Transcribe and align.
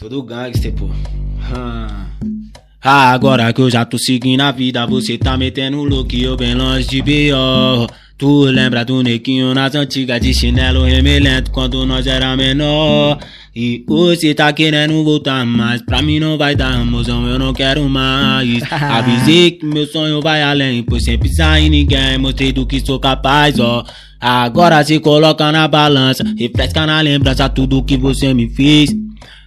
Todo 0.00 0.22
gangster, 0.22 0.72
pô. 0.72 0.88
Ah. 1.54 2.06
Ah, 2.82 3.12
agora 3.12 3.52
que 3.52 3.60
eu 3.60 3.68
já 3.68 3.84
tô 3.84 3.98
seguindo 3.98 4.40
a 4.40 4.50
vida, 4.50 4.86
você 4.86 5.18
tá 5.18 5.36
metendo 5.36 5.84
look 5.84 6.18
eu 6.18 6.38
bem 6.38 6.54
longe 6.54 6.88
de 6.88 7.02
B.O. 7.02 7.86
Tu 8.16 8.44
lembra 8.44 8.82
do 8.82 9.02
nequinho 9.02 9.52
nas 9.52 9.74
antigas 9.74 10.18
de 10.18 10.32
chinelo 10.32 10.84
remelento 10.84 11.50
quando 11.50 11.84
nós 11.84 12.06
era 12.06 12.34
menor? 12.34 13.18
E 13.54 13.84
hoje 13.86 14.32
tá 14.32 14.50
querendo 14.54 15.04
voltar, 15.04 15.44
mas 15.44 15.82
pra 15.82 16.00
mim 16.00 16.18
não 16.18 16.38
vai 16.38 16.56
dar, 16.56 16.82
mozão, 16.82 17.26
eu 17.26 17.38
não 17.38 17.52
quero 17.52 17.86
mais. 17.86 18.62
Avisei 18.72 19.50
que 19.50 19.66
meu 19.66 19.86
sonho 19.86 20.22
vai 20.22 20.42
além, 20.42 20.82
pois 20.82 21.04
sem 21.04 21.18
pisar 21.18 21.60
em 21.60 21.68
ninguém, 21.68 22.16
mostrei 22.16 22.52
do 22.52 22.64
que 22.64 22.80
sou 22.80 22.98
capaz, 22.98 23.58
ó. 23.58 23.84
Agora 24.18 24.82
se 24.82 24.98
coloca 24.98 25.52
na 25.52 25.68
balança, 25.68 26.24
refresca 26.38 26.86
na 26.86 27.02
lembrança 27.02 27.50
tudo 27.50 27.82
que 27.82 27.98
você 27.98 28.32
me 28.32 28.48
fez. 28.48 28.88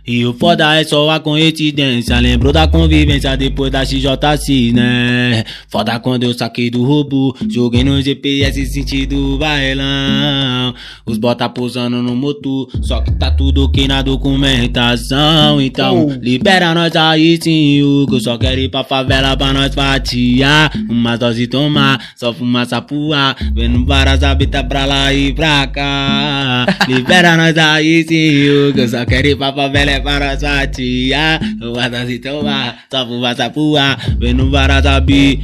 E 0.06 0.26
o 0.26 0.34
foda 0.34 0.76
é 0.76 0.84
só 0.84 1.10
a 1.10 1.18
coincidência. 1.18 2.20
Lembrou 2.20 2.52
da 2.52 2.68
convivência 2.68 3.38
depois 3.38 3.72
da 3.72 3.86
XJC, 3.86 4.74
né? 4.74 5.46
Foda 5.70 5.98
quando 5.98 6.24
eu 6.24 6.34
saquei 6.34 6.70
do 6.70 6.84
robô. 6.84 7.34
Joguei 7.50 7.86
no 7.86 8.02
GPS 8.02 8.66
sentido 8.66 9.38
bailão. 9.38 10.74
Os 11.06 11.18
bota 11.18 11.48
pousando 11.48 12.02
no 12.02 12.18
motor. 12.18 12.68
Só 12.82 13.00
que 13.00 13.12
tá 13.12 13.32
tudo 13.32 13.64
ok 13.64 13.88
na 13.88 14.02
documentação. 14.02 15.62
Então, 15.62 16.10
libera 16.22 16.74
nós 16.74 16.94
aí 16.98 17.40
sim, 17.42 17.82
Hugo. 17.82 18.18
Eu 18.18 18.22
só 18.22 18.38
quero 18.38 18.60
ir 18.60 18.70
pra 18.70 18.84
favela 18.84 19.38
pra 19.38 19.54
nós 19.54 19.74
fatiar. 19.74 20.70
Uma 20.90 21.16
dose 21.16 21.48
tomar, 21.48 22.12
só 22.18 22.34
fumar 22.34 22.66
sapuar. 22.66 23.38
Vendo 23.56 23.86
várias 23.86 24.22
habitas 24.22 24.64
pra 24.64 24.86
lá 24.86 25.14
e 25.14 25.32
pra 25.32 25.66
cá. 25.68 26.66
Libera 26.90 27.38
nós 27.38 27.58
aí 27.58 28.04
sim, 28.06 28.50
Hugo. 28.50 28.80
Eu 28.82 28.90
só 28.90 29.06
quero 29.06 29.30
ir 29.30 29.38
pra 29.38 29.54
favela 29.54 29.93
é 29.94 30.00
para 30.00 30.38
fatiar. 30.38 31.40
Uma 31.62 31.90
dose 31.90 32.20
tomar, 32.20 32.86
só 32.92 33.06
fumar 33.06 33.36
sapuar. 33.36 34.18
Vendo 34.20 34.50
várias 34.50 34.86
habitas. 34.86 35.44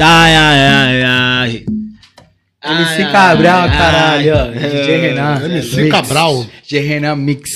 Ai, 0.00 0.36
ai, 0.36 1.02
ai. 1.02 1.64
MC 2.64 3.12
Cabral, 3.12 3.68
caralho. 3.68 4.34
ó. 4.34 4.46
DJ 4.50 4.96
Renan. 4.98 5.44
MC 5.44 5.76
Mix. 5.82 5.90
Cabral. 5.90 6.46
DJ 6.62 6.80
Renan 6.80 7.16
Mix. 7.16 7.50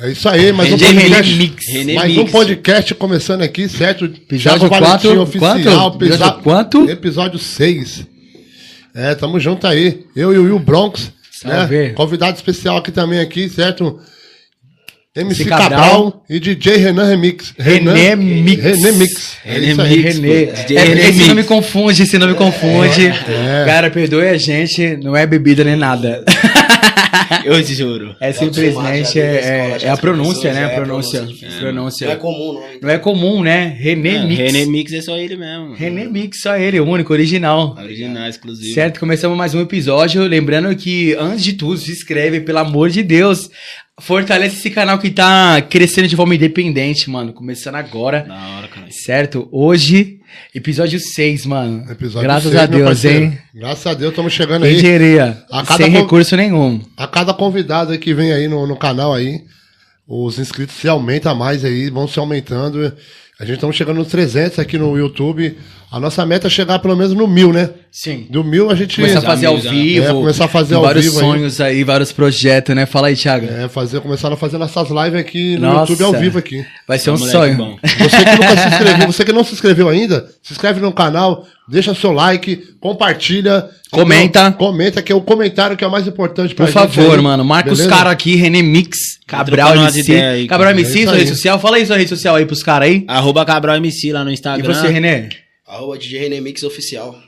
É 0.00 0.10
isso 0.12 0.28
aí, 0.28 0.52
mais 0.52 0.72
um 0.72 0.78
podcast. 0.78 1.34
Mix. 1.34 1.94
Mais 1.94 2.18
um 2.18 2.24
podcast 2.26 2.94
começando 2.94 3.42
aqui, 3.42 3.68
certo? 3.68 4.04
Episódio 4.04 4.68
quatro, 4.68 5.22
oficial. 5.22 5.92
quanto? 5.92 6.04
Episódio 6.04 6.42
quanto? 6.42 6.90
Episódio 6.90 7.38
6. 7.38 8.06
É, 8.94 9.14
tamo 9.14 9.40
junto 9.40 9.66
aí. 9.66 10.04
Eu 10.14 10.32
e 10.32 10.38
o 10.38 10.44
Will 10.44 10.58
Bronx. 10.58 11.10
Né? 11.44 11.90
Convidado 11.94 12.36
especial 12.36 12.76
aqui 12.76 12.90
também 12.92 13.20
aqui, 13.20 13.48
certo? 13.48 13.98
MC 15.22 15.44
Cabral, 15.46 15.70
Cabral. 15.70 16.22
e 16.30 16.38
DJ 16.40 16.76
Renan 16.76 17.08
Remix. 17.08 17.54
René 17.58 18.14
Mix. 18.16 18.62
René 18.62 18.92
Mix. 18.92 19.32
É 19.44 19.52
René 19.52 19.66
isso 19.72 19.80
aí. 19.82 19.96
Mix. 19.96 20.14
René. 20.16 20.44
DJ 20.46 20.76
É, 20.76 20.80
René 20.84 21.00
esse 21.02 21.12
Mix. 21.18 21.28
nome 21.28 21.44
confunde, 21.44 22.02
esse 22.02 22.18
nome 22.18 22.34
confunde. 22.34 23.06
é. 23.06 23.64
Cara, 23.66 23.90
perdoe 23.90 24.28
a 24.28 24.36
gente, 24.38 24.96
não 25.02 25.16
é 25.16 25.26
bebida 25.26 25.64
nem 25.64 25.76
nada. 25.76 26.24
Eu 27.44 27.62
te 27.62 27.74
juro. 27.74 28.16
É 28.20 28.32
simplesmente 28.32 29.18
é, 29.20 29.30
a 29.30 29.40
escola, 29.40 29.76
é, 29.76 29.78
já 29.78 29.88
é 29.88 29.90
a 29.90 29.96
pronúncia, 29.96 30.52
né? 30.52 30.60
é 30.60 30.64
A 30.64 30.68
pronúncia. 30.70 31.20
pronúncia. 31.20 31.48
pronúncia. 31.60 32.06
Não 32.06 32.12
é 32.14 32.16
comum, 32.16 32.52
não. 32.52 32.62
Não 32.82 32.90
é 32.90 32.98
comum, 32.98 33.42
né? 33.42 33.76
René 33.78 34.14
É, 34.14 34.24
Mix. 34.24 34.38
René 34.38 34.64
Mix 34.66 34.92
é 34.92 35.00
só 35.02 35.16
ele 35.16 35.36
mesmo. 35.36 35.74
René 35.74 36.04
Mix, 36.06 36.40
só 36.40 36.56
ele, 36.56 36.80
o 36.80 36.84
único, 36.86 37.12
original. 37.12 37.76
Original, 37.78 38.28
exclusivo. 38.28 38.74
Certo, 38.74 39.00
começamos 39.00 39.36
mais 39.36 39.54
um 39.54 39.60
episódio. 39.60 40.22
Lembrando 40.22 40.74
que, 40.76 41.14
antes 41.18 41.44
de 41.44 41.52
tudo, 41.54 41.76
se 41.78 41.90
inscreve, 41.92 42.40
pelo 42.40 42.58
amor 42.58 42.90
de 42.90 43.02
Deus. 43.02 43.50
Fortalece 44.00 44.56
esse 44.56 44.70
canal 44.70 44.98
que 44.98 45.10
tá 45.10 45.60
crescendo 45.62 46.06
de 46.06 46.14
forma 46.14 46.34
independente, 46.34 47.10
mano. 47.10 47.32
Começando 47.32 47.74
agora. 47.74 48.20
Da 48.28 48.34
hora, 48.56 48.68
cara. 48.68 48.86
Certo? 48.90 49.48
Hoje, 49.50 50.17
episódio 50.54 50.98
6, 50.98 51.46
mano. 51.46 51.90
Episódio 51.90 52.22
Graças 52.22 52.54
a 52.54 52.66
Deus, 52.66 53.04
hein? 53.04 53.38
Graças 53.54 53.86
a 53.86 53.94
Deus, 53.94 54.10
estamos 54.10 54.32
chegando 54.32 54.62
Quem 54.62 54.74
aí. 54.74 54.80
diria? 54.80 55.44
Sem 55.76 55.90
recurso 55.90 56.36
nenhum. 56.36 56.80
A 56.96 57.06
cada 57.06 57.34
convidado 57.34 57.96
que 57.98 58.14
vem 58.14 58.32
aí 58.32 58.48
no, 58.48 58.66
no 58.66 58.76
canal 58.76 59.14
aí, 59.14 59.42
os 60.06 60.38
inscritos 60.38 60.76
se 60.76 60.88
aumentam 60.88 61.34
mais 61.34 61.64
aí, 61.64 61.90
vão 61.90 62.08
se 62.08 62.18
aumentando. 62.18 62.92
A 63.38 63.44
gente 63.44 63.54
estamos 63.54 63.76
chegando 63.76 63.98
nos 63.98 64.08
300 64.08 64.58
aqui 64.58 64.76
no 64.78 64.96
YouTube. 64.98 65.56
A 65.90 65.98
nossa 65.98 66.26
meta 66.26 66.48
é 66.48 66.50
chegar 66.50 66.78
pelo 66.80 66.94
menos 66.94 67.14
no 67.14 67.26
mil, 67.26 67.50
né? 67.50 67.70
Sim. 67.90 68.26
Do 68.28 68.44
mil 68.44 68.70
a 68.70 68.74
gente 68.74 68.96
Começar 68.96 69.20
a 69.20 69.22
fazer 69.22 69.46
ao 69.46 69.54
né? 69.56 69.70
vivo. 69.70 70.04
É, 70.06 70.08
começar 70.12 70.44
a 70.44 70.48
fazer 70.48 70.74
ao 70.74 70.82
vários 70.82 71.06
vivo 71.06 71.16
aí. 71.18 71.24
sonhos 71.24 71.60
aí. 71.62 71.82
vários 71.82 72.12
projetos, 72.12 72.76
né? 72.76 72.84
Fala 72.84 73.06
aí, 73.08 73.16
Thiago. 73.16 73.46
é, 73.46 73.68
fazer, 73.68 73.98
começar 74.00 74.30
a 74.30 74.36
fazer 74.36 74.58
nossas 74.58 74.88
lives 74.90 75.18
aqui 75.18 75.54
no 75.56 75.72
Nossa. 75.72 75.90
YouTube 75.92 76.04
ao 76.14 76.20
vivo 76.20 76.38
aqui. 76.38 76.62
Vai 76.86 76.98
ser 76.98 77.10
um 77.10 77.14
Moleque 77.18 77.32
sonho. 77.32 77.56
bom. 77.56 77.76
Você 77.98 78.18
que 78.24 78.30
nunca 78.36 78.56
se 78.56 78.68
inscreveu, 78.68 79.06
você 79.06 79.24
que 79.24 79.32
não 79.32 79.44
se 79.44 79.54
inscreveu 79.54 79.88
ainda, 79.88 80.26
se 80.42 80.52
inscreve 80.52 80.78
no 80.80 80.92
canal, 80.92 81.46
deixa 81.66 81.94
seu 81.94 82.12
like, 82.12 82.56
compartilha. 82.80 83.64
Comenta. 83.90 84.52
Comenta, 84.52 85.00
que 85.00 85.10
é 85.10 85.14
o 85.14 85.22
comentário 85.22 85.74
que 85.74 85.82
é 85.82 85.86
o 85.86 85.90
mais 85.90 86.06
importante 86.06 86.54
pra 86.54 86.66
Por 86.66 86.72
gente 86.72 86.94
favor, 86.94 87.16
aí. 87.16 87.22
mano. 87.24 87.42
Marca 87.42 87.72
os 87.72 87.78
Beleza? 87.78 87.96
caras 87.96 88.12
aqui, 88.12 88.36
René 88.36 88.60
Mix, 88.60 88.98
Cabral 89.26 89.74
MC. 89.74 90.14
aí, 90.14 90.46
Cabral. 90.46 90.68
É 90.68 90.72
MC, 90.74 90.90
isso 90.98 91.02
sua 91.04 91.12
aí. 91.14 91.18
rede 91.20 91.30
social. 91.34 91.58
Fala 91.58 91.76
aí 91.78 91.86
sua 91.86 91.96
rede 91.96 92.10
social 92.10 92.36
aí 92.36 92.44
pros 92.44 92.62
caras 92.62 92.88
aí. 92.90 93.04
Arroba 93.08 93.42
Cabral 93.46 93.76
MC 93.76 94.12
lá 94.12 94.22
no 94.22 94.30
E 94.30 94.34
Instagram. 94.34 94.74
você, 94.74 94.88
René? 94.88 95.30
Arroba 95.68 95.98
DJ 95.98 96.20
René 96.20 96.40
Mix 96.40 96.62
Oficial. 96.62 97.18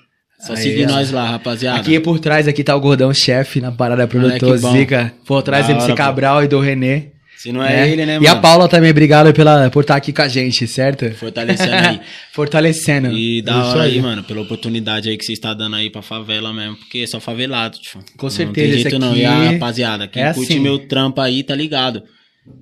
Só 0.47 0.55
Aí, 0.55 0.63
seguir 0.63 0.85
ó. 0.87 0.93
nós 0.93 1.11
lá, 1.11 1.27
rapaziada. 1.29 1.81
Aqui 1.81 2.01
por 2.01 2.19
trás 2.19 2.49
aqui 2.49 2.65
tá 2.65 2.75
o 2.75 2.81
Gordão 2.81 3.13
Chefe 3.13 3.61
na 3.61 3.71
parada 3.71 4.07
produtor 4.09 4.59
Moleque. 4.59 4.79
Zica. 4.79 5.13
Por 5.27 5.43
trás 5.43 5.67
Da 5.67 5.73
MC 5.73 5.85
hora, 5.85 5.93
pô. 5.93 5.97
Cabral 5.99 6.45
e 6.45 6.49
do 6.49 6.59
René. 6.59 7.09
Se 7.37 7.53
não 7.53 7.63
é 7.65 7.91
ele, 7.91 8.05
né, 8.05 8.19
E 8.21 8.27
a 8.27 8.31
mano? 8.33 8.43
Paula 8.43 8.69
também, 8.69 8.91
obrigado 8.91 9.33
pela, 9.33 9.71
por 9.71 9.81
estar 9.81 9.97
aqui 9.97 10.13
com 10.13 10.21
a 10.21 10.29
gente, 10.29 10.67
certo? 10.67 11.11
Fortalecendo 11.13 11.73
aí. 11.75 12.01
Fortalecendo. 12.33 13.13
E 13.13 13.41
da 13.41 13.53
Isso 13.53 13.71
hora 13.71 13.83
aí, 13.85 13.93
aí. 13.95 14.01
mano, 14.03 14.23
pela 14.23 14.43
oportunidade 14.43 15.09
aí 15.09 15.17
que 15.17 15.25
você 15.25 15.33
está 15.33 15.55
dando 15.55 15.77
aí 15.77 15.89
pra 15.89 16.03
favela 16.03 16.53
mesmo, 16.53 16.77
porque 16.77 16.99
é 16.99 17.07
só 17.07 17.19
favelado, 17.19 17.79
tipo. 17.79 17.99
Com 18.19 18.27
Não 18.27 18.31
certeza, 18.31 18.55
tem 18.55 18.71
esse 18.81 18.83
jeito 18.83 18.99
não. 18.99 19.17
E 19.17 19.25
a 19.25 19.53
rapaziada, 19.53 20.07
quem 20.07 20.23
é 20.23 20.35
curte 20.35 20.53
assim. 20.53 20.61
meu 20.61 20.79
trampo 20.81 21.21
aí, 21.23 21.43
tá 21.43 21.55
ligado? 21.55 22.03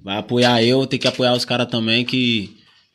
Vai 0.05 0.19
apoiar 0.19 0.62
eu, 0.62 0.87
tem 0.87 0.99
que 0.99 1.09
apoiar 1.09 1.34
os 1.34 1.44
caras 1.44 1.67
também, 1.67 2.05
que 2.05 2.50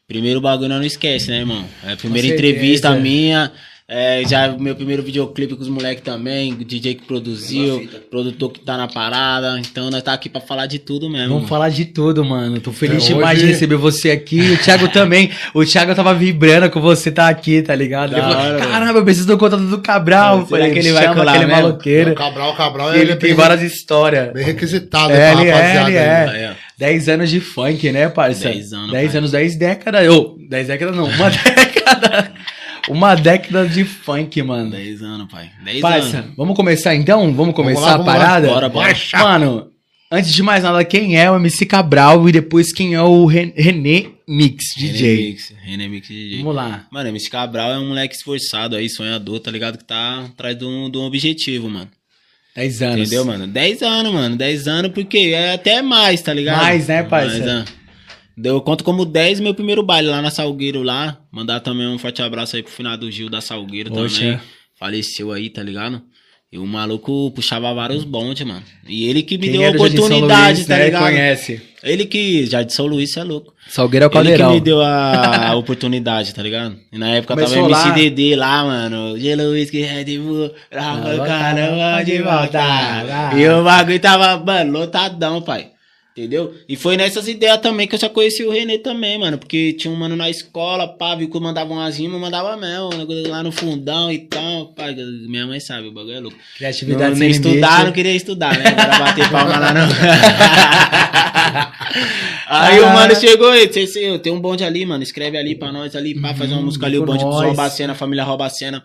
primeiro 0.08 0.42
bagulho 0.42 0.70
não 0.70 0.84
esquece, 0.84 1.30
né, 1.30 1.40
irmão? 1.40 1.64
É 1.86 1.94
a 1.94 1.98
primeira 1.98 2.28
certeza. 2.28 2.50
entrevista 2.52 2.92
minha, 2.96 3.52
é, 3.88 4.24
já 4.28 4.48
meu 4.58 4.76
primeiro 4.76 5.04
videoclipe 5.04 5.56
com 5.56 5.62
os 5.62 5.68
moleques 5.68 6.04
também, 6.04 6.54
o 6.54 6.64
DJ 6.64 6.96
que 6.96 7.06
produziu, 7.06 7.88
produtor 8.10 8.52
que 8.52 8.62
tá 8.62 8.78
na 8.78 8.88
parada, 8.88 9.60
então 9.60 9.90
nós 9.92 10.02
tá 10.02 10.14
aqui 10.14 10.30
pra 10.30 10.40
falar 10.42 10.66
de 10.68 10.80
tudo 10.80 11.10
mesmo. 11.10 11.28
Vamos 11.28 11.36
mano. 11.44 11.48
falar 11.48 11.70
de 11.70 11.86
tudo, 11.86 12.24
mano. 12.24 12.60
Tô 12.62 12.72
feliz 12.72 13.04
É, 13.04 13.08
demais 13.08 13.38
hoje- 13.38 13.48
de 13.48 13.54
receber 13.54 13.76
você 13.76 14.12
aqui. 14.12 14.40
O 14.52 14.58
Thiago 14.58 14.88
também. 14.88 15.30
O 15.54 15.66
Thiago 15.66 15.94
tava 15.94 16.14
vibrando 16.14 16.70
com 16.70 16.80
você 16.82 17.12
tá 17.12 17.28
aqui, 17.28 17.62
tá 17.62 17.76
ligado? 17.76 18.14
Ele 18.14 18.22
falou, 18.22 18.60
Caramba, 18.60 19.00
eu 19.00 19.04
preciso 19.06 19.28
do 19.28 19.38
contato 19.38 19.64
do 19.64 19.80
Cabral. 19.80 20.38
Será 20.38 20.48
Falei, 20.48 20.72
que 20.72 20.80
ele 20.80 20.92
vai 20.94 21.14
colar 21.14 21.32
aquele 21.34 21.46
mesmo? 21.48 21.62
maloqueiro. 21.62 22.12
O 22.12 22.16
Cabral, 22.16 22.52
o 22.52 22.56
Cabral, 22.56 22.92
Que 22.94 22.98
ele 23.00 23.12
é 23.12 23.16
tem 23.16 23.30
bem, 23.32 23.38
várias 23.38 23.62
histórias. 23.62 24.32
bem 24.34 24.46
requisitado 24.46 25.12
É, 25.14 25.34
ele 25.34 25.48
é, 25.48 25.52
rapaziada 25.52 25.90
ele 25.90 26.00
aí. 26.00 26.06
é. 26.44 26.56
Aí, 26.84 26.90
ó. 26.92 26.94
10 26.94 27.10
anos 27.10 27.30
de 27.30 27.40
funk, 27.40 27.92
né, 27.92 28.10
parça? 28.10 28.50
10 28.50 28.74
anos, 28.74 28.92
10 28.92 29.08
pai. 29.12 29.18
anos, 29.18 29.32
10 29.32 29.56
décadas. 29.56 30.08
Ô, 30.10 30.38
10 30.50 30.68
décadas 30.68 30.96
não, 30.96 31.06
uma 31.06 31.30
década. 31.32 32.34
Uma 32.90 33.16
década 33.16 33.66
de 33.68 33.86
funk, 33.86 34.42
mano. 34.44 34.72
10 34.72 35.02
anos, 35.04 35.32
pai. 35.32 35.50
10 35.64 35.80
Parça, 35.82 36.18
anos. 36.20 36.32
vamos 36.36 36.56
começar 36.56 36.94
então? 36.96 37.34
Vamos 37.34 37.56
começar 37.56 37.82
lá, 37.82 37.92
vamos 37.98 38.08
a 38.08 38.12
lá. 38.12 38.20
parada? 38.20 38.48
Bora, 38.48 38.70
bora. 38.70 38.94
Mano, 39.14 39.72
antes 40.12 40.34
de 40.34 40.44
mais 40.44 40.64
nada, 40.64 40.84
quem 40.84 41.18
é 41.18 41.32
o 41.32 41.36
MC 41.38 41.66
Cabral 41.66 42.28
e 42.28 42.32
depois 42.34 42.74
quem 42.74 42.94
é 42.94 43.02
o 43.02 43.26
Ren- 43.26 43.54
René 43.56 44.08
Mix 44.28 44.66
DJ? 44.78 45.16
Remix, 45.16 45.54
Remix 45.64 46.08
DJ. 46.08 46.38
Vamos 46.40 46.56
lá. 46.56 46.86
Mano, 46.92 47.10
MC 47.10 47.30
Cabral 47.30 47.72
é 47.72 47.80
um 47.80 47.88
moleque 47.88 48.16
esforçado 48.16 48.76
aí, 48.76 48.90
sonhador, 48.90 49.40
tá 49.40 49.50
ligado? 49.50 49.78
Que 49.78 49.86
tá 49.86 50.26
atrás 50.26 50.58
de 50.58 50.66
um, 50.66 50.90
de 50.92 50.98
um 50.98 51.04
objetivo, 51.04 51.70
mano. 51.70 51.90
10 52.56 52.82
anos. 52.82 53.00
Entendeu, 53.00 53.26
mano? 53.26 53.48
10 53.48 53.82
anos, 53.82 54.14
mano. 54.14 54.36
10 54.36 54.68
anos 54.68 54.92
porque 54.92 55.18
é 55.34 55.54
até 55.54 55.82
mais, 55.82 56.22
tá 56.22 56.34
ligado? 56.34 56.62
Mais, 56.62 56.88
né, 56.88 57.04
parça? 57.04 57.40
Mais, 57.40 57.48
é. 57.48 57.66
Deu, 58.36 58.56
eu 58.56 58.62
conto 58.62 58.84
como 58.84 59.06
10 59.06 59.40
meu 59.40 59.54
primeiro 59.54 59.84
baile 59.84 60.10
lá 60.10 60.22
na 60.22 60.32
Salgueiro 60.32 60.82
lá. 60.82 61.20
Mandar 61.32 61.60
também 61.60 61.88
um 61.88 62.00
forte 62.00 62.22
abraço 62.22 62.56
aí 62.56 62.64
pro 62.64 62.72
final 62.72 62.98
do 62.98 63.10
Gil 63.12 63.30
da 63.30 63.42
Salgueiro 63.42 63.92
Poxa. 63.92 64.20
também. 64.20 64.40
Faleceu 64.80 65.32
aí, 65.32 65.50
tá 65.50 65.62
ligado? 65.62 66.02
E 66.54 66.58
o 66.60 66.68
maluco 66.68 67.32
puxava 67.32 67.74
vários 67.74 68.04
bondes, 68.04 68.46
mano. 68.46 68.62
E 68.88 69.10
ele 69.10 69.24
que 69.24 69.40
me 69.40 69.50
Quem 69.50 69.54
deu 69.54 69.70
a 69.70 69.72
oportunidade, 69.72 70.58
Luís, 70.58 70.68
tá 70.68 70.78
né, 70.78 70.86
ligado? 70.86 71.02
conhece. 71.02 71.62
Ele 71.82 72.06
que, 72.06 72.46
já 72.46 72.62
de 72.62 72.72
São 72.72 72.86
Luís, 72.86 73.18
é 73.18 73.24
louco. 73.24 73.56
Salgueiro 73.68 74.06
é 74.06 74.08
o 74.08 74.10
Ele 74.10 74.12
que 74.12 74.20
caldeirão. 74.20 74.54
me 74.54 74.62
deu 74.62 74.80
a, 74.80 75.56
oportunidade, 75.56 76.32
tá 76.32 76.44
ligado? 76.44 76.78
E 76.92 76.98
na 77.00 77.10
época 77.10 77.34
Começou 77.34 77.56
tava 77.56 77.70
lá. 77.70 77.88
MCDD 77.88 78.36
lá, 78.36 78.64
mano. 78.66 79.18
Gelo, 79.20 79.50
whisky, 79.54 79.82
Red 79.82 80.20
Bull, 80.20 80.52
caramba, 80.70 82.04
de 82.04 82.22
voltar. 82.22 83.36
E 83.36 83.50
o 83.50 83.64
bagulho 83.64 84.00
tava, 84.00 84.38
mano, 84.46 84.74
lotadão, 84.74 85.42
pai. 85.42 85.73
Entendeu? 86.16 86.54
E 86.70 86.76
foi 86.76 86.96
nessas 86.96 87.28
ideias 87.28 87.58
também 87.58 87.88
que 87.88 87.96
eu 87.96 88.00
já 88.00 88.08
conheci 88.08 88.44
o 88.44 88.52
Renê 88.52 88.78
também, 88.78 89.18
mano. 89.18 89.40
Porque 89.40 89.74
tinha 89.74 89.92
um 89.92 89.96
mano 89.96 90.16
na 90.16 90.30
escola, 90.30 90.88
pá, 90.88 91.16
viu 91.16 91.28
que 91.28 91.36
eu 91.36 91.42
mandava 91.42 91.74
umas 91.74 91.98
rimas, 91.98 92.22
mandava 92.22 92.56
mesmo. 92.56 92.90
negócio 92.96 93.28
Lá 93.30 93.42
no 93.42 93.52
fundão 93.52 94.12
e 94.12 94.20
tal, 94.20 94.68
pai. 94.68 94.94
Minha 94.94 95.48
mãe 95.48 95.60
sabe, 95.60 95.88
o 95.88 95.92
bagulho 95.92 96.16
é 96.16 96.20
louco. 96.20 96.38
Criatividade 96.56 97.10
não, 97.10 97.18
sem 97.18 97.30
nem 97.30 97.32
estudar, 97.32 97.86
não 97.86 97.92
queria 97.92 98.16
estudar, 98.16 98.56
né? 98.56 98.64
Não 98.64 98.84
era 98.84 99.00
bater 99.00 99.32
palma 99.32 99.58
lá, 99.58 99.74
não. 99.74 99.88
Aí 102.48 102.80
o 102.80 102.86
Ah. 102.86 102.94
mano 102.94 103.16
chegou 103.16 103.56
e 103.56 103.68
disse 103.68 104.00
assim, 104.00 104.18
tem 104.20 104.32
um 104.32 104.40
bonde 104.40 104.64
ali, 104.64 104.86
mano, 104.86 105.02
escreve 105.02 105.38
ali 105.38 105.56
pra 105.56 105.72
nós 105.72 105.96
ali, 105.96 106.20
pá, 106.20 106.36
fazer 106.36 106.54
uma 106.54 106.62
música 106.62 106.86
ali, 106.86 107.00
o 107.00 107.06
bonde 107.06 107.24
nós. 107.24 107.48
Robacena, 107.48 107.96
família 107.96 108.24
Robacena. 108.24 108.84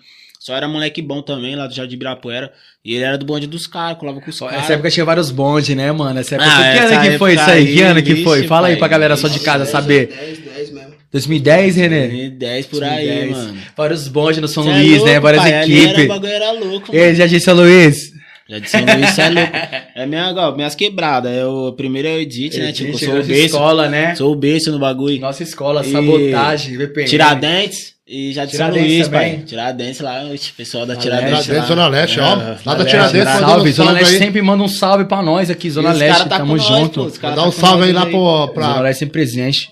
Só 0.49 0.57
era 0.57 0.67
moleque 0.67 1.03
bom 1.03 1.21
também, 1.21 1.55
lá 1.55 1.67
do 1.67 1.75
Jardim 1.75 1.97
Ibirapuera. 1.97 2.51
E 2.83 2.95
ele 2.95 3.05
era 3.05 3.19
do 3.19 3.27
bonde 3.27 3.47
dos 3.47 3.67
caras, 3.67 3.99
colava 3.99 4.19
com 4.19 4.31
os 4.31 4.39
caras. 4.41 4.61
Essa 4.65 4.73
época 4.73 4.91
tinha 4.91 5.05
vários 5.05 5.31
bondes, 5.31 5.77
né, 5.77 5.93
mano? 5.93 6.19
Essa 6.19 6.37
época. 6.37 6.51
Ah, 6.51 6.57
que 6.73 6.79
ano 6.79 6.87
essa 6.95 7.11
que 7.11 7.19
foi 7.19 7.35
isso 7.35 7.51
aí? 7.51 7.67
Que 7.67 7.83
aí, 7.83 7.83
ano 7.83 8.03
que 8.03 8.25
foi? 8.25 8.43
Fala 8.45 8.69
aí 8.69 8.77
pra 8.79 8.89
galera 8.89 9.15
só 9.15 9.29
de 9.29 9.41
casa 9.41 9.65
10, 9.65 9.69
saber. 9.69 10.07
10, 10.07 10.39
10 10.39 10.71
mesmo. 10.71 10.95
2010, 11.13 11.77
Renê? 11.77 12.01
2010 12.09 12.67
por 12.67 12.83
aí, 12.83 13.07
2010. 13.09 13.37
mano. 13.37 13.59
Vários 13.77 14.09
bondes 14.09 14.41
no 14.41 14.49
São 14.49 14.63
Cê 14.63 14.71
é 14.71 14.73
Luís, 14.73 14.91
louco, 14.93 15.07
né? 15.07 15.21
Várias 15.21 15.43
pai, 15.43 15.53
Era, 15.53 15.67
o 15.67 15.71
equipes. 15.71 16.09
bagulho 16.09 16.33
era 16.33 16.53
louco, 16.53 16.95
E 16.95 16.99
aí, 16.99 17.05
mano. 17.05 17.17
já 17.17 17.27
disse 17.27 17.45
São 17.45 17.55
Luís? 17.55 18.13
Já 18.49 18.65
São 18.65 18.81
Luís, 18.81 19.19
é 19.19 19.29
louco. 19.29 19.53
É 19.97 20.07
minha, 20.07 20.33
ó, 20.35 20.57
minhas 20.57 20.75
quebradas. 20.75 21.31
É 21.31 21.45
o 21.45 21.73
primeiro 21.75 22.09
é 22.09 22.15
o 22.15 22.21
Edit, 22.21 22.57
né? 22.59 22.73
Tipo, 22.73 22.97
sou 22.97 23.11
o 23.11 23.23
berço. 23.23 23.33
escola, 23.33 23.87
né? 23.91 24.15
Sou 24.15 24.33
o 24.33 24.35
berço 24.35 24.73
no 24.73 24.79
bagulho. 24.79 25.21
Nossa 25.21 25.43
escola, 25.43 25.85
E 25.85 25.93
sabotagem, 25.93 26.79
VPN. 26.79 27.07
Tiradentes 27.07 27.98
e 28.09 28.33
já 28.33 28.45
de 28.45 28.57
São 28.57 28.67
Tiradentes 28.71 28.93
Luís, 28.97 29.09
também. 29.09 29.35
pai. 29.37 29.45
Tiradentes 29.45 30.01
lá, 30.01 30.25
oxe, 30.33 30.53
pessoal 30.53 30.87
da. 30.87 30.97
Tiradentes. 30.97 31.45
Tiradentes, 31.45 31.69
lá. 31.71 31.77
Zona 31.77 31.89
Leste, 31.89 32.21
ó. 32.21 32.25
É, 32.41 32.59
Lá 32.65 32.75
da 32.75 32.85
Tiradentes, 32.85 33.25
mandando 33.29 33.47
salve. 33.47 33.69
um 33.69 33.73
Zona 33.73 33.91
Leste 33.93 34.13
aí. 34.15 34.19
sempre 34.19 34.43
manda 34.43 34.63
um 34.65 34.69
salve 34.69 35.05
pra 35.05 35.23
nós 35.23 35.51
aqui, 35.51 35.71
Zona 35.71 35.95
E 35.95 35.99
Leste. 35.99 36.29
tá 36.29 36.39
Tamo 36.39 36.57
nós, 36.57 36.67
junto. 36.67 37.05
pô, 37.05 37.11
Dá 37.21 37.35
tá 37.35 37.47
um 37.47 37.53
salve 37.53 37.79
nós 37.81 37.87
aí 37.89 37.93
lá 37.93 38.05
aí. 38.05 38.11
pro, 38.11 38.19
Zona 38.21 38.49
pra 38.49 38.81
Leste 38.81 38.99
sempre 39.01 39.13
presente. 39.13 39.69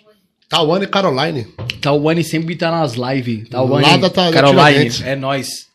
Tawane 0.48 0.84
e 0.84 0.88
Caroline. 0.88 1.46
Tawane 1.80 2.22
sempre 2.22 2.54
tá 2.56 2.70
nas 2.70 2.92
lives. 2.94 3.48
Tawane, 3.48 3.84
Lá 3.84 3.96
da- 3.96 4.08
da 4.08 4.30
Caroline, 4.30 4.90
é 5.04 5.16
nóis. 5.16 5.66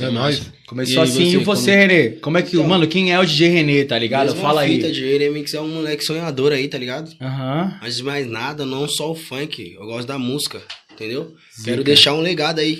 É 0.00 0.10
nóis. 0.10 0.50
Começou 0.66 1.04
E 1.04 1.08
assim. 1.08 1.22
E 1.24 1.36
você, 1.36 1.44
você, 1.44 1.70
como- 1.70 1.78
Renê? 1.92 2.08
Como 2.20 2.38
é 2.38 2.42
que. 2.42 2.56
Mano, 2.56 2.86
quem 2.86 3.12
é 3.12 3.18
o 3.18 3.24
DJ 3.26 3.48
Renê, 3.48 3.84
tá 3.84 3.98
ligado? 3.98 4.34
Fala 4.36 4.62
fita 4.64 4.86
aí. 4.86 4.92
de 4.92 5.18
Remix 5.18 5.52
é 5.54 5.60
um 5.60 5.68
moleque 5.68 6.02
sonhador 6.04 6.52
aí, 6.52 6.66
tá 6.68 6.78
ligado? 6.78 7.10
Aham. 7.20 7.74
Mas 7.82 7.96
de 7.96 8.02
mais 8.02 8.26
nada, 8.26 8.64
não 8.64 8.88
só 8.88 9.10
o 9.10 9.14
funk. 9.14 9.74
Eu 9.78 9.86
gosto 9.86 10.06
da 10.08 10.18
música, 10.18 10.60
entendeu? 10.98 11.32
Quero 11.64 11.84
deixar 11.84 12.14
um 12.14 12.20
legado 12.20 12.60
aí. 12.60 12.78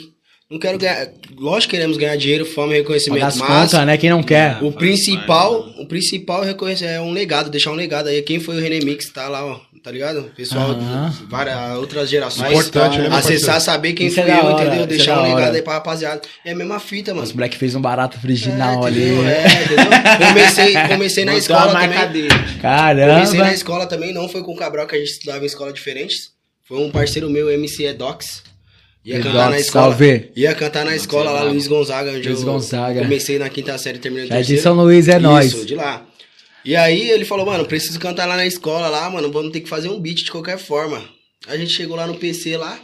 Não 0.50 0.58
quero 0.58 0.78
ganhar. 0.78 1.08
Lógico 1.36 1.70
que 1.70 1.76
queremos 1.76 1.98
ganhar 1.98 2.16
dinheiro, 2.16 2.46
fama 2.46 2.72
e 2.74 2.78
reconhecimento, 2.78 3.22
as 3.24 3.36
mas 3.36 3.48
contas, 3.48 3.86
né? 3.86 3.98
Quem 3.98 4.08
não 4.08 4.22
quer. 4.22 4.56
o 4.62 4.72
principal, 4.72 5.60
o 5.78 5.86
principal 5.86 6.42
é 6.42 6.46
reconhecer, 6.46 6.86
é 6.86 7.00
um 7.00 7.12
legado, 7.12 7.50
deixar 7.50 7.70
um 7.70 7.74
legado 7.74 8.08
aí. 8.08 8.22
Quem 8.22 8.40
foi 8.40 8.56
o 8.56 8.60
Renemix, 8.60 9.10
tá 9.10 9.28
lá, 9.28 9.44
ó. 9.44 9.60
Tá 9.84 9.92
ligado? 9.92 10.32
Pessoal, 10.36 10.70
Aham. 10.72 11.14
várias 11.30 11.76
outras 11.78 12.10
gerações. 12.10 12.50
Importante, 12.50 12.98
né, 12.98 13.08
Acessar, 13.12 13.60
saber 13.60 13.92
quem 13.92 14.08
Isso 14.08 14.18
é 14.20 14.28
eu, 14.40 14.44
hora, 14.46 14.64
entendeu? 14.64 14.82
é 14.84 14.86
Deixar 14.86 15.14
da 15.14 15.22
um 15.22 15.34
legado 15.34 15.54
aí 15.54 15.62
pra 15.62 15.74
rapaziada. 15.74 16.20
É 16.44 16.50
a 16.50 16.54
mesma 16.54 16.80
fita, 16.80 17.12
mano. 17.14 17.24
Os 17.24 17.32
moleque 17.32 17.56
fez 17.56 17.74
um 17.76 17.80
barato 17.80 18.18
original 18.24 18.82
É, 18.84 18.86
ali. 18.88 19.02
É, 19.02 19.64
entendeu? 19.64 19.86
Comecei, 20.28 20.74
comecei 20.88 21.24
na 21.24 21.32
Botou 21.32 21.56
escola 21.56 21.72
também. 21.80 22.08
dele. 22.12 22.28
Comecei 22.28 22.56
na 22.58 22.60
Caramba. 22.60 23.52
escola 23.54 23.86
também, 23.86 24.12
não 24.12 24.28
foi 24.28 24.42
com 24.42 24.52
o 24.52 24.56
Cabral 24.56 24.86
que 24.86 24.96
a 24.96 24.98
gente 24.98 25.10
estudava 25.12 25.44
em 25.44 25.46
escola 25.46 25.72
diferentes. 25.72 26.30
Foi 26.68 26.78
um 26.78 26.90
parceiro 26.90 27.30
meu, 27.30 27.50
MC 27.50 27.84
Edox. 27.86 28.42
Ia 29.04 29.16
Edox, 29.16 29.26
cantar 29.32 29.50
na 29.50 29.58
escola. 29.58 29.84
salve. 29.90 30.30
Ia 30.36 30.54
cantar 30.54 30.84
na 30.84 30.94
escola 30.96 31.30
lá. 31.30 31.42
Luiz 31.44 31.66
Gonzaga, 31.66 32.10
onde 32.12 32.28
Luiz 32.28 32.40
eu 32.40 32.44
Gonzaga. 32.46 33.00
comecei 33.00 33.38
na 33.38 33.48
quinta 33.48 33.76
série 33.78 33.98
terminei 33.98 34.26
no 34.28 34.32
É 34.34 34.40
de 34.40 34.48
terceiro. 34.48 34.62
São 34.62 34.74
Luís, 34.74 35.08
é 35.08 35.12
Isso, 35.12 35.20
nóis. 35.20 35.66
de 35.66 35.74
lá. 35.74 36.06
E 36.64 36.76
aí 36.76 37.10
ele 37.10 37.24
falou, 37.24 37.46
mano, 37.46 37.64
preciso 37.64 37.98
cantar 37.98 38.26
lá 38.26 38.36
na 38.36 38.44
escola 38.44 38.88
lá, 38.88 39.08
mano, 39.08 39.32
vamos 39.32 39.52
ter 39.52 39.60
que 39.60 39.68
fazer 39.68 39.88
um 39.88 39.98
beat 39.98 40.24
de 40.24 40.30
qualquer 40.30 40.58
forma. 40.58 41.02
A 41.46 41.56
gente 41.56 41.72
chegou 41.72 41.96
lá 41.96 42.06
no 42.06 42.16
PC 42.16 42.56
lá, 42.58 42.78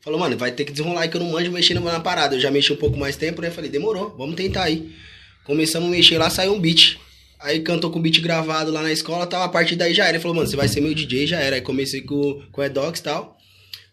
falou, 0.00 0.18
mano, 0.18 0.36
vai 0.38 0.50
ter 0.52 0.64
que 0.64 0.72
desenrolar 0.72 1.02
aí 1.02 1.08
que 1.10 1.16
eu 1.16 1.20
não 1.20 1.32
manjo 1.32 1.50
mexendo 1.52 1.80
na 1.82 2.00
parada. 2.00 2.36
Eu 2.36 2.40
já 2.40 2.50
mexi 2.50 2.72
um 2.72 2.76
pouco 2.76 2.96
mais 2.96 3.16
tempo, 3.16 3.42
né? 3.42 3.50
Falei, 3.50 3.68
demorou, 3.68 4.14
vamos 4.16 4.36
tentar 4.36 4.62
aí. 4.62 4.90
Começamos 5.44 5.88
a 5.88 5.90
mexer 5.90 6.16
lá, 6.16 6.30
saiu 6.30 6.54
um 6.54 6.60
beat. 6.60 6.98
Aí 7.40 7.60
cantou 7.60 7.90
com 7.90 7.98
o 7.98 8.02
beat 8.02 8.20
gravado 8.20 8.72
lá 8.72 8.82
na 8.82 8.90
escola, 8.92 9.26
tal, 9.26 9.42
a 9.42 9.48
partir 9.48 9.76
daí 9.76 9.94
já 9.94 10.04
era. 10.04 10.12
Ele 10.16 10.18
falou, 10.20 10.36
mano, 10.36 10.48
você 10.48 10.56
vai 10.56 10.66
ser 10.68 10.80
meu 10.80 10.92
DJ, 10.94 11.26
já 11.26 11.38
era. 11.38 11.56
Aí 11.56 11.62
comecei 11.62 12.00
com, 12.02 12.40
com 12.50 12.60
o 12.60 12.64
Edox 12.64 12.98
e 12.98 13.02
tal. 13.02 13.36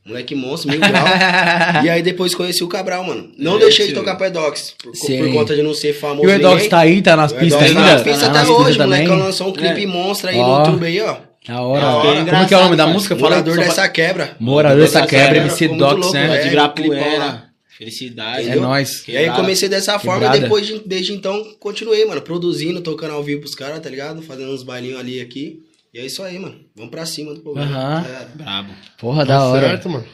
Moleque 0.06 0.36
monstro, 0.36 0.69
mil 0.69 0.80
grau. 0.80 1.03
e 1.83 1.89
aí 1.89 2.01
depois 2.03 2.36
conheci 2.36 2.63
o 2.63 2.68
Cabral, 2.68 3.03
mano. 3.03 3.31
Não 3.39 3.56
É, 3.57 3.59
deixei 3.62 3.88
de 3.88 3.94
tocar 3.94 4.15
pro 4.15 4.27
Edox, 4.27 4.75
por, 4.81 4.92
por 4.92 5.33
conta 5.33 5.56
de 5.56 5.63
não 5.63 5.74
ser 5.74 5.94
famoso 5.94 6.24
E 6.27 6.27
o 6.27 6.36
Edox 6.36 6.68
tá 6.68 6.80
aí, 6.80 7.01
tá 7.01 7.15
nas 7.15 7.33
pistas 7.33 7.62
Edox 7.71 7.75
ainda? 7.75 7.81
tá 7.89 7.94
nas 7.94 8.01
pistas 8.03 8.21
Tá 8.21 8.27
até 8.30 8.39
nas 8.39 8.50
hoje, 8.50 8.77
moleque. 8.80 9.03
também? 9.07 9.24
lançou 9.24 9.47
um 9.50 9.51
clipe 9.53 9.83
É. 9.83 9.88
monstro 9.88 10.30
aí 10.30 10.38
Ó. 10.38 10.59
no 10.59 10.65
YouTube 10.65 10.86
aí, 10.86 11.01
ó. 11.01 11.15
Da 11.47 11.62
hora. 11.62 11.81
Da 11.81 11.95
hora. 11.95 12.25
Como 12.25 12.47
que 12.47 12.53
é 12.53 12.57
o 12.57 12.63
nome 12.63 12.75
da 12.75 12.88
música? 12.88 13.15
Fala 13.15 13.30
Morador 13.31 13.56
pra- 13.56 13.63
dessa 13.65 13.88
quebra. 13.89 14.36
Morador 14.39 14.81
dessa 14.81 15.06
quebra, 15.07 15.25
quebra, 15.27 15.38
MC 15.42 15.68
Docs, 15.69 16.13
né? 16.13 16.27
de 16.27 16.33
É, 16.38 16.47
Ibirapuera. 16.47 17.44
Felicidade. 17.77 18.39
É 18.39 18.44
Entendeu? 18.44 18.62
nóis. 18.63 19.04
E 19.07 19.18
aí 19.18 19.30
comecei 19.31 19.68
dessa 19.69 20.00
forma 20.00 20.36
e 20.36 20.39
depois 20.39 20.66
de- 20.66 20.80
desde 20.86 21.13
então 21.13 21.44
continuei, 21.60 22.06
mano, 22.06 22.22
produzindo, 22.22 22.81
tocando 22.81 23.13
ao 23.13 23.24
vivo 23.24 23.42
pros 23.42 23.54
caras, 23.56 23.80
tá 23.81 23.89
ligado? 23.89 24.22
Fazendo 24.22 24.51
uns 24.51 24.63
bailinhos 24.63 25.00
ali 25.00 25.19
aqui. 25.19 25.62
E 25.94 26.00
é 26.00 26.06
isso 26.06 26.22
aí, 26.24 26.38
mano. 26.39 26.56
Vamos 26.75 26.92
pra 26.92 27.06
cima 27.06 27.33
do 27.33 27.39
programa. 27.42 27.69
Aham. 27.69 28.06
É. 28.07 28.25
Brabo. 28.38 28.74
Porra, 28.98 29.25
da 29.25 29.38
Tá 29.38 29.45
hora. 29.45 29.68
certo, 29.69 29.89
mano. 29.89 30.06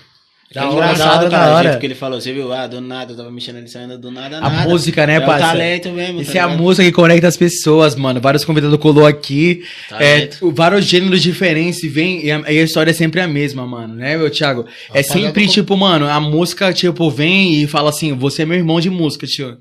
Da 0.53 0.63
é 0.63 0.65
hora, 0.65 0.73
engraçado, 0.75 0.97
da 0.97 1.11
hora, 1.19 1.29
cara, 1.29 1.45
da 1.45 1.51
o 1.51 1.55
hora. 1.55 1.63
jeito 1.69 1.79
que 1.79 1.85
ele 1.87 1.95
falou, 1.95 2.19
você 2.19 2.33
viu? 2.33 2.51
Ah, 2.51 2.67
do 2.67 2.81
nada, 2.81 3.13
eu 3.13 3.17
tava 3.17 3.31
mexendo 3.31 3.55
ali 3.57 3.69
saindo 3.69 3.97
do 3.97 4.11
nada, 4.11 4.37
A 4.39 4.49
nada. 4.49 4.69
música, 4.69 5.07
né, 5.07 5.15
é 5.15 5.19
parça? 5.21 5.45
o 5.45 5.47
talento 5.49 5.89
mesmo, 5.91 6.21
Isso 6.21 6.33
tá 6.33 6.37
é 6.39 6.41
a 6.41 6.47
música 6.49 6.83
que 6.83 6.91
conecta 6.91 7.27
as 7.27 7.37
pessoas, 7.37 7.95
mano. 7.95 8.19
Vários 8.19 8.43
convidados 8.43 8.77
colou 8.77 9.05
aqui. 9.07 9.63
É, 9.97 10.29
vários 10.53 10.83
gêneros 10.85 11.21
diferentes 11.21 11.81
e 11.83 11.87
vem. 11.87 12.25
E 12.25 12.31
a, 12.31 12.39
e 12.51 12.59
a 12.59 12.63
história 12.63 12.91
é 12.91 12.93
sempre 12.93 13.21
a 13.21 13.27
mesma, 13.29 13.65
mano, 13.65 13.93
né, 13.95 14.17
meu 14.17 14.29
Thiago? 14.29 14.65
É 14.93 15.01
sempre, 15.01 15.45
com- 15.45 15.51
tipo, 15.53 15.77
mano, 15.77 16.05
a 16.09 16.19
música, 16.19 16.73
tipo, 16.73 17.09
vem 17.09 17.61
e 17.61 17.67
fala 17.67 17.89
assim: 17.89 18.13
você 18.13 18.41
é 18.41 18.45
meu 18.45 18.57
irmão 18.57 18.81
de 18.81 18.89
música, 18.89 19.25
tio. 19.25 19.57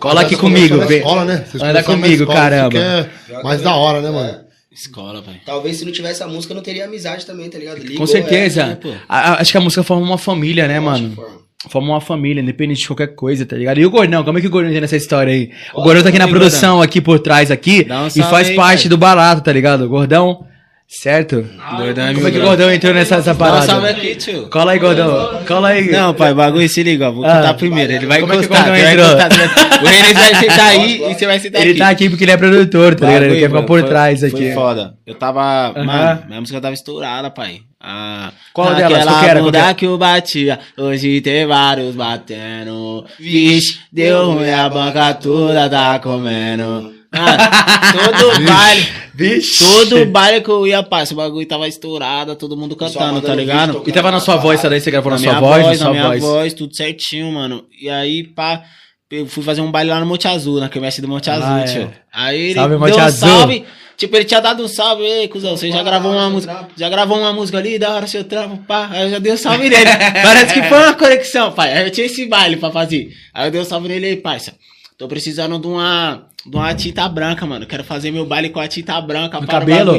Cola 0.00 0.22
aqui 0.22 0.36
comigo, 0.36 0.82
escola, 0.82 1.24
né? 1.24 1.44
Vocês 1.48 1.62
Anda 1.62 1.82
comigo, 1.82 2.24
escola, 2.24 2.34
caramba. 2.38 2.78
é 2.78 3.42
mais 3.42 3.62
da 3.62 3.74
hora, 3.74 4.02
né, 4.02 4.10
mano? 4.10 4.47
Escola, 4.80 5.20
pai. 5.22 5.40
Talvez 5.44 5.76
se 5.78 5.84
não 5.84 5.90
tivesse 5.92 6.22
a 6.22 6.28
música, 6.28 6.52
eu 6.52 6.56
não 6.56 6.62
teria 6.62 6.84
amizade 6.84 7.26
também, 7.26 7.50
tá 7.50 7.58
ligado? 7.58 7.78
Ligou, 7.78 7.96
Com 7.98 8.06
certeza. 8.06 8.62
é, 8.62 8.74
pô. 8.76 8.90
A- 9.08 9.32
a- 9.32 9.40
acho 9.40 9.50
que 9.50 9.58
a 9.58 9.60
música 9.60 9.82
forma 9.82 10.04
uma 10.06 10.18
família, 10.18 10.68
né, 10.68 10.74
é, 10.76 10.80
mano? 10.80 11.14
forma. 11.14 11.38
Forma 11.68 11.88
uma 11.88 12.00
família, 12.00 12.40
independente 12.40 12.82
de 12.82 12.86
qualquer 12.86 13.08
coisa, 13.16 13.44
tá 13.44 13.56
ligado? 13.56 13.78
E 13.80 13.84
o 13.84 13.90
Gordão, 13.90 14.22
como 14.22 14.38
é 14.38 14.40
que 14.40 14.46
o 14.46 14.50
Gordão 14.50 14.70
tem 14.70 14.80
nessa 14.80 14.94
história 14.96 15.32
aí? 15.32 15.50
O 15.74 15.82
Gordão 15.82 16.04
tá 16.04 16.08
aqui 16.10 16.18
na 16.18 16.28
produção, 16.28 16.80
aqui 16.80 17.00
por 17.00 17.18
trás, 17.18 17.50
aqui, 17.50 17.84
um 17.90 18.06
e 18.06 18.22
faz 18.22 18.50
aí, 18.50 18.54
parte 18.54 18.88
do 18.88 18.96
barato, 18.96 19.42
tá 19.42 19.52
ligado? 19.52 19.82
O 19.84 19.88
Gordão, 19.88 20.44
certo? 20.88 21.46
Gordão 21.76 22.06
é 22.08 22.14
Como 22.14 22.26
é 22.26 22.30
que 22.30 22.38
o. 22.38 22.42
Gordão 22.42 22.72
entrou 22.72 22.94
nessa 22.94 23.16
essa 23.16 23.26
Dá 23.26 23.32
um 23.34 23.36
parada? 23.36 23.66
salve 23.66 23.88
aqui, 23.88 24.14
tio. 24.16 24.48
Cola 24.48 24.72
aí, 24.72 24.78
Gordão. 24.78 25.42
Cola 25.46 25.68
aí. 25.68 25.90
Não, 25.90 26.14
pai, 26.14 26.32
bagulho, 26.34 26.68
se 26.68 26.82
liga, 26.82 27.08
ó, 27.08 27.12
vou 27.12 27.24
Ah. 27.24 27.34
contar 27.36 27.54
primeiro. 27.54 27.92
Ele 27.92 28.06
vai 28.06 28.20
Como 28.20 28.32
é 28.32 28.36
que 28.36 28.42
o 28.42 28.44
encostar, 28.46 28.68
vai 28.70 28.92
entrou? 28.92 29.06
encostar. 29.06 29.82
O 29.82 29.86
René 29.86 30.14
vai 30.14 30.34
sentar 30.34 30.66
aí 30.66 30.94
e 31.10 31.14
você 31.14 31.26
vai 31.26 31.38
sentar 31.38 31.60
Ele 31.60 31.70
aqui. 31.70 31.78
tá 31.78 31.88
aqui 31.90 32.08
porque 32.10 32.24
ele 32.24 32.32
é 32.32 32.36
produtor, 32.36 32.94
tá 32.94 33.06
ligado? 33.06 33.22
Ele 33.24 33.38
quer 33.40 33.48
ficar 33.48 33.62
por 33.62 33.80
foi- 33.80 33.88
trás 33.88 34.20
Foi 34.20 34.28
aqui. 34.28 34.52
foda. 34.52 34.94
Eu 35.06 35.14
tava. 35.14 35.68
Aham. 35.76 35.84
Mano, 35.84 36.22
minha 36.28 36.40
música 36.40 36.60
tava 36.60 36.74
estourada, 36.74 37.30
pai. 37.30 37.60
Ah, 37.80 38.32
Qual 38.52 38.74
delas? 38.74 38.82
aquela 38.92 39.04
Qual 39.12 39.20
que 39.20 39.26
era? 39.30 39.40
Qual 39.40 39.52
que 39.52 39.56
era? 39.58 39.74
que 39.74 39.86
eu 39.86 39.96
batia, 39.98 40.58
hoje 40.76 41.20
tem 41.20 41.46
vários 41.46 41.94
batendo. 41.94 43.04
Vixe, 43.20 43.78
deu 43.92 44.32
ruim, 44.32 44.50
a 44.50 44.68
banca 44.68 45.14
toda 45.14 45.68
tá 45.70 45.96
comendo. 46.00 46.92
Ah, 47.12 47.92
todo 48.18 48.44
baile, 48.44 48.86
Vixe. 49.14 49.58
todo 49.64 50.06
baile 50.06 50.40
que 50.42 50.50
eu 50.50 50.66
ia, 50.66 50.82
pai, 50.82 51.04
esse 51.04 51.14
bagulho 51.14 51.46
tava 51.46 51.66
estourado, 51.66 52.36
todo 52.36 52.56
mundo 52.56 52.76
cantando, 52.76 53.20
tá 53.22 53.34
ligado? 53.34 53.82
E 53.86 53.92
tava 53.92 54.10
na 54.10 54.20
sua 54.20 54.36
voz, 54.36 54.60
tá 54.60 54.68
daí? 54.68 54.80
Você 54.80 54.90
gravou 54.90 55.10
na, 55.12 55.18
Na 55.18 55.22
sua 55.24 55.40
voz, 55.40 55.62
voz, 55.64 55.80
na 55.80 55.90
minha 55.90 56.08
voz. 56.08 56.20
voz, 56.20 56.52
tudo 56.54 56.74
certinho, 56.76 57.32
mano. 57.32 57.64
E 57.80 57.88
aí, 57.88 58.24
pá, 58.24 58.62
eu 59.10 59.26
fui 59.26 59.42
fazer 59.42 59.62
um 59.62 59.70
baile 59.70 59.90
lá 59.90 60.00
no 60.00 60.06
Monte 60.06 60.28
Azul, 60.28 60.60
na 60.60 60.68
quermesse 60.68 61.00
do 61.00 61.08
Monte 61.08 61.30
Azul, 61.30 61.44
Ah, 61.46 61.60
é. 61.60 61.64
tio. 61.64 61.90
Aí 62.12 62.38
ele 62.40 62.54
Salve, 62.54 62.68
deu 62.70 62.78
Monte 62.80 62.94
um 62.98 63.00
Azul. 63.00 63.28
salve. 63.28 63.64
Tipo, 63.96 64.14
ele 64.14 64.24
tinha 64.26 64.40
dado 64.40 64.62
um 64.62 64.68
salve, 64.68 65.02
ei, 65.02 65.26
cuzão, 65.26 65.56
você 65.56 65.72
já 65.72 65.82
gravou 65.82 66.12
uma 66.12 66.30
música, 66.30 66.68
já 66.76 66.88
gravou 66.88 67.18
uma 67.18 67.32
música 67.32 67.58
ali, 67.58 67.80
da 67.80 67.94
hora 67.96 68.06
seu 68.06 68.22
trampo, 68.22 68.58
pá. 68.58 68.88
Aí 68.92 69.02
eu 69.04 69.10
já 69.10 69.18
dei 69.18 69.32
um 69.32 69.36
salve 69.36 69.68
nele. 69.68 69.84
Parece 70.22 70.54
que 70.54 70.62
foi 70.62 70.78
uma 70.78 70.92
conexão, 70.94 71.50
pai. 71.50 71.72
Aí 71.72 71.84
eu 71.86 71.90
tinha 71.90 72.06
esse 72.06 72.24
baile 72.26 72.56
pra 72.58 72.70
fazer. 72.70 73.08
Aí 73.34 73.48
eu 73.48 73.50
dei 73.50 73.60
um 73.60 73.64
salve 73.64 73.88
nele 73.88 74.06
aí, 74.06 74.16
parça. 74.16 74.52
Tô 74.98 75.06
precisando 75.06 75.58
de 75.60 75.66
uma, 75.68 76.24
de 76.44 76.56
uma 76.56 76.74
tinta 76.74 77.08
branca, 77.08 77.46
mano. 77.46 77.66
Quero 77.66 77.84
fazer 77.84 78.10
meu 78.10 78.26
baile 78.26 78.50
com 78.50 78.58
a 78.60 78.66
tinta 78.66 79.00
branca. 79.00 79.40
No 79.40 79.46
cabelo? 79.46 79.92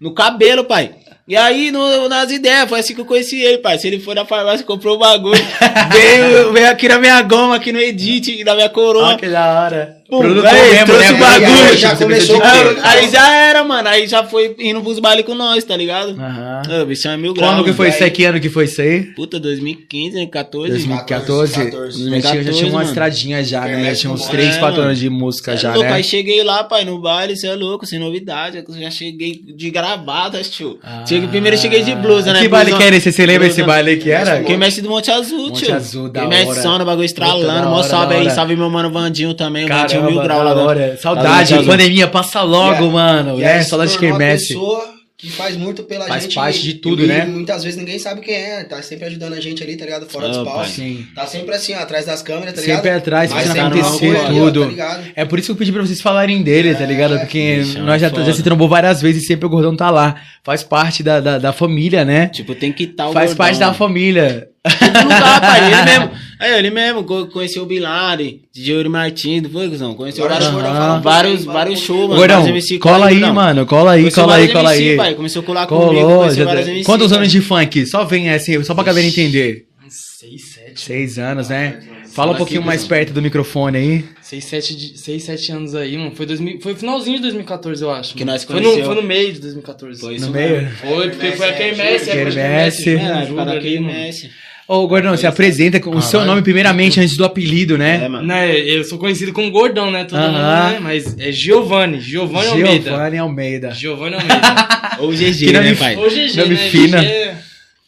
No 0.00 0.12
cabelo, 0.14 0.64
pai. 0.64 0.90
E 1.28 1.36
aí, 1.36 1.70
no- 1.70 2.08
nas 2.08 2.32
ideias, 2.32 2.68
foi 2.68 2.80
assim 2.80 2.94
que 2.94 3.00
eu 3.00 3.04
conheci 3.04 3.40
ele, 3.40 3.58
pai. 3.58 3.78
Se 3.78 3.86
ele 3.86 4.00
foi 4.00 4.14
na 4.16 4.24
farmácia, 4.24 4.66
comprou 4.66 4.96
o 4.96 4.98
bagulho. 4.98 5.40
veio, 5.92 6.52
veio 6.52 6.68
aqui 6.70 6.88
na 6.88 6.98
minha 6.98 7.22
goma, 7.22 7.54
aqui 7.56 7.70
no 7.70 7.78
Edit, 7.78 8.42
na 8.42 8.54
minha 8.56 8.68
coroa. 8.68 9.14
Ó, 9.14 9.16
que 9.16 9.28
da 9.28 9.60
hora. 9.62 9.99
Pum, 10.10 10.18
Produtor 10.20 10.46
aí, 10.50 10.70
mesmo, 10.72 10.86
trouxe 10.86 11.12
né? 11.12 11.12
o 11.12 11.18
bagulho, 11.18 11.68
Você 11.68 11.76
já 11.76 11.96
começou? 11.96 12.42
Aí, 12.42 12.76
aí 12.82 13.08
já 13.10 13.32
era, 13.32 13.62
mano. 13.64 13.88
Aí 13.88 14.08
já 14.08 14.24
foi 14.24 14.56
indo 14.58 14.80
pros 14.82 14.98
bailes 14.98 15.24
com 15.24 15.34
nós, 15.34 15.62
tá 15.62 15.76
ligado? 15.76 16.10
Aham. 16.20 16.62
Ah, 16.68 16.84
bichão 16.84 17.12
é 17.12 17.16
mil 17.16 17.32
graus. 17.32 17.52
Quando 17.54 17.64
que 17.64 17.72
foi 17.72 17.88
isso 17.90 18.02
aí? 18.02 18.10
Que 18.10 18.24
ano 18.24 18.40
que 18.40 18.48
foi 18.50 18.64
isso 18.64 18.80
aí? 18.82 19.02
Puta, 19.14 19.38
2015, 19.38 20.26
14. 20.26 20.70
2014. 20.72 21.54
14. 21.64 22.10
Já 22.10 22.20
tinha- 22.30 22.42
já 22.42 22.52
tinha 22.52 22.66
uma 22.66 22.78
mano. 22.78 22.88
estradinha 22.88 23.44
já, 23.44 23.60
né? 23.60 23.66
Já 23.66 23.72
Internet 23.78 24.00
tinha 24.00 24.12
uns 24.12 24.20
não 24.22 24.28
3, 24.28 24.56
é, 24.56 24.58
4 24.58 24.76
mano. 24.76 24.82
anos 24.88 24.98
de 24.98 25.08
música 25.10 25.52
é 25.52 25.56
já, 25.56 25.76
né? 25.76 25.92
Aí 25.92 26.02
cheguei 26.04 26.42
lá, 26.42 26.64
pai, 26.64 26.84
no 26.84 26.98
baile, 27.00 27.36
você 27.36 27.46
é 27.46 27.54
louco, 27.54 27.86
sem 27.86 27.98
novidade. 27.98 28.58
Eu 28.68 28.80
já 28.80 28.90
cheguei 28.90 29.40
de 29.56 29.70
gravatas, 29.70 30.50
tio. 30.50 30.78
Cheguei- 31.06 31.28
primeiro 31.28 31.56
eu 31.56 31.60
cheguei 31.60 31.82
de 31.82 31.94
blusa, 31.94 32.32
né? 32.32 32.40
Ah. 32.40 32.42
Que 32.42 32.48
baile 32.48 32.74
que 32.76 32.82
era 32.82 32.96
esse? 32.96 33.12
Você 33.12 33.24
lembra 33.26 33.46
esse 33.46 33.62
baile 33.62 33.96
que 33.96 34.10
era? 34.10 34.42
Quem 34.42 34.56
mexe 34.56 34.80
do 34.80 34.88
Monte 34.88 35.10
Azul, 35.10 35.48
Monte 35.48 35.64
tio. 35.66 35.74
Azul, 35.74 36.08
da 36.08 36.20
Quem 36.20 36.28
mexe 36.28 36.50
hora. 36.50 36.62
som 36.62 36.78
no 36.78 36.84
bagulho 36.84 37.04
estralando. 37.04 37.68
Mó 37.68 37.76
hora, 37.76 37.88
salve 37.88 38.14
aí, 38.14 38.20
hora. 38.22 38.30
salve 38.30 38.56
meu 38.56 38.68
mano 38.70 38.90
Vandinho 38.90 39.34
também. 39.34 39.64
o 39.64 39.68
Vandinho 39.68 39.99
Caramba, 40.00 40.10
Mil 40.10 40.22
Grau 40.22 40.44
da 40.44 40.52
lá 40.54 40.62
hora. 40.62 40.90
do 40.92 41.00
Saudade, 41.00 41.54
Azul. 41.54 41.66
pandemia, 41.66 42.08
passa 42.08 42.42
logo, 42.42 42.90
mano, 42.90 43.38
E 43.38 43.42
né? 43.42 43.52
aí 43.54 43.62
se 43.62 43.70
Saudade 43.70 43.92
de 43.92 43.98
quermesse. 43.98 44.48
pessoa 44.48 45.00
que 45.18 45.30
faz 45.30 45.54
muito 45.54 45.82
pela 45.82 46.06
Faz 46.06 46.22
gente. 46.22 46.34
parte 46.34 46.62
de 46.62 46.72
tudo, 46.74 47.04
e 47.04 47.06
né? 47.06 47.26
Muitas 47.26 47.62
vezes 47.62 47.78
ninguém 47.78 47.98
sabe 47.98 48.22
quem 48.22 48.34
é, 48.34 48.64
tá 48.64 48.80
sempre 48.80 49.04
ajudando 49.04 49.34
a 49.34 49.40
gente 49.40 49.62
ali, 49.62 49.76
tá 49.76 49.84
ligado? 49.84 50.06
Fora 50.08 50.28
Ah, 50.28 50.30
dos. 50.62 50.68
Sim. 50.70 51.04
Tá 51.14 51.26
sempre 51.26 51.54
assim, 51.54 51.74
ó, 51.74 51.80
atrás 51.80 52.06
das 52.06 52.22
câmeras, 52.22 52.54
tá 52.54 52.60
ligado? 52.62 52.76
Sempre 52.76 52.90
atrás, 52.92 53.30
Mas 53.30 53.46
fazendo 53.46 53.62
sempre 53.64 53.80
acontecer 53.80 54.16
apoio 54.16 54.26
ali, 54.26 54.40
ó, 54.40 54.44
tudo. 54.44 54.76
tá? 54.76 55.00
É 55.14 55.24
por 55.26 55.38
isso 55.38 55.48
que 55.48 55.52
eu 55.52 55.56
pedi 55.56 55.72
pra 55.72 55.82
vocês 55.82 56.00
falarem 56.00 56.40
dele, 56.42 56.74
tá 56.74 56.86
ligado? 56.86 57.18
Porque 57.18 57.56
bichão, 57.58 57.82
nós 57.84 58.00
já, 58.00 58.08
já 58.08 58.32
se 58.32 58.42
trombou 58.42 58.66
várias 58.66 59.02
vezes 59.02 59.22
e 59.24 59.26
sempre 59.26 59.44
o 59.44 59.50
Gordão 59.50 59.76
tá 59.76 59.90
lá. 59.90 60.16
Faz 60.42 60.62
parte 60.62 61.02
da, 61.02 61.20
da, 61.20 61.36
da 61.36 61.52
família, 61.52 62.02
né? 62.02 62.28
Tipo, 62.28 62.54
tem 62.54 62.72
que 62.72 62.84
estar 62.84 63.08
o 63.10 63.12
Faz 63.12 63.32
gordão, 63.34 63.44
parte 63.46 63.58
da 63.60 63.74
família. 63.74 64.48
Não 64.64 65.08
dá, 65.08 65.38
pai. 65.40 65.66
Ele 65.70 65.82
mesmo. 65.82 66.10
Aí, 66.40 66.58
ele 66.58 66.70
mesmo 66.70 67.04
co- 67.04 67.26
conheceu 67.26 67.62
o 67.62 67.66
Bilari, 67.66 68.40
DJ 68.52 68.74
Yuri 68.76 68.88
Martins, 68.88 69.42
não 69.42 69.50
foi, 69.50 69.68
Guzão? 69.68 69.94
Conheceu 69.94 70.24
Agora 70.24 70.40
vários, 70.40 70.54
deixa 70.54 70.66
eu 70.68 70.72
Aham. 70.72 70.80
falar 70.86 70.98
um 70.98 71.02
vários, 71.02 71.44
vários 71.44 71.80
shows, 71.80 72.00
mano. 72.08 72.16
Gordão, 72.16 72.36
vários 72.42 72.50
MC, 72.64 72.78
cola 72.78 73.06
aí, 73.08 73.14
Gordão. 73.16 73.34
mano. 73.34 73.66
Cola 73.66 73.92
aí, 73.92 74.10
cola 74.10 74.34
aí, 74.36 74.48
cola 74.48 74.74
MC, 74.74 74.90
aí. 74.90 74.96
pai. 74.96 75.14
Começou 75.14 75.42
a 75.42 75.44
colar 75.44 75.66
comigo, 75.66 75.90
Colou. 76.00 76.18
conheceu 76.20 76.44
já- 76.44 76.44
vários 76.50 76.68
MC, 76.68 76.84
Quantos 76.84 77.08
pai. 77.08 77.18
anos 77.18 77.30
de 77.30 77.40
funk? 77.42 77.86
Só 77.86 78.04
vem 78.04 78.30
assim, 78.30 78.64
só 78.64 78.74
pra 78.74 78.84
galera 78.84 79.06
entender. 79.06 79.66
Seis, 79.88 80.52
sete. 80.54 80.80
Seis 80.80 81.18
anos, 81.18 81.48
né? 81.48 81.80
Fala 82.12 82.32
um 82.32 82.36
pouquinho 82.36 82.62
mais 82.62 82.86
perto 82.86 83.12
do 83.12 83.20
microfone 83.22 83.76
aí. 83.78 84.04
Seis, 84.20 84.44
sete, 84.44 84.76
de- 84.76 84.98
seis, 84.98 85.22
sete 85.24 85.50
anos 85.52 85.74
aí, 85.74 85.96
mano. 85.96 86.12
Foi, 86.14 86.26
2000, 86.26 86.60
foi 86.60 86.74
finalzinho 86.74 87.16
de 87.16 87.22
2014, 87.22 87.82
eu 87.82 87.90
acho. 87.90 88.14
Que 88.14 88.24
mano. 88.24 88.32
nós 88.32 88.44
foi, 88.44 88.60
no, 88.60 88.84
foi 88.84 88.94
no 88.94 89.02
meio 89.02 89.32
de 89.32 89.40
2014. 89.40 90.00
Foi 90.00 90.10
No 90.10 90.16
isso 90.16 90.30
meio. 90.30 90.62
mesmo. 90.62 90.70
Foi, 90.76 91.08
porque 91.10 91.32
foi 91.32 91.46
a 91.46 91.50
a 91.50 91.52
Kermesse. 91.54 92.10
Kermesse, 92.10 92.90
É, 92.96 93.06
ali, 93.12 93.32
mano. 93.32 93.60
KMS. 93.60 94.30
Ô, 94.72 94.86
Gordão, 94.86 95.16
se 95.16 95.26
apresenta 95.26 95.80
com 95.80 95.90
o 95.90 96.00
seu 96.00 96.24
nome 96.24 96.42
primeiramente 96.42 97.00
antes 97.00 97.16
do 97.16 97.24
apelido, 97.24 97.74
É, 97.74 97.78
né? 97.78 98.08
mano. 98.08 98.24
Né, 98.24 98.56
eu 98.56 98.84
sou 98.84 98.98
conhecido 98.98 99.32
como 99.32 99.50
Gordão, 99.50 99.90
né? 99.90 100.04
Todo 100.04 100.20
mundo, 100.20 100.38
né? 100.38 100.78
Mas 100.80 101.18
é 101.18 101.32
Giovanni, 101.32 102.00
Giovanni 102.00 102.46
Almeida. 102.46 102.90
Giovanni 102.90 103.18
Almeida. 103.18 103.70
Giovanni 103.72 104.14
Almeida. 104.14 104.40
Ou 105.00 105.10
GG, 105.10 105.52
né, 105.52 105.74
pai? 105.74 105.96
Ou 105.96 106.08
GG, 106.08 106.36
Nome 106.36 106.54
né? 106.54 106.68
fina. 106.70 107.02
GG 107.02 107.08
é, 107.08 107.36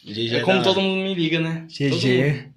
GG 0.05 0.35
é 0.35 0.39
como 0.41 0.57
da 0.57 0.63
todo 0.65 0.81
mundo 0.81 1.03
me 1.03 1.13
liga, 1.15 1.39
né? 1.39 1.63
GG. 1.69 2.49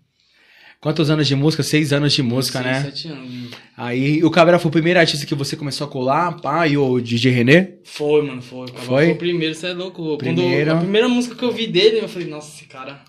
Quantos 0.81 1.09
anos 1.09 1.29
de 1.29 1.37
música? 1.37 1.63
Seis 1.63 1.93
anos 1.93 2.13
de 2.13 2.23
música, 2.25 2.61
Seis, 2.61 2.75
né? 2.75 2.83
sete 2.83 3.07
anos. 3.07 3.51
Aí 3.77 4.25
o 4.25 4.31
Cabra 4.33 4.59
foi 4.59 4.71
o 4.71 4.73
primeiro 4.73 4.99
artista 4.99 5.25
que 5.25 5.37
você 5.37 5.55
começou 5.55 5.87
a 5.87 5.91
colar, 5.91 6.33
pá, 6.41 6.67
e 6.67 6.77
o 6.77 7.01
DJ 7.01 7.31
René? 7.31 7.75
Foi, 7.85 8.23
mano, 8.23 8.43
foi. 8.43 8.67
Agora 8.71 8.83
Foi? 8.85 9.05
Foi 9.05 9.13
o 9.13 9.17
primeiro, 9.19 9.55
você 9.55 9.69
é 9.69 9.73
louco. 9.73 10.19
Primeiro. 10.19 10.71
Quando, 10.73 10.79
a 10.79 10.81
primeira 10.81 11.09
música 11.09 11.37
que 11.37 11.45
eu 11.45 11.53
vi 11.53 11.69
dele, 11.69 12.01
eu 12.03 12.09
falei, 12.09 12.27
nossa, 12.27 12.53
esse 12.53 12.65
cara. 12.65 13.01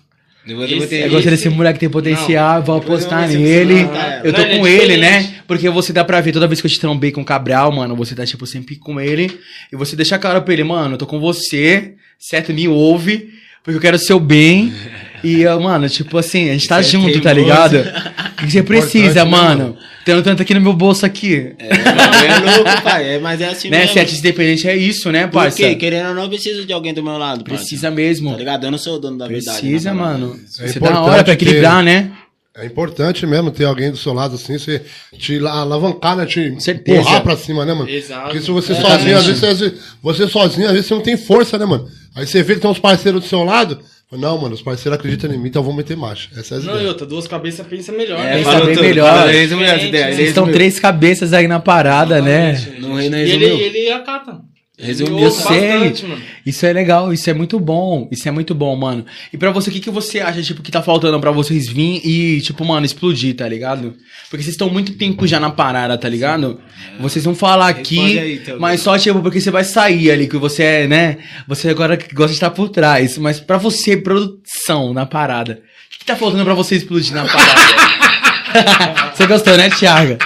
Esse- 0.54 0.72
eu 0.72 0.76
vou 0.78 0.84
Eu 0.84 0.88
ter- 0.88 1.08
gostei 1.10 1.30
desse 1.30 1.48
moleque 1.48 1.78
tem 1.80 1.88
potencial, 1.88 2.62
vou 2.62 2.78
depois 2.80 3.00
eu 3.02 3.08
apostar 3.08 3.28
vou 3.28 3.38
nele. 3.38 3.74
decepcionar, 3.74 4.20
Eu 4.24 4.32
tô 4.32 4.40
Não, 4.40 4.46
ele 4.48 4.54
é 4.54 4.58
com 4.58 4.66
ele, 4.66 4.96
né? 4.96 5.34
Porque 5.46 5.68
você 5.70 5.92
dá 5.92 6.04
pra 6.04 6.20
ver 6.20 6.32
toda 6.32 6.46
vez 6.46 6.60
que 6.60 6.66
eu 6.66 6.70
te 6.70 6.80
trombei 6.80 7.10
com 7.12 7.20
o 7.20 7.24
Cabral, 7.24 7.70
mano, 7.72 7.94
você 7.96 8.14
tá, 8.14 8.24
tipo, 8.26 8.46
sempre 8.46 8.76
com 8.76 9.00
ele. 9.00 9.38
E 9.72 9.76
você 9.76 9.94
deixa 9.96 10.18
cara 10.18 10.40
pra 10.40 10.52
ele, 10.52 10.64
mano, 10.64 10.94
eu 10.94 10.98
tô 10.98 11.06
com 11.06 11.18
você, 11.20 11.94
certo? 12.18 12.52
Me 12.52 12.66
ouve, 12.68 13.30
porque 13.64 13.76
eu 13.76 13.80
quero 13.80 13.96
o 13.96 14.00
seu 14.00 14.18
bem. 14.20 14.72
E, 15.24 15.44
mano, 15.44 15.88
tipo 15.88 16.16
assim, 16.18 16.48
a 16.50 16.52
gente 16.52 16.66
tá 16.68 16.82
Você 16.82 16.96
é 16.96 17.00
junto, 17.00 17.20
tá 17.20 17.32
ligado? 17.32 17.76
O 18.38 18.46
que 18.46 18.52
você 18.52 18.62
precisa, 18.62 19.24
né, 19.24 19.30
mano? 19.30 19.76
Tendo 20.04 20.22
tanto 20.22 20.42
aqui 20.42 20.54
no 20.54 20.60
meu 20.60 20.72
bolso 20.72 21.04
aqui. 21.04 21.54
É, 21.58 21.74
mano, 21.74 22.52
é 22.52 22.56
louco, 22.56 22.82
pai. 22.82 23.14
É, 23.16 23.18
mas 23.18 23.40
é 23.40 23.48
assim 23.48 23.68
né? 23.68 23.80
mesmo. 23.80 23.98
Artista 23.98 24.20
independente 24.28 24.68
é 24.68 24.76
isso, 24.76 25.10
né, 25.10 25.26
Por 25.26 25.32
parça? 25.40 25.56
quê? 25.56 25.74
Querendo 25.74 26.10
ou 26.10 26.14
não, 26.14 26.22
eu 26.22 26.28
preciso 26.28 26.64
de 26.64 26.72
alguém 26.72 26.94
do 26.94 27.02
meu 27.02 27.18
lado, 27.18 27.42
parça. 27.42 27.62
Precisa 27.64 27.90
mesmo. 27.90 28.30
Tá 28.30 28.36
ligado? 28.38 28.64
Eu 28.64 28.70
não 28.70 28.78
sou 28.78 28.94
o 28.94 28.98
dono 29.00 29.18
da 29.18 29.26
verdade. 29.26 29.58
Precisa, 29.58 29.92
né, 29.92 30.00
parada? 30.00 30.18
mano. 30.18 30.40
É 30.60 30.66
Você 30.68 30.78
dá 30.78 30.86
hora 30.88 30.98
importante 31.00 31.24
pra 31.24 31.32
equilibrar, 31.34 31.78
ter- 31.78 31.82
né? 31.84 32.10
É 32.56 32.64
importante 32.66 33.26
mesmo 33.26 33.50
ter 33.50 33.64
alguém 33.64 33.90
do 33.90 33.96
seu 33.96 34.12
lado 34.12 34.36
assim, 34.36 34.56
você 34.56 34.82
te 35.18 35.40
la- 35.40 35.60
alavancar, 35.60 36.16
né? 36.16 36.26
Te 36.26 36.60
certeza. 36.62 37.00
empurrar 37.00 37.22
pra 37.22 37.36
cima, 37.36 37.64
né, 37.64 37.74
mano? 37.74 37.90
Exato. 37.90 38.22
Porque 38.26 38.40
se 38.40 38.50
você 38.52 38.72
Exatamente. 38.72 38.98
sozinho, 39.00 39.18
às 39.18 39.26
vezes, 39.26 39.40
você, 39.40 39.74
você 40.00 40.28
sozinho, 40.28 40.66
às 40.68 40.72
vezes 40.74 40.86
você 40.86 40.94
não 40.94 41.02
tem 41.02 41.16
força, 41.16 41.58
né, 41.58 41.64
mano? 41.66 41.88
Aí 42.14 42.24
você 42.24 42.40
vê 42.42 42.54
que 42.54 42.60
tem 42.60 42.70
uns 42.70 42.78
parceiros 42.78 43.20
do 43.22 43.28
seu 43.28 43.42
lado, 43.44 43.80
não, 44.16 44.38
mano, 44.38 44.54
os 44.54 44.62
parceiros 44.62 44.98
acreditam 44.98 45.30
em 45.32 45.38
mim, 45.38 45.48
então 45.48 45.60
eu 45.60 45.64
vou 45.66 45.74
meter 45.74 45.96
marcha. 45.96 46.30
Essa 46.34 46.54
é 46.54 46.58
a 46.58 46.60
Não, 46.60 46.72
e 46.72 46.76
ideia. 46.76 46.88
outra, 46.88 47.06
duas 47.06 47.26
cabeças 47.28 47.66
pensa 47.66 47.92
melhor. 47.92 48.18
É, 48.18 48.38
Pensa 48.38 48.50
falou 48.52 48.66
bem 48.66 48.76
melhor. 48.76 49.28
Gente, 49.32 49.86
ideia, 49.88 50.14
Vocês 50.14 50.28
estão 50.28 50.50
três 50.50 50.80
cabeças 50.80 51.32
aí 51.34 51.46
na 51.46 51.60
parada, 51.60 52.22
né? 52.22 52.52
Não, 52.78 52.88
não 52.90 53.00
E 53.00 53.06
ele, 53.06 53.24
resumiu. 53.46 53.58
ele 53.66 53.90
acata. 53.92 54.40
Resumiu. 54.80 55.18
Eu 55.18 55.30
sei. 55.32 55.90
bastante. 55.90 56.06
Isso 56.46 56.64
é 56.64 56.72
legal, 56.72 57.12
isso 57.12 57.28
é 57.28 57.34
muito 57.34 57.58
bom. 57.58 58.08
Isso 58.12 58.28
é 58.28 58.30
muito 58.30 58.54
bom, 58.54 58.76
mano. 58.76 59.04
E 59.32 59.36
pra 59.36 59.50
você, 59.50 59.70
o 59.70 59.72
que, 59.72 59.80
que 59.80 59.90
você 59.90 60.20
acha, 60.20 60.40
tipo, 60.40 60.62
que 60.62 60.70
tá 60.70 60.80
faltando 60.80 61.18
pra 61.18 61.32
vocês 61.32 61.68
virem 61.68 62.00
e, 62.04 62.40
tipo, 62.40 62.64
mano, 62.64 62.86
explodir, 62.86 63.34
tá 63.34 63.48
ligado? 63.48 63.94
Porque 64.30 64.44
vocês 64.44 64.54
estão 64.54 64.70
muito 64.70 64.92
tempo 64.92 65.26
já 65.26 65.40
na 65.40 65.50
parada, 65.50 65.98
tá 65.98 66.08
ligado? 66.08 66.60
Vocês 67.00 67.24
vão 67.24 67.34
falar 67.34 67.68
aqui, 67.68 68.18
aí, 68.18 68.42
mas 68.60 68.80
só, 68.80 68.96
tipo, 68.96 69.20
porque 69.20 69.40
você 69.40 69.50
vai 69.50 69.64
sair 69.64 70.12
ali, 70.12 70.28
que 70.28 70.36
você 70.36 70.62
é, 70.62 70.86
né? 70.86 71.18
Você 71.48 71.68
agora 71.68 71.98
gosta 72.14 72.28
de 72.28 72.34
estar 72.34 72.50
por 72.50 72.68
trás. 72.68 73.18
Mas 73.18 73.40
pra 73.40 73.58
você, 73.58 73.96
produção 73.96 74.94
na 74.94 75.04
parada, 75.04 75.54
o 75.54 75.92
que, 75.92 75.98
que 75.98 76.04
tá 76.04 76.14
faltando 76.14 76.44
pra 76.44 76.54
você 76.54 76.76
explodir 76.76 77.14
na 77.14 77.24
parada? 77.24 79.10
você 79.12 79.26
gostou, 79.26 79.56
né, 79.56 79.70
Thiago? 79.70 80.18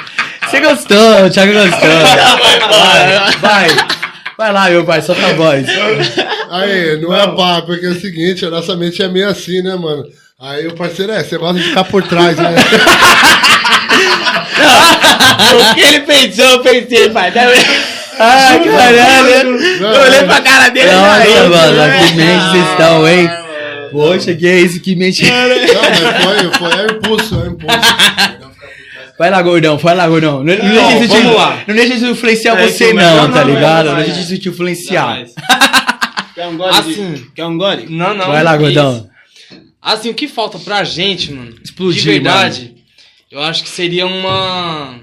Você 0.47 0.61
gostou, 0.61 1.25
o 1.25 1.31
Thiago 1.31 1.53
gostou. 1.55 1.89
Vai, 2.69 3.39
vai. 3.41 3.69
Vai 3.69 4.02
lá, 4.39 4.71
meu 4.71 4.85
pai, 4.85 5.03
solta 5.03 5.27
a 5.27 5.33
voz. 5.35 5.67
Aí, 6.51 7.01
não 7.01 7.15
é 7.15 7.27
papo, 7.35 7.69
porque 7.69 7.87
é 7.87 7.91
o 7.91 8.01
seguinte, 8.01 8.45
a 8.45 8.51
nossa 8.51 8.77
mente 8.77 9.03
é 9.03 9.09
meio 9.09 9.29
assim, 9.29 9.63
né, 9.63 9.75
mano? 9.77 10.05
Aí 10.41 10.67
o 10.67 10.75
parceiro 10.75 11.13
é, 11.13 11.23
você 11.23 11.39
gosta 11.39 11.61
de 11.61 11.69
ficar 11.69 11.85
por 11.85 12.03
trás, 12.03 12.37
né? 12.37 12.55
O 15.53 15.75
que 15.75 15.81
ele 15.81 16.01
pensou, 16.01 16.45
eu 16.45 16.61
pensei, 16.61 17.11
pai. 17.11 17.31
Tá? 17.31 17.43
Ai, 18.19 18.65
caralho. 18.65 19.59
Eu 19.81 20.03
olhei 20.03 20.23
pra 20.25 20.41
cara 20.41 20.69
dele. 20.71 20.91
Nossa, 20.91 21.23
aí, 21.23 21.49
mano, 21.49 21.77
né? 21.77 21.99
que 21.99 22.15
mente 22.15 22.45
vocês 22.51 22.71
estão, 22.71 23.09
hein? 23.09 23.31
Poxa, 23.91 24.35
que 24.35 24.47
é 24.47 24.61
isso, 24.61 24.81
que 24.81 24.97
mente. 24.97 25.23
Não, 25.25 25.33
mas 25.33 26.25
foi, 26.25 26.71
foi 26.71 26.81
é 26.81 26.87
o 26.87 26.97
impulso, 26.97 27.35
é 27.35 27.39
o 27.39 27.47
impulso. 27.49 27.79
Vai 29.23 29.31
lá, 29.31 29.41
gordão, 29.41 29.79
vai 29.79 29.95
lá, 29.95 30.09
gordão. 30.09 30.43
Não, 30.43 30.57
não 30.57 30.65
Não, 30.65 30.89
deixa 30.99 31.05
isso 31.05 31.15
te, 31.15 31.69
não 31.69 31.75
deixa 31.77 31.95
isso 31.95 32.07
influenciar 32.07 32.59
É, 32.59 32.67
você, 32.67 32.93
não, 32.93 33.17
não, 33.29 33.31
tá 33.33 33.45
não, 33.45 33.55
ligado? 33.55 33.85
não, 33.85 33.93
Não 33.93 33.99
não, 34.01 34.05
deixa 34.05 34.21
isso 34.21 34.37
te 34.37 34.49
influenciar. 34.49 35.25
Quer 36.35 36.49
um 36.49 36.57
gole? 36.57 36.71
Assim. 36.77 37.13
de- 37.13 37.31
Quer 37.31 37.45
um 37.47 37.57
gole? 37.57 37.87
Não, 37.89 38.15
não. 38.15 38.27
Vai 38.27 38.43
lá, 38.43 38.57
gordão. 38.57 38.97
isso. 38.97 39.09
Assim, 39.81 40.11
o 40.11 40.15
que 40.15 40.27
falta 40.27 40.59
pra 40.59 40.83
gente, 40.83 41.31
mano, 41.33 41.55
Explodir, 41.63 42.03
de 42.03 42.09
verdade, 42.11 42.75
eu 43.31 43.41
acho 43.41 43.63
que 43.63 43.69
seria 43.69 44.07
uma... 44.09 44.97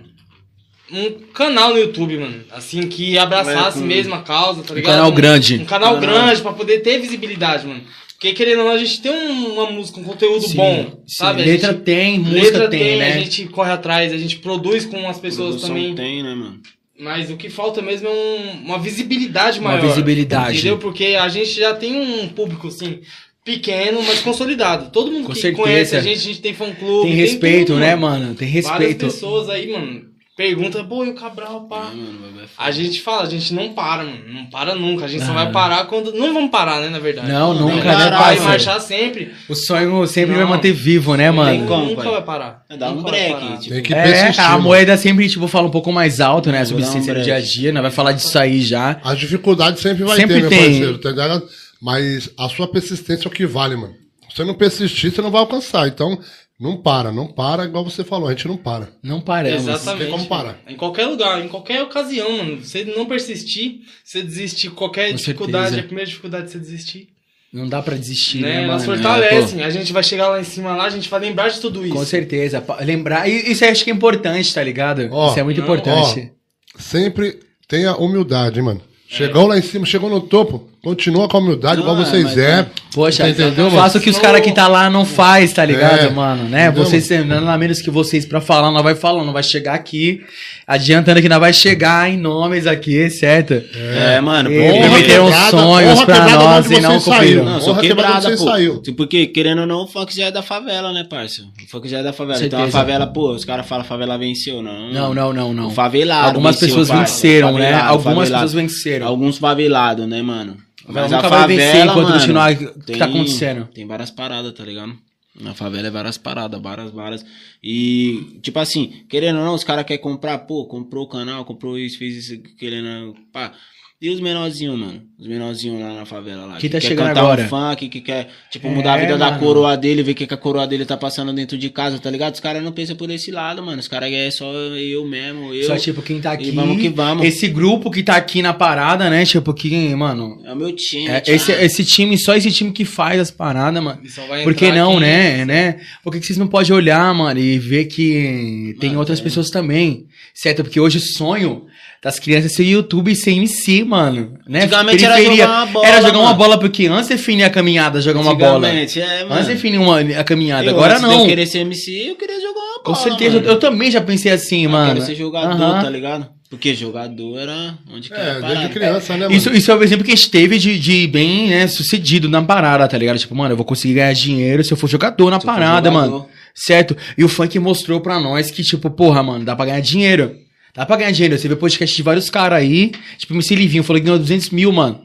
Um 0.92 1.12
canal 1.34 1.70
no 1.70 1.78
YouTube, 1.78 2.18
mano. 2.18 2.42
Assim, 2.52 2.82
que 2.88 3.18
abraçasse 3.18 3.80
com- 3.80 3.86
mesmo 3.86 4.16
a 4.16 4.22
causa, 4.22 4.64
tá 4.64 4.74
Um 4.74 4.76
ligado? 4.76 4.96
canal 4.96 5.12
grande. 5.14 5.56
Um 5.62 5.66
canal 5.66 5.94
Canal. 5.98 6.02
grande 6.02 6.42
pra 6.42 6.52
poder 6.52 6.80
ter 6.80 7.00
visibilidade, 7.00 7.66
mano. 7.66 7.82
Porque, 8.20 8.34
querendo 8.34 8.60
ou 8.60 8.66
não, 8.66 8.72
a 8.74 8.78
gente 8.78 9.02
tem 9.02 9.12
um- 9.14 9.54
uma 9.54 9.72
música, 9.72 9.98
um 9.98 10.04
conteúdo 10.04 10.46
Sim, 10.46 10.58
bom, 10.58 10.84
sim. 11.06 11.16
sabe? 11.16 11.42
A 11.42 11.46
Letra 11.46 11.72
gente- 11.72 11.82
tem, 11.84 12.20
música 12.20 12.42
letra 12.42 12.68
tem, 12.68 12.98
né? 12.98 13.14
a 13.14 13.20
gente 13.20 13.46
corre 13.46 13.72
atrás, 13.72 14.12
a 14.12 14.18
gente 14.18 14.36
produz 14.40 14.86
com 14.86 15.08
as 15.08 15.18
pessoas 15.18 15.52
Produção 15.52 15.70
também. 15.70 15.96
tem, 15.96 16.22
né, 16.22 16.36
mano? 16.36 16.60
Mas 17.00 17.32
o 17.32 17.38
que 17.38 17.50
falta 17.50 17.82
mesmo 17.82 18.10
é 18.10 18.12
um- 18.12 18.66
uma 18.66 18.78
visibilidade 18.78 19.60
Uma 19.62 19.70
maior. 19.72 19.88
visibilidade. 19.88 20.58
Entendeu? 20.58 20.78
Porque 20.78 21.16
a 21.16 21.30
gente 21.30 21.52
já 21.54 21.74
tem 21.74 21.96
um 21.96 22.28
público, 22.28 22.68
assim, 22.68 23.00
pequeno, 23.46 24.04
mas 24.04 24.20
consolidado. 24.20 24.92
Todo 24.92 25.10
mundo 25.10 25.28
Com 25.28 25.34
que 25.34 25.40
certeza. 25.40 25.64
conhece 25.64 25.96
a 25.96 26.02
gente, 26.02 26.18
a 26.18 26.22
gente 26.22 26.42
tem 26.42 26.54
fã-clube. 26.54 27.08
Tem 27.08 27.16
respeito, 27.16 27.68
tudo, 27.68 27.80
né, 27.80 27.96
mano? 27.96 28.36
Tem 28.36 28.50
Várias 28.50 28.66
respeito. 28.70 29.06
pessoas 29.06 29.48
aí, 29.50 29.72
mano, 29.72 30.09
perguntam, 30.40 30.86
pô, 30.88 31.04
e 31.04 31.10
o 31.10 31.16
Cabral, 31.16 31.66
pá? 31.68 31.90
É, 31.92 31.96
mano, 31.96 32.42
é. 32.42 32.46
A 32.58 32.72
gente 32.72 33.02
fala, 33.02 33.24
a 33.24 33.30
gente 33.30 33.54
não 33.54 33.74
para, 33.74 34.06
mano. 34.06 34.22
Não 34.26 34.46
para 34.46 34.74
nunca. 34.74 35.04
A 35.04 35.08
gente 35.10 35.26
só 35.26 35.32
Ah. 35.32 35.36
vai 35.44 35.52
parar 35.52 35.86
quando. 35.88 36.14
Não 36.14 36.34
vamos 36.34 36.50
parar, 36.50 36.80
né, 36.80 36.88
na 36.88 36.98
verdade. 37.00 37.28
Não, 37.28 37.54
Não 37.54 37.68
nunca, 37.68 37.84
vai 37.84 37.96
né, 37.98 38.04
parar, 38.06 38.10
vai 38.10 38.20
parceiro? 38.38 38.46
marchar 38.50 38.80
sempre. 38.80 39.34
O 39.50 39.54
sonho 39.56 40.08
sempre 40.08 40.32
Não. 40.32 40.38
vai 40.40 40.50
manter 40.56 40.72
vivo, 40.72 41.16
né, 41.18 41.26
Tem 41.28 41.36
mano? 41.36 41.68
como, 41.68 41.86
nunca 41.88 42.04
pai. 42.04 42.12
vai 42.12 42.22
parar. 42.24 42.64
Dá 42.78 42.90
um 42.90 43.02
vai 43.02 43.12
break, 43.12 43.58
tipo. 43.60 43.74
Tem 43.76 43.84
que 43.84 43.94
É, 43.94 44.02
persistir. 44.04 44.44
a 44.46 44.50
mano. 44.52 44.64
moeda 44.64 44.96
sempre, 44.98 45.28
tipo, 45.28 45.46
fala 45.50 45.68
um 45.68 45.72
pouco 45.72 45.92
mais 45.92 46.22
alto, 46.22 46.50
né? 46.52 46.60
A 46.60 46.62
dar 46.62 46.66
um 46.68 46.70
subsistência 46.70 47.14
do 47.14 47.22
dia 47.22 47.36
a 47.36 47.42
dia, 47.42 47.72
né? 47.74 47.82
Vai 47.82 47.92
falar 47.92 48.14
disso 48.14 48.40
aí 48.40 48.62
já. 48.62 48.98
As 49.04 49.20
dificuldades 49.20 49.82
sempre 49.82 50.06
vai 50.06 50.16
Sempre 50.16 50.36
ter, 50.36 50.42
meu 50.42 50.50
tem. 50.50 50.60
parceiro, 50.70 50.98
tá 51.00 51.10
ligado? 51.10 51.44
Mas 51.82 52.30
a 52.38 52.48
sua 52.48 52.68
persistência 52.72 53.28
é 53.28 53.30
o 53.30 53.32
que 53.34 53.46
vale, 53.46 53.76
mano. 53.76 53.94
Se 54.30 54.38
você 54.38 54.44
não 54.46 54.54
persistir, 54.54 55.12
você 55.12 55.22
não 55.22 55.32
vai 55.32 55.42
alcançar. 55.42 55.88
Então, 55.88 56.18
não 56.60 56.76
para, 56.76 57.12
não 57.12 57.28
para, 57.28 57.64
igual 57.64 57.86
você 57.86 58.04
falou, 58.04 58.28
a 58.28 58.32
gente 58.32 58.48
não 58.48 58.58
para. 58.58 58.90
Não 59.02 59.22
paramos. 59.22 59.66
Exatamente. 59.66 60.04
tem 60.04 60.12
como 60.12 60.26
parar. 60.26 60.60
Em 60.68 60.76
qualquer 60.76 61.06
lugar, 61.06 61.44
em 61.44 61.48
qualquer 61.48 61.82
ocasião, 61.82 62.38
mano. 62.38 62.58
Você 62.64 62.84
não 62.84 63.06
persistir, 63.06 63.82
você 64.04 64.22
desistir, 64.22 64.70
qualquer 64.72 65.12
Com 65.12 65.16
dificuldade, 65.16 65.68
certeza. 65.68 65.82
a 65.82 65.88
primeira 65.88 66.08
dificuldade 66.10 66.46
é 66.46 66.48
você 66.50 66.60
desistir. 66.60 67.10
Não 67.52 67.68
dá 67.68 67.82
pra 67.82 67.96
desistir, 67.96 68.42
né? 68.42 68.58
né, 68.58 68.64
Elas 68.66 68.86
fortalecem. 68.86 69.64
a 69.64 69.70
gente 69.70 69.92
vai 69.92 70.04
chegar 70.04 70.28
lá 70.28 70.40
em 70.40 70.44
cima 70.44 70.76
lá, 70.76 70.84
a 70.84 70.90
gente 70.90 71.10
vai 71.10 71.20
lembrar 71.22 71.48
de 71.48 71.60
tudo 71.62 71.84
isso. 71.84 71.96
Com 71.96 72.06
certeza. 72.06 72.64
Lembrar. 72.82 73.28
e 73.28 73.52
Isso 73.52 73.64
eu 73.64 73.72
acho 73.72 73.84
que 73.84 73.90
é 73.90 73.94
importante, 73.94 74.54
tá 74.54 74.62
ligado? 74.62 75.08
Ó, 75.12 75.30
isso 75.30 75.40
é 75.40 75.44
muito 75.44 75.58
não, 75.58 75.64
importante. 75.64 76.32
Sempre 76.78 77.40
tenha 77.68 77.96
humildade, 77.96 78.62
mano. 78.62 78.82
Chegou 79.08 79.48
lá 79.48 79.58
em 79.58 79.62
cima, 79.62 79.86
chegou 79.86 80.10
no 80.10 80.22
topo. 80.22 80.70
Continua 80.82 81.28
com 81.28 81.36
a 81.36 81.40
humildade, 81.42 81.82
igual 81.82 81.94
Não, 81.96 82.06
vocês 82.06 82.24
mas 82.24 82.38
é. 82.38 82.66
Poxa, 82.94 83.26
Você 83.26 83.32
entendeu, 83.32 83.66
mano? 83.66 83.76
faça 83.78 83.98
o 83.98 84.02
que 84.02 84.10
os 84.10 84.18
caras 84.18 84.40
que 84.42 84.52
tá 84.52 84.66
lá 84.68 84.90
não 84.90 85.04
faz, 85.06 85.52
tá 85.52 85.66
ligado, 85.66 86.00
É, 86.06 86.10
mano? 86.10 86.46
Né? 86.46 86.68
entendeu, 86.68 86.86
Vocês, 86.86 87.10
nada 87.26 87.58
menos 87.58 87.82
que 87.82 87.92
vocês 87.92 88.26
pra 88.26 88.40
falar, 88.40 88.72
não 88.72 88.82
vai 88.82 88.96
falar, 88.96 89.26
não 89.26 89.34
vai 89.34 89.44
chegar 89.44 89.74
aqui, 89.74 90.22
adiantando 90.66 91.22
que 91.22 91.28
não 91.28 91.38
vai 91.40 91.52
chegar 91.52 92.10
em 92.10 92.18
nomes 92.18 92.66
aqui, 92.66 93.10
certo? 93.10 93.62
É, 93.76 94.22
mano, 94.22 94.50
porque- 94.50 94.70
Honra 94.70 94.88
prometeram 94.90 95.26
quebrada, 95.26 95.50
sonhos 95.50 96.04
pra 96.06 96.30
nós 96.30 96.72
e 96.72 96.80
não 96.80 97.00
cumpriram. 97.02 97.44
Não, 97.46 97.60
sou 97.62 97.74
Honra 97.74 97.82
quebrada 97.82 98.30
pô. 98.32 98.38
saiu. 98.38 98.82
Porque, 98.96 99.28
querendo 99.28 99.60
ou 99.62 99.68
não, 99.68 99.84
o 99.84 99.88
funk 99.88 100.16
já 100.16 100.28
é 100.28 100.32
da 100.32 100.42
favela, 100.42 100.94
né, 100.94 101.04
parceiro? 101.04 101.52
O 101.62 101.70
funk 101.70 101.90
já 101.90 102.00
é 102.00 102.04
da 102.04 102.14
favela. 102.14 102.38
Então 102.44 102.58
a 102.60 102.62
Certeza. 102.64 102.78
favela, 102.78 103.06
pô, 103.08 103.32
os 103.34 103.44
caras 103.44 103.68
falam 103.68 103.84
favela 103.84 104.18
venceu, 104.18 104.62
não. 104.64 104.92
Não, 104.94 105.14
não, 105.14 105.34
não, 105.34 105.50
O 105.50 105.54
não. 105.54 105.70
favelado. 105.72 106.28
Algumas 106.30 106.56
venceu, 106.56 106.70
pessoas 106.70 106.88
parça. 106.88 107.14
venceram, 107.14 107.52
né? 107.54 107.66
Favelado, 107.66 107.90
Algumas 107.92 108.16
favelado. 108.30 108.44
pessoas 108.46 108.54
venceram. 108.64 109.08
Alguns 109.08 109.38
favelados, 109.38 110.08
né, 110.08 110.22
mano? 110.22 110.56
Mas 110.94 111.12
nunca 111.12 111.28
a 111.28 111.30
vai 111.30 111.48
vencer 111.48 111.66
favela, 111.68 111.92
enquanto 111.92 112.06
mano, 112.08 112.20
continuar 112.20 112.52
o 112.54 112.58
que 112.58 112.66
tem- 112.86 112.98
tá 112.98 113.06
acontecendo. 113.06 113.66
Tem 113.74 113.86
várias 113.88 114.12
paradas, 114.12 114.54
tá 114.54 114.64
ligado? 114.66 114.98
Na 115.40 115.54
favela 115.54 115.88
é 115.88 115.92
várias 115.92 116.18
paradas, 116.18 116.62
várias, 116.62 116.92
várias. 116.92 117.26
E, 117.64 118.40
tipo 118.42 118.60
assim, 118.60 119.04
querendo 119.08 119.40
ou 119.40 119.46
não, 119.46 119.54
os 119.56 119.64
caras 119.64 119.86
querem 119.86 120.02
comprar, 120.02 120.38
pô, 120.40 120.66
comprou 120.66 121.06
o 121.06 121.10
canal, 121.10 121.46
comprou 121.46 121.78
isso, 121.78 121.98
fez 121.98 122.16
isso, 122.30 122.42
querendo. 122.58 123.16
Pá. 123.32 123.54
E 124.02 124.10
os 124.10 124.22
menorzinhos, 124.22 124.80
mano? 124.80 125.02
Os 125.20 125.28
menorzinhos 125.28 125.82
lá 125.82 125.94
na 125.94 126.06
favela 126.06 126.46
lá. 126.46 126.56
Que 126.56 126.70
tá 126.70 126.80
quer 126.80 126.88
chegando 126.88 127.08
cantar 127.08 127.20
agora. 127.20 127.44
um 127.44 127.48
funk, 127.50 127.90
que 127.90 128.00
quer, 128.00 128.30
tipo, 128.50 128.66
É, 128.66 128.70
mudar 128.72 128.94
a 128.94 128.98
vida 128.98 129.18
da 129.18 129.26
mano. 129.32 129.40
coroa 129.42 129.76
dele, 129.76 130.02
ver 130.02 130.14
o 130.14 130.16
que, 130.16 130.26
que 130.26 130.34
a 130.34 130.38
coroa 130.38 130.66
dele 130.66 130.86
tá 130.86 130.96
passando 130.96 131.34
dentro 131.34 131.58
de 131.58 131.70
casa, 131.70 132.00
tá 132.00 132.10
ligado? 132.10 132.34
Os 132.34 132.40
caras 132.40 132.64
não 132.64 132.72
pensam 132.72 132.96
por 132.96 133.10
esse 133.12 133.30
lado, 133.30 133.62
mano. 133.62 133.78
Os 133.78 133.90
caras 133.90 134.10
é 134.10 134.32
só 134.32 134.50
eu 134.54 135.06
mesmo, 135.06 135.54
eu. 135.54 135.66
Só, 135.68 135.76
tipo, 135.76 136.02
quem 136.02 136.22
tá 136.22 136.32
E 136.32 136.36
aqui. 136.36 136.52
vamos 136.52 136.80
que 136.82 136.88
vamos. 136.88 137.26
Esse 137.26 137.50
grupo 137.50 137.92
que 137.92 138.02
tá 138.02 138.16
aqui 138.16 138.42
na 138.42 138.54
parada, 138.54 139.10
né? 139.10 139.26
Tipo, 139.26 139.54
que, 139.54 139.94
mano. 139.96 140.42
É 140.46 140.54
o 140.54 140.56
meu 140.56 140.72
time. 140.74 141.10
é- 141.10 141.22
esse, 141.28 141.52
esse 141.52 141.84
time, 141.84 142.18
só 142.18 142.34
esse 142.38 142.54
time 142.54 142.72
que 142.72 142.86
faz 142.86 143.20
as 143.20 143.30
paradas, 143.32 143.84
mano. 143.84 144.00
Só 144.08 144.26
vai 144.28 144.46
Por 144.46 144.56
que 144.56 144.72
não, 144.72 144.92
aqui- 144.92 145.02
né? 145.02 145.44
né? 145.44 145.80
Por 146.02 146.14
que, 146.14 146.22
que 146.22 146.26
vocês 146.26 146.38
não 146.40 146.48
podem 146.48 146.72
olhar, 146.72 147.14
mano, 147.14 147.38
e 147.38 147.60
ver 147.60 147.84
que 147.88 148.78
tem 148.80 148.92
Mano, 148.92 149.00
outras 149.02 149.20
é. 149.20 149.24
pessoas 149.24 149.50
também? 149.50 150.06
Certo? 150.34 150.64
Porque 150.64 150.80
hoje 150.80 151.00
o 151.00 151.02
sonho 151.02 151.66
das 152.02 152.18
crianças 152.20 152.54
ser 152.54 152.64
YouTube 152.64 153.12
e 153.12 153.16
ser 153.16 153.32
MC, 153.32 153.84
mano. 153.84 154.38
Né? 154.48 154.64
Antigamente 154.64 155.04
era 155.04 155.16
Periferia. 155.16 155.44
jogar 155.46 155.58
uma 155.58 155.66
bola, 155.66 155.88
Era 155.88 156.02
jogar 156.02 156.18
uma 156.20 156.26
mano. 156.28 156.38
bola, 156.38 156.58
porque 156.60 156.88
antes 156.88 157.10
definir 157.10 157.44
a 157.44 157.50
caminhada, 157.50 158.00
jogar 158.02 158.22
uma 158.22 158.34
bola. 158.36 158.68
É, 158.70 159.24
mano. 159.26 159.34
Antes 159.34 159.48
definir 159.48 159.78
uma, 159.80 160.00
a 160.00 160.24
caminhada. 160.24 160.66
Eu, 160.66 160.70
Agora 160.72 160.94
antes 160.94 161.06
de 161.08 161.14
eu 161.14 161.18
não. 161.20 161.28
querer 161.28 161.46
ser 161.46 161.60
MC, 161.60 162.10
eu 162.10 162.16
queria 162.16 162.40
jogar 162.40 162.60
uma 162.60 162.84
bola. 162.84 162.84
Com 162.86 162.96
certeza. 162.96 163.36
mano. 163.38 163.48
Eu 163.48 163.60
também 163.60 163.92
já 163.92 164.00
pensei 164.00 164.32
assim, 164.32 164.64
Eu 164.64 164.70
mano. 164.70 164.94
quero 164.94 165.06
ser 165.06 165.16
jogador, 165.16 165.82
tá 165.84 165.90
ligado? 165.90 166.28
Porque 166.50 166.74
jogador 166.74 167.38
era 167.38 167.78
onde 167.94 168.08
que 168.10 168.16
É, 168.16 168.20
era 168.22 168.42
desde 168.42 168.70
criança, 168.70 169.14
né, 169.14 169.26
mano? 169.28 169.36
Isso, 169.36 169.52
isso 169.54 169.70
é 169.70 169.76
o 169.76 169.84
exemplo 169.84 170.04
que 170.04 170.12
a 170.12 170.16
gente 170.16 170.32
teve 170.32 170.58
de, 170.58 170.80
de 170.80 171.06
bem 171.06 171.50
né, 171.50 171.68
sucedido 171.68 172.28
na 172.28 172.42
parada, 172.42 172.88
tá 172.88 172.98
ligado? 172.98 173.20
Tipo, 173.20 173.36
mano, 173.36 173.52
eu 173.54 173.58
vou 173.58 173.66
conseguir 173.66 173.94
ganhar 173.96 174.14
dinheiro 174.14 174.64
se 174.64 174.72
eu 174.74 174.78
for 174.78 174.88
jogador 174.90 175.30
na 175.30 175.40
Se 175.40 175.46
eu 175.46 175.52
parada, 175.54 175.90
jogador. 175.92 176.12
mano. 176.12 176.28
Certo? 176.56 176.98
E 177.18 177.24
o 177.24 177.30
funk 177.30 177.60
mostrou 177.60 178.02
pra 178.02 178.20
nós 178.20 178.50
que, 178.50 178.64
tipo, 178.64 178.90
porra, 178.90 179.22
mano, 179.22 179.46
dá 179.46 179.56
pra 179.56 179.66
ganhar 179.66 179.80
dinheiro. 179.82 180.36
Dá 180.80 180.86
pra 180.86 180.96
ganhar 180.96 181.12
dinheiro. 181.12 181.38
Você 181.38 181.46
vê 181.50 181.58
podcast 181.58 181.94
de 181.94 182.02
vários 182.02 182.30
caras 182.30 182.58
aí, 182.58 182.94
tipo, 183.18 183.34
MC 183.34 183.54
Livinho 183.54 183.84
falou 183.84 184.00
que 184.00 184.06
ganhou 184.06 184.18
200 184.18 184.50
mil, 184.52 184.72
mano. 184.72 185.02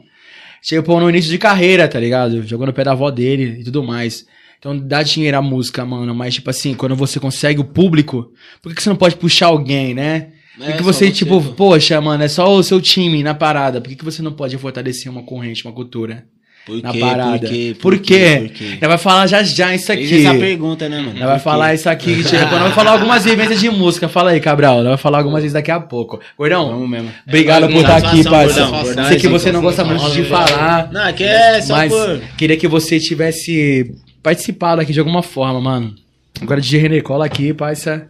Tipo, 0.63 0.97
no 1.01 1.09
início 1.09 1.29
de 1.29 1.37
carreira, 1.37 1.85
tá 1.85 1.99
ligado? 1.99 2.41
Jogou 2.47 2.65
no 2.65 2.71
pé 2.71 2.85
da 2.85 2.93
avó 2.93 3.11
dele 3.11 3.59
e 3.59 3.63
tudo 3.65 3.83
mais. 3.83 4.25
Então 4.57 4.77
dá 4.77 5.03
dinheiro 5.03 5.37
à 5.37 5.41
música, 5.41 5.83
mano. 5.83 6.15
Mas, 6.15 6.35
tipo 6.35 6.49
assim, 6.49 6.73
quando 6.75 6.95
você 6.95 7.19
consegue 7.19 7.59
o 7.59 7.65
público, 7.65 8.31
por 8.61 8.69
que, 8.69 8.75
que 8.75 8.81
você 8.83 8.87
não 8.87 8.95
pode 8.95 9.17
puxar 9.17 9.47
alguém, 9.47 9.93
né? 9.93 10.29
Por 10.57 10.65
que, 10.65 10.71
É, 10.71 10.81
você, 10.81 11.11
tipo, 11.11 11.41
poxa, 11.55 11.99
mano, 11.99 12.23
é 12.23 12.29
só 12.29 12.55
o 12.55 12.63
seu 12.63 12.79
time 12.79 13.21
na 13.21 13.33
parada. 13.33 13.81
Por 13.81 13.89
que, 13.89 13.97
que 13.97 14.05
você 14.05 14.21
não 14.21 14.31
pode 14.31 14.57
fortalecer 14.57 15.11
uma 15.11 15.23
corrente, 15.23 15.65
uma 15.65 15.73
cultura? 15.73 16.25
Por 16.65 16.81
na 16.81 16.91
quê? 16.91 16.99
parada. 16.99 17.39
Por 17.39 17.47
quê? 17.47 17.75
Por 17.79 17.99
quê? 17.99 18.37
Por 18.41 18.49
quê? 18.49 18.77
Ela 18.81 18.89
vai 18.89 18.97
falar 18.97 19.27
já 19.27 19.43
já 19.43 19.75
isso 19.75 19.85
Fez 19.87 20.11
aqui. 20.11 20.25
essa 20.25 20.37
pergunta, 20.39 20.89
né, 20.89 20.99
mano? 20.99 21.15
Ela 21.17 21.27
vai 21.27 21.39
falar 21.39 21.69
quê? 21.69 21.75
isso 21.75 21.89
aqui. 21.89 22.23
Tipo, 22.25 22.35
ela 22.35 22.59
vai 22.63 22.71
falar 22.71 22.91
algumas 22.91 23.23
vivências 23.23 23.59
de 23.59 23.69
música. 23.69 24.09
Fala 24.09 24.31
aí, 24.31 24.39
Cabral. 24.39 24.79
Ela 24.79 24.89
vai 24.89 24.97
falar 24.97 25.19
algumas 25.19 25.41
vezes 25.43 25.53
daqui 25.53 25.69
a 25.69 25.79
pouco. 25.79 26.19
Gordão, 26.37 26.69
Vamos 26.69 26.89
mesmo. 26.89 27.11
obrigado 27.27 27.65
É, 27.65 27.67
por 27.67 27.77
estar 27.77 27.97
aqui, 27.97 28.23
parceiro. 28.23 28.69
Sei 29.07 29.17
que 29.19 29.27
você 29.27 29.51
não 29.51 29.61
gosta 29.61 29.83
satisfação. 29.83 30.13
muito 30.13 30.23
de 30.23 30.29
falar. 30.29 30.91
Não, 30.91 31.13
que 31.13 31.23
é 31.23 31.61
só 31.61 31.75
Mas 31.75 31.93
por... 31.93 32.19
queria 32.37 32.57
que 32.57 32.67
você 32.67 32.99
tivesse 32.99 33.93
participado 34.23 34.81
aqui 34.81 34.91
de 34.91 34.99
alguma 34.99 35.21
forma, 35.21 35.61
mano. 35.61 35.93
Agora 36.41 36.59
DJ 36.59 36.79
René, 36.81 37.01
cola 37.01 37.25
aqui, 37.25 37.53
parça. 37.53 38.07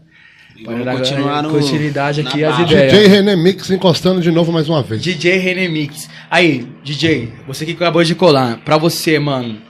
Vamos 0.63 0.83
Para 0.83 0.97
continuar 0.97 1.41
dar 1.41 1.43
no- 1.43 1.49
continuidade 1.51 2.21
aqui 2.21 2.43
as 2.43 2.59
ideias. 2.59 2.91
DJ 2.93 3.07
René 3.07 3.35
Mix 3.35 3.69
encostando 3.69 4.21
de 4.21 4.31
novo 4.31 4.51
mais 4.51 4.69
uma 4.69 4.81
vez. 4.81 5.01
DJ 5.01 5.37
René 5.37 5.67
Mix. 5.67 6.07
Aí, 6.29 6.65
DJ, 6.83 7.29
você 7.47 7.65
que 7.65 7.73
acabou 7.73 8.03
de 8.03 8.15
colar, 8.15 8.57
pra 8.63 8.77
você, 8.77 9.19
mano, 9.19 9.61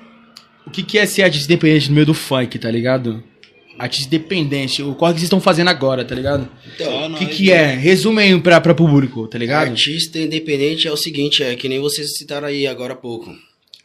o 0.66 0.70
que, 0.70 0.84
que 0.84 0.98
é 1.00 1.06
ser 1.06 1.24
artista 1.24 1.52
independente 1.52 1.90
no 1.90 1.96
meio 1.96 2.06
do 2.06 2.14
funk, 2.14 2.60
tá 2.60 2.70
ligado? 2.70 3.24
Artista 3.80 4.08
independente, 4.16 4.82
o 4.84 4.94
corre 4.96 5.14
que 5.14 5.20
vocês 5.20 5.26
estão 5.28 5.42
fazendo 5.42 5.70
agora, 5.70 6.06
tá 6.06 6.14
ligado? 6.16 6.48
Só 6.78 7.08
O 7.08 7.16
que, 7.16 7.26
que 7.26 7.52
é? 7.52 7.74
Resume 7.76 8.22
aí 8.22 8.40
pra, 8.40 8.62
pra 8.62 8.74
público, 8.74 9.28
tá 9.28 9.38
ligado? 9.38 9.70
Artista 9.70 10.20
independente 10.20 10.88
é 10.88 10.92
o 10.92 10.96
seguinte, 10.98 11.44
é 11.44 11.56
que 11.56 11.68
nem 11.68 11.80
vocês 11.80 12.16
citaram 12.16 12.48
aí 12.48 12.68
agora 12.68 12.94
há 12.94 12.96
pouco. 12.96 13.34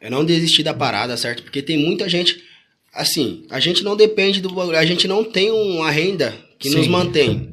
É 0.00 0.08
não 0.10 0.24
desistir 0.24 0.62
da 0.62 0.72
parada, 0.74 1.16
certo? 1.16 1.42
Porque 1.42 1.60
tem 1.62 1.76
muita 1.78 2.08
gente. 2.08 2.36
Assim, 2.94 3.44
a 3.50 3.58
gente 3.58 3.82
não 3.82 3.96
depende 3.96 4.40
do 4.40 4.50
bagulho, 4.50 4.76
a 4.78 4.84
gente 4.84 5.08
não 5.08 5.24
tem 5.24 5.50
uma 5.50 5.90
renda 5.90 6.34
que 6.60 6.68
Sim. 6.70 6.76
nos 6.76 6.86
mantém. 6.88 7.48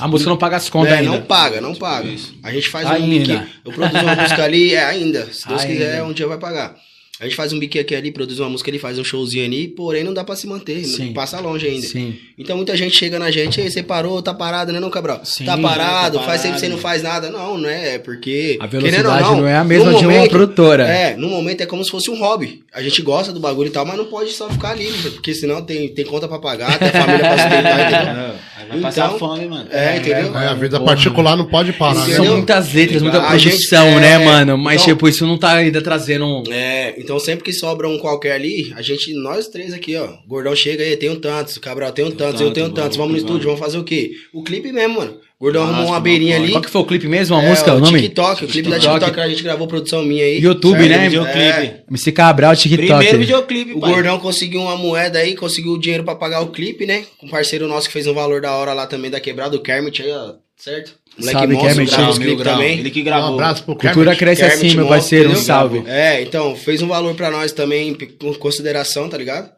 A 0.00 0.08
música 0.08 0.30
não 0.30 0.36
paga 0.36 0.56
as 0.56 0.68
contas 0.70 0.92
É, 0.92 0.98
ainda. 0.98 1.10
não 1.10 1.22
paga, 1.22 1.60
não 1.60 1.74
paga. 1.74 2.08
A 2.42 2.50
gente 2.52 2.68
faz 2.68 2.88
um 2.88 2.92
Ainda. 2.92 3.34
bique. 3.38 3.48
Eu 3.64 3.72
produzo 3.72 4.02
uma 4.02 4.14
música 4.16 4.42
ali, 4.44 4.74
é 4.74 4.84
ainda. 4.84 5.26
Se 5.32 5.46
Deus 5.46 5.60
Ainda. 5.62 5.72
quiser, 5.74 6.02
um 6.02 6.12
dia 6.12 6.26
vai 6.26 6.38
pagar. 6.38 6.74
A 7.20 7.24
gente 7.24 7.36
faz 7.36 7.52
um 7.52 7.58
bique 7.58 7.78
aqui 7.78 7.94
ali, 7.94 8.10
produz 8.10 8.40
uma 8.40 8.48
música 8.48 8.70
ali, 8.70 8.78
faz 8.78 8.98
um 8.98 9.04
showzinho 9.04 9.44
ali, 9.44 9.68
porém 9.68 10.02
não 10.02 10.12
dá 10.12 10.24
pra 10.24 10.34
se 10.34 10.46
manter, 10.48 10.82
Sim. 10.84 11.06
não 11.06 11.12
passa 11.12 11.38
longe 11.40 11.66
ainda. 11.66 11.86
Sim. 11.86 12.16
Então 12.36 12.56
muita 12.56 12.76
gente 12.76 12.96
chega 12.96 13.18
na 13.20 13.30
gente, 13.30 13.60
Ei, 13.60 13.70
você 13.70 13.82
parou, 13.84 14.20
tá 14.20 14.34
parado, 14.34 14.72
né, 14.72 14.80
não, 14.80 14.90
Cabral? 14.90 15.20
Sim, 15.24 15.44
tá 15.44 15.54
é, 15.56 15.60
parado, 15.62 16.18
tá 16.18 16.24
faz 16.24 16.42
tempo 16.42 16.54
que 16.54 16.60
você 16.60 16.68
não 16.68 16.76
faz 16.78 17.02
nada. 17.04 17.30
Não, 17.30 17.56
não 17.56 17.68
é, 17.68 17.98
porque... 17.98 18.58
A 18.60 18.66
querendo 18.66 18.90
velocidade 18.90 19.28
ou 19.30 19.36
não 19.36 19.46
é 19.46 19.56
a 19.56 19.62
mesma 19.64 19.94
de 19.94 20.04
uma 20.06 20.28
produtora. 20.28 20.88
É, 20.88 21.16
no 21.16 21.28
momento 21.28 21.60
é 21.60 21.66
como 21.66 21.84
se 21.84 21.90
fosse 21.90 22.10
um 22.10 22.18
hobby. 22.18 22.62
A 22.74 22.82
gente 22.82 23.00
gosta 23.00 23.32
do 23.32 23.38
bagulho 23.38 23.68
e 23.68 23.70
tal, 23.72 23.86
mas 23.86 23.96
não 23.96 24.06
pode 24.06 24.32
só 24.32 24.50
ficar 24.50 24.70
ali, 24.70 24.86
porque 25.14 25.32
senão 25.34 25.62
tem, 25.62 25.88
tem 25.94 26.04
conta 26.04 26.26
pra 26.26 26.40
pagar, 26.40 26.76
tem 26.78 26.90
família 26.90 27.18
pra 27.20 27.38
sustentar, 27.38 27.80
entendeu? 28.02 28.34
Aí 28.58 28.66
vai 28.68 28.80
passar 28.80 29.06
Então, 29.06 29.18
fome, 29.18 29.46
mano. 29.46 29.68
É, 29.70 29.96
entendeu? 29.98 30.36
É, 30.36 30.48
a 30.48 30.54
vida 30.54 30.80
particular 30.80 31.36
não 31.36 31.44
pode 31.46 31.72
parar, 31.74 31.94
né? 31.94 32.00
São 32.06 32.14
Entendeu? 32.24 32.32
muitas 32.38 32.72
letras, 32.72 33.02
muita 33.02 33.22
A 33.22 33.38
gente- 33.38 33.52
produção, 33.52 33.86
é, 33.86 34.00
né, 34.00 34.18
mano? 34.18 34.58
Mas, 34.58 34.82
então- 34.82 34.94
tipo, 34.94 35.08
isso 35.08 35.24
não 35.26 35.38
tá 35.38 35.52
ainda 35.52 35.80
trazendo 35.80 36.24
um... 36.26 36.42
É, 36.50 37.03
então 37.04 37.18
sempre 37.20 37.44
que 37.44 37.52
sobra 37.52 37.88
um 37.88 37.98
qualquer 37.98 38.32
ali, 38.32 38.72
a 38.76 38.82
gente, 38.82 39.12
nós 39.14 39.46
três 39.48 39.72
aqui, 39.72 39.94
ó. 39.96 40.06
o 40.06 40.28
Gordão 40.28 40.56
chega 40.56 40.82
aí, 40.82 40.96
tem 40.96 41.10
um 41.10 41.16
tantos, 41.20 41.56
o 41.56 41.60
Cabral 41.60 41.92
tem 41.92 42.04
um 42.04 42.10
tantos, 42.10 42.40
eu 42.40 42.50
tenho 42.52 42.70
tantos. 42.70 42.96
Vamos 42.96 43.12
no 43.12 43.18
vamos, 43.18 43.22
estúdio, 43.22 43.44
vamos 43.46 43.60
fazer 43.60 43.78
o 43.78 43.84
quê? 43.84 44.10
O 44.32 44.42
clipe 44.42 44.72
mesmo, 44.72 44.96
mano. 44.96 45.18
O 45.38 45.44
Gordão 45.44 45.62
Nossa, 45.62 45.74
arrumou 45.74 45.92
uma 45.92 46.00
beirinha 46.00 46.36
ali. 46.36 46.52
Qual 46.52 46.62
que 46.62 46.70
foi 46.70 46.80
o 46.80 46.84
clipe 46.86 47.06
mesmo? 47.06 47.36
A 47.36 47.42
É, 47.42 47.48
música, 47.50 47.74
o 47.74 47.80
nome? 47.80 48.00
TikTok, 48.00 48.44
o 48.44 48.48
clipe 48.48 48.68
da 48.70 48.76
TikTok. 48.78 49.00
TikTok, 49.00 49.20
a 49.20 49.28
gente 49.28 49.42
gravou 49.42 49.66
produção 49.66 50.02
minha 50.02 50.24
aí. 50.24 50.40
YouTube, 50.40 50.78
certo? 50.78 50.90
né? 50.90 51.08
Videoclipe. 51.08 51.82
MC 51.90 52.12
Cabral, 52.12 52.56
TikTok. 52.56 52.86
Primeiro 52.86 53.18
videoclipe, 53.18 53.72
O 53.74 53.80
pai. 53.80 53.92
Gordão 53.92 54.18
conseguiu 54.18 54.60
uma 54.62 54.76
moeda 54.76 55.18
aí, 55.18 55.34
conseguiu 55.34 55.72
o 55.72 55.78
dinheiro 55.78 56.04
pra 56.04 56.14
pagar 56.14 56.40
o 56.40 56.50
clipe, 56.50 56.86
né? 56.86 57.04
Com 57.18 57.26
um 57.26 57.28
parceiro 57.30 57.68
nosso 57.68 57.88
que 57.88 57.92
fez 57.92 58.06
um 58.06 58.14
valor 58.14 58.40
da 58.40 58.52
hora 58.54 58.72
lá 58.72 58.86
também 58.86 59.10
da 59.10 59.20
quebrada, 59.20 59.56
o 59.56 59.60
Kermit 59.60 60.02
aí, 60.02 60.10
ó. 60.12 60.34
Certo? 60.64 60.94
Moleque 61.18 61.32
Salve, 61.38 61.54
monstro, 61.54 61.68
Kermit. 61.86 62.18
Mil 62.20 62.36
grau. 62.38 62.54
também. 62.54 62.78
Ele 62.78 62.90
que 62.90 63.00
Um 63.02 63.04
gravou. 63.04 63.34
abraço 63.34 63.64
pro 63.64 63.74
Cultura 63.76 63.92
Kermit. 64.16 64.18
cresce 64.18 64.40
Kermit 64.42 64.66
assim, 64.66 64.76
meu 64.76 64.88
parceiro. 64.88 65.30
Um 65.30 65.36
salve. 65.36 65.82
É, 65.86 66.22
então, 66.22 66.56
fez 66.56 66.80
um 66.80 66.88
valor 66.88 67.14
pra 67.14 67.30
nós 67.30 67.52
também, 67.52 67.94
com 68.18 68.32
consideração, 68.34 69.06
tá 69.10 69.18
ligado? 69.18 69.50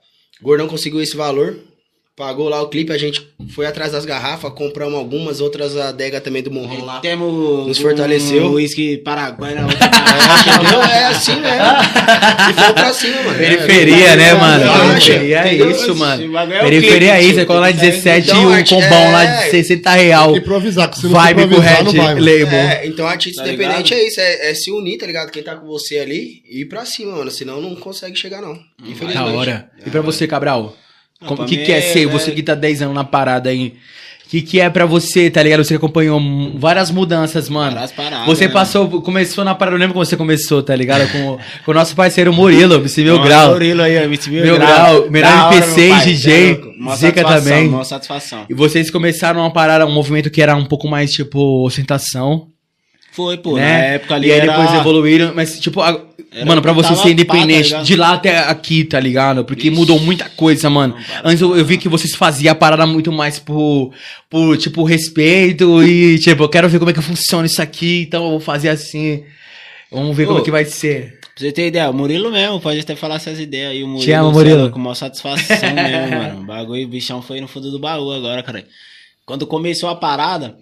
Gordão 0.43 0.67
conseguiu 0.67 1.01
esse 1.01 1.17
valor, 1.17 1.57
pagou 2.17 2.49
lá 2.49 2.63
o 2.63 2.69
clipe, 2.69 2.91
a 2.93 2.97
gente 2.99 3.29
foi 3.51 3.67
atrás 3.67 3.93
das 3.93 4.07
garrafas, 4.07 4.51
compramos 4.55 4.99
algumas, 4.99 5.41
outras 5.43 5.77
a 5.77 5.91
adega 5.91 6.19
também 6.19 6.43
do 6.43 6.51
Morrão 6.51 6.83
lá. 6.85 7.01
Temos 7.01 7.67
Nos 7.67 7.79
fortaleceu. 7.79 8.47
um 8.47 8.53
uísque 8.53 8.97
Paraguai 8.97 9.55
na 9.55 9.67
outra 9.67 9.79
É? 9.87 10.99
É 10.99 11.05
assim 11.07 11.33
mesmo. 11.41 11.67
E 12.51 12.53
foi 12.55 12.73
pra 12.73 12.93
cima, 12.95 13.23
mano. 13.23 13.39
Periferia, 13.39 14.17
né, 14.17 14.35
mano? 14.35 14.65
Relaxa, 14.65 15.13
Periferia 15.13 15.39
é 15.47 15.55
isso, 15.55 15.95
mano. 15.95 16.23
Esse 16.23 16.33
bagulho 16.33 16.57
é 16.57 16.61
o 16.61 16.65
Periferia 16.65 17.17
é 17.19 17.23
isso, 17.23 17.41
é 17.41 17.45
cola 17.45 17.61
lá 17.61 17.71
17 17.71 18.29
Então, 18.31 18.59
e 18.59 18.61
um 18.63 18.65
combão 18.65 19.13
lá 19.13 19.23
é. 19.25 19.45
de 19.45 19.51
60 19.51 19.91
real. 19.91 20.25
Tem 20.25 20.33
que 20.35 20.39
improvisar, 20.41 20.91
que 20.91 20.99
se 20.99 21.07
não 21.07 21.13
Vibe 21.13 21.49
com 21.49 21.61
Red. 21.61 22.19
Label. 22.19 22.49
É, 22.59 22.87
então 22.87 23.07
artista 23.07 23.43
Tá 23.43 23.49
independente 23.49 23.93
ligado? 23.93 24.05
é 24.05 24.09
isso, 24.09 24.21
é, 24.21 24.51
é 24.51 24.55
se 24.55 24.71
unir, 24.71 24.97
tá 24.97 25.07
ligado? 25.07 25.31
Quem 25.31 25.43
tá 25.43 25.55
com 25.55 25.67
você 25.67 25.99
ali 25.99 26.43
e 26.51 26.63
ir 26.63 26.65
pra 26.65 26.87
cima, 26.87 27.15
mano. 27.15 27.31
Senão 27.31 27.61
não 27.61 27.75
consegue 27.77 28.17
chegar, 28.19 28.41
não. 28.41 28.59
Infelizmente. 28.83 29.15
Da 29.15 29.27
hora. 29.27 29.71
E 29.85 29.91
pra 29.91 30.01
você, 30.01 30.27
Cabral? 30.27 30.75
Como- 31.25 31.43
O 31.43 31.47
que, 31.47 31.57
que 31.59 31.73
é 31.73 31.79
é- 31.79 31.81
ser? 31.81 32.03
é- 32.03 32.07
Você 32.07 32.31
que 32.33 32.43
tá 32.43 32.55
10 32.55 32.83
anos 32.83 32.95
na 32.95 33.05
parada 33.05 33.49
aí. 33.51 33.75
O 34.25 34.29
que, 34.29 34.43
que 34.43 34.61
é 34.61 34.69
pra 34.69 34.85
você, 34.85 35.31
tá 35.31 35.41
ligado? 35.41 35.63
Você 35.63 35.77
acompanhou 35.77 36.21
várias 36.57 36.91
mudanças, 36.91 37.49
mano. 37.49 37.75
Várias 37.75 37.93
paradas, 37.93 38.27
Você 38.27 38.49
né, 38.49 38.53
passou, 38.53 39.01
começou 39.01 39.45
na 39.45 39.55
parada, 39.55 39.77
eu 39.77 39.81
lembro 39.81 39.95
como 39.95 40.05
você 40.05 40.17
começou, 40.17 40.65
tá 40.65 40.75
ligado? 40.75 41.09
Com, 41.13 41.39
com 41.65 41.71
o 41.71 41.75
nosso 41.75 41.95
parceiro 41.95 42.33
Murilo, 42.33 42.75
MC 42.75 43.05
Mil 43.05 43.23
Grau. 43.23 43.53
Murilo 43.53 43.83
aí, 43.83 43.95
MC 43.95 44.29
Mil, 44.29 44.43
Mil 44.43 44.57
Grau, 44.59 45.09
melhor 45.09 45.31
Da 45.31 45.47
hora, 45.47 45.57
MPC 45.57 45.81
meu 45.81 45.91
pai, 45.91 46.03
e 46.03 46.05
DJ, 46.07 46.55
satisfação, 46.97 47.23
também. 47.45 47.69
mó 47.69 47.85
satisfação. 47.85 48.47
E 48.51 48.55
vocês 48.55 48.91
começaram 48.91 49.39
uma 49.41 49.53
parada, 49.53 49.87
um 49.87 49.93
movimento 49.93 50.29
que 50.29 50.43
era 50.43 50.57
um 50.57 50.65
pouco 50.65 50.89
mais, 50.89 51.13
tipo, 51.13 51.65
ostentação. 51.65 52.49
Foi, 53.13 53.39
pô. 53.39 53.55
né? 53.57 53.63
Na 53.63 53.85
época 53.95 54.15
ali 54.17 54.29
e 54.29 54.33
aí 54.33 54.41
era... 54.41 54.53
depois 54.59 54.75
evoluíram, 54.81 55.33
mas 55.37 55.59
tipo, 55.61 55.81
a- 55.81 56.01
Era 56.37 56.45
mano, 56.45 56.61
pra 56.61 56.73
você 56.73 56.95
ser 56.95 57.13
independente, 57.13 57.71
pá, 57.71 57.79
tá 57.79 57.83
de 57.83 57.97
lá 57.97 58.13
até 58.13 58.39
aqui, 58.41 58.85
tá 58.85 59.01
ligado? 59.01 59.43
Porque 59.45 59.69
Ixi. 59.69 59.77
mudou 59.77 59.99
muita 59.99 60.29
coisa, 60.29 60.69
mano. 60.69 60.95
Antes 61.25 61.41
eu, 61.41 61.57
eu 61.57 61.65
vi 61.65 61.79
que 61.79 61.89
vocês 61.89 62.15
faziam 62.15 62.53
a 62.53 62.55
parada 62.55 62.85
muito 62.87 63.11
mais 63.11 63.39
por, 63.39 63.91
por, 64.29 64.57
tipo, 64.59 64.85
respeito 64.85 65.83
e, 65.83 66.19
tipo, 66.19 66.43
eu 66.43 66.49
quero 66.51 66.69
ver 66.69 66.79
como 66.79 66.91
é 66.91 66.93
que 66.95 67.01
funciona 67.01 67.47
isso 67.47 67.63
aqui, 67.63 68.03
então 68.03 68.23
eu 68.25 68.31
vou 68.33 68.41
fazer 68.41 68.69
assim. 68.69 69.25
Vamos 69.91 70.15
ver 70.15 70.27
como 70.27 70.39
Ô. 70.39 70.43
é 70.43 70.45
que 70.45 70.51
vai 70.51 70.65
ser. 70.67 71.19
Pra 71.21 71.31
você 71.47 71.53
ter 71.53 71.69
ideia, 71.69 71.89
o 71.89 71.95
Murilo 71.95 72.31
mesmo, 72.31 72.61
pode 72.61 72.81
até 72.81 72.95
falar 72.97 73.17
essas 73.17 73.39
ideias 73.39 73.71
aí. 73.71 73.83
O 73.83 73.87
Murilo, 73.87 74.05
Te 74.05 74.13
amo, 74.13 74.29
sei 74.31 74.39
Murilo. 74.39 74.65
lá, 74.65 74.71
Com 74.71 74.79
maior 74.79 74.95
satisfação 74.95 75.73
mesmo, 75.75 76.17
mano. 76.19 76.41
O 76.41 76.45
bagulho, 76.45 76.85
o 76.85 76.89
bichão 76.89 77.23
foi 77.23 77.41
no 77.41 77.49
fundo 77.49 77.71
do 77.71 77.79
baú 77.79 78.13
agora, 78.13 78.43
cara. 78.43 78.65
Quando 79.25 79.47
começou 79.47 79.89
a 79.89 79.95
parada, 79.97 80.57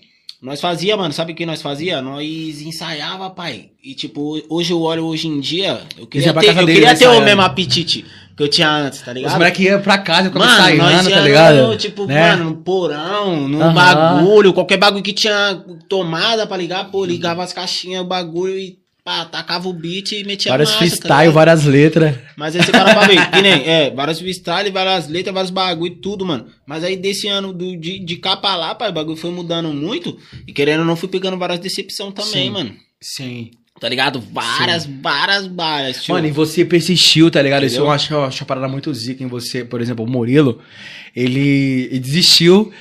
nós 0.44 0.60
fazia, 0.60 0.94
mano, 0.94 1.12
sabe 1.14 1.32
o 1.32 1.34
que 1.34 1.46
nós 1.46 1.62
fazia? 1.62 2.02
Nós 2.02 2.60
ensaiava, 2.60 3.30
pai. 3.30 3.70
E 3.82 3.94
tipo, 3.94 4.40
hoje 4.50 4.72
eu 4.72 4.80
olho 4.82 5.06
hoje 5.06 5.26
em 5.26 5.40
dia, 5.40 5.80
eu 5.98 6.06
queria 6.06 6.34
ter, 6.34 6.48
eu 6.58 6.66
queria 6.66 6.94
ter 6.94 7.06
o 7.06 7.08
ensaiando. 7.08 7.24
mesmo 7.24 7.40
apetite 7.40 8.04
que 8.36 8.42
eu 8.42 8.48
tinha 8.48 8.68
antes, 8.68 9.00
tá 9.00 9.12
ligado? 9.12 9.30
Os 9.30 9.38
moleques 9.38 9.64
iam 9.64 9.80
pra 9.80 9.96
casa 9.96 10.30
saindo, 10.30 10.82
nós 10.82 11.08
tá 11.08 11.20
ligado? 11.20 11.68
no, 11.68 11.76
tipo, 11.76 12.04
Né? 12.04 12.20
mano, 12.32 12.44
no 12.50 12.56
porão, 12.56 13.48
no 13.48 13.62
Aham. 13.62 13.72
bagulho, 13.74 14.52
qualquer 14.52 14.76
bagulho 14.76 15.02
que 15.02 15.12
tinha 15.12 15.64
tomada 15.88 16.46
pra 16.46 16.56
ligar, 16.56 16.90
pô, 16.90 17.04
ligava 17.04 17.42
as 17.42 17.52
caixinhas, 17.52 18.02
o 18.02 18.06
bagulho 18.06 18.58
e 18.58 18.83
pá, 19.04 19.26
tacava 19.26 19.68
o 19.68 19.72
beat 19.72 20.12
e 20.12 20.24
metia 20.24 20.50
Vários 20.50 20.70
marcha, 20.70 20.78
tá 20.80 20.86
freestyle, 20.86 21.18
ligado? 21.20 21.34
várias 21.34 21.64
letras. 21.64 22.16
Mas 22.36 22.56
aí 22.56 22.62
você 22.62 22.72
para 22.72 22.94
pra 22.94 23.06
ver, 23.06 23.30
que 23.30 23.42
nem, 23.42 23.68
é, 23.68 23.90
vários 23.90 24.18
freestyle, 24.18 24.70
várias 24.70 25.08
letras, 25.08 25.34
vários 25.34 25.50
bagulho, 25.50 25.94
tudo, 25.96 26.24
mano. 26.24 26.46
Mas 26.66 26.82
aí 26.82 26.96
desse 26.96 27.28
ano, 27.28 27.52
do, 27.52 27.76
de, 27.76 27.98
de 27.98 28.16
cá 28.16 28.34
pra 28.36 28.56
lá, 28.56 28.74
pai, 28.74 28.88
o 28.88 28.92
bagulho 28.92 29.16
foi 29.16 29.30
mudando 29.30 29.68
muito. 29.72 30.16
E 30.48 30.52
querendo 30.52 30.80
ou 30.80 30.86
não, 30.86 30.96
fui 30.96 31.08
pegando 31.08 31.36
várias 31.36 31.60
decepção 31.60 32.10
também, 32.10 32.46
Sim. 32.46 32.50
mano. 32.50 32.74
Sim. 33.00 33.50
Tá 33.78 33.88
ligado? 33.88 34.20
Várias, 34.32 34.86
várias, 34.86 35.46
várias, 35.48 36.02
tio. 36.02 36.14
Mano, 36.14 36.26
e 36.26 36.30
você 36.30 36.64
persistiu, 36.64 37.30
tá 37.30 37.42
ligado? 37.42 37.64
Isso 37.66 37.74
Entendeu? 37.74 37.88
eu 37.88 37.92
acho, 37.92 38.14
eu 38.14 38.24
acho 38.24 38.42
uma 38.42 38.46
parada 38.46 38.68
muito 38.68 38.94
zica 38.94 39.22
em 39.22 39.26
você. 39.26 39.64
Por 39.64 39.80
exemplo, 39.82 40.04
o 40.04 40.08
Murilo, 40.08 40.60
ele, 41.14 41.88
ele 41.90 41.98
desistiu 41.98 42.72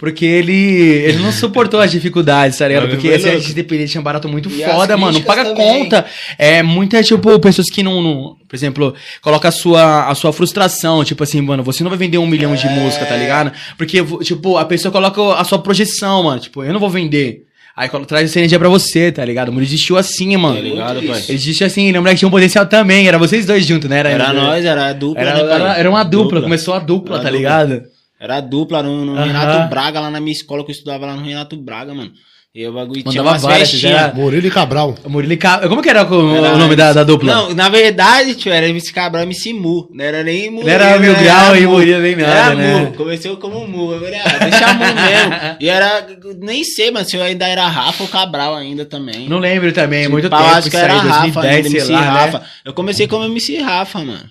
porque 0.00 0.24
ele, 0.24 0.52
ele 0.54 1.18
não 1.18 1.30
suportou 1.30 1.78
as 1.78 1.90
dificuldades, 1.92 2.56
tá 2.56 2.66
ligado? 2.66 2.84
Mas 2.84 2.94
Porque 2.94 3.18
foi 3.18 3.34
esse 3.36 3.50
independente 3.52 3.96
é 3.98 4.00
um 4.00 4.02
barato 4.02 4.26
muito 4.30 4.48
E 4.48 4.64
foda, 4.64 4.96
mano. 4.96 5.12
Não 5.12 5.20
paga 5.22 5.44
também. 5.44 5.84
conta. 5.84 6.06
É 6.38 6.62
muita, 6.62 7.02
tipo, 7.02 7.38
pessoas 7.38 7.68
que 7.70 7.82
não, 7.82 8.00
não- 8.02 8.36
Por 8.48 8.56
exemplo, 8.56 8.94
coloca 9.20 9.48
a 9.48 9.52
sua, 9.52 10.08
a 10.08 10.14
sua 10.14 10.32
frustração. 10.32 11.04
Tipo 11.04 11.22
assim, 11.22 11.42
mano, 11.42 11.62
você 11.62 11.82
não 11.84 11.90
vai 11.90 11.98
vender 11.98 12.16
um 12.16 12.26
milhão 12.26 12.54
de 12.56 12.66
É. 12.66 12.70
música, 12.70 13.04
tá 13.04 13.14
ligado? 13.14 13.52
Porque, 13.76 14.02
tipo, 14.24 14.56
a 14.56 14.64
pessoa 14.64 14.90
coloca 14.90 15.34
a 15.34 15.44
sua 15.44 15.58
projeção, 15.58 16.22
mano. 16.24 16.40
Tipo, 16.40 16.64
eu 16.64 16.72
não 16.72 16.80
vou 16.80 16.88
vender. 16.88 17.42
Aí 17.76 17.88
colo- 17.88 18.04
traz 18.06 18.28
essa 18.28 18.38
energia 18.40 18.58
pra 18.58 18.68
você, 18.68 19.12
tá 19.12 19.24
ligado? 19.24 19.48
O 19.50 19.52
Murilo 19.52 19.70
desistiu 19.70 19.96
assim, 19.96 20.36
mano. 20.36 20.56
Tá 20.56 20.60
ligado, 20.62 21.02
pai? 21.02 21.22
Ele 21.28 21.38
desistiu 21.38 21.66
assim, 21.66 21.92
lembra 21.92 22.12
que 22.12 22.18
tinha 22.18 22.28
um 22.28 22.30
potencial 22.30 22.66
também, 22.66 23.06
era 23.06 23.16
vocês 23.18 23.46
dois 23.46 23.64
juntos, 23.64 23.88
né? 23.88 24.00
Era 24.00 24.32
nós, 24.32 24.64
era 24.64 24.88
a 24.88 24.92
dupla, 24.92 25.20
Era, 25.22 25.34
né, 25.44 25.52
era, 25.54 25.76
era 25.78 25.88
uma 25.90 26.02
dupla, 26.02 26.42
começou 26.42 26.74
a 26.74 26.78
dupla, 26.78 27.16
Era 27.16 27.22
tá 27.24 27.30
dupla. 27.30 27.38
ligado? 27.38 27.82
Era 28.20 28.40
dupla 28.40 28.82
no, 28.82 29.04
no 29.04 29.16
Aham. 29.16 29.24
Renato 29.24 29.68
Braga, 29.70 29.98
lá 30.00 30.10
na 30.10 30.20
minha 30.20 30.32
escola, 30.32 30.62
que 30.64 30.70
eu 30.70 30.74
estudava 30.74 31.06
lá 31.06 31.14
no 31.16 31.22
Renato 31.24 31.56
Braga, 31.56 31.94
mano. 31.94 32.10
E 32.52 32.66
o 32.66 32.72
bagulho 32.72 33.00
tinha 33.04 33.22
umas 33.22 33.42
várias, 33.42 33.70
festinhas. 33.70 34.12
Murilo 34.12 34.44
e 34.44 34.50
Cabral. 34.50 34.96
Murilo 35.06 35.32
e 35.32 35.36
Ca- 35.36 35.68
Como 35.68 35.80
que 35.80 35.88
era 35.88 36.02
o, 36.04 36.34
Era- 36.36 36.54
o 36.54 36.58
nome 36.58 36.74
da, 36.74 36.92
da 36.92 37.04
dupla? 37.04 37.32
Não, 37.32 37.54
na 37.54 37.68
verdade, 37.68 38.34
tio, 38.34 38.52
era 38.52 38.68
MC 38.68 38.92
Cabral 38.92 39.22
e 39.22 39.26
MC 39.26 39.52
Mu. 39.52 39.88
Não 39.94 40.04
era 40.04 40.24
nem 40.24 40.50
Mu. 40.50 40.60
Não 40.62 40.68
era 40.68 40.98
Mil 40.98 41.14
Grau 41.14 41.56
e 41.56 41.60
Mu. 41.64 41.74
Murilo 41.74 42.00
nem 42.00 42.16
nada, 42.16 42.32
era 42.32 42.54
né? 42.56 42.74
Mu. 42.86 42.92
Começou 42.94 43.36
como 43.36 43.68
Mu. 43.68 43.92
Eu 43.92 44.00
falei, 44.00 44.18
ah, 44.18 44.38
deixa 44.40 44.74
Mu 44.74 44.80
mesmo. 44.84 45.56
E 45.60 45.68
era, 45.68 46.06
nem 46.40 46.64
sei, 46.64 46.90
mas 46.90 47.06
se 47.08 47.16
eu 47.16 47.22
ainda 47.22 47.46
era 47.46 47.68
Rafa 47.68 48.02
ou 48.02 48.08
Cabral 48.08 48.56
ainda 48.56 48.84
também. 48.84 49.28
Não 49.28 49.38
lembro 49.38 49.72
também, 49.72 50.08
muito 50.08 50.24
Tipo, 50.24 50.36
tempo, 50.36 50.48
eu 50.50 50.54
acho 50.56 50.70
que 50.70 50.76
era 50.76 50.94
Rafa 50.94 51.40
2010, 51.40 51.54
ainda, 51.54 51.68
sei 51.70 51.78
MC 51.78 51.92
lá, 51.92 52.00
Rafa. 52.00 52.38
né? 52.40 52.44
Eu 52.64 52.72
comecei 52.74 53.06
como 53.06 53.24
MC 53.26 53.58
Rafa, 53.58 54.00
mano. 54.00 54.28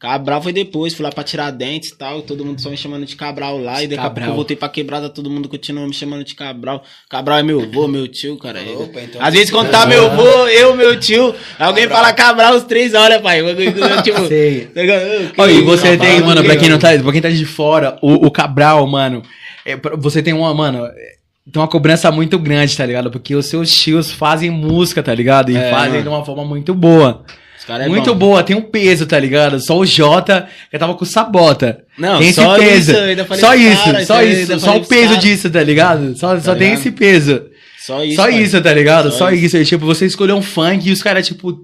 Cabral 0.00 0.40
foi 0.40 0.52
depois, 0.52 0.94
fui 0.94 1.02
lá 1.04 1.10
pra 1.10 1.24
tirar 1.24 1.50
dentes 1.50 1.90
e 1.90 1.98
tal, 1.98 2.22
todo 2.22 2.44
mundo 2.44 2.60
só 2.60 2.70
me 2.70 2.76
chamando 2.76 3.04
de 3.04 3.16
Cabral 3.16 3.58
lá, 3.58 3.82
e 3.82 3.88
daqui 3.88 3.94
a 3.98 4.02
pouco 4.02 4.14
Cabral. 4.14 4.28
eu 4.28 4.34
voltei 4.36 4.56
pra 4.56 4.68
quebrada, 4.68 5.08
todo 5.08 5.28
mundo 5.28 5.48
continuou 5.48 5.88
me 5.88 5.92
chamando 5.92 6.22
de 6.22 6.36
Cabral. 6.36 6.84
Cabral 7.10 7.38
é 7.38 7.42
meu 7.42 7.60
avô, 7.60 7.88
meu 7.88 8.06
tio, 8.06 8.36
cara. 8.38 8.60
Opa, 8.78 9.00
então 9.00 9.20
Às 9.20 9.34
vezes 9.34 9.50
quando 9.50 9.70
tá 9.72 9.84
meu 9.86 10.06
avô, 10.06 10.46
eu, 10.46 10.76
meu 10.76 11.00
tio, 11.00 11.34
alguém 11.58 11.82
Cabral. 11.88 12.02
fala 12.04 12.12
Cabral, 12.12 12.54
os 12.56 12.62
três 12.62 12.94
olha, 12.94 13.18
pai. 13.20 13.40
Tipo, 14.04 14.26
Sei. 14.28 14.66
tá 14.66 14.80
Ó, 15.36 15.48
e 15.48 15.62
você 15.62 15.92
rapaz, 15.96 16.10
tem, 16.10 16.20
mano, 16.22 16.44
pra 16.44 16.54
que- 16.54 16.60
quem 16.60 16.68
não 16.68 16.78
tá, 16.78 16.96
pra 16.96 17.12
quem 17.12 17.20
tá 17.20 17.28
de 17.30 17.44
fora, 17.44 17.98
o, 18.00 18.26
o 18.26 18.30
Cabral, 18.30 18.86
mano, 18.86 19.22
é, 19.66 19.76
você 19.98 20.22
tem 20.22 20.32
uma, 20.32 20.54
mano, 20.54 20.86
é, 20.86 20.92
tem 21.52 21.60
uma 21.60 21.66
cobrança 21.66 22.08
muito 22.12 22.38
grande, 22.38 22.76
tá 22.76 22.86
ligado? 22.86 23.10
Porque 23.10 23.34
os 23.34 23.46
seus 23.46 23.68
tios 23.72 24.12
fazem 24.12 24.48
música, 24.48 25.02
tá 25.02 25.12
ligado? 25.12 25.50
E 25.50 25.56
É, 25.56 25.70
fazem 25.70 25.90
mano. 25.94 26.02
de 26.04 26.08
uma 26.08 26.24
forma 26.24 26.44
muito 26.44 26.72
boa. 26.72 27.24
Cara 27.68 27.84
é 27.84 27.88
muito 27.88 28.14
bom. 28.14 28.30
boa, 28.30 28.42
tem 28.42 28.56
um 28.56 28.62
peso, 28.62 29.04
tá 29.06 29.20
ligado? 29.20 29.60
Só 29.60 29.76
o 29.76 29.84
Jota 29.84 30.48
já 30.72 30.78
tava 30.78 30.94
com 30.94 31.04
sabota. 31.04 31.84
Não, 31.98 32.18
tem 32.18 32.32
só 32.32 32.56
esse 32.56 32.64
peso. 32.64 32.90
isso, 32.90 33.00
eu 33.00 33.36
só 33.36 33.54
isso, 33.54 34.06
só 34.06 34.22
eu 34.22 34.30
isso, 34.32 34.58
só 34.60 34.76
o 34.78 34.86
peso 34.86 35.08
caras. 35.08 35.22
disso, 35.22 35.50
tá 35.50 35.62
ligado? 35.62 36.16
Só, 36.16 36.40
só 36.40 36.54
tem 36.54 36.68
ligado? 36.70 36.78
esse 36.80 36.90
peso. 36.90 37.42
Só 37.78 38.02
isso. 38.02 38.16
só 38.16 38.28
isso, 38.30 38.60
tá 38.62 38.72
ligado? 38.72 39.10
Só, 39.12 39.18
Só 39.18 39.30
isso. 39.30 39.56
aí, 39.58 39.64
Tipo, 39.66 39.84
você 39.84 40.06
escolheu 40.06 40.34
um 40.36 40.42
funk 40.42 40.88
e 40.88 40.92
os 40.92 41.02
caras, 41.02 41.26
tipo, 41.26 41.58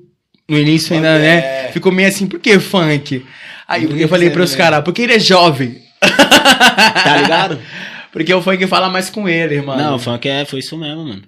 no 0.47 0.59
início 0.59 0.95
ainda, 0.95 1.09
É. 1.09 1.19
né? 1.19 1.69
Ficou 1.73 1.91
meio 1.91 2.09
assim, 2.09 2.27
por 2.27 2.39
que 2.39 2.59
funk? 2.61 3.25
Aí 3.67 3.85
eu 3.85 3.97
Isso 3.97 4.09
falei 4.09 4.29
é 4.29 4.31
pros 4.31 4.51
mesmo. 4.51 4.63
caras, 4.63 4.85
porque 4.85 5.01
ele 5.01 5.15
é 5.15 5.19
jovem. 5.19 5.79
Tá 6.01 7.17
ligado? 7.23 7.59
Porque 8.13 8.33
o 8.33 8.41
funk 8.41 8.65
fala 8.69 8.89
mais 8.89 9.11
com 9.11 9.29
ele, 9.29 9.57
irmão. 9.57 9.77
Não, 9.77 9.97
o 9.97 9.99
funk 9.99 10.29
é, 10.29 10.45
foi 10.45 10.61
isso 10.61 10.77
mesmo, 10.79 11.05
mano. 11.05 11.23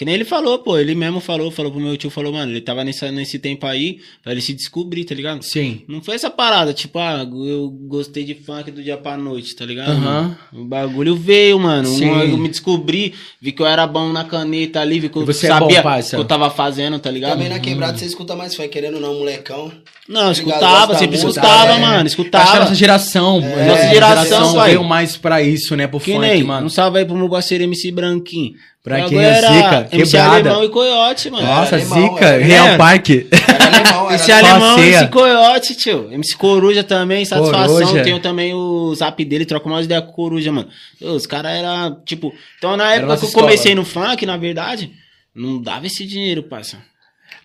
Que 0.00 0.04
nem 0.06 0.14
ele 0.14 0.24
falou, 0.24 0.58
pô. 0.60 0.78
Ele 0.78 0.94
mesmo 0.94 1.20
falou, 1.20 1.50
falou 1.50 1.70
pro 1.70 1.78
meu 1.78 1.94
tio, 1.94 2.08
falou, 2.08 2.32
mano, 2.32 2.50
ele 2.50 2.62
tava 2.62 2.82
nesse, 2.82 3.10
nesse 3.10 3.38
tempo 3.38 3.66
aí 3.66 4.00
pra 4.22 4.32
ele 4.32 4.40
se 4.40 4.54
descobrir, 4.54 5.04
tá 5.04 5.14
ligado? 5.14 5.42
Sim. 5.42 5.82
Não 5.86 6.00
foi 6.00 6.14
essa 6.14 6.30
parada, 6.30 6.72
tipo, 6.72 6.98
ah, 6.98 7.20
eu 7.30 7.68
gostei 7.68 8.24
de 8.24 8.34
funk 8.34 8.70
do 8.70 8.82
dia 8.82 8.96
pra 8.96 9.18
noite, 9.18 9.54
tá 9.54 9.66
ligado? 9.66 9.90
Aham. 9.90 10.38
O 10.54 10.64
bagulho 10.64 11.14
veio, 11.14 11.58
mano. 11.58 11.86
Sim. 11.86 12.06
Um- 12.08 12.22
eu 12.22 12.38
me 12.38 12.48
descobri, 12.48 13.12
vi 13.42 13.52
que 13.52 13.60
eu 13.60 13.66
era 13.66 13.86
bom 13.86 14.10
na 14.10 14.24
caneta 14.24 14.80
ali, 14.80 14.98
vi 15.00 15.10
que 15.10 15.18
eu 15.18 15.26
Você 15.26 15.44
é 15.44 15.50
sabia 15.50 15.82
bom, 15.82 15.82
parça. 15.82 16.16
o 16.16 16.20
que 16.20 16.24
eu 16.24 16.28
tava 16.28 16.48
fazendo, 16.48 16.98
tá 16.98 17.10
ligado? 17.10 17.32
Também 17.32 17.50
na 17.50 17.60
quebrada 17.60 17.98
você 17.98 18.06
escuta 18.06 18.34
mais 18.34 18.54
funk, 18.54 18.70
querendo 18.70 18.94
ou 18.94 19.00
não, 19.02 19.18
molecão. 19.18 19.70
Não, 20.10 20.32
Ligado, 20.32 20.32
escutava, 20.32 20.94
sempre 20.98 21.18
música, 21.18 21.28
escutava, 21.40 21.72
é. 21.72 21.78
mano, 21.78 21.86
Acho 21.86 22.16
que 22.16 22.20
a 22.20 22.22
escutava. 22.24 22.58
nossa 22.60 22.74
geração, 22.74 23.40
É, 23.44 23.66
nossa 23.66 23.88
geração, 23.88 24.62
veio 24.64 24.82
mais 24.82 25.16
pra 25.16 25.40
isso, 25.40 25.76
né? 25.76 25.86
Pro 25.86 26.00
Que 26.00 26.12
funk, 26.14 26.20
nem, 26.26 26.42
mano. 26.42 26.66
um 26.66 26.68
salve 26.68 26.98
aí 26.98 27.04
pro 27.04 27.14
meu 27.16 27.28
parceiro 27.28 27.62
MC 27.62 27.92
Branquinho. 27.92 28.54
Pra 28.82 29.02
quem 29.02 29.18
é 29.18 29.22
era 29.24 29.52
zica, 29.52 29.88
MC 29.92 30.10
quebrada. 30.12 30.36
Alemão 30.50 30.64
e 30.64 30.68
Coyote, 30.70 31.30
mano. 31.30 31.46
Nossa, 31.46 31.76
alemão, 31.76 32.14
zica, 32.14 32.24
é. 32.26 32.42
Real. 32.42 32.76
Parque. 32.78 33.26
Era 33.30 33.66
alemão, 33.66 34.06
era 34.06 34.14
Esse 34.16 34.32
alemão. 34.32 34.78
esse 34.82 35.06
coiote, 35.08 35.74
tio. 35.76 36.08
MC 36.10 36.36
Coruja 36.36 36.82
também, 36.82 37.24
satisfação. 37.24 37.66
Coruja. 37.86 38.02
Tenho 38.02 38.18
também 38.20 38.52
o 38.54 38.92
zap 38.94 39.22
dele, 39.24 39.44
troco 39.44 39.68
mais 39.68 39.84
ideia 39.84 40.00
com 40.02 40.10
o 40.10 40.14
Coruja, 40.14 40.50
mano. 40.50 40.68
Os 41.00 41.26
caras 41.26 41.52
era 41.52 41.94
tipo. 42.06 42.32
Então 42.58 42.74
na 42.76 42.94
época 42.94 43.16
que 43.18 43.24
eu 43.24 43.28
escola. 43.28 43.46
comecei 43.46 43.74
no 43.74 43.84
funk, 43.84 44.24
na 44.26 44.36
verdade, 44.38 44.90
não 45.34 45.60
dava 45.60 45.86
esse 45.86 46.04
dinheiro, 46.06 46.42
parça. 46.42 46.78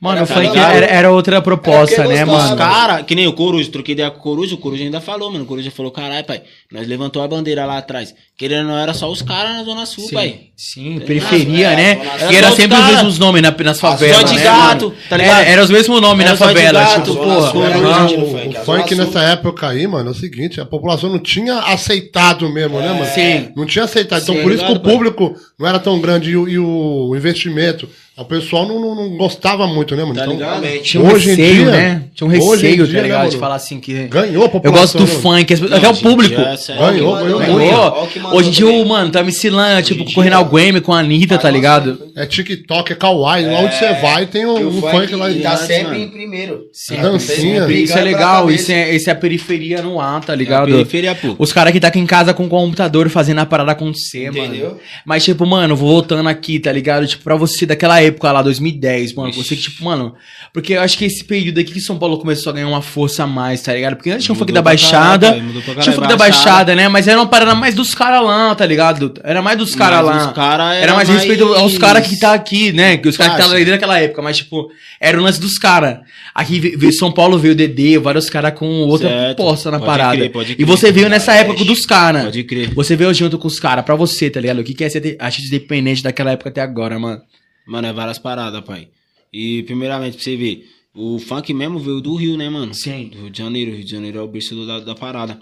Mano, 0.06 0.18
Era 0.18 0.24
o 0.24 0.28
funk 0.28 0.52
pra- 0.52 0.74
era, 0.74 0.86
era 0.86 1.12
outra 1.12 1.42
proposta, 1.42 1.96
É 1.96 2.04
porque 2.04 2.14
né, 2.20 2.26
gostava. 2.26 2.44
Os 2.54 2.60
mano? 2.60 2.72
cara, 2.74 3.04
que 3.04 3.16
nem 3.16 3.28
o 3.28 3.34
Coruja, 3.34 3.72
troquei 3.72 3.94
ideia 3.94 4.12
com 4.12 4.20
o 4.20 4.22
Coruja, 4.22 4.56
o 4.56 4.58
Coruja 4.58 4.84
ainda 4.84 5.02
falou, 5.02 5.32
mano. 5.32 5.44
O 5.44 5.48
Coruja 5.48 5.72
falou, 5.72 5.92
caralho, 5.92 6.24
pai, 6.26 6.42
nós 6.72 6.88
levantou 6.88 7.22
a 7.22 7.28
bandeira 7.28 7.66
lá 7.66 7.78
atrás. 7.78 8.14
Querendo 8.38 8.68
não, 8.68 8.78
era 8.78 8.94
só 8.94 9.10
os 9.10 9.22
caras 9.22 9.56
na 9.56 9.64
Zona 9.64 9.86
Sul, 9.86 10.10
pai. 10.12 10.40
Sim, 10.58 11.00
periferia, 11.00 11.70
É, 11.72 11.76
né? 11.76 11.96
Zona 11.96 12.32
E 12.32 12.36
era 12.36 12.48
Era 12.48 12.56
sempre 12.56 12.78
os 12.78 12.86
mesmos 12.86 13.20
nomes 13.20 13.42
na- 13.42 13.52
nas 13.64 13.80
favelas, 13.80 14.30
de 14.30 14.38
né, 14.38 14.44
gato, 14.44 14.86
mano? 14.88 14.96
tá 15.10 15.18
ligado? 15.18 15.38
Era, 15.40 15.50
era 15.50 15.64
os 15.64 15.70
mesmos 15.70 16.02
nomes 16.02 16.26
Era 16.26 16.32
na 16.32 16.38
favela, 16.38 16.80
gato, 16.82 17.12
tipo, 17.12 17.24
porra. 17.24 17.66
Era 17.66 17.78
no 17.78 18.24
o, 18.24 18.32
funk. 18.32 18.58
o 18.58 18.64
funk 18.66 18.96
nessa 18.96 19.22
época 19.24 19.68
aí, 19.70 19.88
mano, 19.88 20.10
é 20.10 20.12
o 20.12 20.16
seguinte, 20.16 20.60
a 20.62 20.66
população 20.66 21.10
não 21.10 21.20
tinha 21.20 21.60
aceitado 21.60 22.50
mesmo, 22.50 22.80
né, 22.80 22.90
mano? 22.94 23.06
Sim. 23.06 23.50
Não 23.56 23.66
tinha 23.66 23.86
aceitado. 23.86 24.22
Então, 24.24 24.36
Sim, 24.36 24.44
por 24.44 24.52
isso 24.52 24.66
que 24.66 24.72
o 24.74 24.80
público 24.80 25.34
não 25.58 25.68
era 25.68 25.80
tão 25.80 26.00
grande 26.00 26.32
e 26.32 26.60
o 26.60 27.14
investimento. 27.16 27.88
O 28.18 28.24
pessoal 28.24 28.66
não, 28.66 28.80
não- 28.80 28.96
não 28.96 29.18
gostava 29.18 29.68
muito, 29.68 29.94
né, 29.94 30.04
mano? 30.04 30.16
Tá 30.16 30.22
então, 30.22 30.34
ligado? 30.36 30.62
Realmente. 30.62 30.84
Tinha 30.84 31.04
um 31.04 31.12
Hoje 31.12 31.30
receio, 31.32 31.54
dia- 31.64 31.72
né? 31.72 32.02
Tinha 32.16 32.26
um 32.28 32.32
receio, 32.32 32.76
dia, 32.78 32.88
tá 32.88 32.94
né, 32.94 33.02
ligado? 33.04 33.22
De 33.24 33.28
mano? 33.28 33.40
falar 33.40 33.56
assim 33.56 33.80
que... 33.82 33.94
ganhou 34.08 34.44
a 34.44 34.46
Eu 34.46 34.50
população. 34.50 34.82
gosto 34.82 34.98
do 35.00 35.04
né, 35.06 35.20
funk, 35.22 35.54
as- 35.54 35.60
Não, 35.60 35.78
até 35.78 35.90
o 35.90 35.98
público. 35.98 36.36
dia, 36.42 36.56
sério. 36.56 36.82
Ganhou, 36.82 37.14
o 37.14 37.18
ganhou 37.24 37.40
né? 37.40 37.46
Ganhou. 37.46 37.60
O 37.60 38.20
mandou 38.22 38.40
Hoje 38.40 38.48
em 38.48 38.52
dia, 38.54 38.68
o, 38.68 38.86
mano, 38.88 39.12
tá 39.12 39.22
Micilã, 39.22 39.82
tipo, 39.82 40.06
com 40.14 40.22
o 40.22 40.24
Renal 40.24 40.46
dia- 40.46 40.60
Game, 40.60 40.80
com 40.80 40.94
a 40.94 41.00
Anitta, 41.00 41.38
tá 41.38 41.50
ligado? 41.50 42.00
É 42.16 42.26
TikTok, 42.26 42.94
é 42.94 42.96
kawaii. 42.96 43.48
Onde 43.48 43.76
você 43.76 43.94
vai, 43.96 44.26
tem 44.26 44.46
o 44.46 44.70
um 44.70 44.82
funk 44.82 45.14
lá 45.14 45.28
tá 45.28 45.34
dentro. 45.34 45.58
sempre 45.68 45.84
mano. 45.84 45.96
em 45.98 46.08
primeiro. 46.10 46.62
Sim, 46.72 46.96
dancinha. 47.02 47.68
Isso 47.68 47.98
é 47.98 48.02
legal, 48.02 48.50
isso 48.50 48.72
é, 48.72 48.96
isso 48.96 49.10
é 49.10 49.12
a 49.14 49.16
periferia 49.16 49.82
no 49.82 50.00
ar, 50.00 50.24
tá 50.24 50.34
ligado? 50.34 50.68
periferia, 50.72 51.14
pô. 51.16 51.36
Os 51.38 51.52
caras 51.52 51.74
que 51.74 51.82
tá 51.82 51.90
aqui 51.90 52.00
em 52.00 52.06
casa 52.06 52.34
com 52.34 52.46
o 52.46 52.50
computador 52.50 53.10
fazendo 53.10 53.40
a 53.42 53.46
parada 53.46 53.74
acontecer, 53.74 54.30
Entendeu? 54.30 54.68
mano. 54.70 54.80
Mas, 55.06 55.26
tipo, 55.26 55.46
mano, 55.46 55.76
voltando 55.76 56.30
aqui, 56.30 56.60
tá 56.60 56.72
ligado? 56.72 57.06
Tipo, 57.06 57.22
pra 57.26 57.36
você 57.36 57.66
daquela 57.66 58.05
época 58.06 58.32
lá, 58.32 58.42
2010, 58.42 59.14
mano, 59.14 59.34
você 59.34 59.56
que, 59.56 59.62
tipo, 59.64 59.84
mano. 59.86 60.14
Porque 60.54 60.74
eu 60.74 60.82
acho 60.82 60.98
que 60.98 61.06
esse 61.06 61.24
período 61.24 61.60
aqui 61.60 61.74
que 61.74 61.82
São 61.82 61.98
Paulo 61.98 62.18
começou 62.18 62.50
a 62.52 62.54
ganhar 62.54 62.68
uma 62.68 62.82
força 62.82 63.24
a 63.24 63.28
mais, 63.28 63.62
tá 63.62 63.74
ligado? 63.74 63.96
Porque 63.96 64.10
antes 64.12 64.24
tinha 64.26 64.34
o 64.34 64.38
funk 64.38 64.52
da 64.54 64.62
caralho, 64.64 64.80
Baixada. 64.80 65.28
pra 65.34 65.40
tinha 65.42 65.60
o 65.60 65.64
caralho, 65.64 65.94
funk 65.94 66.08
da 66.08 66.16
Baixada. 66.18 66.76
Né? 66.76 66.88
Mas 66.88 67.08
era 67.08 67.20
uma 67.20 67.28
parada 67.28 67.54
mais 67.56 67.76
dos 67.76 67.94
caras 67.94 68.24
lá, 68.24 68.56
tá 68.56 68.66
ligado? 68.66 69.14
Era 69.24 69.42
mais 69.42 69.58
dos 69.58 69.76
caras 69.76 70.04
lá. 70.06 70.28
os 70.30 70.34
cara 70.34 70.74
era, 70.76 70.84
era 70.84 70.94
mais 70.96 71.08
mais- 71.10 71.20
respeito 71.22 71.54
aos 71.54 71.78
caras 71.78 72.08
que 72.08 72.20
tá 72.20 72.34
aqui, 72.34 72.72
né? 72.72 72.98
Que 72.98 73.08
os 73.10 73.18
caras 73.18 73.34
que 73.34 73.40
estavam 73.42 73.58
ali 73.62 73.70
naquela 73.70 74.00
época, 74.00 74.22
mas, 74.22 74.38
tipo, 74.38 74.70
era 75.00 75.20
o 75.20 75.24
lance 75.24 75.40
dos 75.42 75.58
caras. 75.58 76.00
Aqui 76.34 76.60
ve- 76.60 76.76
veio 76.78 76.94
São 76.94 77.12
Paulo, 77.12 77.38
veio 77.38 77.54
o 77.54 77.56
Dedê, 77.58 77.98
vários 77.98 78.30
caras 78.30 78.54
com 78.58 78.66
outra 78.88 79.08
Certo. 79.10 79.36
proposta 79.38 79.72
na 79.72 79.80
Pode 79.80 79.90
parada. 79.90 80.18
crer, 80.18 80.32
pode 80.32 80.52
E 80.52 80.56
crer. 80.56 80.66
você 80.66 80.92
veio 80.92 81.10
nessa 81.10 81.34
época 81.34 81.64
dos 81.64 81.86
caras. 81.86 82.26
Pode 82.26 82.44
crer. 82.44 82.74
Você 82.74 82.96
veio 82.96 83.14
junto 83.14 83.38
com 83.38 83.48
os 83.48 83.60
caras, 83.60 83.86
pra 83.86 83.96
você, 83.96 84.30
tá 84.30 84.40
ligado? 84.40 84.60
O 84.60 84.64
que 84.64 84.74
que 84.74 84.84
é 84.84 84.90
ser 84.90 85.00
de- 85.00 85.16
artista 85.20 85.48
independente 85.48 86.04
daquela 86.04 86.32
época 86.32 86.50
até 86.50 86.62
agora, 86.62 86.98
mano? 87.00 87.22
Mano, 87.68 87.88
é 87.88 87.94
várias 87.94 88.18
paradas, 88.20 88.62
pai. 88.62 88.88
E 89.34 89.64
primeiramente, 89.64 90.16
pra 90.16 90.24
você 90.24 90.36
ver, 90.36 90.66
o 90.96 91.20
funk 91.20 91.54
mesmo 91.54 91.80
veio 91.80 92.00
do 92.02 92.16
Rio, 92.16 92.38
né, 92.38 92.50
mano? 92.50 92.74
Sim. 92.74 93.10
Do 93.12 93.22
Rio 93.24 93.30
de 93.30 93.38
Janeiro. 93.38 93.72
Rio 93.76 93.84
de 93.84 93.92
Janeiro 93.92 94.20
é 94.20 94.22
o 94.22 94.28
berço 94.28 94.56
do- 94.56 94.66
da, 94.68 94.80
da 94.80 94.96
parada. 94.96 95.38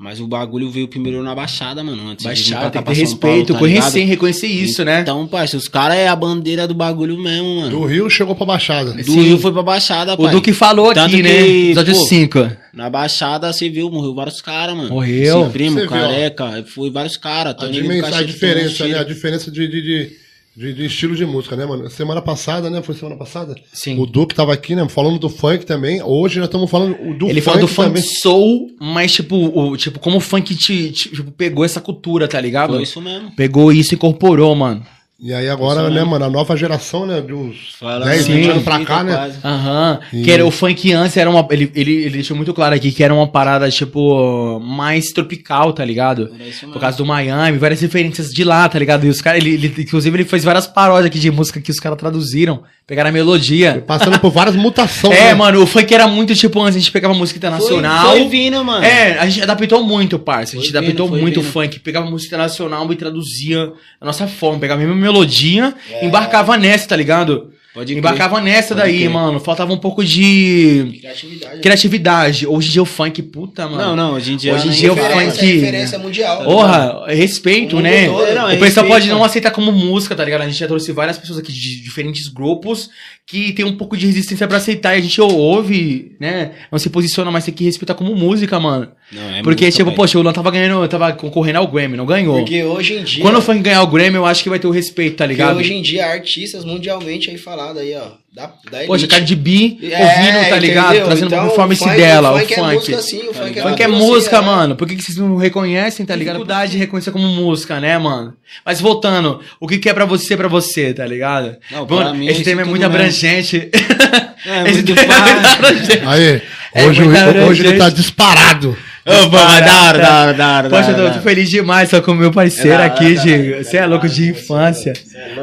Mas 0.00 0.20
o 0.20 0.28
bagulho 0.28 0.70
veio 0.70 0.86
primeiro 0.86 1.20
na 1.24 1.34
Baixada, 1.34 1.82
mano. 1.82 2.08
Antes 2.10 2.24
Baixada, 2.24 2.70
tem 2.70 2.80
que 2.80 2.88
ter 2.94 3.04
São 3.08 3.16
Paulo, 3.16 3.34
respeito, 3.36 3.52
tá 3.54 3.58
conhecer, 3.58 3.98
ligado? 3.98 4.08
reconhecer 4.10 4.46
isso, 4.46 4.84
né? 4.84 5.00
Então, 5.00 5.26
parça, 5.26 5.56
os 5.56 5.66
caras 5.66 5.96
é 5.96 6.06
a 6.06 6.14
bandeira 6.14 6.68
do 6.68 6.74
bagulho 6.74 7.18
mesmo, 7.18 7.56
mano. 7.62 7.70
Do 7.80 7.84
Rio 7.84 8.08
chegou 8.08 8.36
pra 8.36 8.46
Baixada. 8.46 8.92
Do 8.92 9.02
Sim. 9.02 9.22
Rio 9.22 9.38
foi 9.40 9.50
pra 9.52 9.60
Baixada, 9.64 10.14
O 10.14 10.18
pai. 10.18 10.30
Duque 10.32 10.52
falou 10.52 10.94
Tanto 10.94 11.12
aqui, 11.12 11.20
né? 11.20 11.42
que, 11.42 11.64
Episódio 11.70 11.94
pô, 11.96 12.04
5. 12.06 12.50
Na 12.72 12.88
Baixada, 12.88 13.52
você 13.52 13.68
viu, 13.68 13.90
morreu 13.90 14.14
vários 14.14 14.40
caras, 14.40 14.76
mano. 14.76 14.88
Morreu? 14.90 15.46
Sim, 15.46 15.50
primo, 15.50 15.74
Você 15.74 15.80
viu, 15.80 15.90
careca, 15.90 16.64
foi 16.68 16.90
vários 16.92 17.16
caras. 17.16 17.56
A, 17.58 17.66
dimensão, 17.66 18.18
a 18.18 18.22
diferença, 18.22 18.86
né? 18.86 18.98
A 19.00 19.02
diferença 19.02 19.50
de, 19.50 19.66
de, 19.66 19.82
de, 19.82 20.16
de- 20.58 20.74
de 20.74 20.86
estilo 20.86 21.14
de 21.14 21.24
música, 21.24 21.54
né, 21.56 21.64
mano? 21.64 21.88
Semana 21.88 22.20
passada, 22.20 22.68
né? 22.68 22.82
Foi 22.82 22.94
semana 22.94 23.16
passada? 23.16 23.54
Sim. 23.72 23.98
O 23.98 24.04
Duque 24.06 24.34
tava 24.34 24.52
aqui, 24.52 24.74
né? 24.74 24.86
Falando 24.88 25.18
do 25.18 25.28
funk 25.28 25.64
também. 25.64 26.02
Hoje 26.02 26.38
nós 26.38 26.48
estamos 26.48 26.68
falando 26.70 26.96
do 27.16 27.26
Ele 27.28 27.40
funk 27.40 27.44
fala 27.44 27.60
do 27.60 27.68
funk 27.68 27.88
também. 27.88 28.02
soul, 28.02 28.66
mas 28.80 29.12
tipo, 29.12 29.36
o, 29.36 29.76
tipo, 29.76 29.98
como 30.00 30.16
o 30.16 30.20
funk 30.20 30.54
te, 30.56 30.90
te- 30.90 31.10
tipo, 31.10 31.30
pegou 31.30 31.64
essa 31.64 31.80
cultura, 31.80 32.26
tá 32.26 32.40
ligado? 32.40 32.74
Foi 32.74 32.82
isso 32.82 33.00
mesmo. 33.00 33.30
Pegou 33.36 33.72
isso 33.72 33.94
e 33.94 33.96
incorporou, 33.96 34.54
mano. 34.54 34.84
E 35.20 35.34
aí 35.34 35.48
agora, 35.48 35.82
né, 35.82 35.90
mesmo. 35.96 36.10
mano? 36.10 36.26
A 36.26 36.30
nova 36.30 36.56
geração, 36.56 37.04
né? 37.04 37.20
De 37.20 37.32
uns 37.34 37.74
Fala 37.80 38.04
10, 38.04 38.20
assim, 38.20 38.34
20 38.34 38.50
anos 38.50 38.62
pra 38.62 38.84
cá, 38.84 39.02
né? 39.02 39.32
Aham. 39.44 39.98
E- 40.12 40.22
Que 40.22 40.30
era 40.30 40.46
o 40.46 40.50
funk 40.52 40.92
antes 40.92 41.16
era 41.16 41.28
uma. 41.28 41.44
Ele, 41.50 41.68
ele, 41.74 41.92
ele 42.04 42.10
deixou 42.10 42.36
muito 42.36 42.54
claro 42.54 42.72
aqui 42.76 42.92
que 42.92 43.02
era 43.02 43.12
uma 43.12 43.26
parada, 43.26 43.68
tipo, 43.68 44.60
mais 44.60 45.06
tropical, 45.06 45.72
tá 45.72 45.84
ligado? 45.84 46.28
Por 46.28 46.38
mesmo. 46.38 46.78
causa 46.78 46.96
do 46.98 47.04
Miami, 47.04 47.58
várias 47.58 47.80
referências 47.80 48.30
de 48.32 48.44
lá, 48.44 48.68
tá 48.68 48.78
ligado? 48.78 49.04
E 49.06 49.08
os 49.08 49.20
caras, 49.20 49.42
ele, 49.44 49.54
ele- 49.54 49.74
inclusive, 49.82 50.16
ele 50.16 50.24
fez 50.24 50.44
várias 50.44 50.68
paródias 50.68 51.06
aqui 51.06 51.18
de 51.18 51.32
música 51.32 51.60
que 51.60 51.72
os 51.72 51.80
caras 51.80 51.98
traduziram, 51.98 52.62
pegaram 52.86 53.10
a 53.10 53.12
melodia. 53.12 53.82
Passando 53.84 54.20
por 54.20 54.30
várias 54.30 54.54
mutações. 54.54 55.18
É, 55.18 55.24
né? 55.24 55.34
mano, 55.34 55.60
o 55.60 55.66
funk 55.66 55.92
era 55.92 56.06
muito, 56.06 56.32
tipo, 56.36 56.60
antes 56.62 56.76
a 56.76 56.78
gente 56.78 56.92
pegava 56.92 57.12
música 57.12 57.38
internacional. 57.38 58.10
Foi, 58.10 58.20
foi 58.20 58.28
vindo, 58.28 58.64
mano. 58.64 58.84
É, 58.84 59.18
a 59.18 59.26
gente 59.28 59.42
adaptou 59.42 59.82
muito, 59.82 60.16
parça. 60.16 60.56
A 60.56 60.60
gente 60.60 60.70
Foi 60.70 60.78
adaptou 60.78 61.08
vindo, 61.08 61.20
muito 61.20 61.40
o 61.40 61.42
funk. 61.42 61.80
Pegava 61.80 62.08
música 62.08 62.28
internacional 62.36 62.90
e 62.92 62.94
traduzia 62.94 63.72
a 64.00 64.06
nossa 64.06 64.28
forma. 64.28 64.60
Pegava 64.60 64.80
a 64.80 64.84
mesma 64.86 65.07
melodia, 65.12 65.74
É. 65.90 66.04
embarcava 66.06 66.56
nessa, 66.56 66.88
tá 66.88 66.96
ligado? 66.96 67.52
Pode 67.74 67.92
crer. 67.92 67.98
embarcava 67.98 68.40
nessa 68.40 68.74
Pode 68.74 68.80
daí, 68.88 68.98
crer. 69.00 69.10
mano. 69.10 69.38
Faltava 69.38 69.72
um 69.72 69.76
pouco 69.78 70.04
de 70.04 70.98
Criatividade. 71.00 71.60
criatividade. 71.60 72.46
Hoje 72.46 72.68
em 72.68 72.72
dia 72.72 72.82
o 72.82 72.86
funk, 72.86 73.22
puta, 73.22 73.68
mano. 73.68 73.78
Não, 73.78 73.94
não, 73.96 74.14
hoje 74.14 74.32
em 74.32 74.36
dia. 74.36 74.52
Hoje 74.54 74.68
em 74.68 74.70
dia 74.72 74.92
o 74.92 74.96
fala, 74.96 75.08
funk- 75.10 75.26
mano. 75.26 75.38
é 75.38 75.44
referência 75.54 75.98
mundial. 75.98 76.42
Porra, 76.44 77.04
respeito, 77.06 77.76
O 77.76 77.80
né? 77.80 78.06
todo, 78.06 78.34
não, 78.34 78.46
o 78.46 78.50
é 78.50 78.56
pessoal 78.56 78.58
respeito, 78.58 78.86
pode 78.88 79.08
não 79.08 79.22
aceitar 79.22 79.50
como 79.52 79.70
música, 79.70 80.16
tá 80.16 80.24
ligado? 80.24 80.40
A 80.42 80.46
gente 80.48 80.58
já 80.58 80.66
trouxe 80.66 80.90
várias 80.90 81.18
pessoas 81.18 81.38
aqui 81.38 81.52
de 81.52 81.80
diferentes 81.82 82.26
grupos 82.26 82.90
que 83.26 83.52
tem 83.52 83.64
um 83.64 83.76
pouco 83.76 83.96
de 83.96 84.06
resistência 84.06 84.48
pra 84.48 84.56
aceitar 84.56 84.96
e 84.96 84.98
a 84.98 85.02
gente 85.02 85.20
ouve, 85.20 86.16
né? 86.18 86.52
Não 86.72 86.78
se 86.80 86.90
posiciona, 86.90 87.30
mas 87.30 87.44
tem 87.44 87.54
que 87.54 87.62
respeitar 87.64 87.94
como 87.94 88.12
música, 88.16 88.58
mano. 88.58 88.88
Não, 89.10 89.22
é 89.36 89.42
Porque, 89.42 89.70
tipo, 89.70 89.86
pai. 89.86 89.94
poxa, 89.96 90.18
o 90.18 90.22
Luan 90.22 90.32
tava 90.34 90.50
ganhando, 90.50 90.86
tava 90.86 91.12
concorrendo 91.14 91.58
ao 91.60 91.66
Grammy, 91.66 91.96
não 91.96 92.04
ganhou. 92.04 92.36
Porque 92.40 92.62
hoje 92.62 92.94
em 92.98 93.04
dia. 93.04 93.22
Quando 93.22 93.38
o 93.38 93.42
funk 93.42 93.60
ganhar 93.60 93.82
o 93.82 93.86
Grammy, 93.86 94.16
eu 94.16 94.26
acho 94.26 94.42
que 94.42 94.50
vai 94.50 94.58
ter 94.58 94.66
o 94.66 94.70
respeito, 94.70 95.16
tá 95.16 95.24
porque 95.24 95.32
ligado? 95.34 95.56
hoje 95.56 95.72
em 95.72 95.80
dia, 95.80 96.06
artistas 96.06 96.62
mundialmente 96.64 97.30
aí 97.30 97.38
falado 97.38 97.78
aí, 97.78 97.94
ó. 97.96 98.08
Da, 98.30 98.52
da 98.70 98.84
Poxa, 98.86 99.06
cara 99.08 99.22
de 99.24 99.34
bi, 99.34 99.78
É, 99.82 100.04
ouvindo, 100.04 100.48
tá 100.50 100.58
ligado? 100.58 100.86
entendeu? 100.88 101.06
Trazendo 101.06 101.26
Então, 101.28 101.38
uma 101.38 101.46
performance 101.46 101.80
o 101.82 101.84
funk- 101.86 101.96
dela, 101.96 102.32
o 102.32 102.38
funk. 102.38 102.54
funk. 102.54 102.60
é 102.60 102.74
música 102.74 103.02
sim, 103.02 103.16
o 103.28 103.34
funk 103.34 103.58
é 103.58 103.62
Funk 103.62 103.82
é 103.82 103.88
música, 103.88 104.36
assim, 104.36 104.46
mano. 104.46 104.76
Por 104.76 104.86
que, 104.86 104.94
que 104.94 105.02
vocês 105.02 105.16
não 105.16 105.36
reconhecem, 105.36 106.04
tá 106.04 106.14
ligado? 106.14 106.34
Dificuldade 106.34 106.72
de 106.72 106.78
reconhecer 106.78 107.10
como 107.10 107.26
música, 107.26 107.80
né, 107.80 107.96
mano? 107.98 108.34
Mas 108.64 108.80
voltando, 108.80 109.40
o 109.58 109.66
que, 109.66 109.78
que 109.78 109.88
é 109.88 109.94
pra 109.94 110.04
você, 110.04 110.36
pra 110.36 110.46
você, 110.46 110.92
tá 110.92 111.06
ligado? 111.06 111.56
Não, 111.72 111.86
Mano, 111.86 112.14
mim, 112.14 112.26
esse 112.28 112.44
tema 112.44 112.60
é 112.60 112.64
muito 112.64 112.82
mesmo. 112.82 112.94
abrangente. 112.94 113.70
É, 114.46 114.62
Esse 114.70 114.82
muito 114.82 114.94
tema 114.94 115.12
é 115.14 115.32
muito 115.34 115.48
abrangente. 115.48 116.02
Aí, 116.06 116.42
É 116.72 116.86
hoje, 116.86 117.02
o- 117.02 117.46
hoje 117.48 117.66
ele 117.66 117.76
tá 117.76 117.90
disparado. 117.90 118.76
Ô, 119.08 119.28
mas 119.30 119.64
da 119.64 119.82
hora, 119.84 119.98
da 119.98 120.20
hora, 120.20 120.34
da 120.34 120.56
hora. 120.56 120.68
Poxa, 120.70 120.90
eu 120.90 121.12
tô, 121.12 121.20
feliz 121.20 121.48
demais, 121.48 121.88
só 121.88 122.00
com 122.00 122.12
o 122.12 122.14
meu 122.14 122.30
parceiro 122.30 122.80
É 122.82 122.86
aqui, 122.86 123.14
de. 123.14 123.64
Você 123.64 123.76
é 123.78 123.86
louco 123.86 124.08
de 124.08 124.28
infância. 124.30 124.92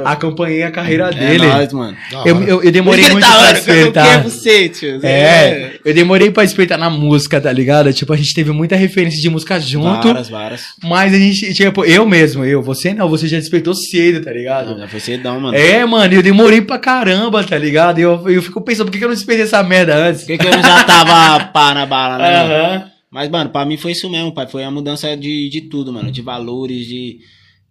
Acompanhei 0.03 0.63
a 0.63 0.71
carreira 0.71 1.09
É 1.09 1.13
dele. 1.13 1.47
nóis, 1.47 1.73
mano. 1.73 1.97
Eu, 2.25 2.41
eu, 2.43 2.63
eu 2.63 2.71
demorei 2.71 3.09
muito 3.09 3.25
tá 3.25 3.31
pra 3.31 3.39
hora, 3.47 3.59
que 3.59 3.69
eu 3.69 3.73
não 3.75 3.81
respeitar. 3.83 4.07
quero 4.07 4.23
você, 4.29 4.69
tio. 4.69 4.99
É, 5.03 5.71
eu 5.83 5.93
demorei 5.93 6.31
pra 6.31 6.43
respeitar 6.43 6.77
na 6.77 6.89
música, 6.89 7.39
tá 7.41 7.51
ligado? 7.51 7.91
Tipo, 7.93 8.13
a 8.13 8.17
gente 8.17 8.33
teve 8.33 8.51
muita 8.51 8.75
referência 8.75 9.21
de 9.21 9.29
música 9.29 9.59
junto. 9.59 10.07
Várias, 10.07 10.29
várias. 10.29 10.61
Mas 10.83 11.13
a 11.13 11.17
gente, 11.17 11.53
tipo, 11.53 11.83
eu 11.85 12.05
mesmo, 12.07 12.45
eu, 12.45 12.61
você 12.61 12.93
não, 12.93 13.09
você 13.09 13.27
já 13.27 13.37
respeitou 13.37 13.73
cedo, 13.73 14.23
tá 14.23 14.31
ligado? 14.31 14.71
Não, 14.71 14.79
já 14.79 14.87
foi 14.87 14.99
cedão, 14.99 15.39
mano. 15.39 15.57
É, 15.57 15.83
mano, 15.85 16.13
eu 16.13 16.21
demorei 16.21 16.61
pra 16.61 16.77
caramba, 16.77 17.43
tá 17.43 17.57
ligado? 17.57 17.99
Eu, 17.99 18.29
eu 18.29 18.41
fico 18.41 18.61
pensando, 18.61 18.85
por 18.85 18.91
que 18.91 18.97
que 18.99 19.03
eu 19.03 19.09
não 19.09 19.15
respeitei 19.15 19.43
essa 19.45 19.63
merda 19.63 19.95
antes? 19.95 20.21
Por 20.21 20.27
que, 20.27 20.37
que 20.37 20.47
eu 20.47 20.51
já 20.61 20.83
tava 20.83 21.45
pá 21.53 21.73
na 21.73 21.85
bala, 21.85 22.17
né? 22.17 22.35
Aham. 22.41 22.94
Mas, 23.15 23.29
mano, 23.29 23.49
pra 23.49 23.63
mim 23.63 23.77
foi 23.77 23.93
isso 23.93 24.09
mesmo, 24.09 24.33
pai. 24.33 24.45
Foi 24.45 24.61
a 24.65 24.69
mudança 24.69 25.15
de, 25.15 25.47
de 25.47 25.61
tudo, 25.61 25.93
mano. 25.93 26.11
De 26.11 26.21
valores, 26.21 26.85
de. 26.85 27.19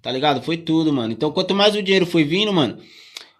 Tá 0.00 0.11
ligado? 0.11 0.40
Foi 0.40 0.57
tudo, 0.57 0.90
mano. 0.90 1.12
Então, 1.12 1.30
quanto 1.30 1.54
mais 1.54 1.76
o 1.76 1.83
dinheiro 1.83 2.07
foi 2.07 2.24
vindo, 2.24 2.50
mano. 2.50 2.78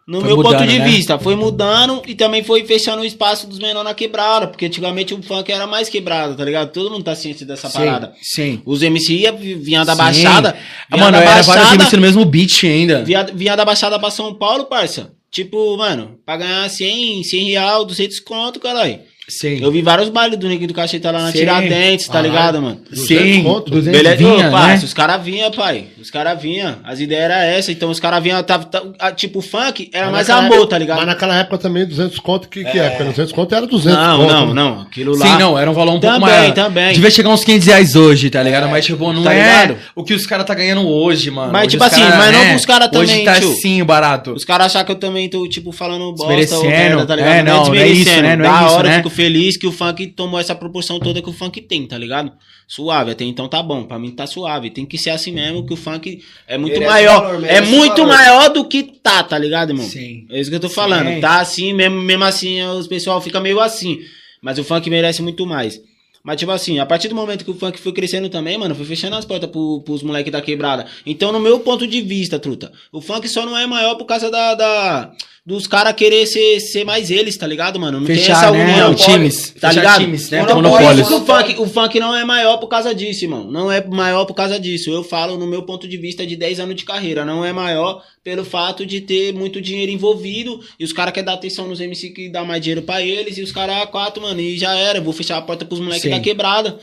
No 0.06 0.20
Foi 0.20 0.28
meu 0.28 0.36
mudando, 0.36 0.58
ponto 0.58 0.68
de 0.68 0.78
né? 0.80 0.84
vista, 0.84 1.18
foi 1.18 1.34
mudando 1.34 2.02
e 2.06 2.14
também 2.14 2.44
foi 2.44 2.62
fechando 2.66 3.00
o 3.00 3.06
espaço 3.06 3.46
dos 3.46 3.58
menores 3.58 3.88
na 3.88 3.94
quebrada. 3.94 4.48
Porque 4.48 4.66
antigamente 4.66 5.14
o 5.14 5.22
funk 5.22 5.50
era 5.50 5.66
mais 5.66 5.88
quebrado, 5.88 6.34
tá 6.34 6.44
ligado? 6.44 6.72
Todo 6.72 6.90
mundo 6.90 7.04
tá 7.04 7.16
ciente 7.16 7.42
dessa 7.42 7.70
parada. 7.70 8.12
Sim. 8.20 8.60
Os 8.66 8.82
MC 8.82 9.14
ia, 9.14 9.32
vinha 9.32 9.82
da 9.82 9.92
Sim. 9.92 9.98
Baixada. 9.98 10.58
Ah, 10.90 10.96
vinha 10.96 11.04
mano, 11.06 11.16
da 11.16 11.22
era 11.22 11.30
vários 11.30 11.46
Baixada, 11.46 11.74
MC 11.76 11.96
no 11.96 12.02
mesmo 12.02 12.24
beat 12.26 12.64
ainda. 12.64 13.02
Vinha, 13.02 13.24
vinha 13.32 13.56
da 13.56 13.64
Baixada 13.64 13.98
pra 13.98 14.10
São 14.10 14.34
Paulo, 14.34 14.66
parça. 14.66 15.10
Tipo, 15.30 15.74
mano, 15.78 16.18
pra 16.26 16.36
ganhar 16.36 16.68
100, 16.68 17.24
100 17.24 17.44
real, 17.48 17.86
200 17.86 18.20
conto, 18.20 18.60
caralho. 18.60 19.00
Sim. 19.28 19.58
Eu 19.62 19.70
vi 19.72 19.80
vários 19.80 20.10
bailes 20.10 20.38
do 20.38 20.46
Neguinho 20.46 20.68
do 20.68 20.74
Cacheta 20.74 21.10
lá 21.10 21.18
na 21.22 21.32
Sim. 21.32 21.38
Tiradentes, 21.38 22.06
tá 22.06 22.14
Caralho. 22.14 22.30
ligado, 22.32 22.62
mano? 22.62 22.80
Sim, 22.92 23.16
200 23.16 23.42
conto? 23.42 23.70
200 23.70 23.98
Beleza? 24.02 24.16
vinha, 24.16 24.48
Ô, 24.48 24.50
parça, 24.50 24.68
né? 24.78 24.84
os 24.84 24.92
caras 24.94 25.24
vinham, 25.24 25.50
pai. 25.50 25.84
Os 26.00 26.10
caras 26.10 26.42
vinham. 26.42 26.76
As 26.84 27.00
ideias 27.00 27.24
eram 27.24 27.34
essa. 27.37 27.72
Então 27.72 27.88
os 27.90 27.98
caras 27.98 28.22
vinham. 28.22 28.42
Tava, 28.42 28.64
tava- 28.64 28.92
ah, 28.98 29.10
tipo, 29.12 29.40
funk 29.40 29.88
era 29.94 30.06
Mas 30.10 30.28
mais 30.28 30.30
amor, 30.30 30.54
época- 30.56 30.66
tá 30.70 30.78
ligado? 30.78 30.96
Mas 30.98 31.06
naquela 31.06 31.38
época 31.38 31.56
também, 31.58 31.87
200 31.87 32.18
conto, 32.18 32.48
que, 32.48 32.64
que 32.64 32.78
época? 32.78 33.04
200 33.04 33.32
conto 33.32 33.54
era 33.54 33.66
200 33.66 33.98
Não, 33.98 34.18
conto. 34.18 34.32
não, 34.32 34.46
né? 34.48 34.52
não. 34.54 34.80
Aquilo 34.82 35.16
lá. 35.16 35.26
Sim, 35.26 35.38
não, 35.38 35.58
era 35.58 35.70
um 35.70 35.74
valor 35.74 35.92
um 35.94 36.00
pouco 36.00 36.20
Também, 36.20 36.34
maior. 36.37 36.52
também. 36.54 36.92
Devia 36.92 37.10
chegar 37.10 37.30
uns 37.30 37.44
500 37.44 37.66
reais 37.66 37.96
hoje, 37.96 38.28
tá 38.28 38.42
ligado? 38.42 38.68
mas, 38.68 38.84
tipo, 38.84 39.10
não 39.12 39.22
Tá 39.22 39.32
é 39.32 39.37
ligado? 39.66 39.76
o 39.94 40.04
que 40.04 40.12
os 40.12 40.26
caras 40.26 40.44
tá 40.46 40.54
ganhando 40.54 40.87
hoje, 40.87 41.30
mano. 41.30 41.50
Mas, 41.50 41.62
Hoje 41.62 41.70
tipo 41.70 41.84
os 41.84 41.92
assim, 41.92 42.02
cara, 42.02 42.16
mas 42.18 42.32
não 42.32 42.44
né? 42.44 42.50
pros 42.50 42.66
cara 42.66 42.84
Hoje 42.92 42.92
também, 43.12 43.24
tá 43.24 43.34
tio. 43.40 43.52
assim, 43.52 43.84
barato. 43.84 44.32
Os 44.32 44.44
caras 44.44 44.66
acham 44.66 44.84
que 44.84 44.92
eu 44.92 44.96
também 44.96 45.28
tô, 45.30 45.48
tipo, 45.48 45.72
falando 45.72 46.12
bosta 46.14 46.56
ou 46.58 46.64
merda, 46.64 47.06
tá 47.06 47.16
ligado? 47.16 47.32
É, 47.34 47.42
não, 47.42 47.64
não 47.66 47.74
é 47.74 47.87
isso, 47.88 48.04
desmerecendo. 48.04 48.22
né? 48.22 48.37
Não 48.37 48.44
é 48.44 48.48
da 48.48 48.66
isso, 48.66 48.74
hora, 48.74 48.88
né? 48.90 49.02
Feliz 49.14 49.57
que 49.57 49.66
o 49.66 49.72
funk 49.72 50.09
tomou 50.09 50.38
essa 50.38 50.55
proporção 50.55 50.98
toda 51.00 51.22
que 51.22 51.29
o 51.31 51.33
funk 51.33 51.61
tem, 51.62 51.87
tá 51.87 51.96
ligado? 51.96 52.33
Suave, 52.68 53.12
até 53.12 53.24
então 53.24 53.48
tá 53.48 53.62
bom. 53.62 53.85
Pra 53.85 53.98
mim 53.98 54.11
tá 54.11 54.27
suave. 54.27 54.70
Tem 54.70 54.85
que 54.85 54.98
ser 54.98 55.11
assim 55.11 55.33
mesmo, 55.33 55.64
que 55.66 55.72
o 55.72 55.77
funk 55.77 56.22
é 56.46 56.59
muito 56.59 56.72
Merece 56.74 56.90
maior. 56.92 57.22
valor, 57.22 57.44
é 57.44 57.61
muito 57.61 57.96
valor. 58.03 58.09
maior 58.14 58.48
do 58.50 58.64
que 58.66 58.83
tá, 58.83 59.22
tá 59.22 59.38
ligado, 59.38 59.70
irmão? 59.70 59.87
Sim. 59.87 60.27
É 60.31 60.40
isso 60.40 60.50
que 60.50 60.57
eu 60.57 60.61
tô 60.61 60.68
falando. 60.68 61.09
Sim. 61.09 61.20
Tá 61.20 61.40
assim, 61.40 61.72
mesmo, 61.72 62.00
mesmo 62.03 62.24
assim, 62.24 62.62
os 62.62 62.87
pessoal 62.87 63.20
fica 63.20 63.40
meio 63.40 63.61
assim. 63.61 64.00
Mas 64.42 64.59
o 64.59 64.64
funk 64.64 64.88
merece 64.90 65.22
muito 65.22 65.46
mais. 65.46 65.81
Mas, 66.22 66.38
tipo 66.38 66.50
assim, 66.53 66.79
a 66.79 66.87
partir 66.87 67.09
do 67.09 67.14
momento 67.14 67.44
que 67.44 67.50
o 67.50 67.55
funk 67.55 67.79
foi 67.79 67.92
crescendo 67.92 68.31
também, 68.31 68.57
mano, 68.57 68.74
foi 68.74 68.87
fechando 68.87 69.14
as 69.14 69.27
portas 69.27 69.50
pro, 69.50 69.83
pros 69.85 70.03
moleques 70.03 70.33
da 70.33 70.40
quebrada. 70.40 70.87
Então, 71.05 71.31
no 71.31 71.38
meu 71.38 71.61
ponto 71.61 71.87
de 71.87 72.00
vista, 72.00 72.38
truta, 72.38 72.72
o 72.90 72.98
funk 73.03 73.29
só 73.29 73.44
não 73.44 73.57
é 73.59 73.66
maior 73.66 73.94
por 73.96 74.07
causa 74.07 74.31
da. 74.31 74.55
da- 74.55 75.12
dos 75.46 75.66
caras 75.66 75.92
querer 75.92 76.26
ser, 76.26 76.59
ser 76.59 76.85
mais 76.85 77.11
eles, 77.11 77.37
tá 77.37 77.46
ligado, 77.46 77.78
mano? 77.78 78.00
Não 78.00 78.07
tem 78.07 78.16
Fechar, 78.16 78.33
essa 78.33 78.50
né? 78.50 78.64
união. 78.64 78.94
Times. 78.94 79.54
Tá 79.61 79.70
ligado? 79.70 80.00
times, 80.00 80.30
né? 80.30 80.38
Monopólio. 80.40 80.70
Monopólios. 80.70 81.11
O 81.11 81.24
funk, 81.26 81.61
o 81.61 81.66
funk 81.66 82.00
não 82.00 82.14
é 82.14 82.24
maior 82.24 82.57
por 82.57 82.68
causa 82.68 82.94
disso, 82.94 83.26
irmão. 83.26 83.44
Não 83.50 83.70
é 83.70 83.85
maior 83.85 84.24
por 84.24 84.33
causa 84.33 84.59
disso. 84.59 84.90
Eu 84.90 85.04
falo 85.04 85.37
no 85.37 85.46
meu 85.46 85.62
ponto 85.62 85.87
de 85.87 85.98
vista 85.98 86.26
de 86.26 86.35
10 86.35 86.61
anos 86.61 86.74
de 86.76 86.85
carreira. 86.87 87.26
Não 87.26 87.44
é 87.44 87.52
maior 87.52 88.02
pelo 88.22 88.42
fato 88.42 88.87
de 88.87 89.02
ter 89.02 89.35
muito 89.35 89.61
dinheiro 89.61 89.92
envolvido 89.92 90.64
e 90.80 90.85
os 90.85 90.94
caras 90.94 91.12
querem 91.12 91.26
dar 91.26 91.35
atenção 91.35 91.68
nos 91.68 91.78
MC 91.78 92.09
que 92.09 92.30
dá 92.30 92.42
mais 92.42 92.62
dinheiro 92.62 92.80
pra 92.80 93.02
eles 93.02 93.37
e 93.37 93.42
os 93.42 93.52
caras, 93.52 93.83
ah, 93.83 93.87
quatro, 93.87 94.22
mano, 94.22 94.40
e 94.40 94.57
já 94.57 94.74
era. 94.74 94.98
Eu 94.98 95.04
vou 95.04 95.12
fechar 95.12 95.37
a 95.37 95.42
porta 95.42 95.66
pros 95.66 95.78
moleques 95.78 96.11
da 96.11 96.20
quebrada. 96.20 96.80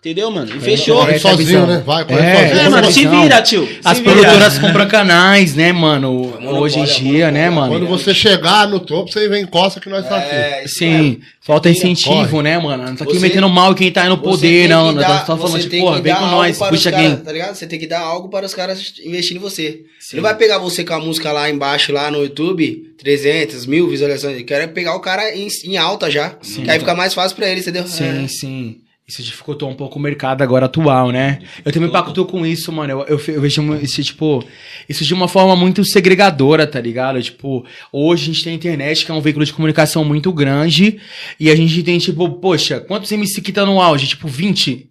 Entendeu, 0.00 0.30
mano? 0.30 0.50
E 0.56 0.60
fechou. 0.60 0.96
Corre 0.96 1.16
essa 1.16 1.28
sozinho, 1.28 1.46
visão. 1.46 1.66
né? 1.66 1.82
Vai, 1.84 2.06
corre 2.06 2.20
É, 2.20 2.48
sozinho. 2.48 2.60
É, 2.60 2.68
mano, 2.70 2.90
se 2.90 3.06
vira, 3.06 3.42
tio. 3.42 3.66
Se 3.66 3.80
As 3.84 3.98
vira. 3.98 4.12
produtoras 4.14 4.58
compram 4.58 4.88
canais, 4.88 5.54
né, 5.54 5.72
mano? 5.72 6.38
Hoje 6.58 6.78
em 6.80 6.84
dia, 6.84 7.26
é 7.26 7.30
né, 7.30 7.50
mano? 7.50 7.68
Quando 7.70 7.86
você 7.86 8.14
chegar 8.14 8.66
no 8.66 8.80
topo, 8.80 9.12
você 9.12 9.28
vem 9.28 9.42
encosta 9.42 9.78
que 9.78 9.90
nós 9.90 10.08
tá 10.08 10.16
aqui. 10.16 10.34
É, 10.34 10.64
Sim, 10.66 11.20
falta 11.42 11.68
incentivo, 11.68 12.30
corre. 12.30 12.42
né, 12.44 12.58
mano? 12.58 12.82
Não 12.86 12.96
tá 12.96 13.04
aqui 13.04 13.12
Você- 13.12 13.20
metendo 13.20 13.46
mal 13.50 13.74
quem 13.74 13.92
tá 13.92 14.04
aí 14.04 14.08
no 14.08 14.16
poder, 14.16 14.70
não. 14.70 14.88
que 14.88 14.94
Não 14.94 15.02
dar- 15.02 15.18
tá 15.20 15.26
só 15.26 15.36
falando, 15.36 15.60
tipo, 15.60 15.76
porra, 15.78 16.00
vem 16.00 16.14
dar 16.14 16.18
com 16.20 16.26
nós, 16.28 16.56
puxa 16.58 16.90
quem. 16.90 17.16
Tá 17.16 17.30
ligado? 17.32 17.54
Você 17.54 17.66
tem 17.66 17.78
que 17.78 17.86
dar 17.86 18.00
algo 18.00 18.30
para 18.30 18.46
os 18.46 18.54
caras 18.54 18.80
investir 19.04 19.36
em 19.36 19.40
você. 19.40 19.80
Ele 20.12 20.22
vai 20.22 20.34
pegar 20.34 20.56
você 20.56 20.82
com 20.82 20.94
a 20.94 20.98
música 20.98 21.30
lá 21.30 21.50
embaixo, 21.50 21.92
lá 21.92 22.10
no 22.10 22.22
YouTube, 22.22 22.84
300, 22.98 23.66
mil 23.66 23.86
visualizações. 23.86 24.34
Ele 24.36 24.44
quer 24.44 24.66
pegar 24.68 24.94
o 24.96 25.00
cara 25.00 25.36
em, 25.36 25.46
em 25.66 25.76
alta 25.76 26.10
já. 26.10 26.30
Que 26.30 26.70
aí 26.70 26.78
fica 26.78 26.94
mais 26.94 27.12
fácil 27.12 27.36
pra 27.36 27.46
ele, 27.50 27.60
entendeu? 27.60 27.86
Sim, 27.86 28.24
É. 28.24 28.28
sim. 28.28 28.76
Isso 29.10 29.24
dificultou 29.24 29.68
um 29.68 29.74
pouco 29.74 29.98
o 29.98 30.02
mercado 30.02 30.40
agora 30.42 30.66
atual, 30.66 31.10
né? 31.10 31.40
Eu 31.64 31.72
também 31.72 31.90
pactuo 31.90 32.24
com 32.24 32.46
isso, 32.46 32.70
mano. 32.70 32.92
Eu, 32.92 33.00
eu, 33.18 33.20
eu 33.34 33.40
vejo 33.40 33.74
isso, 33.82 34.00
tipo, 34.04 34.44
isso 34.88 35.04
de 35.04 35.12
uma 35.12 35.26
forma 35.26 35.56
muito 35.56 35.84
segregadora, 35.84 36.64
tá 36.64 36.80
ligado? 36.80 37.20
Tipo, 37.20 37.64
hoje 37.92 38.22
a 38.22 38.26
gente 38.32 38.44
tem 38.44 38.52
a 38.52 38.56
internet, 38.56 39.04
que 39.04 39.10
é 39.10 39.14
um 39.14 39.20
veículo 39.20 39.44
de 39.44 39.52
comunicação 39.52 40.04
muito 40.04 40.32
grande, 40.32 40.98
e 41.40 41.50
a 41.50 41.56
gente 41.56 41.82
tem, 41.82 41.98
tipo, 41.98 42.28
poxa, 42.34 42.78
quantos 42.78 43.10
MC 43.10 43.40
que 43.40 43.50
tá 43.52 43.66
no 43.66 43.80
auge? 43.80 44.06
Tipo, 44.06 44.28
20? 44.28 44.86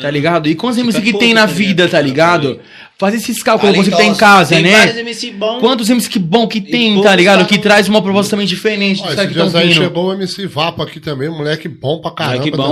Tá 0.00 0.08
ligado? 0.08 0.48
E 0.48 0.54
quantos 0.54 0.76
Fica 0.78 0.88
MC 0.88 1.02
que 1.04 1.10
pouco, 1.10 1.24
tem 1.26 1.34
na 1.34 1.40
tá 1.40 1.46
vida, 1.48 1.88
tá 1.88 2.00
ligado? 2.00 2.60
Faz 2.96 3.12
esses 3.12 3.42
cálculos 3.42 3.70
Além 3.74 3.82
você 3.82 3.90
que 3.90 3.96
tá 3.96 4.04
em 4.04 4.10
dos- 4.10 4.18
casa, 4.20 4.54
Tem 4.54 4.62
né? 4.62 5.00
MC. 5.00 5.32
Quantos 5.58 5.90
MC 5.90 6.08
que 6.08 6.18
bom 6.20 6.46
que 6.46 6.60
tem, 6.60 7.02
tá 7.02 7.16
ligado? 7.16 7.40
tá 7.40 7.44
Que 7.46 7.56
no- 7.56 7.62
traz 7.62 7.88
uma 7.88 8.00
proposta 8.00 8.30
também 8.30 8.46
diferente 8.46 9.00
Ó, 9.00 9.06
dos 9.06 9.14
esses 9.14 9.26
que 9.26 9.32
dias 9.34 9.52
aí 9.56 9.72
chegou 9.74 10.06
o 10.06 10.12
MC 10.12 10.46
Vapo 10.46 10.80
aqui 10.80 11.00
também, 11.00 11.28
moleque 11.28 11.66
bom 11.68 12.00
pra 12.00 12.12
caramba 12.12 12.36
Moleque 12.36 12.56
também. 12.56 12.66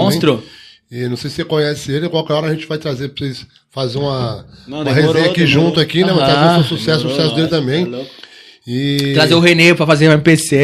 E 0.91 1.07
não 1.07 1.17
sei 1.17 1.29
se 1.31 1.37
você 1.37 1.45
conhece 1.45 1.93
ele, 1.93 2.09
qualquer 2.09 2.33
hora 2.35 2.47
a 2.49 2.55
gente 2.55 2.67
vai 2.67 2.79
trazer 2.79 3.09
pra 3.11 3.27
vocês 3.27 3.47
fazer 3.71 3.99
uma, 3.99 4.47
Não, 4.67 4.79
uma 4.79 4.85
demorou, 4.85 5.13
resenha 5.13 5.31
aqui 5.31 5.45
demorou. 5.45 5.67
junto 5.67 5.81
aqui, 5.81 6.03
né? 6.03 6.11
Aham. 6.13 6.19
trazer 6.25 6.61
o 6.61 6.65
seu 6.65 6.79
sucesso, 6.79 6.99
o 7.01 7.09
Demorou, 7.09 7.17
sucesso 7.17 7.35
dele 7.37 7.49
também. 7.49 7.85
tá 7.85 7.97
louco. 7.97 8.11
E... 8.67 9.13
Trazer 9.15 9.35
o 9.35 9.41
Renê 9.41 9.75
pra 9.75 9.87
fazer 9.87 10.09
um 10.09 10.13
MPC. 10.13 10.57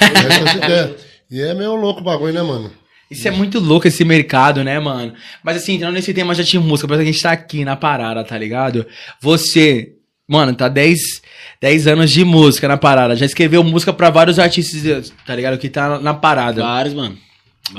Essas 0.00 0.54
ideias. 0.56 0.90
E 1.30 1.40
é 1.40 1.54
meio 1.54 1.74
louco 1.74 2.00
o 2.00 2.04
bagulho, 2.04 2.32
né, 2.34 2.42
mano? 2.42 2.70
Isso 3.10 3.28
é 3.28 3.30
muito 3.30 3.58
louco 3.60 3.86
esse 3.86 4.04
mercado, 4.04 4.64
né, 4.64 4.78
mano? 4.78 5.12
Mas 5.42 5.56
assim, 5.58 5.74
entrando 5.74 5.94
nesse 5.94 6.14
tema 6.14 6.34
já 6.34 6.42
de 6.42 6.58
música, 6.58 6.88
parece 6.88 7.04
que 7.04 7.10
a 7.10 7.12
gente 7.12 7.22
tá 7.22 7.32
aqui 7.32 7.64
na 7.64 7.76
parada, 7.76 8.24
tá 8.24 8.38
ligado? 8.38 8.86
Você, 9.20 9.92
mano, 10.26 10.54
tá 10.54 10.66
10, 10.68 10.98
10 11.60 11.86
anos 11.88 12.10
de 12.10 12.24
música 12.24 12.66
na 12.68 12.76
parada. 12.78 13.14
Já 13.16 13.26
escreveu 13.26 13.62
música 13.62 13.92
pra 13.92 14.08
vários 14.08 14.38
artistas, 14.38 15.12
tá 15.26 15.34
ligado? 15.36 15.58
Que 15.58 15.68
tá 15.68 15.98
na 16.00 16.14
parada. 16.14 16.62
Vários, 16.62 16.94
mano. 16.94 17.16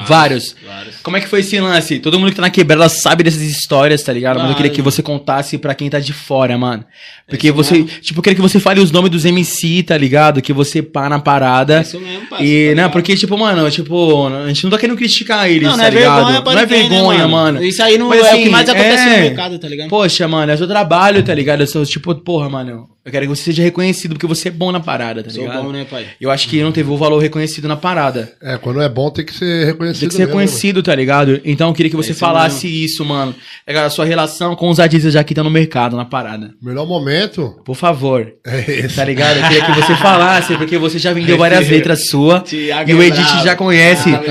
Vários. 0.08 0.56
Vários. 0.66 0.96
Como 1.04 1.18
é 1.18 1.22
que 1.22 1.28
foi 1.28 1.42
esse 1.42 1.60
lance? 1.60 2.00
Todo 2.00 2.18
mundo 2.18 2.30
que 2.30 2.36
tá 2.38 2.42
na 2.42 2.50
quebrada 2.50 2.88
sabe 2.90 3.24
dessas 3.24 3.42
histórias, 3.42 4.02
tá 4.02 4.12
ligado? 4.14 4.40
Mas 4.40 4.50
eu 4.50 4.56
queria 4.56 4.72
que 4.72 4.78
Vários. 4.82 4.96
você 4.96 5.04
contasse 5.04 5.58
pra 5.58 5.76
quem 5.76 5.90
tá 5.90 6.00
de 6.00 6.14
fora, 6.14 6.58
mano. 6.58 6.84
Porque 7.28 7.48
isso 7.48 7.56
você, 7.56 7.74
mesmo. 7.76 7.90
tipo, 8.02 8.20
eu 8.20 8.24
queria 8.24 8.36
que 8.36 8.42
você 8.42 8.60
fale 8.60 8.80
os 8.80 8.92
nomes 8.92 9.12
dos 9.12 9.26
MC, 9.26 9.84
tá 9.84 9.98
ligado? 9.98 10.42
Que 10.42 10.52
você 10.54 10.82
pá 10.82 11.08
na 11.10 11.20
parada. 11.20 11.80
É 11.80 11.82
isso 11.82 12.00
mesmo, 12.00 12.26
parceiro, 12.28 12.52
E, 12.52 12.64
tá 12.64 12.70
não, 12.70 12.76
ligado? 12.76 12.92
porque, 12.92 13.16
tipo, 13.16 13.38
mano, 13.38 13.70
tipo, 13.70 14.28
a 14.28 14.48
gente 14.48 14.64
não 14.64 14.72
tá 14.72 14.78
querendo 14.78 14.98
criticar 14.98 15.50
eles, 15.50 15.64
Não, 15.64 15.72
não 15.72 15.78
tá 15.78 15.86
é 15.88 15.90
ligado? 15.92 16.16
vergonha, 16.26 16.42
não 16.42 16.52
é 16.52 16.56
né, 16.56 16.66
vergonha, 16.66 17.28
mano. 17.28 17.64
Isso 17.64 17.84
aí 17.84 17.98
não 17.98 18.10
Mas, 18.10 18.20
é 18.20 18.24
o 18.24 18.26
assim, 18.28 18.44
que 18.44 18.50
mais 18.50 18.70
acontece 18.70 19.04
é. 19.04 19.16
no 19.18 19.22
mercado, 19.24 19.60
tá 19.60 19.68
ligado? 19.68 19.90
Poxa, 19.90 20.28
mano, 20.28 20.52
é 20.52 20.56
o 20.56 20.58
seu 20.58 20.68
trabalho, 20.68 21.22
tá 21.24 21.34
ligado? 21.36 21.62
Eu 21.62 21.68
sou, 21.68 21.86
tipo, 21.86 22.16
porra, 22.16 22.50
mano, 22.50 22.88
eu 23.06 23.12
quero 23.12 23.26
que 23.26 23.30
você 23.36 23.44
seja 23.44 23.62
reconhecido 23.64 24.14
porque 24.14 24.26
você 24.26 24.48
é 24.48 24.52
bom 24.52 24.72
na 24.72 24.80
parada, 24.80 25.22
tá 25.24 25.30
Sou 25.30 25.44
ligado? 25.44 25.64
bom, 25.64 25.72
né, 25.72 25.86
pai? 25.90 26.06
Eu 26.22 26.32
acho 26.32 26.48
que 26.48 26.62
não 26.62 26.72
teve 26.72 26.90
o 26.90 26.96
valor 26.98 27.20
reconhecido 27.20 27.68
na 27.68 27.76
parada. 27.76 28.32
É, 28.42 28.58
quando 28.58 28.82
é 28.82 28.88
bom 28.88 29.10
tem 29.10 29.26
que 29.26 29.34
ser 29.34 29.66
reconhecido. 29.66 30.00
Tem 30.00 30.10
que 30.10 30.16
ser 30.16 30.20
mesmo, 30.26 30.36
né, 30.36 30.42
reconhecido, 30.42 30.82
tá 30.84 30.96
ligado? 30.96 31.42
Então 31.44 31.68
eu 31.70 31.74
queria 31.74 31.90
que 31.90 31.96
você 31.96 32.12
isso 32.12 32.20
falasse 32.20 32.68
isso, 32.68 33.04
mano. 33.04 33.36
É, 33.68 33.78
A 33.78 33.90
sua 33.90 34.06
relação 34.06 34.56
com 34.56 34.70
os 34.70 34.80
artistas 34.80 35.14
já 35.14 35.24
que 35.24 35.34
estão 35.34 35.44
no 35.44 35.50
mercado, 35.50 35.98
na 35.98 36.06
parada. 36.06 36.52
Melhor 36.62 36.88
momento 36.88 37.60
Por 37.66 37.76
favor. 37.76 38.32
é 38.46 38.60
esse. 38.86 38.96
Tá 38.96 39.04
ligado? 39.04 39.38
Eu 39.38 39.44
queria 39.44 39.66
que 39.66 39.72
você 39.74 39.96
falasse, 39.98 40.56
porque 40.58 40.78
você 40.78 40.98
já 40.98 41.12
vendeu 41.14 41.38
várias 41.38 41.68
letras 41.70 42.08
suas. 42.08 42.44
Thiago 42.44 42.90
E 42.90 42.94
o 42.94 43.02
é 43.02 43.08
Edith 43.08 43.22
bravo. 43.24 43.44
já 43.44 43.56
conhece. 43.56 44.10
Ah, 44.14 44.22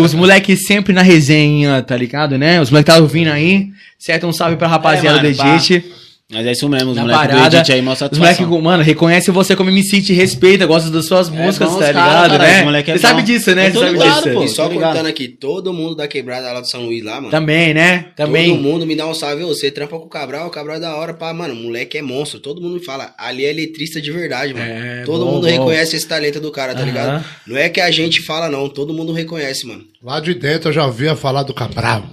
os 0.00 0.14
moleques 0.14 0.66
sempre 0.66 0.92
na 0.92 1.02
resenha, 1.02 1.80
tá 1.82 1.96
ligado, 1.96 2.36
né? 2.36 2.60
Os 2.60 2.70
moleques 2.70 2.92
tá 2.94 3.00
ouvindo 3.00 3.28
aí. 3.30 3.68
Certo? 3.98 4.26
Um 4.26 4.32
salve 4.32 4.56
pra 4.56 4.68
rapaziada 4.68 5.18
É, 5.20 5.22
mano, 5.22 5.34
do 5.36 5.56
Edith. 5.56 5.84
Mas 6.28 6.44
é 6.44 6.50
isso 6.50 6.68
mesmo, 6.68 6.90
os 6.90 6.98
moleques 6.98 7.36
do. 7.36 7.46
Edit 7.46 7.72
aí, 7.72 7.80
mostra 7.80 8.08
Os 8.10 8.18
moleques, 8.18 8.44
mano, 8.44 8.82
reconhece 8.82 9.30
você 9.30 9.54
como 9.54 9.70
MC, 9.70 10.02
te 10.02 10.12
respeita, 10.12 10.66
gosta 10.66 10.90
das 10.90 11.06
suas 11.06 11.28
músicas, 11.28 11.70
bom 11.70 11.78
tá 11.78 11.92
cara, 11.92 11.92
ligado, 11.92 12.30
cara, 12.32 12.72
né? 12.72 12.80
é 12.80 12.82
você 12.82 12.98
sabe 12.98 13.20
bom. 13.20 13.26
disso, 13.26 13.54
né? 13.54 13.70
Tô 13.70 13.78
Você 13.78 13.86
sabe 13.86 13.98
ligado, 13.98 14.22
disso. 14.24 14.34
pô. 14.34 14.42
E 14.44 14.48
só 14.48 14.64
tô 14.66 14.72
ligado. 14.72 14.88
cortando 14.92 15.06
aqui, 15.06 15.28
todo 15.28 15.72
mundo 15.72 15.94
da 15.94 16.08
quebrada 16.08 16.52
lá 16.52 16.60
do 16.60 16.68
São 16.68 16.84
Luís 16.84 17.04
lá, 17.04 17.16
mano. 17.20 17.30
Também, 17.30 17.72
né? 17.72 18.06
Também. 18.16 18.50
Todo 18.50 18.60
mundo 18.60 18.84
me 18.84 18.96
dá 18.96 19.06
um 19.06 19.14
salve. 19.14 19.44
Você 19.44 19.70
trampa 19.70 19.96
com 20.00 20.06
o 20.06 20.08
Cabral, 20.08 20.48
o 20.48 20.50
Cabral 20.50 20.78
é 20.78 20.80
da 20.80 20.96
hora, 20.96 21.14
pá, 21.14 21.32
mano. 21.32 21.54
O 21.54 21.56
moleque 21.58 21.96
é 21.96 22.02
monstro. 22.02 22.40
Todo 22.40 22.60
mundo 22.60 22.74
me 22.74 22.84
fala. 22.84 23.14
Ali 23.16 23.44
é 23.44 23.52
letrista 23.52 24.00
de 24.00 24.10
verdade, 24.10 24.52
mano. 24.52 24.66
É, 24.66 25.02
todo 25.04 25.24
bom, 25.24 25.32
mundo 25.34 25.44
bom. 25.46 25.52
reconhece 25.52 25.94
esse 25.94 26.08
talento 26.08 26.40
do 26.40 26.50
cara, 26.50 26.74
tá 26.74 26.80
Aham. 26.80 26.86
ligado? 26.88 27.24
Não 27.46 27.56
é 27.56 27.68
que 27.68 27.80
a 27.80 27.90
gente 27.92 28.20
fala, 28.20 28.48
não. 28.50 28.68
Todo 28.68 28.92
mundo 28.92 29.12
reconhece, 29.12 29.64
mano. 29.64 29.84
Lá 30.06 30.20
de 30.20 30.34
dentro 30.34 30.68
eu 30.68 30.72
já 30.72 30.86
ouvia 30.86 31.16
falar 31.16 31.42
do 31.42 31.52
Cabral. 31.52 32.04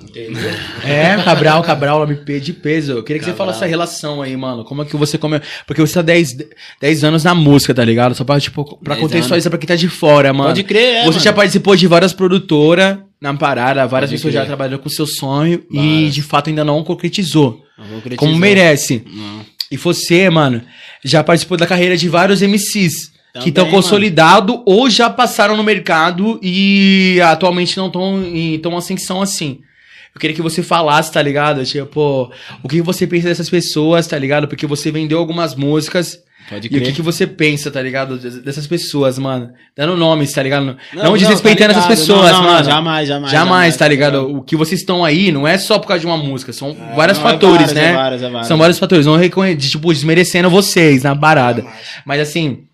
É, 0.83 1.15
Cabral, 1.23 1.61
Cabral, 1.61 2.03
MP 2.05 2.39
de 2.39 2.51
peso. 2.51 2.93
Eu 2.93 3.03
queria 3.03 3.19
que 3.19 3.25
você 3.25 3.33
falasse 3.35 3.59
essa 3.59 3.67
relação 3.67 4.19
aí, 4.19 4.35
mano. 4.35 4.63
Como 4.65 4.81
é 4.81 4.85
que 4.85 4.97
você 4.97 5.15
come. 5.15 5.39
Porque 5.67 5.79
você 5.79 5.93
tá 5.93 6.01
10, 6.01 6.29
10 6.81 7.03
anos 7.03 7.23
na 7.23 7.35
música, 7.35 7.71
tá 7.71 7.85
ligado? 7.85 8.15
Só 8.15 8.23
pra, 8.23 8.39
tipo, 8.39 8.79
pra 8.83 8.95
10 8.95 9.05
contextualizar 9.05 9.51
pra 9.51 9.59
quem 9.59 9.67
tá 9.67 9.75
de 9.75 9.87
fora, 9.87 10.33
mano. 10.33 10.49
Pode 10.49 10.63
crer, 10.63 10.81
é, 10.81 10.99
Você 11.01 11.09
mano. 11.11 11.19
já 11.19 11.33
participou 11.33 11.75
de 11.75 11.85
várias 11.85 12.13
produtoras 12.13 12.97
na 13.21 13.31
parada, 13.35 13.85
várias 13.85 14.09
Pode 14.09 14.17
pessoas 14.19 14.33
crer. 14.33 14.41
já 14.41 14.47
trabalharam 14.47 14.79
com 14.81 14.89
seu 14.89 15.05
sonho 15.05 15.63
e 15.71 16.09
de 16.09 16.23
fato 16.23 16.49
ainda 16.49 16.65
não 16.65 16.83
concretizou. 16.83 17.61
Não 17.77 17.85
vou 17.85 17.97
acreditar. 17.99 18.25
Como 18.25 18.35
merece. 18.35 19.05
Não. 19.05 19.45
E 19.69 19.77
você, 19.77 20.31
mano, 20.31 20.63
já 21.05 21.23
participou 21.23 21.57
da 21.59 21.67
carreira 21.67 21.95
de 21.95 22.09
vários 22.09 22.41
MCs 22.41 23.12
que 23.33 23.39
Também, 23.39 23.49
estão 23.49 23.65
mano. 23.65 23.75
consolidados 23.77 24.59
ou 24.65 24.89
já 24.89 25.09
passaram 25.09 25.57
no 25.57 25.63
mercado 25.63 26.39
e 26.43 27.19
atualmente 27.23 27.75
não 27.77 27.87
estão 27.87 28.23
em 28.23 28.59
tão 28.59 28.77
ascensão 28.77 29.21
assim. 29.21 29.59
Eu 30.13 30.21
queria 30.21 30.35
que 30.35 30.41
você 30.43 30.61
falasse, 30.61 31.11
tá 31.11 31.19
ligado? 31.19 31.65
Tipo, 31.65 32.31
o 32.61 32.69
que 32.69 32.79
você 32.83 33.07
pensa 33.07 33.29
dessas 33.29 33.49
pessoas, 33.49 34.05
tá 34.05 34.17
ligado? 34.19 34.47
Porque 34.47 34.67
você 34.67 34.91
vendeu 34.91 35.17
algumas 35.17 35.55
músicas. 35.55 36.19
Pode 36.47 36.67
E 36.67 36.67
o 36.67 36.71
que, 36.71 36.79
crer. 36.81 36.93
que 36.93 37.01
você 37.01 37.25
pensa, 37.25 37.71
tá 37.71 37.81
ligado? 37.81 38.19
des- 38.19 38.43
Dessas 38.43 38.67
pessoas, 38.67 39.17
mano. 39.17 39.49
Dando 39.75 39.95
nomes, 39.97 40.31
tá 40.31 40.43
ligado? 40.43 40.65
Não, 40.93 41.03
Não, 41.05 41.17
desrespeitando 41.17 41.73
não, 41.73 41.81
tá 41.81 41.87
essas 41.87 42.05
ligado. 42.05 42.17
pessoas, 42.19 42.31
Não, 42.33 42.43
não, 42.43 42.49
mano. 42.51 42.65
jamais, 42.65 43.07
jamais, 43.07 43.31
Jamais, 43.31 43.31
jamais, 43.31 43.77
tá 43.77 43.87
ligado? 43.87 44.19
ligado? 44.27 44.37
O 44.37 44.43
que 44.43 44.55
vocês 44.55 44.81
estão 44.81 45.03
aí 45.03 45.31
não 45.31 45.47
é 45.47 45.57
só 45.57 45.79
por 45.79 45.87
causa 45.87 46.01
de 46.01 46.05
uma 46.05 46.17
música, 46.17 46.53
são 46.53 46.75
vários 46.95 47.17
não, 47.17 47.27
é 47.27 47.31
fatores, 47.31 47.57
várias, 47.67 47.73
né? 47.73 47.85
é 47.89 47.93
várias, 47.95 48.21
é 48.21 48.29
várias. 48.29 48.47
São 48.47 48.57
vários 48.59 48.77
fatores, 48.77 49.05
não 49.07 49.15
reconhe... 49.15 49.55
de, 49.55 49.69
tipo, 49.69 49.91
desmerecendo 49.91 50.47
vocês 50.49 51.01
na 51.01 51.15
parada. 51.15 51.65
Mas 52.05 52.19
assim, 52.19 52.65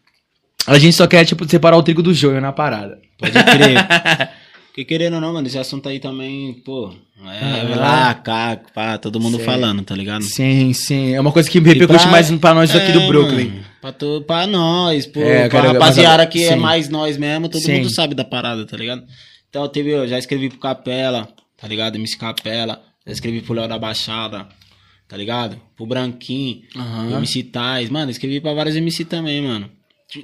a 0.67 0.77
gente 0.79 0.95
só 0.95 1.07
quer, 1.07 1.25
tipo, 1.25 1.47
separar 1.49 1.77
o 1.77 1.83
trigo 1.83 2.01
do 2.03 2.13
joio 2.13 2.39
na 2.41 2.51
parada. 2.51 2.99
Pode 3.17 3.31
crer. 3.31 3.77
Porque 4.69 4.85
querendo 4.85 5.15
ou 5.15 5.21
não, 5.21 5.33
mano, 5.33 5.47
esse 5.47 5.57
assunto 5.57 5.89
aí 5.89 5.99
também, 5.99 6.53
pô, 6.63 6.93
é 7.25 7.73
Ah. 7.73 7.75
lá, 7.75 8.13
cá, 8.13 8.61
pá, 8.73 8.97
todo 8.97 9.19
mundo 9.19 9.37
falando, 9.39 9.81
tá 9.83 9.93
ligado? 9.95 10.21
Sim, 10.23 10.71
sim. 10.73 11.13
É 11.13 11.19
uma 11.19 11.31
coisa 11.33 11.49
que 11.49 11.59
repercute 11.59 12.03
pra- 12.03 12.11
mais 12.11 12.31
pra 12.31 12.53
nós 12.53 12.73
aqui 12.73 12.91
do 12.93 13.01
É, 13.01 13.07
Brooklyn. 13.07 13.49
mano, 13.49 13.65
pra, 13.81 13.91
to, 13.91 14.23
pra 14.25 14.47
nós, 14.47 15.05
pô, 15.07 15.19
É, 15.21 15.49
pra 15.49 15.61
rapaziada 15.63 16.23
mas- 16.23 16.31
que 16.31 16.43
é 16.43 16.53
sim. 16.53 16.55
mais 16.59 16.87
nós 16.87 17.17
mesmo, 17.17 17.49
todo 17.49 17.61
Sim. 17.61 17.77
mundo 17.77 17.89
sabe 17.89 18.13
da 18.15 18.23
parada, 18.23 18.65
tá 18.65 18.77
ligado? 18.77 19.03
Então 19.49 19.67
teve, 19.67 19.89
eu 19.89 20.07
já 20.07 20.17
escrevi 20.19 20.49
pro 20.49 20.59
Capela, 20.59 21.27
tá 21.59 21.67
ligado? 21.67 21.95
MC 21.97 22.15
Capela, 22.17 22.81
já 23.05 23.11
escrevi 23.11 23.41
pro 23.41 23.55
Léo 23.55 23.67
da 23.67 23.77
Baixada, 23.79 24.47
tá 25.09 25.17
ligado? 25.17 25.59
Pro 25.75 25.87
Branquinho, 25.87 26.61
Aham. 26.77 27.17
MC 27.17 27.43
Tais, 27.43 27.89
mano, 27.89 28.11
escrevi 28.11 28.39
pra 28.39 28.53
vários 28.53 28.75
MC 28.77 29.03
também, 29.03 29.41
mano. 29.41 29.69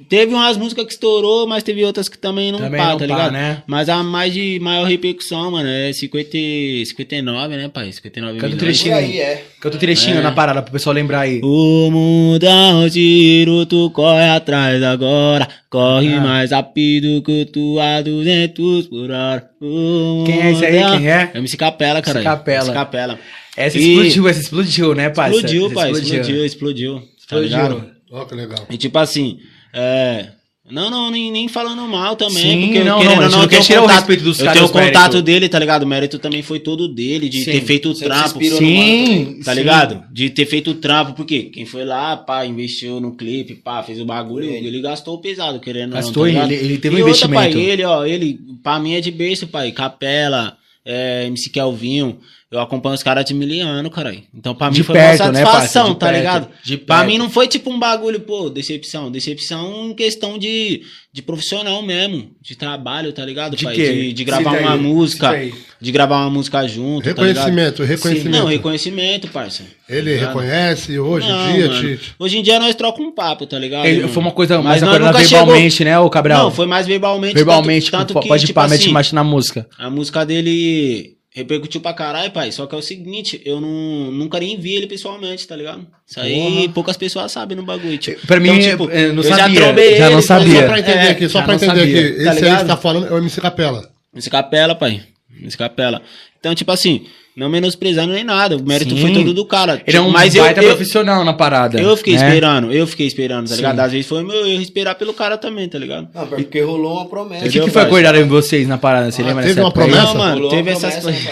Teve 0.08 0.34
umas 0.34 0.56
músicas 0.56 0.84
que 0.84 0.92
estourou, 0.94 1.46
mas 1.46 1.62
teve 1.62 1.84
outras 1.84 2.08
que 2.08 2.18
também 2.18 2.50
não 2.50 2.58
Também 2.58 2.80
pá, 2.80 2.88
não 2.88 2.98
tá 2.98 3.06
pá, 3.06 3.06
ligado? 3.06 3.32
né? 3.32 3.62
Mas 3.68 3.88
a 3.88 4.02
mais 4.02 4.32
de 4.34 4.58
maior 4.60 4.82
repercussão, 4.84 5.48
mano, 5.52 5.68
é 5.68 5.92
50, 5.92 6.30
e- 6.36 6.84
59, 6.86 7.56
né, 7.56 7.68
pai? 7.68 7.92
59 7.92 8.34
Canta 8.40 8.46
um 8.46 8.56
milhões. 8.56 8.62
trechinho 8.80 8.96
aí. 8.96 9.04
aí, 9.04 9.18
é. 9.20 9.44
Canta 9.60 9.76
um 9.76 9.78
trechinho 9.78 10.18
É. 10.18 10.22
na 10.22 10.32
parada 10.32 10.60
pro 10.60 10.72
pessoal 10.72 10.92
lembrar 10.92 11.20
aí. 11.20 11.40
O 11.44 11.88
mundo 11.92 12.42
é 12.44 12.74
um 12.74 12.88
tiro, 12.90 13.64
tu 13.64 13.88
corre 13.90 14.28
atrás 14.28 14.82
agora. 14.82 15.46
Corre 15.70 16.14
Ah. 16.14 16.20
mais 16.20 16.50
rápido 16.50 17.22
que 17.22 17.44
tu 17.44 17.78
a 17.78 18.00
200 18.02 18.88
por 18.88 19.08
hora. 19.08 19.48
O 19.60 20.24
Quem 20.26 20.40
é 20.42 20.50
esse 20.50 20.66
aí? 20.66 20.80
mundo 20.80 20.96
Quem 20.98 21.08
é? 21.12 21.30
MC 21.36 21.56
Capela, 21.56 22.02
cara. 22.02 22.22
Capela. 22.24 22.58
MC 22.64 22.72
Capela. 22.72 23.18
Essa 23.56 23.78
E- 23.78 23.82
explodiu, 23.92 24.28
essa 24.28 24.40
explodiu, 24.40 24.94
né, 24.96 25.10
pai? 25.10 25.30
Explodiu, 25.30 25.66
Essa 25.66 25.74
pai. 25.76 25.90
Explodiu, 25.92 26.44
explodiu. 26.44 26.94
Tá 26.98 27.04
Explodiu. 27.20 27.48
ligado? 27.48 27.90
Ó, 28.10 28.24
que 28.24 28.34
legal. 28.34 28.66
E 28.68 28.76
tipo 28.76 28.98
assim, 28.98 29.38
é. 29.76 30.28
Não, 30.68 30.90
não, 30.90 31.12
nem, 31.12 31.30
nem 31.30 31.46
falando 31.46 31.86
mal 31.86 32.16
também. 32.16 32.42
Sim, 32.42 32.60
porque 32.66 32.82
não, 32.82 32.98
querendo 32.98 33.14
não, 33.20 33.22
não, 33.22 33.30
não 33.36 33.42
eu 33.44 33.48
quer 33.48 33.62
tirar 33.62 33.84
o 33.84 33.86
respeito 33.86 34.24
dos 34.24 34.40
Eu 34.40 34.46
caras, 34.46 34.54
tenho 34.58 34.64
os 34.66 34.72
contato 34.72 34.94
méritos. 35.12 35.22
dele, 35.22 35.48
tá 35.48 35.60
ligado? 35.60 35.84
O 35.84 35.86
mérito 35.86 36.18
também 36.18 36.42
foi 36.42 36.58
todo 36.58 36.88
dele, 36.92 37.28
de 37.28 37.44
Sim. 37.44 37.52
ter 37.52 37.60
feito 37.60 37.90
o 37.90 37.94
trampo. 37.94 38.40
no 38.40 38.44
Sim, 38.56 39.38
Tá 39.44 39.52
sim. 39.52 39.58
ligado? 39.60 40.02
De 40.12 40.28
ter 40.28 40.44
feito 40.44 40.72
o 40.72 40.74
trampo, 40.74 41.12
porque 41.12 41.44
quem 41.44 41.64
foi 41.64 41.84
lá, 41.84 42.16
pá, 42.16 42.44
investiu 42.44 42.98
no 42.98 43.14
clipe, 43.16 43.54
pá, 43.54 43.80
fez 43.84 44.00
o 44.00 44.04
bagulho, 44.04 44.50
ele, 44.50 44.80
gastou 44.80 45.18
pesado, 45.20 45.60
querendo 45.60 45.90
ou 45.90 45.98
Gastou, 46.02 46.26
não, 46.26 46.32
tá 46.34 46.46
ligado? 46.46 46.50
ele- 46.60 46.64
ele 46.72 46.78
teve 46.78 46.96
um 46.96 46.98
e 46.98 47.02
outra, 47.02 47.10
investimento. 47.28 47.52
pai, 47.56 47.64
ele, 47.64 47.84
ó, 47.84 48.04
ele, 48.04 48.40
pra 48.60 48.80
mim 48.80 48.94
é 48.94 49.00
de 49.00 49.12
berço, 49.12 49.46
pai, 49.46 49.70
Capela, 49.70 50.56
é, 50.84 51.26
MC 51.28 51.48
Kelvinho. 51.48 52.18
Eu 52.56 52.62
acompanho 52.62 52.94
os 52.94 53.02
caras 53.02 53.24
de 53.24 53.34
miliano, 53.34 53.90
caralho. 53.90 54.22
Então 54.34 54.54
pra 54.54 54.68
mim 54.70 54.76
De 54.76 54.82
foi 54.82 54.94
perto, 54.94 55.22
uma 55.24 55.32
né, 55.32 55.44
satisfação? 55.44 55.92
De 55.92 55.98
tá 55.98 56.06
perto, 56.06 56.16
ligado? 56.18 56.48
de 56.64 56.76
Pra 56.78 57.04
mim 57.04 57.18
não 57.18 57.28
foi 57.28 57.46
tipo 57.48 57.70
um 57.70 57.78
bagulho, 57.78 58.20
pô, 58.20 58.48
decepção. 58.48 59.10
Decepção 59.10 59.90
em 59.90 59.94
questão 59.94 60.38
de, 60.38 60.82
de 61.12 61.22
profissional 61.22 61.82
mesmo, 61.82 62.30
de 62.40 62.56
trabalho, 62.56 63.12
tá 63.12 63.24
ligado, 63.24 63.56
De 63.56 63.64
pai? 63.64 63.74
quê? 63.74 63.92
De, 63.92 64.12
de 64.12 64.24
gravar 64.24 64.52
Cita 64.52 64.62
uma 64.62 64.76
música, 64.76 65.50
de 65.80 65.92
gravar 65.92 66.16
uma 66.22 66.30
música 66.30 66.66
junto, 66.66 67.02
tá 67.14 67.22
ligado? 67.22 67.44
Reconhecimento, 67.46 67.82
reconhecimento. 67.84 68.38
Não, 68.38 68.46
reconhecimento, 68.46 69.28
parça. 69.28 69.62
Ele 69.88 70.18
Tá 70.18 70.26
reconhece 70.28 70.98
hoje 70.98 71.28
Não, 71.28 71.50
em 71.50 71.54
dia, 71.54 71.68
mano. 71.68 71.80
Tite. 71.80 72.14
Hoje 72.18 72.38
em 72.38 72.42
dia 72.42 72.58
nós 72.58 72.74
trocamos 72.74 73.10
um 73.10 73.14
papo, 73.14 73.46
tá 73.46 73.58
ligado? 73.58 73.86
Ele- 73.86 74.08
foi 74.08 74.22
uma 74.22 74.32
coisa 74.32 74.60
mais 74.62 74.82
agora 74.82 75.12
verbalmente, 75.12 75.84
né, 75.84 75.98
ô 75.98 76.08
Cabral? 76.10 76.44
Não, 76.44 76.50
foi 76.50 76.66
mais 76.66 76.86
verbalmente. 76.86 77.34
Verbalmente, 77.34 77.90
tanto, 77.90 78.14
tanto 78.14 78.20
que, 78.22 78.28
pode 78.28 78.46
tipo 78.46 78.54
pá, 78.54 78.64
assim, 78.64 78.90
marcha 78.90 79.14
na 79.14 79.22
música. 79.22 79.66
A 79.78 79.90
música 79.90 80.24
dele 80.24 81.15
repercutiu 81.36 81.82
pra 81.82 81.92
caralho, 81.92 82.30
pai. 82.30 82.50
Só 82.50 82.66
que 82.66 82.74
é 82.74 82.78
o 82.78 82.82
seguinte, 82.82 83.42
eu 83.44 83.60
não, 83.60 84.10
nunca 84.10 84.40
nem 84.40 84.58
vi 84.58 84.74
ele 84.74 84.86
pessoalmente, 84.86 85.46
tá 85.46 85.54
ligado? 85.54 85.86
Isso 86.06 86.18
aí 86.18 86.66
poucas 86.70 86.96
pessoas 86.96 87.30
sabem 87.30 87.54
no 87.54 87.62
bagulho. 87.62 87.98
Tipo. 87.98 88.26
Pra 88.26 88.40
mim, 88.40 88.48
Então, 88.48 88.70
tipo, 88.70 88.90
eu 88.90 89.12
não 89.12 89.22
eu 89.22 89.28
já 89.28 89.36
sabia, 89.36 89.60
já 89.60 90.10
não 90.10 90.12
ele, 90.18 90.22
sabia. 90.22 90.60
Só 90.60 90.66
pra 90.66 90.78
entender 90.78 90.98
É, 90.98 91.10
aqui, 91.10 91.28
só 91.28 91.38
já 91.40 91.44
pra 91.44 91.54
não 91.58 91.62
entender 91.62 91.82
aqui. 91.82 92.24
tá 92.24 92.32
Esse 92.34 92.44
aí 92.46 92.56
que 92.56 92.64
tá 92.64 92.76
falando 92.78 93.06
é 93.06 93.12
o 93.12 93.18
MC 93.18 93.38
Capela. 93.42 93.90
Esse 94.16 94.30
capela, 94.30 94.74
pai. 94.74 95.02
Esse 95.44 95.58
capela. 95.58 96.00
Então, 96.40 96.54
tipo 96.54 96.72
assim, 96.72 97.06
não 97.36 97.50
menosprezando 97.50 98.14
nem 98.14 98.24
nada. 98.24 98.56
O 98.56 98.62
mérito 98.64 98.94
Sim. 98.96 99.00
foi 99.02 99.12
todo 99.12 99.34
do 99.34 99.44
cara. 99.44 99.82
Ele 99.86 99.96
é 99.96 100.00
um 100.00 100.08
Mas 100.10 100.34
eu, 100.34 100.42
baita 100.42 100.62
eu, 100.62 100.68
profissional 100.70 101.22
na 101.22 101.34
parada. 101.34 101.78
eu 101.78 101.94
fiquei 101.96 102.16
né? 102.16 102.26
esperando, 102.26 102.72
eu 102.72 102.86
fiquei 102.86 103.06
esperando, 103.06 103.42
tá 103.46 103.50
Sim. 103.50 103.56
ligado? 103.56 103.80
Às 103.80 103.92
vezes 103.92 104.06
foi 104.06 104.24
meu 104.24 104.46
erro 104.46 104.62
esperar 104.62 104.94
pelo 104.94 105.12
cara 105.12 105.36
também, 105.36 105.68
tá 105.68 105.78
ligado? 105.78 106.08
Não, 106.14 106.26
porque 106.26 106.62
rolou 106.62 106.94
uma 106.96 107.04
promessa. 107.06 107.44
E 107.44 107.48
o 107.48 107.52
que, 107.52 107.60
que 107.60 107.70
foi 107.70 107.82
acordado 107.82 108.16
em 108.16 108.26
vocês 108.26 108.66
na 108.66 108.78
parada? 108.78 109.10
Você 109.10 109.20
Ah, 109.20 109.26
lembra 109.26 109.42
teve 109.42 109.54
dessa 109.56 109.66
uma 109.66 109.72
promessa? 109.72 110.02
Não, 110.02 110.14
mano, 110.14 110.34
rolou 110.36 110.50
teve 110.50 110.70
essas 110.70 110.96
coisas. 111.04 111.22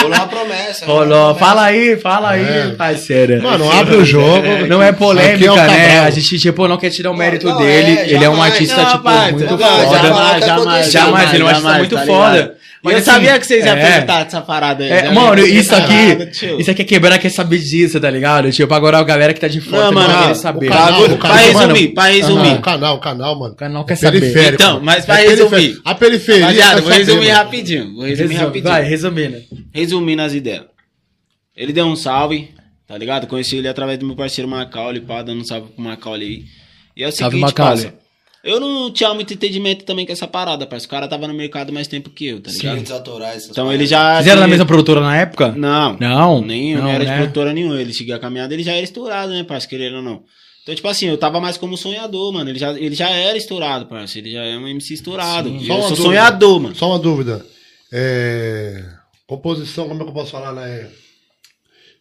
rolou 0.00 0.16
uma 0.16 0.26
promessa. 0.26 0.86
rolou 0.86 1.02
uma 1.02 1.14
Rolou. 1.14 1.34
promessa. 1.34 1.38
Fala 1.46 1.62
aí, 1.64 1.96
fala 1.98 2.30
aí, 2.30 2.44
É. 2.44 2.68
parceiro. 2.76 3.42
Mano, 3.42 3.70
abre 3.70 3.96
o 3.96 4.04
jogo. 4.04 4.46
Não 4.66 4.82
é 4.82 4.88
Aqui 4.88 4.98
polêmica, 4.98 5.52
é 5.60 5.66
né? 5.68 5.98
A 6.00 6.10
gente, 6.10 6.38
tipo, 6.38 6.66
não 6.66 6.78
quer 6.78 6.88
tirar 6.88 7.10
o 7.10 7.14
mérito 7.16 7.46
Não, 7.46 7.58
dele. 7.58 7.98
é, 7.98 8.10
ele 8.14 8.24
é 8.24 8.30
um 8.30 8.40
artista, 8.42 8.82
tipo, 8.86 9.10
muito 9.10 9.46
foda. 9.58 9.98
jamais, 9.98 10.44
Jamais, 10.46 10.90
jamais, 10.92 11.34
ele 11.34 11.42
é 11.42 11.44
um 11.44 11.48
artista 11.48 11.78
muito 11.78 11.94
tá 11.96 12.06
foda. 12.06 12.56
Mas 12.86 12.94
eu 12.94 12.98
assim, 13.00 13.10
sabia 13.10 13.38
que 13.38 13.46
vocês 13.46 13.64
iam 13.64 13.76
é. 13.76 13.90
perguntar 13.92 14.24
dessa 14.24 14.40
parada 14.40 14.84
aí. 14.84 14.90
É, 14.90 15.04
já 15.06 15.12
mano, 15.12 15.46
isso 15.46 15.74
aqui, 15.74 16.26
tio. 16.32 16.60
isso 16.60 16.70
aqui 16.70 16.82
é 16.82 16.84
quebrar 16.84 17.18
quer 17.18 17.30
saber 17.30 17.58
disso, 17.58 18.00
tá 18.00 18.10
ligado? 18.10 18.50
Tipo, 18.50 18.72
agora 18.74 18.98
a 18.98 19.04
galera 19.04 19.34
que 19.34 19.40
tá 19.40 19.48
de 19.48 19.60
fora 19.60 19.84
Não, 19.84 19.88
também 19.90 20.02
mano, 20.02 20.08
vai 20.08 20.16
ó, 20.16 20.22
querer 20.22 20.34
saber. 20.36 20.66
o 20.66 20.70
canal, 20.70 21.02
o 21.02 21.08
pra 21.08 21.18
canal, 21.18 21.36
resumir, 21.36 21.82
mano. 21.82 21.94
pra 21.94 22.04
resumir. 22.04 22.52
O 22.54 22.60
canal, 22.60 22.96
o 22.96 23.00
canal, 23.00 23.38
mano. 23.38 23.52
O 23.52 23.56
canal 23.56 23.84
quer 23.84 23.96
saber. 23.96 24.20
Periférico. 24.20 24.62
Então, 24.62 24.80
mas 24.82 25.04
pra 25.04 25.22
É 25.22 25.28
resumir. 25.28 25.80
A 25.84 25.94
periferia. 25.94 26.40
Rapaziada, 26.46 26.74
quer 26.76 26.82
vou 26.82 26.92
resumir 26.92 27.28
rapidinho. 27.30 27.94
Vou 27.94 28.04
resumir 28.04 28.34
rapidinho. 28.34 28.72
vai, 28.72 28.82
resumindo. 28.82 29.36
Resumindo 29.72 30.22
as 30.22 30.32
ideias. 30.34 30.64
Ele 31.56 31.72
deu 31.72 31.86
um 31.86 31.96
salve, 31.96 32.50
tá 32.86 32.96
ligado? 32.98 33.26
Conheci 33.26 33.56
ele 33.56 33.68
através 33.68 33.98
do 33.98 34.06
meu 34.06 34.14
parceiro 34.14 34.48
Macaulay, 34.48 35.00
pá, 35.00 35.22
dando 35.22 35.40
um 35.40 35.44
salve 35.44 35.68
pro 35.72 35.82
Macaulay 35.82 36.26
aí. 36.28 36.44
E 36.96 37.02
é 37.04 37.08
o 37.08 37.12
Salve, 37.12 37.36
seguinte, 37.36 37.50
Macaulay. 37.50 37.92
Eu 38.46 38.60
não 38.60 38.90
tinha 38.92 39.12
muito 39.12 39.34
entendimento 39.34 39.84
também 39.84 40.06
com 40.06 40.12
essa 40.12 40.26
parada, 40.28 40.66
parça. 40.66 40.86
O 40.86 40.88
cara 40.88 41.08
tava 41.08 41.26
no 41.26 41.34
mercado 41.34 41.72
mais 41.72 41.86
tempo 41.88 42.10
que 42.10 42.26
eu, 42.28 42.40
tá 42.40 42.50
ligado? 42.50 42.62
Direitos 42.70 42.92
autorais. 42.92 43.36
essas 43.38 43.50
Então 43.50 43.72
ele 43.72 43.86
já. 43.86 44.18
Fizeram 44.18 44.36
na 44.36 44.42
tinha- 44.46 44.48
mesma 44.50 44.66
produtora 44.66 45.00
na 45.00 45.16
época? 45.16 45.52
Não. 45.56 45.96
Não? 45.98 46.40
Nem 46.42 46.72
eu, 46.72 46.78
não, 46.78 46.84
Não, 46.84 46.90
era 46.92 47.04
né? 47.04 47.10
de 47.12 47.16
produtora 47.18 47.52
nenhuma. 47.52 47.80
Ele 47.80 47.92
seguia 47.92 48.16
a 48.16 48.18
caminhada, 48.20 48.54
ele 48.54 48.62
já 48.62 48.72
era 48.72 48.84
estourado, 48.84 49.32
né, 49.32 49.42
parça? 49.42 49.66
Querendo 49.66 49.96
ou 49.96 50.02
não. 50.02 50.22
Então, 50.62 50.74
tipo 50.74 50.88
assim, 50.88 51.06
eu 51.06 51.16
tava 51.18 51.40
mais 51.40 51.56
como 51.56 51.76
sonhador, 51.76 52.32
mano. 52.32 52.50
Ele 52.50 52.58
já, 52.58 52.72
ele 52.72 52.94
já 52.94 53.08
era 53.10 53.36
estourado, 53.36 53.86
parça. 53.86 54.18
Ele 54.18 54.30
já 54.32 54.42
é 54.44 54.56
um 54.56 54.66
MC 54.68 54.94
estourado. 54.94 55.48
Sim. 55.48 55.60
Eu 55.60 55.66
sou 55.66 55.80
dúvida. 55.90 56.02
sonhador, 56.02 56.60
mano. 56.60 56.74
Só 56.74 56.88
uma 56.88 56.98
dúvida. 56.98 57.44
É... 57.92 58.82
Composição, 59.26 59.88
como 59.88 60.00
é 60.00 60.04
que 60.04 60.10
eu 60.10 60.14
posso 60.14 60.30
falar, 60.30 60.52
né? 60.52 60.88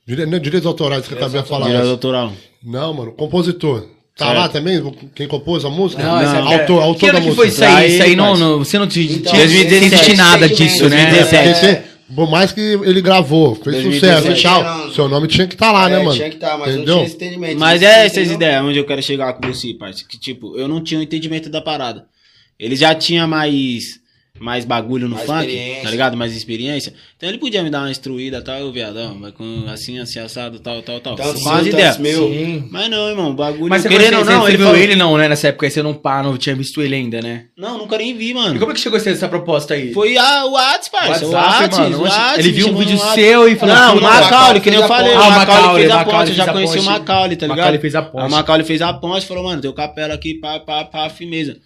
Dire... 0.07 0.25
Não, 0.25 0.37
direitos 0.39 0.67
autorais 0.67 1.07
que 1.07 1.13
eu 1.13 1.17
acabei 1.17 1.41
de 1.41 1.47
falar. 1.47 1.65
Direto 1.65 1.79
mas- 1.81 1.87
doutoral. 1.89 2.33
Não, 2.63 2.93
mano, 2.93 3.11
compositor. 3.13 3.87
Tá 4.18 4.28
Certo. 4.28 4.38
lá 4.38 4.47
também? 4.49 4.93
Quem 5.13 5.28
compôs 5.28 5.66
a 5.66 5.70
música? 5.70 6.01
Não, 6.01 6.22
essa 6.22 6.38
época- 6.38 6.53
autor, 6.53 6.82
autor 6.84 6.99
que 6.99 7.05
ano 7.07 7.13
da 7.16 7.20
que 7.20 7.26
música. 7.28 7.36
foi 7.43 7.47
isso 7.49 7.63
aí? 7.66 7.93
Isso 7.93 8.03
aí 8.03 8.16
não, 8.16 8.38
não- 8.38 8.59
você 8.59 8.80
não 8.80 8.88
tinha 8.88 9.05
Então, 9.11 9.34
tinha 9.34 9.45
2017, 9.45 10.05
sente 10.05 10.18
nada 10.18 10.47
disso, 10.47 10.84
né? 10.89 11.11
2017. 11.11 11.43
Porque 11.53 11.59
você- 11.68 11.82
por 12.16 12.30
mais 12.32 12.51
que 12.53 12.61
ele 12.61 13.01
gravou, 13.01 13.55
fez 13.55 13.76
2017, 13.84 14.22
sucesso 14.38 14.61
e 14.61 14.63
não. 14.86 14.93
seu 14.93 15.09
nome 15.09 15.28
tinha 15.28 15.45
que 15.47 15.55
estar 15.55 15.70
lá, 15.74 15.89
né, 15.89 15.99
É, 15.99 16.03
mano? 16.03 16.16
Tinha 16.16 16.30
que 16.30 16.36
estar, 16.36 16.57
mas 16.57 16.74
Entendeu? 16.76 16.86
não 16.88 17.03
tinha 17.03 17.05
esse 17.07 17.16
entendimento. 17.16 17.59
Mas 17.59 17.82
é 17.82 17.86
entendeu? 18.05 18.05
essas 18.22 18.32
ideias 18.34 18.63
onde 18.63 18.80
eu 18.80 18.86
quero 18.86 19.03
chegar 19.03 19.34
com 19.34 19.47
você, 19.53 19.74
parceiro. 19.74 20.07
Que 20.07 20.18
tipo, 20.18 20.57
eu 20.57 20.68
não 20.70 20.82
tinha 20.82 20.99
o 20.99 21.03
entendimento 21.03 21.49
da 21.49 21.61
parada. 21.61 22.05
Ele 22.57 22.78
já 22.78 22.95
tinha 22.95 23.28
mais, 23.28 23.99
mais 24.39 24.65
bagulho 24.65 25.07
no 25.07 25.15
Mais 25.15 25.25
funk, 25.27 25.77
tá 25.81 25.89
ligado? 25.89 26.17
Mais 26.17 26.36
experiência. 26.36 26.93
Então 27.15 27.29
ele 27.29 27.38
podia 27.38 27.63
me 27.63 27.69
dar 27.69 27.79
uma 27.79 27.89
instruída, 27.91 28.41
tal, 28.41 28.63
ô 28.63 28.71
viadão, 28.71 29.17
vai 29.19 29.31
com 29.31 29.63
assim, 29.69 29.97
assim, 29.97 30.19
assado, 30.19 30.59
tal, 30.59 30.81
tal, 30.81 30.99
tal. 30.99 31.15
Seu, 31.17 31.67
ideias. 31.67 31.95
tanto 31.95 32.01
meu. 32.01 32.27
Sim. 32.27 32.67
Mas 32.69 32.89
não, 32.89 33.07
irmão, 33.09 33.31
o 33.31 33.33
bagulho. 33.33 33.69
Mas 33.69 33.81
você, 33.83 33.89
querendo 33.89 34.11
conhece- 34.11 34.29
ou 34.29 34.36
não, 34.36 34.41
você 34.41 34.49
ele 34.51 34.57
viu 34.57 34.65
falou- 34.67 34.81
ele 34.81 34.95
não, 34.95 35.17
né? 35.17 35.29
Nessa 35.29 35.47
época 35.47 35.65
aí 35.65 35.71
você 35.71 35.81
não 35.81 35.93
pá, 35.93 36.21
não 36.21 36.38
tinha 36.38 36.53
visto 36.55 36.81
ele 36.81 36.95
ainda, 36.95 37.21
né? 37.21 37.45
Não, 37.57 37.77
nunca 37.77 37.97
nem 37.97 38.15
vi, 38.15 38.31
E 38.31 38.33
mano. 38.33 38.59
como 38.59 38.71
é 38.71 38.75
que 38.75 38.81
chegou 38.81 38.97
a 38.97 38.99
ser 38.99 39.11
essa 39.11 39.29
proposta 39.29 39.73
aí? 39.73 39.93
Foi 39.93 40.17
a, 40.17 40.45
o 40.45 40.51
Whats, 40.51 40.89
parça. 40.89 41.25
O 41.25 41.31
WhatsApp, 41.31 41.63
Whats, 41.63 41.77
mano. 41.79 41.97
o 41.97 42.01
Whats, 42.03 42.38
Ele 42.39 42.51
viu 42.51 42.67
um 42.69 42.75
vídeo 42.75 42.97
seu 43.13 43.47
e 43.47 43.55
falou, 43.55 43.73
Não, 43.75 43.91
"Pô, 43.93 43.99
o 43.99 44.01
Macaulay, 44.03 44.59
que 44.59 44.69
nem 44.69 44.79
eu 44.81 44.88
falei. 44.88 45.13
ponte." 45.13 45.17
O 45.17 45.23
Ah, 45.23 45.27
o 45.27 45.31
Macaulay 45.31 45.45
Macaulay, 45.61 45.81
fez 45.81 45.91
a 45.91 45.95
Macaulay 45.95 46.19
ponte, 46.19 46.29
eu 46.29 46.36
já 46.36 46.43
fez 46.43 46.49
a 46.49 46.53
conheci 46.53 46.73
o 46.73 46.83
ponte. 46.83 46.99
Macaulay, 46.99 47.36
tá 47.38 47.45
ligado? 47.45 47.57
Macaulay 47.57 47.79
fez 47.79 47.95
a 47.95 48.01
ponte. 48.01 48.25
O 48.27 48.31
Macaulay 48.31 48.65
fez 48.65 48.81
a 48.81 48.93
ponte, 48.93 49.25
falou, 49.25 49.43
mano, 49.45 49.61
teu 49.61 49.73
capela 49.73 50.13
aqui, 50.13 50.33
pá, 50.36 50.59
pá, 50.59 50.83
pá, 50.83 51.09
firmeza. 51.09 51.57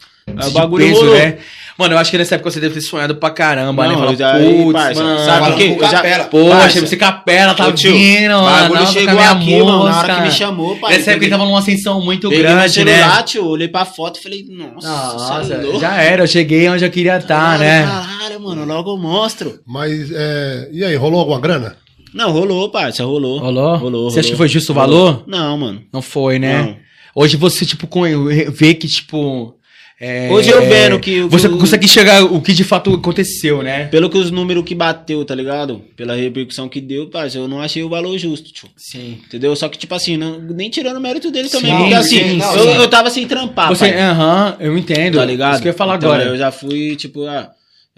De 0.48 0.54
bagulho 0.54 0.86
peso, 0.86 1.00
rolou. 1.02 1.16
né? 1.16 1.38
Mano, 1.78 1.94
eu 1.94 1.98
acho 1.98 2.12
que 2.12 2.18
nessa 2.18 2.36
época 2.36 2.52
você 2.52 2.60
deve 2.60 2.74
ter 2.74 2.82
sonhado 2.82 3.16
pra 3.16 3.30
caramba, 3.30 3.84
Não, 3.88 3.92
né? 3.92 3.98
Falar, 3.98 4.12
eu 4.12 4.18
já- 4.18 4.34
putz, 4.34 4.74
parça, 4.74 5.02
mano. 5.04 5.20
sabe 5.26 5.50
o 5.50 5.54
com 5.56 5.62
Eu 5.62 5.80
já- 5.80 5.90
capela. 5.92 6.24
Poxa, 6.26 6.82
você 6.82 6.98
capela, 6.98 7.54
tá 7.54 7.68
Ô, 7.68 7.72
tio, 7.72 7.94
vindo, 7.94 8.32
o 8.34 8.42
mano. 8.42 8.46
bagulho 8.52 8.80
nossa, 8.82 8.92
chegou 8.92 9.20
aqui, 9.20 9.64
mano, 9.64 9.84
na 9.86 9.98
hora 10.00 10.16
que 10.16 10.22
me 10.24 10.32
chamou, 10.32 10.76
pai. 10.76 10.98
Nessa 10.98 11.12
época 11.12 11.24
ele 11.26 11.32
tava 11.32 11.46
numa 11.46 11.60
ascensão 11.60 12.02
muito 12.04 12.28
Peguei 12.28 12.44
grande, 12.44 12.74
celular, 12.74 13.16
né? 13.18 13.24
tio, 13.24 13.46
olhei 13.48 13.70
pra 13.70 13.86
foto 13.86 14.20
e 14.20 14.24
falei, 14.24 14.46
nossa, 14.50 14.90
Nossa, 14.90 15.54
é 15.54 15.58
louco. 15.58 15.80
já 15.80 15.96
era, 16.02 16.24
eu 16.24 16.28
cheguei 16.28 16.68
onde 16.68 16.84
eu 16.84 16.92
queria 16.92 17.16
estar, 17.18 17.58
Caralho, 17.58 17.60
né? 17.64 17.86
Caralho, 17.86 18.42
mano, 18.42 18.66
logo 18.66 18.92
eu 18.92 18.98
mostro. 18.98 19.60
Mas, 19.66 20.12
é... 20.12 20.68
e 20.74 20.84
aí, 20.84 20.96
rolou 20.98 21.22
alguma 21.22 21.40
grana? 21.40 21.78
Não, 22.14 22.32
rolou, 22.34 22.68
parça, 22.70 23.06
rolou. 23.06 23.40
Rolou? 23.40 23.78
Rolou, 23.78 24.10
Você 24.12 24.20
acha 24.20 24.32
que 24.32 24.36
foi 24.36 24.50
justo 24.50 24.72
o 24.74 24.76
valor? 24.76 25.24
Não, 25.26 25.58
mano. 25.58 25.82
Não 25.94 26.02
foi, 26.02 26.40
né? 26.40 26.62
Não. 26.62 26.76
Hoje 27.16 27.38
você, 27.38 27.66
tipo, 27.66 27.88
com- 27.88 28.04
vê 28.52 28.74
que, 28.74 28.88
tipo. 28.88 29.56
É, 30.02 30.30
Hoje 30.32 30.50
eu 30.50 30.62
vendo 30.66 31.00
que 31.00 31.22
Você 31.24 31.50
que 31.50 31.58
consegue 31.58 31.86
enxergar 31.86 32.24
o 32.24 32.42
que 32.42 32.54
de 32.54 32.64
fato 32.64 32.94
aconteceu, 32.94 33.62
né? 33.62 33.86
Pelo 33.86 34.10
que 34.10 34.18
os 34.18 34.32
números 34.32 34.64
que 34.64 34.74
bateu, 34.74 35.26
tá 35.26 35.36
ligado? 35.36 35.82
Pela 35.96 36.16
repercussão 36.16 36.70
que 36.70 36.80
deu, 36.80 37.08
parça, 37.10 37.38
eu 37.38 37.48
não 37.48 37.60
achei 37.60 37.84
o 37.84 37.90
valor 37.90 38.18
justo, 38.18 38.52
tio. 38.52 38.70
Sim. 38.78 39.18
Entendeu? 39.26 39.56
Só 39.56 39.68
que, 39.68 39.78
tipo 39.78 39.94
assim, 39.94 40.16
não- 40.16 40.40
nem 40.40 40.70
tirando 40.70 40.98
o 40.98 41.02
mérito 41.02 41.30
dele 41.32 41.50
também. 41.50 41.72
Sim, 41.72 41.78
porque 41.78 41.94
assim, 41.94 42.18
sim, 42.18 42.40
eu, 42.42 42.64
sim. 42.64 42.76
eu 42.76 42.88
tava 42.90 43.10
sem 43.10 43.28
trampar, 43.28 43.68
Você, 43.70 43.90
aham, 43.94 44.56
eu 44.60 44.78
entendo. 44.78 45.18
Tá 45.18 45.26
ligado? 45.26 45.54
Isso 45.54 45.62
que 45.62 45.68
eu 45.68 45.72
ia 45.72 45.78
falar 45.78 45.98
Então, 45.98 46.12
agora. 46.12 46.30
Eu 46.30 46.38
já 46.38 46.52
fui, 46.52 46.96
tipo, 46.96 47.26
ah, 47.26 47.50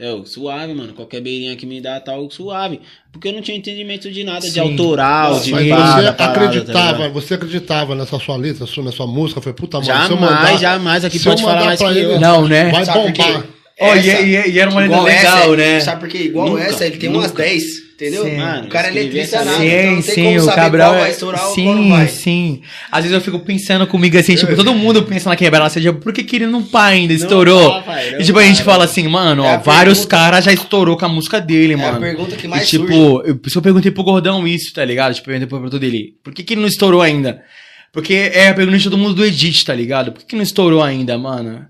eu, 0.01 0.25
suave, 0.25 0.73
mano. 0.73 0.93
Qualquer 0.93 1.21
beirinha 1.21 1.55
que 1.55 1.65
me 1.65 1.79
dá, 1.79 1.99
tal, 1.99 2.29
suave. 2.29 2.81
Porque 3.11 3.27
eu 3.27 3.33
não 3.33 3.41
tinha 3.41 3.55
entendimento 3.57 4.09
de 4.11 4.23
nada, 4.23 4.41
de 4.41 4.51
Sim. 4.51 4.59
autoral, 4.59 5.33
Nossa, 5.33 5.45
de 5.45 5.51
mas 5.51 5.69
pá, 5.69 5.75
você 5.95 6.01
da 6.03 6.13
parada, 6.13 6.45
acreditava, 6.45 6.97
tá 7.03 7.09
você 7.09 7.33
acreditava 7.35 7.95
nessa 7.95 8.19
sua 8.19 8.35
letra, 8.35 8.65
na 8.83 8.91
sua 8.91 9.07
música, 9.07 9.39
foi 9.41 9.53
puta, 9.53 9.77
mano, 9.77 9.87
Jamais, 9.87 10.09
mandar- 10.19 10.57
jamais. 10.57 11.05
Aqui 11.05 11.19
pode 11.19 11.41
falar 11.41 11.65
mais 11.65 11.79
que 11.79 11.85
eu. 11.99 12.19
Não, 12.19 12.47
né? 12.47 12.71
Vai 12.71 12.85
Sabe 12.85 12.99
bombar. 13.11 13.45
Ó, 13.79 13.95
e, 13.95 14.09
Essa- 14.09 14.21
e- 14.21 14.51
e 14.51 14.59
era 14.59 14.69
uma 14.69 14.81
letra 14.81 14.95
Igual 14.97 15.03
legal, 15.05 15.37
essa, 15.37 15.55
né? 15.55 15.79
Sabe 15.79 15.99
por 16.01 16.09
quê? 16.09 16.17
Igual 16.19 16.49
Nunca, 16.49 16.61
essa, 16.63 16.85
ele 16.85 16.97
tem 16.97 17.09
nunca. 17.09 17.21
umas 17.25 17.31
10, 17.31 17.63
entendeu? 18.01 18.23
Sim. 18.25 18.37
Mano, 18.37 18.65
o 18.65 18.69
cara 18.69 18.87
é 18.87 19.17
essa 19.19 19.43
nada, 19.45 19.57
letra. 19.59 19.91
então 19.91 19.91
Sim, 19.91 19.95
não 19.95 20.01
tem 20.01 20.13
sim, 20.15 20.23
como 20.23 20.37
o 20.37 20.41
saber 20.41 20.55
Cabral 20.61 20.89
qual 20.89 20.95
é... 20.97 21.01
vai 21.01 21.11
estourar 21.11 21.47
ou 21.47 21.53
qual 21.55 21.65
não 21.75 21.83
Sim, 21.83 21.89
vai. 21.89 22.07
sim. 22.07 22.61
Às 22.91 23.03
vezes 23.03 23.15
eu 23.15 23.21
fico 23.21 23.39
pensando 23.39 23.85
comigo 23.87 24.17
assim, 24.17 24.35
tipo, 24.35 24.55
todo 24.55 24.73
mundo 24.73 25.03
pensa 25.03 25.29
na 25.29 25.35
quebrada, 25.35 25.69
seja, 25.69 25.93
por 25.93 26.11
que 26.11 26.23
que 26.23 26.35
ele 26.35 26.47
não 26.47 26.63
pá 26.63 26.85
ainda, 26.85 27.13
estourou? 27.13 27.81
pai, 27.83 28.11
não 28.11 28.19
e 28.21 28.23
tipo, 28.23 28.39
a 28.39 28.43
gente 28.43 28.63
fala 28.63 28.85
assim, 28.85 29.07
mano, 29.07 29.43
É 29.45 29.55
ó, 29.55 29.59
vários 29.59 29.99
pergunta- 29.99 30.15
caras 30.17 30.45
já 30.45 30.51
estourou 30.51 30.97
com 30.97 31.05
a 31.05 31.09
música 31.09 31.39
dele, 31.39 31.73
É 31.73 31.77
mano. 31.77 31.97
a 31.97 31.99
pergunta 31.99 32.35
que 32.35 32.47
mais 32.47 32.63
e, 32.63 32.71
tipo, 32.71 32.87
surge. 32.87 33.29
eu, 33.29 33.39
eu 33.55 33.61
perguntei 33.61 33.91
pro 33.91 34.03
Gordão 34.03 34.47
isso, 34.47 34.73
tá 34.73 34.83
ligado? 34.83 35.13
Tipo, 35.13 35.29
eu 35.29 35.31
perguntei 35.33 35.47
pro 35.47 35.57
produtor 35.59 35.79
dele. 35.79 36.13
Por 36.23 36.33
que, 36.33 36.43
que 36.43 36.53
ele 36.53 36.61
não 36.61 36.67
estourou 36.67 37.01
ainda? 37.01 37.41
Porque 37.93 38.13
é 38.33 38.47
a 38.47 38.53
pergunta 38.53 38.77
de 38.77 38.83
todo 38.85 38.97
mundo 38.97 39.13
do 39.15 39.25
Edit, 39.25 39.65
tá 39.65 39.73
ligado? 39.73 40.11
Por 40.13 40.19
que, 40.21 40.25
que 40.27 40.35
não 40.35 40.43
estourou 40.43 40.81
ainda, 40.81 41.17
mano? 41.17 41.65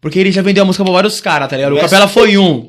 Porque 0.00 0.18
ele 0.18 0.32
já 0.32 0.40
vendeu 0.40 0.62
a 0.62 0.66
música 0.66 0.82
pra 0.84 0.92
vários 0.92 1.20
caras, 1.20 1.48
tá 1.48 1.56
ligado? 1.56 1.72
O 1.72 1.74
Mas- 1.74 1.82
Capela 1.90 2.08
foi 2.08 2.38
um. 2.38 2.68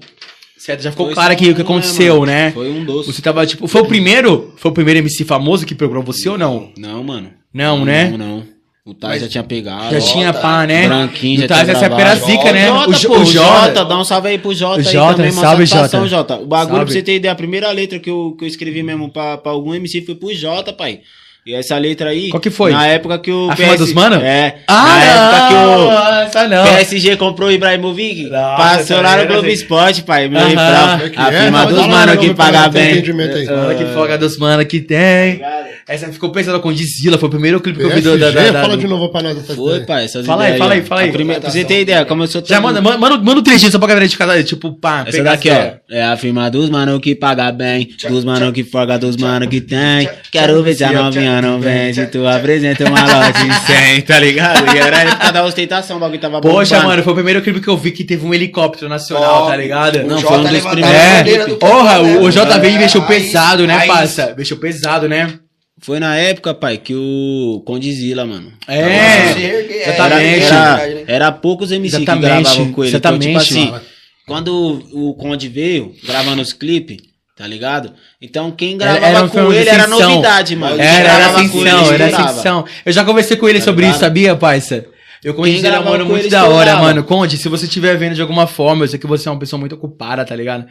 Certo? 0.60 0.82
Já 0.82 0.91
ficou 0.91 1.05
Foi 1.07 1.16
claro 1.16 1.32
aqui 1.32 1.49
o 1.49 1.55
que 1.55 1.62
aconteceu, 1.62 2.16
mano? 2.20 2.26
né? 2.28 2.51
Foi 2.51 2.70
um 2.70 2.84
doce. 2.84 3.12
Você 3.14 3.22
tava, 3.22 3.45
tipo, 3.45 3.66
foi 3.68 3.82
o 3.82 3.86
primeiro? 3.86 4.53
Foi 4.57 4.70
o 4.70 4.74
primeiro 4.74 4.99
MC 4.99 5.24
famoso 5.24 5.66
que 5.66 5.74
procurou 5.74 6.03
você 6.03 6.28
ou 6.28 6.38
não? 6.38 6.72
Não, 6.78 7.01
mano. 7.03 7.32
Não, 7.53 7.86
né? 7.86 8.10
Não, 8.10 8.18
não. 8.18 8.43
O 8.86 8.93
Tais 8.93 9.22
já 9.22 9.28
tinha 9.30 9.43
pegado. 9.43 9.91
Já 9.93 10.01
tinha 10.01 10.34
pá, 10.34 10.66
né? 10.66 10.88
Branquinho, 10.88 11.39
já 11.39 11.45
O 11.45 11.47
Taz, 11.47 11.62
tinha 11.62 11.72
essa 11.78 11.86
época 11.86 12.01
era 12.01 12.16
zica, 12.16 12.51
né? 12.51 12.72
O 12.72 12.76
O 12.76 12.78
Jota, 12.93 12.97
Jo- 12.99 13.07
pô, 13.07 13.14
o 13.18 13.22
o 13.22 13.26
Jota. 13.26 13.68
Jota, 13.68 13.86
dá 13.86 13.99
um 13.99 14.03
salve 14.03 14.28
aí 14.30 14.38
pro 14.39 14.53
Jota 14.53 14.76
O 14.76 14.80
aí 14.80 14.84
Jota, 14.93 15.16
também, 15.16 15.32
salve, 15.32 15.66
Jota. 15.66 16.07
Jota. 16.07 16.36
O 16.38 16.45
bagulho, 16.47 16.76
Salve. 16.78 16.86
pra 16.86 16.93
você 16.93 17.01
ter 17.03 17.16
ideia, 17.16 17.32
a 17.32 17.36
primeira 17.36 17.72
letra 17.72 17.99
que 17.99 18.10
eu, 18.10 18.36
que 18.38 18.43
eu 18.43 18.47
escrevi 18.47 18.82
mesmo 18.84 19.10
pra, 19.10 19.38
pra 19.38 19.51
algum 19.51 19.74
MC 19.76 20.01
foi 20.01 20.16
pro 20.16 20.34
Jota, 20.34 20.74
pai. 20.74 21.01
E 21.49 21.55
essa 21.55 21.75
letra 21.79 22.11
aí. 22.11 22.29
Qual 22.29 22.39
que 22.39 22.51
foi? 22.51 22.71
Na 22.71 22.85
época 22.85 23.17
que 23.17 23.31
o. 23.31 23.49
A 23.49 23.55
firma 23.55 23.75
dos 23.75 23.91
mano? 23.91 24.17
É. 24.17 24.57
Ah, 24.67 24.85
na 24.85 25.03
época 25.03 25.47
que 25.47 26.45
o. 26.45 26.47
não. 26.47 26.63
PSG 26.63 27.15
comprou 27.15 27.49
o 27.49 27.51
Ibrahimovic, 27.51 28.25
Nossa, 28.29 28.55
passou 28.55 28.97
tá 28.97 29.01
lá 29.01 29.11
no 29.13 29.21
vendo? 29.23 29.27
Globo 29.33 29.47
Esporte, 29.49 30.03
pai. 30.03 30.29
Meu 30.29 30.39
refrão. 30.39 30.99
Como 30.99 31.03
é 31.03 31.11
A 31.17 31.33
é? 31.33 31.41
firma 31.41 31.57
Fala 31.63 31.71
dos 31.71 31.87
mano 31.87 32.13
não, 32.13 32.21
que 32.21 32.27
não, 32.27 32.35
paga 32.35 32.61
não 32.63 32.69
bem. 32.69 33.03
Olha 33.49 33.75
que 33.75 33.85
folga 33.95 34.17
dos 34.19 34.37
mano 34.37 34.63
que 34.63 34.79
tem. 34.79 35.41
Essa 35.87 36.05
ficou 36.11 36.29
pensando 36.31 36.59
com 36.59 36.71
Dizila, 36.71 37.17
foi 37.17 37.27
o 37.29 37.31
primeiro 37.31 37.59
clipe 37.59 37.79
que 37.79 37.83
eu 37.85 37.89
vi 37.89 38.01
do, 38.01 38.15
da, 38.15 38.29
da, 38.29 38.51
da- 38.51 38.61
fala 38.61 38.77
de 38.77 38.87
novo 38.87 39.09
pra 39.09 39.23
nós 39.23 39.35
essa 39.39 39.55
Foi, 39.55 39.79
pai. 39.79 40.05
Essas 40.05 40.23
Fala 40.23 40.43
aí, 40.43 40.55
fala 40.55 40.73
aí, 40.75 40.83
fala 40.83 41.01
aí. 41.01 41.11
Primeira- 41.11 41.41
Pra 41.41 41.49
você 41.49 41.65
ter 41.65 41.81
ideia, 41.81 42.05
como 42.05 42.21
eu 42.21 42.27
sou 42.27 42.43
Já 42.45 42.57
todo- 42.57 42.63
manda, 42.67 42.79
manda, 42.79 42.97
manda, 42.99 43.17
manda 43.17 43.39
um 43.39 43.43
trechinho 43.43 43.71
só 43.71 43.79
pra 43.79 43.87
galera 43.87 44.07
de 44.07 44.15
casa, 44.15 44.43
tipo, 44.43 44.71
pá, 44.73 45.03
Essa 45.07 45.23
daqui, 45.23 45.49
ó. 45.49 45.71
É 45.89 46.03
a 46.03 46.15
firma 46.15 46.47
dos 46.51 46.69
mano 46.69 46.99
que 46.99 47.15
paga 47.15 47.51
bem, 47.51 47.89
dos 48.07 48.23
mano 48.23 48.53
que 48.53 48.63
folga, 48.63 48.99
dos 48.99 49.17
mano 49.17 49.47
que 49.47 49.59
tem. 49.61 50.07
Quero 50.31 50.61
ver 50.61 50.75
se 50.75 50.83
a 50.83 50.91
novinha 50.91 51.38
não 51.41 51.59
vem, 51.59 51.93
se 51.93 52.05
tu 52.07 52.25
apresenta 52.27 52.85
uma 52.87 53.01
lote 53.01 53.39
em 53.45 53.51
100, 53.93 54.01
tá 54.01 54.19
ligado? 54.19 54.75
E 54.75 54.77
era 54.79 55.01
época 55.03 55.31
da 55.31 55.43
ostentação, 55.45 55.97
o 55.97 55.99
bagulho 55.99 56.19
tava 56.19 56.41
Poxa, 56.41 56.75
bombando. 56.75 56.89
mano, 56.89 57.03
foi 57.03 57.13
o 57.13 57.15
primeiro 57.15 57.41
clipe 57.41 57.59
que 57.61 57.67
eu 57.67 57.77
vi 57.77 57.91
que 57.91 58.03
teve 58.03 58.25
um 58.25 58.33
helicóptero 58.33 58.87
nacional, 58.89 59.43
Ó, 59.43 59.49
tá 59.49 59.55
ligado? 59.55 60.03
Não, 60.03 60.19
foi 60.19 60.37
um 60.37 60.43
dos 60.43 60.61
primeiros. 60.65 60.91
É, 60.91 61.45
do 61.47 61.55
porra, 61.57 61.99
o, 62.01 62.23
o? 62.23 62.29
JV 62.31 62.77
mexeu 62.77 63.01
Aí- 63.01 63.07
pesado, 63.07 63.65
né, 63.67 63.75
aí- 63.75 63.87
parça? 63.87 64.33
Mexeu 64.37 64.57
pesado, 64.57 65.07
né? 65.07 65.33
Foi 65.81 65.97
na 65.99 66.15
época, 66.17 66.53
pai, 66.53 66.77
que 66.77 66.93
o 66.93 67.63
Condizila, 67.65 68.25
mano. 68.25 68.51
É, 68.67 68.79
é, 68.81 69.83
exatamente. 69.87 70.45
Era, 70.45 70.77
né? 70.77 71.03
era 71.07 71.31
poucos 71.31 71.71
MC 71.71 71.95
Exatamente, 71.97 72.21
que 72.21 72.27
gravavam 72.43 72.71
com 72.73 72.83
ele. 72.83 72.89
exatamente. 72.91 73.27
Então, 73.29 73.41
tipo 73.41 73.51
assim, 73.53 73.67
Fala. 73.67 73.83
quando 74.27 74.83
o 74.91 75.13
Conde 75.13 75.47
veio 75.47 75.93
gravando 76.05 76.41
os 76.41 76.51
clipes, 76.51 76.97
tá 77.39 77.47
ligado? 77.47 77.93
Então 78.21 78.51
quem 78.51 78.73
Era- 78.75 78.91
gravava 78.99 79.07
era 79.07 79.23
um 79.23 79.29
com 79.29 79.53
ele 79.53 79.69
era 79.69 79.87
novidade, 79.87 80.55
mano. 80.57 80.77
Era, 80.79 81.09
era 81.13 81.25
ascensão, 81.31 81.93
era 81.93 82.05
ascensão. 82.07 82.65
Eu 82.85 82.91
já 82.91 83.05
conversei 83.05 83.37
com 83.37 83.47
ele 83.47 83.59
Tá 83.59 83.65
sobre 83.65 83.81
ligado? 83.83 83.95
isso, 83.95 83.99
sabia, 84.01 84.35
parça? 84.35 84.85
Eu 85.23 85.33
conheci 85.33 85.65
ele, 85.65 85.79
mano 85.79 86.05
muito 86.05 86.23
ele 86.23 86.29
da 86.29 86.45
hora, 86.47 86.77
mano. 86.77 87.03
Conde, 87.03 87.37
se 87.37 87.49
você 87.49 87.65
estiver 87.65 87.97
vendo 87.97 88.15
de 88.15 88.21
alguma 88.21 88.47
forma, 88.47 88.83
eu 88.85 88.87
sei 88.87 88.97
que 88.99 89.05
você 89.07 89.27
é 89.27 89.31
uma 89.31 89.39
pessoa 89.39 89.59
muito 89.59 89.75
ocupada, 89.75 90.23
tá 90.23 90.33
ligado? 90.33 90.65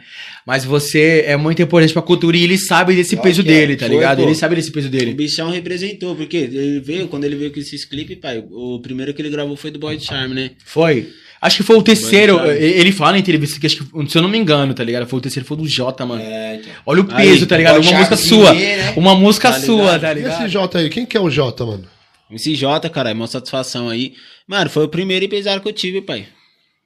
Mas 0.45 0.63
você 0.65 1.23
é 1.27 1.35
muito 1.37 1.61
importante 1.61 1.93
pra 1.93 2.01
cultura 2.01 2.35
e 2.37 2.43
ele 2.43 2.57
sabe 2.57 2.95
desse 2.95 3.15
Claro 3.15 3.29
peso 3.29 3.41
é. 3.41 3.43
dele, 3.43 3.75
tá 3.75 3.85
Foi, 3.85 3.95
ligado? 3.95 4.17
pô. 4.17 4.23
Ele 4.23 4.33
sabe 4.35 4.55
desse 4.55 4.71
peso 4.71 4.87
O 4.87 4.91
dele. 4.91 5.13
bichão 5.13 5.51
representou, 5.51 6.15
porque 6.15 6.37
ele 6.37 6.79
veio, 6.79 7.07
quando 7.07 7.25
ele 7.25 7.35
veio 7.35 7.51
com 7.51 7.59
esses 7.59 7.85
clipes, 7.85 8.17
pai, 8.19 8.43
o 8.51 8.79
primeiro 8.79 9.13
que 9.13 9.21
ele 9.21 9.29
gravou 9.29 9.55
foi 9.55 9.69
do 9.69 9.77
Boy 9.77 9.99
Charm, 9.99 10.33
né? 10.33 10.51
Foi. 10.65 11.07
Acho 11.41 11.57
que 11.57 11.63
foi 11.63 11.77
o 11.77 11.81
terceiro. 11.81 12.39
Ele 12.51 12.91
fala 12.91 13.17
em 13.17 13.21
entrevista 13.21 13.59
que 13.59 13.65
acho 13.65 13.77
que, 13.85 14.09
se 14.09 14.17
eu 14.17 14.21
não 14.21 14.29
me 14.29 14.37
engano, 14.37 14.73
tá 14.73 14.83
ligado? 14.83 15.07
Foi 15.07 15.19
o 15.19 15.21
terceiro, 15.21 15.47
foi 15.47 15.55
do 15.57 15.67
Jota, 15.67 16.05
mano. 16.05 16.21
É, 16.21 16.55
então. 16.55 16.71
Olha 16.85 17.01
o 17.01 17.07
Aí, 17.11 17.29
peso, 17.29 17.45
tá 17.47 17.55
ligado? 17.57 17.79
Uma 17.81 17.91
música 17.97 18.15
sua. 18.17 18.53
Né? 18.53 18.93
Uma 18.97 19.15
música 19.15 19.51
Tá 19.51 19.59
sua, 19.59 19.93
ligado? 19.97 20.01
tá 20.01 20.07
E 20.07 20.11
esse 20.19 20.21
ligado? 20.23 20.49
Jota 20.49 20.77
aí? 20.79 20.89
Quem 20.89 21.05
que 21.05 21.15
é 21.15 21.19
o 21.21 21.29
Jota, 21.29 21.65
mano? 21.65 21.85
MC 22.29 22.55
J, 22.55 22.89
cara, 22.89 23.09
é 23.09 23.13
uma 23.13 23.25
satisfação 23.27 23.89
aí. 23.89 24.13
Mano, 24.47 24.69
foi 24.69 24.83
o 24.83 24.89
primeiro 24.89 25.25
empresário 25.25 25.61
que 25.61 25.67
eu 25.67 25.73
tive, 25.73 26.01
pai. 26.01 26.27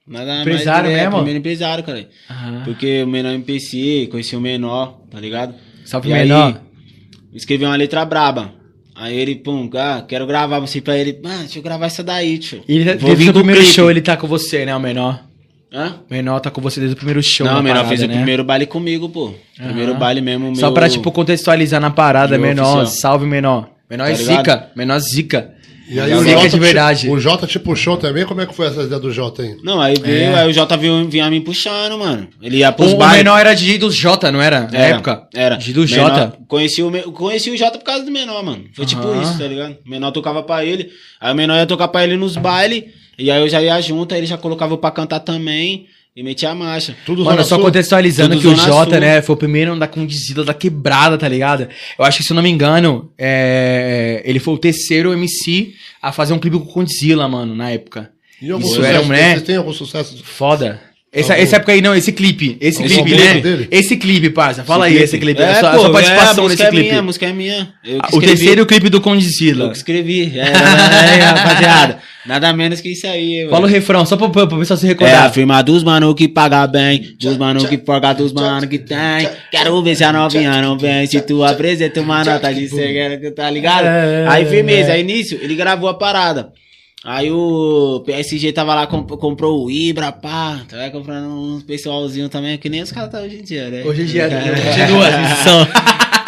Nada 0.06 0.40
Empresário 0.42 0.84
mais, 0.90 0.98
é, 0.98 1.02
mesmo? 1.02 1.16
primeiro 1.16 1.38
empresário, 1.38 1.82
cara. 1.82 2.08
Aham. 2.30 2.62
Porque 2.64 3.02
o 3.02 3.06
menor 3.06 3.32
MPC, 3.32 4.08
conheci 4.10 4.36
o 4.36 4.40
menor, 4.40 5.00
tá 5.10 5.18
ligado? 5.18 5.54
Salve, 5.84 6.10
E 6.10 6.12
menor. 6.12 6.60
Aí, 7.32 7.36
escrevi 7.36 7.64
uma 7.64 7.74
letra 7.76 8.04
braba. 8.04 8.54
Aí 8.94 9.16
ele, 9.16 9.34
pum, 9.34 9.68
ah, 9.74 10.04
quero 10.06 10.26
gravar 10.26 10.60
você 10.60 10.80
pra 10.80 10.96
ele. 10.96 11.18
Mano, 11.22 11.40
deixa 11.40 11.58
eu 11.58 11.62
gravar 11.62 11.86
essa 11.86 12.02
daí, 12.02 12.38
tio. 12.38 12.62
E 12.68 12.76
ele, 12.76 12.94
Vou 12.96 13.10
desde 13.10 13.30
o 13.30 13.32
primeiro 13.34 13.60
clipe. 13.60 13.74
show 13.74 13.90
ele 13.90 14.00
tá 14.00 14.16
com 14.16 14.26
você, 14.28 14.64
né, 14.64 14.74
o 14.74 14.80
menor? 14.80 15.20
Hã? 15.72 15.96
O 16.08 16.14
menor 16.14 16.38
tá 16.38 16.50
com 16.52 16.60
você 16.60 16.78
desde 16.78 16.94
o 16.94 16.96
primeiro 16.96 17.20
show. 17.20 17.44
Não, 17.44 17.58
o 17.58 17.62
menor 17.62 17.78
parada, 17.78 17.88
fez 17.88 18.02
o 18.02 18.06
né? 18.06 18.14
primeiro 18.14 18.44
baile 18.44 18.66
comigo, 18.66 19.08
pô. 19.08 19.34
Primeiro 19.56 19.90
Aham. 19.92 19.98
baile 19.98 20.20
mesmo, 20.20 20.54
Só 20.54 20.66
meu... 20.66 20.74
pra, 20.74 20.88
tipo, 20.88 21.10
contextualizar 21.10 21.80
na 21.80 21.90
parada, 21.90 22.38
Meu 22.38 22.48
menor. 22.48 22.82
oficial. 22.82 22.86
Salve, 22.86 23.26
menor. 23.26 23.68
Menor 23.90 24.04
Tá 24.06 24.10
é 24.12 24.14
zica. 24.14 24.68
Menor 24.76 24.98
zica. 25.00 25.53
E 25.86 26.00
aí 26.00 26.14
o 26.14 26.22
que 26.24 26.30
é 26.30 26.32
Jota, 26.34 26.48
de 26.48 26.58
verdade. 26.58 27.00
te, 27.02 27.10
o 27.10 27.20
Jota 27.20 27.46
te 27.46 27.58
puxou 27.58 27.96
também? 27.96 28.24
Como 28.24 28.40
é 28.40 28.46
que 28.46 28.54
foi 28.54 28.66
essa 28.68 28.82
ideia 28.82 29.00
do 29.00 29.12
Jota 29.12 29.42
aí? 29.42 29.56
Não, 29.62 29.80
aí 29.80 29.94
veio, 30.00 30.30
É. 30.30 30.40
aí 30.40 30.50
o 30.50 30.52
Jota 30.52 30.76
veio, 30.76 31.08
vinha 31.08 31.28
me 31.30 31.40
puxando, 31.40 31.98
mano. 31.98 32.26
Ele 32.40 32.58
ia 32.58 32.72
pros 32.72 32.92
O, 32.92 32.96
o 32.96 33.08
menor 33.10 33.38
era 33.38 33.54
DJ 33.54 33.78
do 33.78 33.90
Jota, 33.90 34.32
não 34.32 34.40
era? 34.40 34.62
Na 34.70 34.78
Era, 34.78 34.94
época? 34.96 35.28
Era. 35.34 35.56
DJ 35.56 35.74
do 35.74 35.86
Jota. 35.86 36.32
Conheci 36.48 36.82
o, 36.82 37.12
conheci 37.12 37.50
o 37.50 37.56
Jota 37.56 37.78
por 37.78 37.84
causa 37.84 38.04
do 38.04 38.10
menor, 38.10 38.42
mano. 38.42 38.64
Foi 38.74 38.86
tipo 38.86 39.02
isso, 39.20 39.36
tá 39.38 39.46
ligado? 39.46 39.76
O 39.84 39.90
menor 39.90 40.10
tocava 40.10 40.42
pra 40.42 40.64
ele. 40.64 40.90
Aí 41.20 41.32
o 41.32 41.36
menor 41.36 41.56
ia 41.56 41.66
tocar 41.66 41.88
pra 41.88 42.02
ele 42.04 42.16
nos 42.16 42.36
bailes. 42.36 42.84
E 43.18 43.30
aí 43.30 43.40
eu 43.40 43.48
já 43.48 43.62
ia 43.62 43.80
junto, 43.80 44.12
aí 44.14 44.20
ele 44.20 44.26
já 44.26 44.36
colocava 44.38 44.72
eu 44.72 44.78
pra 44.78 44.90
cantar 44.90 45.20
também. 45.20 45.86
E 46.16 46.22
metia 46.22 46.50
a 46.50 46.54
marcha. 46.54 46.94
Tudo 47.04 47.24
Mano, 47.24 47.42
só 47.42 47.56
Sul? 47.56 47.64
contextualizando 47.64 48.36
Tudo 48.36 48.40
que 48.42 48.46
o 48.46 48.54
Jota, 48.54 48.92
Sul. 48.92 49.00
né, 49.00 49.20
foi 49.20 49.34
o 49.34 49.36
primeiro 49.36 49.72
a 49.72 49.74
andar 49.74 49.88
com 49.88 50.06
dizida 50.06 50.44
da 50.44 50.54
quebrada, 50.54 51.18
tá 51.18 51.26
ligado? 51.28 51.66
Eu 51.98 52.04
acho 52.04 52.18
que, 52.18 52.24
se 52.24 52.32
eu 52.32 52.36
não 52.36 52.42
me 52.42 52.48
engano, 52.50 53.10
é, 53.18 54.22
ele 54.24 54.38
foi 54.38 54.54
o 54.54 54.58
terceiro 54.58 55.12
MC 55.12 55.72
a 56.00 56.12
fazer 56.12 56.32
um 56.32 56.38
clipe 56.38 56.56
com 56.56 56.64
o 56.64 56.68
Condzilla, 56.72 57.28
mano, 57.28 57.56
na 57.56 57.70
época. 57.72 58.10
E 58.40 58.48
algum 58.48 58.64
Isso 58.64 58.76
sucesso? 58.76 58.94
era 58.94 59.02
um, 59.04 59.08
né? 59.08 59.30
Vocês 59.30 59.42
têm 59.42 59.56
algum 59.56 59.72
sucesso? 59.72 60.22
Foda. 60.22 60.80
Essa, 61.12 61.34
essa 61.34 61.56
época 61.56 61.72
aí, 61.72 61.80
não, 61.80 61.94
esse 61.94 62.12
clipe. 62.12 62.56
Esse 62.60 62.82
Esse 62.82 62.94
clipe, 63.02 63.16
né? 63.16 63.40
dele? 63.40 63.68
Esse 63.70 63.96
clipe, 63.96 64.30
parça. 64.30 64.64
Fala 64.64 64.86
aí, 64.86 64.96
esse 64.96 65.16
clipe. 65.18 65.40
É, 65.40 65.48
a 65.50 65.60
sua, 65.60 65.70
a 65.70 65.72
pô, 65.74 65.78
sua 65.80 65.88
é, 65.88 65.92
participação 65.92 66.44
a 66.44 66.48
nesse 66.48 66.62
música 66.62 66.70
clipe. 66.70 66.86
É 66.86 66.88
minha, 66.88 66.98
a 66.98 67.02
música 67.02 67.26
é 67.26 67.32
minha. 67.32 67.74
Eu 67.84 68.00
que 68.00 68.14
Ah, 68.14 68.16
o 68.16 68.20
terceiro 68.20 68.66
clipe 68.66 68.88
do 68.88 68.96
Eu 68.96 69.00
Condzilla. 69.00 69.70
que 69.70 69.76
escrevi. 69.76 70.32
É, 70.36 70.42
é, 70.46 71.22
rapaziada. 71.22 71.98
Nada 72.26 72.52
menos 72.54 72.80
que 72.80 72.88
isso 72.90 73.06
aí, 73.06 73.40
mano. 73.40 73.50
Fala 73.50 73.66
o 73.66 73.68
refrão, 73.68 74.06
só 74.06 74.16
pra, 74.16 74.28
pra, 74.30 74.46
pra 74.46 74.58
pessoal 74.58 74.78
se 74.78 74.86
É 74.86 74.88
a 74.88 74.92
recordar. 74.92 75.32
firma 75.32 75.62
dos 75.62 75.82
mano 75.84 76.14
que 76.14 76.26
paga 76.26 76.66
bem, 76.66 77.14
dos 77.20 77.36
mano 77.36 77.66
que 77.68 77.76
forga 77.78 78.12
dos 78.14 78.32
mano 78.32 78.66
que 78.66 78.78
tem. 78.78 79.28
Quero 79.50 79.82
ver 79.82 79.94
se 79.94 80.04
a 80.04 80.12
novinha 80.12 80.62
não 80.62 80.78
vem, 80.78 81.06
se 81.06 81.20
tu 81.20 81.44
apresenta 81.44 82.00
uma 82.00 82.24
nota 82.24 82.52
de 82.54 82.68
cegueira, 82.68 83.18
tá 83.32 83.50
ligado? 83.50 83.84
É, 83.86 84.26
Aí 84.28 84.46
firmeza, 84.46 84.90
é. 84.90 84.94
aí 84.94 85.02
nisso, 85.02 85.34
ele 85.40 85.54
gravou 85.54 85.88
a 85.88 85.94
parada. 85.94 86.50
Aí 87.06 87.30
o 87.30 88.02
PSG 88.06 88.50
tava 88.52 88.74
lá, 88.74 88.86
comp- 88.86 89.10
comprou 89.18 89.62
o 89.62 89.70
Ibra, 89.70 90.10
pá, 90.10 90.60
tava 90.66 90.88
comprando 90.88 91.26
uns 91.28 91.62
pessoalzinho 91.62 92.30
também, 92.30 92.56
que 92.56 92.70
nem 92.70 92.80
os 92.80 92.90
caras 92.90 93.10
tá 93.10 93.20
hoje 93.20 93.36
em 93.40 93.42
dia, 93.42 93.68
né? 93.68 93.82
Hoje 93.84 94.00
em 94.00 94.06
dia, 94.06 94.26
Cara, 94.30 94.42
continua 94.62 95.08
a 95.08 95.18
missão. 95.18 95.68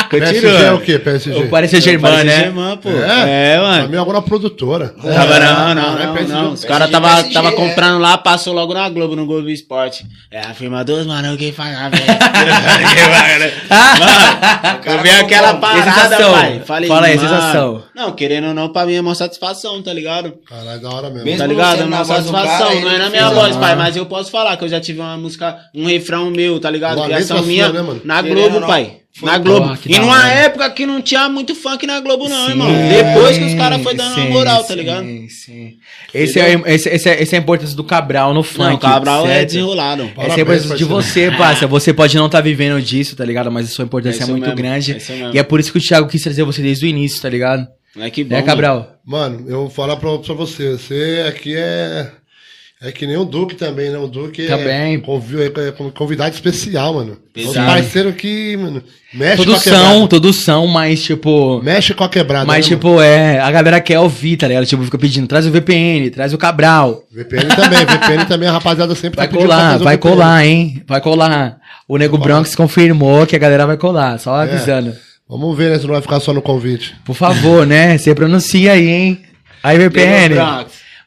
PSG 0.09 0.47
é 0.47 0.73
o 0.73 0.81
quê, 0.81 0.99
PSG? 0.99 1.39
O 1.39 1.49
Paris 1.49 1.71
Saint-Germain, 1.71 2.13
Paris 2.13 2.25
né? 2.25 2.33
Saint-Germain, 2.33 2.77
pô. 2.79 2.91
É? 2.91 3.53
É, 3.55 3.59
Pra 3.59 3.67
mano. 3.67 3.89
mim 3.89 3.97
agora 3.97 4.19
é 4.19 4.21
uma 4.21 4.27
produtora. 4.27 4.95
Tava 5.03 5.39
não, 5.41 5.75
não, 5.75 5.93
não 5.93 6.01
é 6.01 6.07
não, 6.07 6.15
PSG, 6.15 6.33
não. 6.33 6.53
Os 6.53 6.65
caras 6.65 6.91
tava, 6.91 7.09
PSG, 7.09 7.33
tava 7.35 7.49
é. 7.49 7.53
comprando 7.53 8.01
lá, 8.01 8.19
passou 8.19 8.55
logo 8.55 8.75
na 8.75 8.89
Globo, 8.89 9.17
no 9.17 9.27
Globo 9.27 9.49
Esporte. 9.49 10.07
É 10.31 10.41
a 10.41 10.55
firma 10.55 10.85
dos 10.85 11.07
mano 11.07 11.37
que 11.37 11.53
faz 11.53 11.77
a 11.77 11.89
velha. 11.89 12.07
Mano, 13.99 14.99
eu 14.99 15.03
vi 15.03 15.11
aquela 15.11 15.55
parada, 15.55 15.93
sensação? 15.93 16.33
pai. 16.33 16.63
Falei, 16.65 16.89
Fala 16.89 17.07
aí, 17.07 17.19
sensação. 17.19 17.83
Não, 17.95 18.13
querendo 18.13 18.49
ou 18.49 18.55
não, 18.55 18.69
pra 18.69 18.87
mim 18.87 18.95
é 18.95 19.01
uma 19.01 19.15
satisfação, 19.15 19.83
tá 19.83 19.93
ligado? 19.93 20.35
Caralho, 20.49 20.81
da 20.81 20.91
hora 20.91 21.11
mesmo. 21.11 21.25
Mesmo 21.25 21.39
tá 21.39 21.47
ligado? 21.47 21.83
É 21.83 21.85
uma 21.85 22.05
satisfação, 22.05 22.69
cara, 22.69 22.81
não 22.81 22.91
é 22.91 22.99
na 22.99 23.11
minha 23.11 23.31
voz, 23.31 23.57
pai, 23.57 23.75
mas 23.75 23.97
eu 23.97 24.07
posso 24.07 24.31
falar 24.31 24.57
que 24.57 24.65
eu 24.65 24.69
já 24.69 24.81
tive 24.81 25.01
uma 25.01 25.17
música, 25.17 25.57
um 25.75 25.87
refrão 25.87 26.31
meu, 26.31 26.61
tá 26.61 26.71
ligado? 26.71 27.03
Criação 27.05 27.43
minha 27.43 27.69
né, 27.71 27.83
mano? 27.83 28.01
na 28.05 28.23
Globo, 28.23 28.61
pai. 28.67 28.99
Na. 29.23 29.39
Globo. 29.39 29.77
Que 29.79 29.93
e 29.93 29.99
numa 29.99 30.19
hora. 30.19 30.29
época 30.29 30.71
que 30.71 30.85
não 30.85 31.01
tinha 31.01 31.29
muito 31.29 31.55
funk 31.55 31.87
na 31.87 32.01
Globo, 32.01 32.29
não, 32.29 32.45
Sim, 32.45 32.51
irmão. 32.51 32.69
Depois 32.89 33.39
que 33.39 33.45
os 33.45 33.55
caras 33.55 33.83
foi 33.83 33.95
dando 33.95 34.15
sim, 34.15 34.29
moral, 34.31 34.63
tá 34.63 34.69
sim, 34.69 34.75
ligado? 34.75 35.05
Sim, 35.05 35.75
Esse 36.13 36.39
é, 36.39 36.53
esse, 36.67 36.89
esse 36.89 37.09
é, 37.09 37.23
esse 37.23 37.35
é 37.35 37.39
a 37.39 37.41
importância 37.41 37.75
do 37.77 37.83
Cabral 37.85 38.35
no 38.35 38.43
funk. 38.43 38.59
Não, 38.69 38.75
o 38.75 38.79
Cabral 38.79 39.25
é 39.27 39.29
certo? 39.37 39.47
desenrolado. 39.49 40.11
Essa 40.19 40.33
é 40.33 40.39
a 40.39 40.43
importância 40.43 40.77
de 40.77 40.85
você, 40.85 41.31
parça. 41.31 41.67
Você 41.67 41.93
pode 41.95 42.17
não 42.17 42.27
estar 42.27 42.41
vivendo 42.41 42.81
disso, 42.83 43.17
tá 43.17 43.25
ligado? 43.25 43.51
Mas 43.51 43.67
a 43.67 43.71
sua 43.71 43.85
importância 43.85 44.23
É 44.23 44.27
é, 44.27 44.31
muito 44.31 44.43
mesmo, 44.45 44.57
grande. 44.57 44.93
é 44.93 45.31
e 45.35 45.39
é 45.39 45.43
por 45.43 45.61
isso 45.61 45.73
que 45.73 45.79
o 45.79 45.81
Thiago 45.81 46.09
quis 46.09 46.23
trazer 46.23 46.43
você 46.45 46.61
desde 46.61 46.85
o 46.85 46.89
início, 46.89 47.21
tá 47.23 47.29
ligado? 47.29 47.67
É 47.99 48.11
que 48.11 48.23
bom. 48.23 48.35
Né, 48.37 48.43
Cabral? 48.43 48.97
Mano, 49.07 49.45
eu 49.49 49.61
vou 49.61 49.71
falar 49.71 49.97
pra, 49.97 50.19
pra 50.19 50.35
você. 50.35 50.73
Você 50.73 51.25
aqui 51.27 51.55
é. 51.57 52.11
É 52.83 52.93
que 52.93 53.07
nem 53.07 53.17
o 53.17 53.25
Duque 53.25 53.55
também, 53.55 53.89
né? 53.89 53.97
O 53.97 54.07
Duque 54.07 54.47
Também. 54.47 55.03
é, 55.03 55.69
é 55.69 55.91
convidado 55.95 56.35
especial, 56.35 56.93
mano. 56.93 57.17
Pesado. 57.33 57.67
parceiros 57.67 58.15
que, 58.17 58.55
mano, 58.59 58.83
mexe 59.15 59.37
Todos 59.39 59.55
com 59.55 59.61
a 59.61 59.63
quebrada. 59.63 59.85
são, 59.95 60.07
todos 60.07 60.37
são, 60.37 60.67
mas 60.67 61.03
tipo. 61.03 61.63
Mexe 61.63 61.95
com 61.95 62.05
a 62.05 62.09
quebrada. 62.09 62.45
Mas, 62.45 62.67
né, 62.69 62.77
tipo, 62.77 63.01
é. 63.01 63.41
A 63.41 63.51
galera 63.51 63.81
quer 63.81 63.99
ouvir, 63.99 64.37
tá 64.37 64.47
ligado? 64.47 64.67
Tipo, 64.67 64.85
fica 64.85 64.99
pedindo, 64.99 65.27
traz 65.27 65.47
o 65.47 65.51
VPN, 65.51 66.11
traz 66.11 66.35
o 66.35 66.39
Cabral. 66.39 66.89
mano? 66.89 67.03
VPN 67.25 67.47
também. 67.57 67.79
VPN 67.87 68.25
também 68.27 68.49
a 68.49 68.53
rapaziada 68.53 68.95
sempre 68.95 69.17
Vai 69.17 69.27
tá 69.27 69.33
pedindo 69.33 69.49
pra 69.49 69.57
colar, 69.57 69.79
vai 69.79 69.97
VPN. 69.97 69.99
colar, 70.13 70.47
hein? 70.47 70.83
Vai 70.87 71.01
colar. 71.01 71.59
O 71.89 71.97
Nego 71.97 72.19
Bronx 72.19 72.55
confirmou 72.55 73.27
que 73.27 73.35
a 73.37 73.39
galera 73.39 73.67
vai 73.67 73.79
colar, 73.79 74.19
só 74.21 74.39
É. 74.43 74.53
avisando. 74.53 74.95
Vamos 75.27 75.57
ver, 75.57 75.71
né? 75.71 75.79
Se 75.79 75.85
não 75.87 75.93
vai 75.95 76.03
ficar 76.03 76.21
só 76.21 76.35
no 76.35 76.43
convite. 76.43 76.95
Por 77.07 77.17
favor, 77.17 77.67
né? 77.67 77.97
Você 77.97 78.15
pronuncia 78.15 78.73
aí, 78.73 78.87
hein? 78.87 79.21
Aí, 79.63 79.79
VPN. 79.79 80.35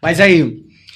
Mas 0.01 0.19
aí, 0.19 0.51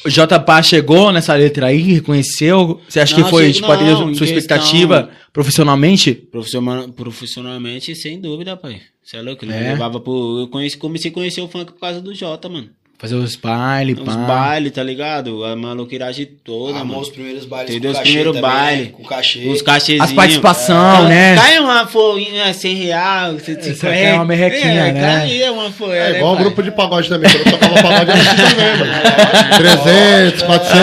JPA 0.10 0.62
chegou 0.64 1.12
nessa 1.12 1.34
letra 1.34 1.68
aí, 1.68 1.82
reconheceu? 1.94 2.82
Você 2.88 3.00
acha 3.00 3.16
Não, 3.18 3.24
que 3.24 3.30
foi, 3.30 3.52
tipo, 3.52 3.72
atendeu 3.72 3.98
sua 3.98 4.08
questão- 4.10 4.28
expectativa 4.28 5.10
profissionalmente? 5.32 6.14
Profissional- 6.14 6.90
profissionalmente, 6.90 7.96
sem 7.96 8.20
dúvida, 8.20 8.56
pai. 8.58 8.82
Você 9.04 9.18
é 9.18 9.22
louco? 9.22 9.44
Ele 9.44 9.54
É? 9.54 9.72
levava 9.74 10.00
pro. 10.00 10.40
Eu 10.42 10.48
comecei 10.80 11.12
a 11.12 11.14
conhecer 11.14 11.42
o 11.42 11.48
funk 11.48 11.74
por 11.74 11.80
causa 11.80 12.02
do 12.02 12.14
Jota, 12.16 12.48
mano. 12.48 12.70
Fazer 13.04 13.16
os 13.16 13.36
bailes, 13.36 14.00
Os 14.00 14.16
bailes, 14.16 14.72
tá 14.72 14.82
ligado? 14.82 15.44
A 15.44 15.58
maluqueiragem 15.58 16.26
toda, 16.42 16.78
Armou 16.78 16.86
mano. 16.96 17.00
os 17.02 17.10
primeiros 17.10 17.44
bailes 17.44 17.72
Entendeu? 17.72 17.92
com 17.92 17.98
Os 17.98 18.00
cachê 18.00 18.10
primeiros 18.14 18.36
também, 18.42 18.50
bailes. 18.58 18.86
né? 18.86 18.92
Com 18.94 19.04
cachê. 19.04 19.40
Os 19.50 19.62
cachezinhos. 19.62 20.02
As 20.06 20.12
participação, 20.14 21.06
É, 21.08 21.10
né? 21.10 21.36
Cai 21.36 21.60
uma 21.60 21.86
folhinha, 21.86 22.54
100 22.54 22.76
real. 22.76 23.34
Você 23.34 23.52
Essa 23.60 23.90
aqui 23.90 24.00
é 24.00 24.14
uma 24.14 24.24
merrequinha, 24.24 24.86
é, 24.88 24.92
né? 24.94 25.02
Cai 25.28 25.50
uma 25.50 25.70
folha, 25.70 25.92
É 25.98 26.12
né, 26.14 26.18
igual 26.18 26.32
o 26.32 26.36
pai? 26.36 26.46
grupo 26.46 26.64
de 26.64 26.72
pagode 26.72 27.10
também. 27.10 27.30
Quando 27.30 27.46
eu 27.46 27.52
tocava 27.60 27.74
pagode 27.84 28.12
era 28.12 28.20
assim 28.22 28.36
também, 28.38 28.78
mano. 28.80 29.58
300, 29.58 30.42
400. 30.44 30.78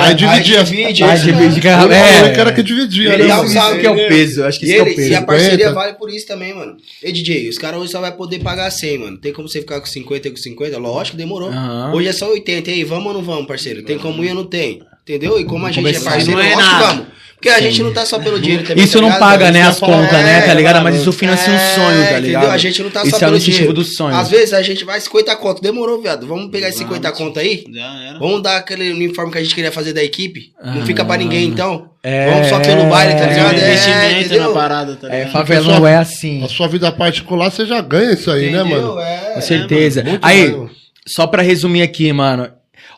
Aí 0.00 0.14
dividia. 0.14 0.58
Aí 0.60 0.64
divide, 0.64 1.04
Ai, 1.04 1.14
isso 1.14 1.24
de 1.26 1.32
mesmo. 1.32 1.40
vez 1.42 1.54
de 1.54 1.60
O 1.60 1.62
cada- 1.62 1.94
é, 1.94 1.98
é, 1.98 2.32
que 2.32 2.40
era 2.40 2.52
que 2.54 2.62
dividia, 2.62 3.12
Ele 3.14 3.24
né, 3.24 3.34
um 3.34 3.36
mano? 3.36 3.48
salve. 3.50 3.72
Isso 3.72 3.80
que 3.80 3.86
é 3.86 3.90
o 3.90 4.08
peso, 4.08 4.44
acho 4.44 4.60
que 4.60 4.64
E, 4.66 4.68
isso 4.70 4.82
que 4.84 4.88
é 4.88 4.92
o 4.92 4.96
peso. 4.96 5.10
e 5.10 5.14
a 5.14 5.22
parceria 5.22 5.50
50. 5.68 5.74
vale 5.74 5.92
por 5.94 6.08
isso 6.10 6.26
também, 6.26 6.54
mano. 6.54 6.76
E 7.02 7.12
DJ, 7.12 7.50
os 7.50 7.58
caras 7.58 7.80
hoje 7.80 7.92
só 7.92 8.00
vai 8.00 8.12
poder 8.12 8.38
pagar 8.38 8.70
100, 8.70 8.96
mano. 8.98 9.18
Tem 9.18 9.30
como 9.30 9.46
você 9.46 9.60
ficar 9.60 9.78
com 9.78 9.86
50 9.86 10.28
e 10.28 10.30
com 10.30 10.36
50? 10.38 10.78
Lógico, 10.78 11.18
demorou. 11.18 11.50
Aham. 11.66 11.94
Hoje 11.94 12.08
é 12.08 12.12
só 12.12 12.30
80. 12.30 12.70
E 12.70 12.74
aí, 12.74 12.84
vamos 12.84 13.06
ou 13.06 13.14
não 13.14 13.22
vamos, 13.22 13.46
parceiro? 13.46 13.82
Tem 13.82 13.98
como 13.98 14.24
ir 14.24 14.28
ou 14.30 14.34
não 14.36 14.44
tem? 14.44 14.80
Entendeu? 15.02 15.38
E 15.38 15.44
como 15.44 15.66
a 15.66 15.70
gente 15.72 15.96
é 15.96 16.00
parceiro, 16.00 16.32
Não 16.32 16.40
é 16.40 16.56
nada. 16.56 16.86
vamos. 16.86 17.06
Porque 17.36 17.50
a 17.50 17.60
gente 17.60 17.82
não 17.82 17.92
tá 17.92 18.04
só 18.06 18.18
pelo 18.18 18.40
dinheiro 18.40 18.64
também. 18.64 18.82
Isso 18.82 18.94
tá 18.94 19.00
não 19.02 19.08
ligado? 19.08 19.20
paga, 19.20 19.52
né, 19.52 19.60
as 19.60 19.66
eu 19.66 19.72
ia 19.72 19.74
falar, 19.92 20.02
contas, 20.04 20.24
né, 20.24 20.40
tá 20.40 20.54
ligado? 20.54 20.78
é, 20.78 20.80
Mas 20.80 20.96
isso 20.96 21.12
financia 21.12 21.52
um 21.52 21.58
sonho, 21.58 22.02
tá 22.08 22.18
ligado? 22.18 22.24
Entendeu? 22.24 22.50
A 22.50 22.56
gente 22.56 22.82
não 22.82 22.90
tá 22.90 23.02
Isso 23.02 23.10
só 23.10 23.16
é 23.16 23.20
pelo 23.20 23.38
dinheiro. 23.38 23.72
do 23.74 23.84
sonho. 23.84 24.16
Às 24.16 24.30
vezes 24.30 24.54
a 24.54 24.62
gente 24.62 24.84
vai 24.86 24.98
50 24.98 25.36
conto. 25.36 25.60
Demorou, 25.60 26.00
viado. 26.00 26.26
Vamos 26.26 26.50
pegar 26.50 26.68
esses 26.68 26.78
50 26.80 27.12
conto 27.12 27.38
aí? 27.38 27.62
Já 27.70 28.04
era. 28.08 28.18
Vamos 28.18 28.42
dar 28.42 28.56
aquele 28.56 28.90
uniforme 28.90 29.30
que 29.30 29.36
a 29.38 29.42
gente 29.42 29.54
queria 29.54 29.70
fazer 29.70 29.92
da 29.92 30.02
equipe? 30.02 30.50
Não 30.64 30.82
Ah. 30.82 30.86
fica 30.86 31.04
pra 31.04 31.18
ninguém, 31.18 31.44
então? 31.46 31.90
É. 32.02 32.30
Vamos 32.30 32.48
só 32.48 32.58
pelo 32.58 32.86
baile, 32.86 33.14
tá 33.20 33.26
um 33.26 33.28
ligado? 33.28 33.54
É, 33.54 33.68
investimento 33.68 34.20
entendeu? 34.26 34.48
na 34.48 34.54
parada, 34.54 34.96
tá 34.96 35.08
É, 35.08 35.18
ligado? 35.18 35.32
favelão 35.32 35.86
é 35.86 35.96
assim. 35.98 36.42
A 36.42 36.48
sua 36.48 36.66
vida 36.68 36.90
particular, 36.90 37.50
você 37.50 37.66
já 37.66 37.82
ganha 37.82 38.12
isso 38.14 38.30
aí, 38.30 38.50
né, 38.50 38.60
Entendeu? 38.62 38.82
mano? 38.94 39.00
É. 39.00 39.32
Com 39.34 39.40
certeza. 39.42 40.02
Muito 40.02 40.24
Aí, 40.24 40.50
mano. 40.52 40.70
Só 41.06 41.26
pra 41.26 41.42
resumir 41.42 41.82
aqui, 41.82 42.12
mano. 42.12 42.50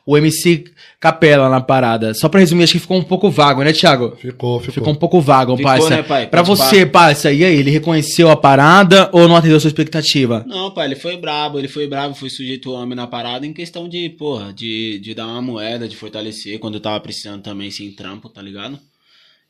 O 0.04 0.16
MC 0.16 0.64
Capela 1.00 1.48
na 1.48 1.60
parada. 1.60 2.12
Só 2.12 2.28
pra 2.28 2.40
resumir, 2.40 2.64
acho 2.64 2.72
que 2.72 2.80
ficou 2.80 2.98
um 2.98 3.04
pouco 3.04 3.30
vago, 3.30 3.62
né, 3.62 3.72
Thiago? 3.72 4.16
Ficou, 4.16 4.58
ficou. 4.58 4.74
Ficou 4.74 4.92
um 4.92 4.96
pouco 4.96 5.20
vago, 5.20 5.56
Ficou, 5.56 5.70
parça. 5.70 5.90
né, 5.90 6.02
pai? 6.02 6.26
Pra 6.26 6.42
Pode 6.42 6.58
você, 6.58 6.84
parça, 6.84 7.32
e 7.32 7.44
aí, 7.44 7.54
ele 7.54 7.70
reconheceu 7.70 8.28
a 8.28 8.36
parada 8.36 9.08
ou 9.12 9.28
não 9.28 9.36
atendeu 9.36 9.58
a 9.58 9.60
sua 9.60 9.68
expectativa? 9.68 10.44
Não, 10.48 10.72
pai, 10.72 10.86
ele 10.88 10.96
foi 10.96 11.16
brabo, 11.16 11.56
ele 11.56 11.68
foi 11.68 11.86
brabo, 11.86 12.16
foi 12.16 12.28
sujeito 12.28 12.72
homem 12.72 12.96
na 12.96 13.06
parada 13.06 13.46
em 13.46 13.52
questão 13.52 13.88
de, 13.88 14.08
porra, 14.08 14.52
de, 14.52 14.98
de 14.98 15.14
dar 15.14 15.28
uma 15.28 15.40
moeda, 15.40 15.86
de 15.86 15.94
fortalecer, 15.94 16.58
quando 16.58 16.74
eu 16.74 16.80
tava 16.80 16.98
precisando 16.98 17.40
também 17.40 17.70
sem 17.70 17.92
trampo, 17.92 18.28
tá 18.28 18.42
ligado? 18.42 18.76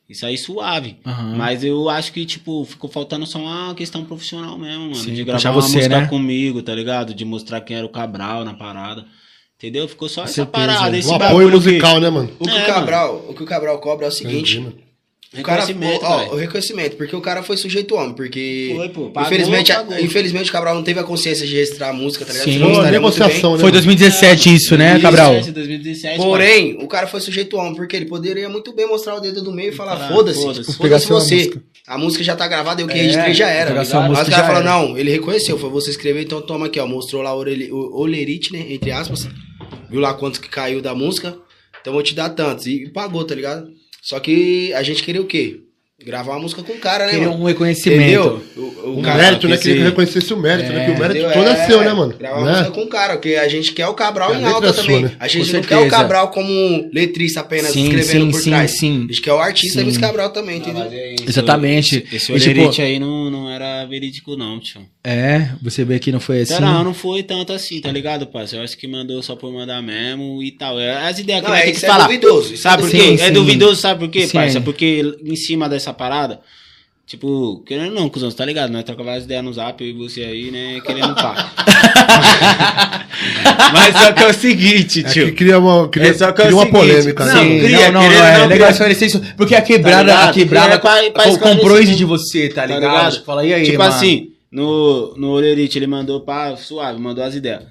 Isso 0.09 0.25
aí 0.25 0.37
suave. 0.37 0.97
Aham. 1.05 1.35
Mas 1.35 1.63
eu 1.63 1.87
acho 1.87 2.11
que, 2.11 2.25
tipo, 2.25 2.65
ficou 2.65 2.89
faltando 2.89 3.27
só 3.27 3.37
uma 3.39 3.75
questão 3.75 4.03
profissional 4.03 4.57
mesmo, 4.57 4.83
mano. 4.85 4.95
Sim, 4.95 5.13
de 5.13 5.23
gravar 5.23 5.51
uma 5.51 5.61
você, 5.61 5.75
música 5.77 6.01
né? 6.01 6.07
comigo, 6.07 6.61
tá 6.63 6.73
ligado? 6.73 7.13
De 7.13 7.23
mostrar 7.23 7.61
quem 7.61 7.77
era 7.77 7.85
o 7.85 7.89
Cabral 7.89 8.43
na 8.43 8.53
parada. 8.55 9.05
Entendeu? 9.57 9.87
Ficou 9.87 10.07
só 10.09 10.23
essa 10.23 10.33
certeza. 10.33 10.51
parada, 10.67 10.97
esse 10.97 11.09
Um 11.09 11.15
apoio 11.15 11.49
que- 11.49 11.55
musical, 11.55 11.99
né, 11.99 12.09
mano? 12.09 12.31
O 12.39 12.45
que, 12.45 12.49
É, 12.49 12.63
o 12.63 12.65
Cabral, 12.65 13.25
o 13.29 13.33
que 13.33 13.43
o 13.43 13.45
Cabral 13.45 13.77
cobra 13.79 14.05
é 14.07 14.09
o 14.09 14.11
Entendi, 14.11 14.27
seguinte. 14.29 14.59
mano. 14.59 14.88
O 15.31 15.43
cara, 15.43 15.63
Reconhecimento, 15.63 16.05
ó, 16.05 16.17
velho. 16.17 16.31
o 16.31 16.35
reconhecimento, 16.37 16.95
porque 16.97 17.15
o 17.15 17.21
cara 17.21 17.43
foi 17.43 17.55
sujeito 17.55 17.93
homem, 17.93 18.13
porque 18.15 18.73
Foi, 18.75 18.89
pô. 18.89 19.11
Pagou, 19.11 19.27
infelizmente, 19.31 19.71
pagou. 19.71 19.99
infelizmente 19.99 20.49
o 20.49 20.51
Cabral 20.51 20.73
não 20.73 20.81
teve 20.81 20.99
a 20.99 21.03
consciência 21.03 21.45
de 21.45 21.55
registrar 21.55 21.89
a 21.89 21.93
música, 21.93 22.25
tá 22.25 22.33
ligado? 22.33 22.45
Sim. 22.51 22.59
Pô, 22.59 22.69
muito 22.69 22.81
negociação, 22.89 23.53
né? 23.53 23.59
Foi 23.59 23.71
2017 23.71 24.55
isso, 24.55 24.75
né, 24.75 24.99
Cabral? 24.99 25.33
2017, 25.33 25.51
2017, 25.53 26.17
pai. 26.17 26.25
Porém, 26.25 26.77
o 26.81 26.87
cara 26.87 27.05
foi 27.05 27.21
sujeito 27.21 27.57
homem, 27.57 27.75
porque 27.75 27.95
ele 27.95 28.07
poderia 28.07 28.49
muito 28.49 28.73
bem 28.73 28.87
mostrar 28.87 29.13
o 29.17 29.19
dedo 29.19 29.43
do 29.43 29.51
meio 29.53 29.69
e 29.69 29.75
falar, 29.75 30.07
foda-se, 30.07 30.41
foda-se. 30.41 31.05
Sua 31.05 31.19
você. 31.19 31.35
música. 31.35 31.61
A 31.85 31.95
música 31.99 32.23
já 32.23 32.35
tá 32.35 32.47
gravada 32.47 32.81
e 32.81 32.85
o 32.85 32.87
que 32.87 32.97
É, 32.97 33.01
registrei 33.03 33.33
já 33.35 33.49
era. 33.49 33.85
tá? 33.85 34.09
Mas 34.09 34.27
o 34.27 34.31
cara 34.31 34.47
falou, 34.47 34.63
não, 34.63 34.97
ele 34.97 35.11
reconheceu, 35.11 35.59
foi 35.59 35.69
você 35.69 35.91
escrever, 35.91 36.23
então 36.23 36.41
toma 36.41 36.65
aqui, 36.65 36.79
ó, 36.79 36.87
mostrou 36.87 37.21
lá 37.21 37.35
o 37.35 37.45
olerite, 38.01 38.51
né, 38.51 38.65
entre 38.69 38.91
aspas, 38.91 39.27
viu 39.91 39.99
lá 39.99 40.11
quanto 40.15 40.41
que 40.41 40.49
caiu 40.49 40.81
da 40.81 40.95
música, 40.95 41.37
então 41.81 41.93
vou 41.93 42.01
te 42.01 42.15
dar 42.15 42.29
tantos, 42.29 42.65
e 42.65 42.89
pagou, 42.89 43.23
tá 43.23 43.35
ligado? 43.35 43.67
Só 44.01 44.19
que 44.19 44.73
a 44.73 44.83
gente 44.83 45.03
queria 45.03 45.21
o 45.21 45.27
quê? 45.27 45.68
Gravar 46.05 46.31
uma 46.33 46.39
música 46.39 46.63
com 46.63 46.71
o 46.73 46.77
cara, 46.77 47.05
né, 47.05 47.11
Queria 47.11 47.27
mano? 47.29 47.41
um 47.43 47.45
reconhecimento. 47.45 48.01
Entendeu? 48.01 48.43
O, 48.85 48.99
O 48.99 49.01
cara- 49.01 49.21
mérito, 49.21 49.47
né? 49.49 49.55
esse- 49.55 49.63
Que 49.63 49.69
ele 49.71 49.83
reconhecesse 49.83 50.33
o 50.33 50.37
mérito, 50.37 50.71
né? 50.71 50.85
Que 50.85 50.91
o 50.91 50.97
mérito 50.97 51.19
Entendeu? 51.19 51.31
todo 51.33 51.47
é 51.49 51.65
seu, 51.67 51.81
né, 51.81 51.93
mano? 51.93 52.13
Gravar 52.17 52.37
uma 52.37 52.45
Né? 52.45 52.51
música 52.51 52.71
com 52.71 52.81
o 52.83 52.87
cara, 52.87 53.13
porque 53.17 53.35
a 53.35 53.47
gente 53.49 53.73
quer 53.73 53.85
o 53.87 53.93
Cabral 53.93 54.31
A 54.33 54.39
em 54.39 54.45
alta 54.45 54.67
é 54.67 54.73
sua, 54.73 54.83
também. 54.83 55.01
né? 55.03 55.11
A 55.19 55.27
gente 55.27 55.47
Com 55.51 55.57
não 55.57 55.61
quer 55.63 55.75
o 55.75 55.79
certeza. 55.81 55.97
Cabral 56.01 56.31
como 56.31 56.89
letrista 56.93 57.41
apenas 57.41 57.71
Sim, 57.71 57.83
escrevendo 57.83 58.25
sim, 58.25 58.31
por 58.31 58.39
sim, 58.41 58.49
trás. 58.49 58.71
sim. 58.71 58.97
A 59.03 59.07
gente 59.13 59.21
quer 59.21 59.33
o 59.33 59.39
artista 59.39 59.81
Sim. 59.83 59.89
o 59.89 59.99
Cabral 59.99 60.29
também, 60.29 60.57
entendeu? 60.57 60.83
Mas 60.85 60.93
é 60.93 61.13
isso, 61.15 61.23
Exatamente. 61.27 62.05
Esse 62.11 62.31
E, 62.31 62.39
tipo- 62.39 62.59
olerite 62.59 62.81
aí 62.81 62.97
não, 62.97 63.29
não 63.29 63.49
era 63.49 63.85
verídico, 63.85 64.37
não, 64.37 64.57
tio. 64.59 64.81
É, 65.03 65.49
você 65.61 65.83
vê 65.83 65.99
que 65.99 66.11
não 66.11 66.19
foi 66.19 66.41
assim. 66.41 66.59
Não, 66.61 66.83
não 66.83 66.93
foi 66.93 67.23
tanto 67.23 67.51
assim, 67.53 67.79
tá 67.81 67.91
ligado, 67.91 68.25
parceiro? 68.25 68.61
Eu 68.61 68.65
acho 68.65 68.77
que 68.77 68.87
mandou 68.87 69.21
só 69.21 69.35
por 69.35 69.51
mandar 69.51 69.81
mesmo 69.81 70.41
e 70.41 70.51
tal. 70.51 70.79
É 70.79 71.07
As 71.09 71.19
ideias 71.19 71.41
que 71.41 71.47
Não, 71.47 71.55
é, 71.55 71.61
tem 71.61 71.71
que 71.71 71.77
isso 71.77 71.85
é 71.85 71.89
falar. 71.89 72.03
duvidoso, 72.05 72.57
Sabe 72.57 72.83
é 72.83 72.85
por 72.85 72.91
quê? 72.91 72.97
Sim, 73.01 73.13
É 73.15 73.27
sim. 73.27 73.33
duvidoso, 73.33 73.75
sabe 73.81 73.99
por 73.99 74.09
quê, 74.09 74.27
Sim. 74.27 74.33
parceiro? 74.33 74.63
Porque 74.63 75.13
em 75.25 75.35
cima 75.35 75.67
dessa 75.69 75.88
parada, 75.93 76.39
tipo, 77.07 77.63
querendo 77.65 77.93
não, 77.93 78.09
cuzão, 78.09 78.29
você 78.29 78.37
tá 78.37 78.45
ligado? 78.45 78.71
Nós 78.71 78.83
trocamos 78.83 79.07
várias 79.07 79.25
ideias 79.25 79.43
no 79.43 79.53
zap, 79.53 79.83
eu 79.83 79.89
e 79.89 79.93
você 79.93 80.21
aí, 80.23 80.51
né, 80.51 80.81
querendo 80.85 81.15
pá. 81.15 81.51
Mas 83.73 83.95
só 83.97 84.11
que 84.13 84.23
é 84.23 84.27
o 84.27 84.33
seguinte, 84.33 85.01
É 85.01 85.09
tio. 85.09 85.25
que 85.27 85.31
cria 85.33 85.59
uma, 85.59 85.87
cria, 85.89 86.09
É 86.09 86.13
só 86.13 86.31
que 86.31 86.41
é 86.41 86.45
cria 86.45 86.55
uma 86.55 86.65
seguinte, 86.65 86.79
polêmica, 86.79 87.25
não, 87.25 87.33
né? 87.35 87.41
Sim, 87.41 87.59
cria, 87.59 87.91
não, 87.91 88.01
não, 88.01 88.03
querendo 88.09 88.19
não, 88.21 88.27
é 88.27 88.37
não, 88.39 88.47
legal 88.47 88.69
esclarecer 88.71 89.07
isso. 89.07 89.21
Porque 89.35 89.55
a 89.55 89.61
quebrada, 89.61 90.11
Tá 90.13 90.29
a 90.29 90.33
quebrada 90.33 90.73
É 90.75 90.79
pra- 90.79 91.11
pra 91.11 91.37
comprou 91.37 91.79
isso 91.79 91.95
de 91.95 92.05
você, 92.05 92.49
tá 92.49 92.61
Tá 92.61 92.67
ligado? 92.67 92.81
ligado? 92.81 93.23
Fala, 93.25 93.45
e 93.45 93.53
aí, 93.53 93.63
tipo 93.65 93.77
mano? 93.77 93.93
assim, 93.93 94.29
no, 94.51 95.13
no 95.17 95.29
Olerite 95.31 95.77
ele 95.77 95.87
mandou 95.87 96.21
pá, 96.21 96.55
suave, 96.55 96.99
mandou 96.99 97.23
as 97.23 97.35
ideias. 97.35 97.63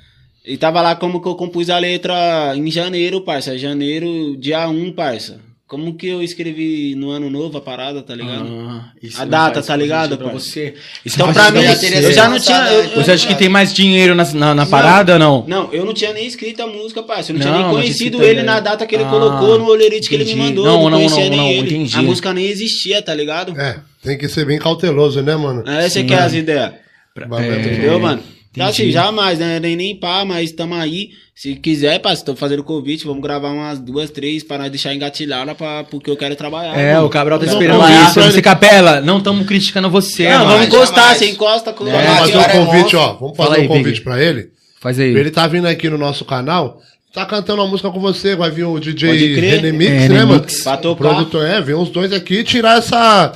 E 0.44 0.56
tava 0.56 0.80
lá 0.80 0.96
como 0.96 1.20
que 1.20 1.28
eu 1.28 1.34
compus 1.34 1.68
a 1.68 1.78
letra 1.78 2.54
em 2.56 2.70
janeiro, 2.70 3.20
parça. 3.22 3.58
Janeiro, 3.58 4.36
dia 4.38 4.66
1, 4.68 4.92
parça. 4.92 5.40
Como 5.68 5.94
que 5.96 6.08
eu 6.08 6.22
escrevi 6.22 6.94
no 6.96 7.10
ano 7.10 7.28
novo 7.28 7.58
a 7.58 7.60
parada, 7.60 8.00
tá 8.02 8.14
ligado? 8.14 8.48
Ah, 8.48 8.90
A 9.16 9.20
não 9.20 9.28
data, 9.28 9.62
tá 9.62 9.76
ligado, 9.76 10.16
pra 10.16 10.28
você. 10.32 10.74
Isso 11.04 11.16
Então 11.16 11.26
não 11.26 11.34
pra 11.34 11.50
mim, 11.50 11.60
eu 11.62 12.10
já 12.10 12.26
não 12.26 12.40
tinha... 12.40 12.72
Eu. 12.72 13.02
Você 13.04 13.12
acha 13.12 13.26
que 13.26 13.34
tem 13.34 13.50
mais 13.50 13.74
dinheiro 13.74 14.14
na, 14.14 14.24
na, 14.32 14.54
na 14.54 14.64
parada 14.64 15.12
ou 15.12 15.18
não? 15.18 15.44
Não, 15.46 15.70
eu 15.70 15.84
não 15.84 15.92
tinha 15.92 16.14
nem 16.14 16.26
escrito 16.26 16.62
a 16.62 16.66
música, 16.66 17.02
parça. 17.02 17.32
Eu 17.32 17.38
não, 17.38 17.40
Não, 17.40 17.46
tinha 17.46 17.54
nem 17.58 17.62
não 17.70 17.70
conhecido 17.78 18.22
ele 18.24 18.42
na 18.42 18.60
data 18.60 18.86
que 18.86 18.94
ele 18.94 19.04
Ah, 19.04 19.10
colocou 19.10 19.58
no 19.58 19.66
Olerite 19.66 20.08
que 20.08 20.14
ele 20.14 20.24
me 20.24 20.36
mandou. 20.36 20.64
Não, 20.64 20.72
eu 20.72 20.78
não, 20.78 20.90
não, 20.90 20.96
conhecia 21.00 21.24
não, 21.24 21.30
nem 21.30 21.38
não, 21.38 21.48
ele. 21.48 21.66
entendi. 21.76 21.98
A 21.98 22.02
música 22.02 22.32
nem 22.32 22.46
existia, 22.46 23.02
tá 23.02 23.14
ligado? 23.14 23.52
É, 23.60 23.78
tem 24.02 24.16
que 24.16 24.26
ser 24.26 24.46
bem 24.46 24.58
cauteloso, 24.58 25.20
né, 25.20 25.36
mano? 25.36 25.68
Essa 25.68 26.02
que 26.02 26.14
é 26.14 26.18
as 26.18 26.32
ideias. 26.32 26.72
É 27.14 27.24
Entendeu, 27.60 27.92
bom. 27.94 28.06
mano? 28.06 28.22
Então, 28.58 28.68
entendi. 28.70 28.82
assim, 28.82 28.90
jamais, 28.92 29.38
né? 29.38 29.60
Nem, 29.60 29.76
nem 29.76 29.96
pá, 29.96 30.24
mas 30.24 30.52
tamo 30.52 30.74
aí. 30.74 31.10
Se 31.34 31.54
quiser, 31.54 32.00
pá, 32.00 32.16
tô 32.16 32.34
fazendo 32.34 32.64
convite, 32.64 33.04
vamos 33.06 33.22
gravar 33.22 33.50
umas 33.50 33.78
duas, 33.78 34.10
três 34.10 34.42
pra 34.42 34.58
nós 34.58 34.70
deixar 34.70 34.92
engatilhada 34.92 35.54
pra, 35.54 35.84
porque 35.84 36.10
eu 36.10 36.16
quero 36.16 36.34
trabalhar. 36.34 36.76
É, 36.76 36.94
mano. 36.94 37.06
o 37.06 37.08
Cabral 37.08 37.38
tá 37.38 37.46
Não, 37.46 37.52
esperando 37.52 37.78
não, 37.80 38.04
isso. 38.08 38.20
Você, 38.20 38.42
Capela, 38.42 39.00
não 39.00 39.18
estamos 39.18 39.46
criticando 39.46 39.88
você, 39.88 40.24
Não, 40.28 40.38
mano. 40.40 40.50
vamos 40.50 40.66
encostar, 40.66 40.96
jamais. 40.96 41.18
você 41.18 41.30
encosta 41.30 41.72
com 41.72 41.84
Vamos 41.84 42.00
É, 42.00 42.06
fazer 42.16 42.32
cara, 42.32 42.52
é 42.54 42.60
um 42.60 42.66
convite, 42.66 42.96
ó. 42.96 43.12
Vamos 43.14 43.36
Fala 43.36 43.48
fazer 43.50 43.60
aí, 43.60 43.66
um 43.66 43.68
convite 43.68 43.92
Big. 43.92 44.00
pra 44.02 44.20
ele. 44.22 44.48
Faz 44.80 44.98
aí. 44.98 45.14
Ele 45.16 45.30
tá 45.30 45.46
vindo 45.46 45.66
aqui 45.68 45.88
no 45.88 45.96
nosso 45.98 46.24
canal, 46.24 46.80
tá 47.14 47.24
cantando 47.24 47.62
uma 47.62 47.68
música 47.70 47.88
com 47.90 48.00
você, 48.00 48.34
vai 48.34 48.50
vir 48.50 48.64
o 48.64 48.78
DJ 48.80 49.34
crer. 49.36 49.54
Renemix, 49.60 49.90
É, 49.92 50.08
né, 50.08 50.24
mano? 50.24 50.44
Pra 50.64 50.74
O 50.74 50.76
tocar. 50.78 50.96
produtor, 51.08 51.46
é, 51.46 51.60
vem 51.60 51.74
os 51.76 51.88
dois 51.90 52.12
aqui 52.12 52.38
e 52.40 52.44
tirar 52.44 52.78
essa. 52.78 53.32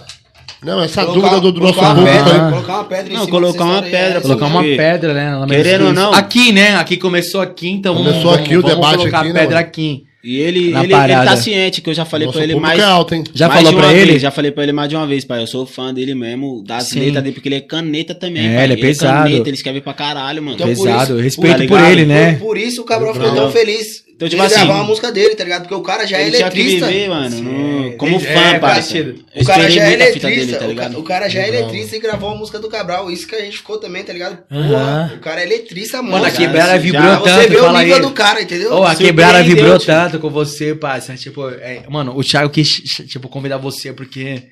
Não, 0.64 0.82
essa 0.82 1.04
Colocar- 1.04 1.20
dúvida 1.28 1.40
do, 1.40 1.52
do 1.52 1.60
nosso 1.60 1.74
colocar 1.74 1.94
uma 1.94 2.04
público 2.06 2.24
pedra. 2.24 2.50
Colocar 2.50 2.74
uma 2.74 2.84
pedra 2.84 3.08
em 3.12 3.16
Não, 3.16 3.24
cima 3.24 3.30
colocar 3.40 3.64
uma 3.64 3.82
pedra, 3.82 4.18
é, 4.18 4.20
Colocar 4.20 4.46
uma 4.46 4.62
pedra, 4.62 5.14
né? 5.14 5.46
querendo 5.48 5.86
ou 5.86 5.92
não- 5.92 6.12
Aqui, 6.14 6.52
né? 6.52 6.76
Aqui 6.76 6.96
começou 6.96 7.40
aqui, 7.40 7.68
então 7.68 7.94
vamos, 7.94 8.08
Começou 8.10 8.30
vamos, 8.30 8.46
aqui 8.46 8.56
o 8.56 8.62
vamos 8.62 8.76
debate 8.76 8.96
colocar 8.98 9.18
aqui, 9.20 9.30
a 9.30 9.32
né, 9.32 9.40
pedra 9.40 9.58
aqui. 9.58 10.04
E 10.24 10.36
ele, 10.38 10.68
ele, 10.68 10.76
ele 10.94 11.14
tá 11.24 11.36
ciente, 11.36 11.80
que 11.80 11.90
eu 11.90 11.94
já 11.94 12.04
falei 12.04 12.26
Nosso 12.26 12.38
pra 12.38 12.44
ele 12.44 12.54
mais. 12.54 12.78
é 12.78 12.84
alto, 12.84 13.12
hein? 13.12 13.24
Já 13.34 13.48
mais 13.48 13.64
falou 13.66 13.80
pra 13.80 13.92
ele? 13.92 14.10
vez, 14.12 14.22
já 14.22 14.30
falei 14.30 14.52
pra 14.52 14.62
ele 14.62 14.72
mais 14.72 14.88
de 14.88 14.94
uma 14.94 15.04
vez, 15.04 15.24
pai. 15.24 15.42
Eu 15.42 15.48
sou 15.48 15.66
fã 15.66 15.92
dele 15.92 16.14
mesmo, 16.14 16.62
das 16.64 16.84
Sim. 16.90 17.00
letras 17.00 17.24
dele, 17.24 17.34
porque 17.34 17.48
ele 17.48 17.56
é 17.56 17.60
caneta 17.60 18.14
também, 18.14 18.46
É, 18.46 18.54
pai. 18.54 18.64
ele 18.64 18.72
é 18.74 18.76
pesado. 18.76 19.24
caneta, 19.24 19.48
ele 19.48 19.56
escreve 19.56 19.80
pra 19.80 19.92
caralho, 19.92 20.40
mano. 20.40 20.54
Então, 20.54 20.68
por 20.68 20.76
Pesado, 20.86 21.14
isso- 21.14 21.22
respeito 21.24 21.58
tá 21.62 21.66
por 21.66 21.80
ele, 21.90 22.06
né? 22.06 22.34
Por, 22.34 22.46
por 22.46 22.56
isso 22.56 22.82
o 22.82 22.84
Cabral 22.84 23.12
ficou 23.14 23.34
tão 23.34 23.50
feliz. 23.50 24.04
Então, 24.26 24.28
tipo 24.28 24.42
ele 24.42 24.46
assim, 24.54 24.64
gravar 24.66 24.80
uma 24.80 24.84
música 24.84 25.10
dele, 25.12 25.34
tá 25.34 25.44
ligado? 25.44 25.62
Porque 25.62 25.74
o 25.74 25.82
cara 25.82 26.06
já 26.06 26.18
é 26.18 26.26
ele 26.26 26.36
tinha 26.36 26.50
que 26.50 26.60
eletrista. 26.60 26.86
viver, 26.86 27.08
mano, 27.08 27.40
no- 27.42 27.96
como 27.96 28.16
É, 28.16 28.18
fã, 28.20 28.28
é, 28.28 28.58
parceiro. 28.58 28.60
parceiro. 28.60 29.24
Eu 29.34 29.42
O 29.42 29.46
cara 29.46 29.70
já 29.70 29.82
é 29.84 29.92
eletrista, 29.92 30.28
dele, 30.28 30.52
tá 30.78 30.88
o, 30.96 31.00
o 31.00 31.02
cara 31.02 31.28
já 31.28 31.40
é 31.42 31.48
eletrista 31.48 31.96
e 31.96 31.98
gravou 32.00 32.30
a 32.30 32.34
música 32.36 32.58
do 32.58 32.68
Cabral. 32.68 33.10
Isso 33.10 33.26
que 33.26 33.34
a 33.34 33.40
gente 33.40 33.56
ficou 33.56 33.78
também, 33.78 34.02
tá 34.04 34.12
ligado? 34.12 34.38
Aham. 34.50 35.12
o 35.16 35.20
cara 35.20 35.40
é 35.40 35.44
eletrista, 35.44 35.98
mano. 35.98 36.12
Mano, 36.12 36.24
a 36.26 36.30
já- 36.30 36.36
quebrada 36.36 36.72
já- 36.72 36.78
vibrou 36.78 37.18
você 37.18 37.24
tanto, 37.30 37.48
ver 37.48 37.56
o 37.56 37.64
fala 37.64 37.82
nível 37.82 38.00
do 38.00 38.10
cara, 38.12 38.42
entendeu? 38.42 38.72
Oh, 38.74 38.84
a 38.84 38.94
quebrada 38.94 39.42
vibrou 39.42 39.78
tio. 39.78 39.86
tanto 39.86 40.18
com 40.18 40.30
você, 40.30 40.74
parça. 40.74 41.14
Tipo, 41.16 41.48
é, 41.48 41.82
mano, 41.88 42.16
o 42.16 42.22
Thiago 42.22 42.48
quis, 42.50 42.68
tipo, 43.08 43.28
convidar 43.28 43.58
você 43.58 43.92
porque 43.92 44.44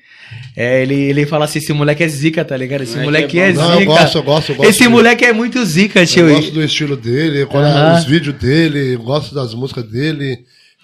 é, 0.55 0.81
ele, 0.81 0.95
ele 0.95 1.25
fala 1.25 1.45
assim, 1.45 1.59
esse 1.59 1.71
moleque 1.73 2.03
é 2.03 2.07
zica, 2.07 2.43
tá 2.43 2.55
ligado? 2.57 2.81
Esse 2.83 2.97
Moleque 2.97 3.05
moleque 3.35 3.39
é 3.39 3.49
é, 3.49 3.51
zica. 3.53 3.63
Não, 3.63 3.79
eu 3.79 3.85
gosto, 3.85 4.17
eu 4.17 4.23
gosto, 4.23 4.49
eu 4.51 4.55
gosto. 4.55 4.69
Esse 4.69 4.79
dele. 4.79 4.91
moleque 4.91 5.25
é 5.25 5.33
muito 5.33 5.63
zica, 5.65 6.05
tio. 6.05 6.27
Eu 6.29 6.35
gosto 6.35 6.51
do 6.51 6.63
estilo 6.63 6.95
dele, 6.97 7.45
quando 7.45 7.65
Aham. 7.65 7.97
os 7.97 8.05
vídeos 8.05 8.35
dele, 8.35 8.95
eu 8.95 8.99
gosto 9.01 9.33
das 9.33 9.53
músicas 9.53 9.83
dele. 9.85 10.39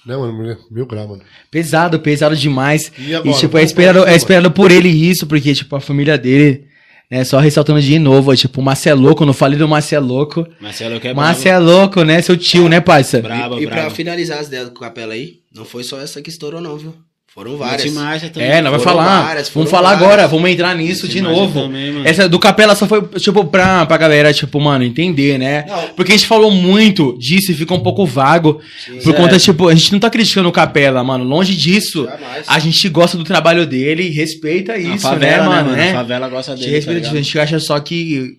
Né, 0.05 0.15
mano? 0.15 0.57
Mil 0.71 0.85
graus, 0.85 1.09
mano. 1.09 1.21
Pesado, 1.51 1.99
pesado 1.99 2.35
demais. 2.35 2.91
E 2.97 3.09
E, 3.09 3.15
agora? 3.15 3.37
tipo, 3.37 3.57
é 3.57 3.63
esperado, 3.63 4.03
ser, 4.03 4.09
é 4.09 4.15
esperado 4.15 4.51
por 4.51 4.71
ele 4.71 4.87
isso, 4.89 5.27
porque, 5.27 5.53
tipo, 5.53 5.75
a 5.75 5.81
família 5.81 6.17
dele 6.17 6.65
né? 7.09 7.23
Só 7.23 7.39
ressaltando 7.39 7.81
de 7.81 7.97
novo, 7.99 8.35
tipo, 8.35 8.59
o 8.59 8.63
Márcio 8.63 8.89
é 8.89 8.93
louco, 8.93 9.25
não 9.25 9.33
falei 9.33 9.57
do 9.57 9.67
Márcio 9.67 9.95
é 9.95 9.99
louco. 9.99 10.45
Marcelo 10.59 10.99
é 11.01 11.13
Márcio 11.13 11.49
é 11.49 11.57
louco, 11.57 12.03
né? 12.03 12.21
Seu 12.21 12.35
tio, 12.37 12.67
né, 12.67 12.81
parça? 12.81 13.21
brabo. 13.21 13.59
e, 13.59 13.63
e 13.63 13.67
pra 13.67 13.89
finalizar 13.89 14.39
as 14.39 14.47
ideias 14.47 14.65
do 14.69 14.73
Capela 14.73 15.13
aí, 15.13 15.35
não 15.55 15.63
foi 15.65 15.83
só 15.83 15.99
essa 15.99 16.21
que 16.21 16.29
estourou, 16.29 16.59
não, 16.61 16.77
viu? 16.77 16.93
Foram 17.37 17.55
Várias. 17.55 17.93
Marcha 17.93 18.29
também. 18.29 18.49
É, 18.49 18.61
nós 18.63 18.71
vai 18.71 18.79
Foram 18.79 18.97
falar. 18.97 19.21
várias, 19.21 19.49
vamos 19.49 19.69
falar 19.69 19.89
várias. 19.89 20.03
agora, 20.07 20.27
vamos 20.27 20.49
entrar 20.49 20.75
nisso 20.75 21.07
de 21.07 21.21
novo. 21.21 21.61
também. 21.61 22.01
Essa 22.03 22.27
do 22.27 22.39
Capela 22.39 22.73
só 22.73 22.87
foi, 22.87 22.99
tipo, 23.19 23.45
pra, 23.45 23.85
pra 23.85 23.95
galera, 23.95 24.33
tipo, 24.33 24.59
mano, 24.59 24.83
entender, 24.83 25.37
né? 25.37 25.63
Não. 25.67 25.89
Porque 25.89 26.13
a 26.13 26.15
gente 26.17 26.25
falou 26.25 26.49
muito 26.49 27.15
disso 27.19 27.51
e 27.51 27.53
fica 27.53 27.75
um 27.75 27.79
pouco 27.79 28.07
vago. 28.07 28.59
Por 29.03 29.13
conta, 29.13 29.37
tipo, 29.37 29.67
a 29.67 29.75
gente 29.75 29.91
não 29.91 29.99
tá 29.99 30.09
criticando 30.09 30.49
o 30.49 30.51
Capela, 30.51 31.03
mano. 31.03 31.23
Longe 31.23 31.55
disso. 31.55 32.05
Jamais. 32.05 32.45
A 32.47 32.57
gente 32.57 32.89
gosta 32.89 33.15
do 33.15 33.23
trabalho 33.23 33.67
dele 33.67 34.07
e 34.07 34.09
respeita 34.09 34.75
isso, 34.75 35.03
favela, 35.03 35.43
né, 35.43 35.49
mano? 35.61 35.73
A 35.73 35.75
né? 35.75 35.93
favela 35.93 36.27
gosta 36.29 36.53
A 36.53 36.55
gente 36.55 36.87
dele. 36.87 37.01
tá. 37.01 37.11
A 37.11 37.13
gente 37.13 37.39
acha 37.39 37.59
só 37.59 37.79
que. 37.79 38.37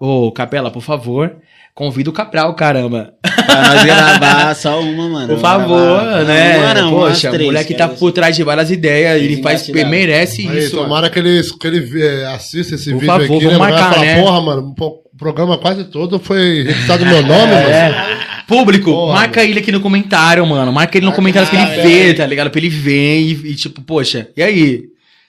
Ô, 0.00 0.32
Capela, 0.32 0.70
por 0.70 0.82
favor, 0.82 1.36
convida 1.78 2.10
o 2.10 2.12
Capral, 2.12 2.52
caramba. 2.54 3.12
Pra 3.22 3.68
nós 3.68 3.84
gravar 3.84 4.54
só 4.56 4.80
uma, 4.80 5.08
mano. 5.08 5.28
Por 5.28 5.38
favor, 5.38 6.00
Gravar- 6.02 6.24
né? 6.24 6.58
Uma 6.58 6.74
não, 6.74 6.90
Poxa, 6.90 7.30
o 7.30 7.38
moleque 7.44 7.72
tá 7.72 7.86
por 7.86 8.10
trás 8.10 8.34
de 8.34 8.42
várias 8.42 8.68
ideias, 8.72 9.22
ele 9.22 9.40
faz, 9.40 9.68
merece 9.68 10.40
Aí, 10.48 10.58
isso. 10.58 10.74
mano. 10.74 10.88
tomara 10.88 11.08
que 11.08 11.20
ele, 11.20 11.40
que 11.44 11.66
ele 11.68 12.02
eh, 12.02 12.26
assista 12.34 12.74
esse 12.74 12.90
Por 12.90 12.98
vídeo 12.98 13.06
favor, 13.06 13.24
aqui, 13.24 13.44
vamos 13.44 13.52
né? 13.52 13.58
Vai 13.58 13.70
marcar, 13.70 13.92
falar, 13.94 14.04
né? 14.06 14.20
porra, 14.20 14.40
mano, 14.42 14.74
o 14.76 15.16
programa 15.16 15.56
quase 15.56 15.84
todo 15.84 16.18
foi 16.18 16.64
registrado 16.64 17.06
meu 17.06 17.22
nome, 17.22 17.52
mano. 17.52 17.68
É. 17.70 18.18
Público, 18.48 18.90
Porra, 18.90 19.14
marca 19.14 19.44
ele 19.44 19.60
aqui 19.60 19.70
no 19.70 19.80
comentário, 19.80 20.44
mano. 20.44 20.72
Marca 20.72 20.98
ele 20.98 21.06
no 21.06 21.12
comentário 21.12 21.48
pra 21.48 21.62
ele 21.62 21.82
ver, 21.82 22.14
tá 22.16 22.26
ligado? 22.26 22.50
Pra 22.50 22.58
ele 22.58 22.68
ver 22.70 23.20
e, 23.20 23.30
e, 23.52 23.54
tipo, 23.54 23.80
poxa, 23.82 24.28
e 24.36 24.42
aí? 24.42 24.80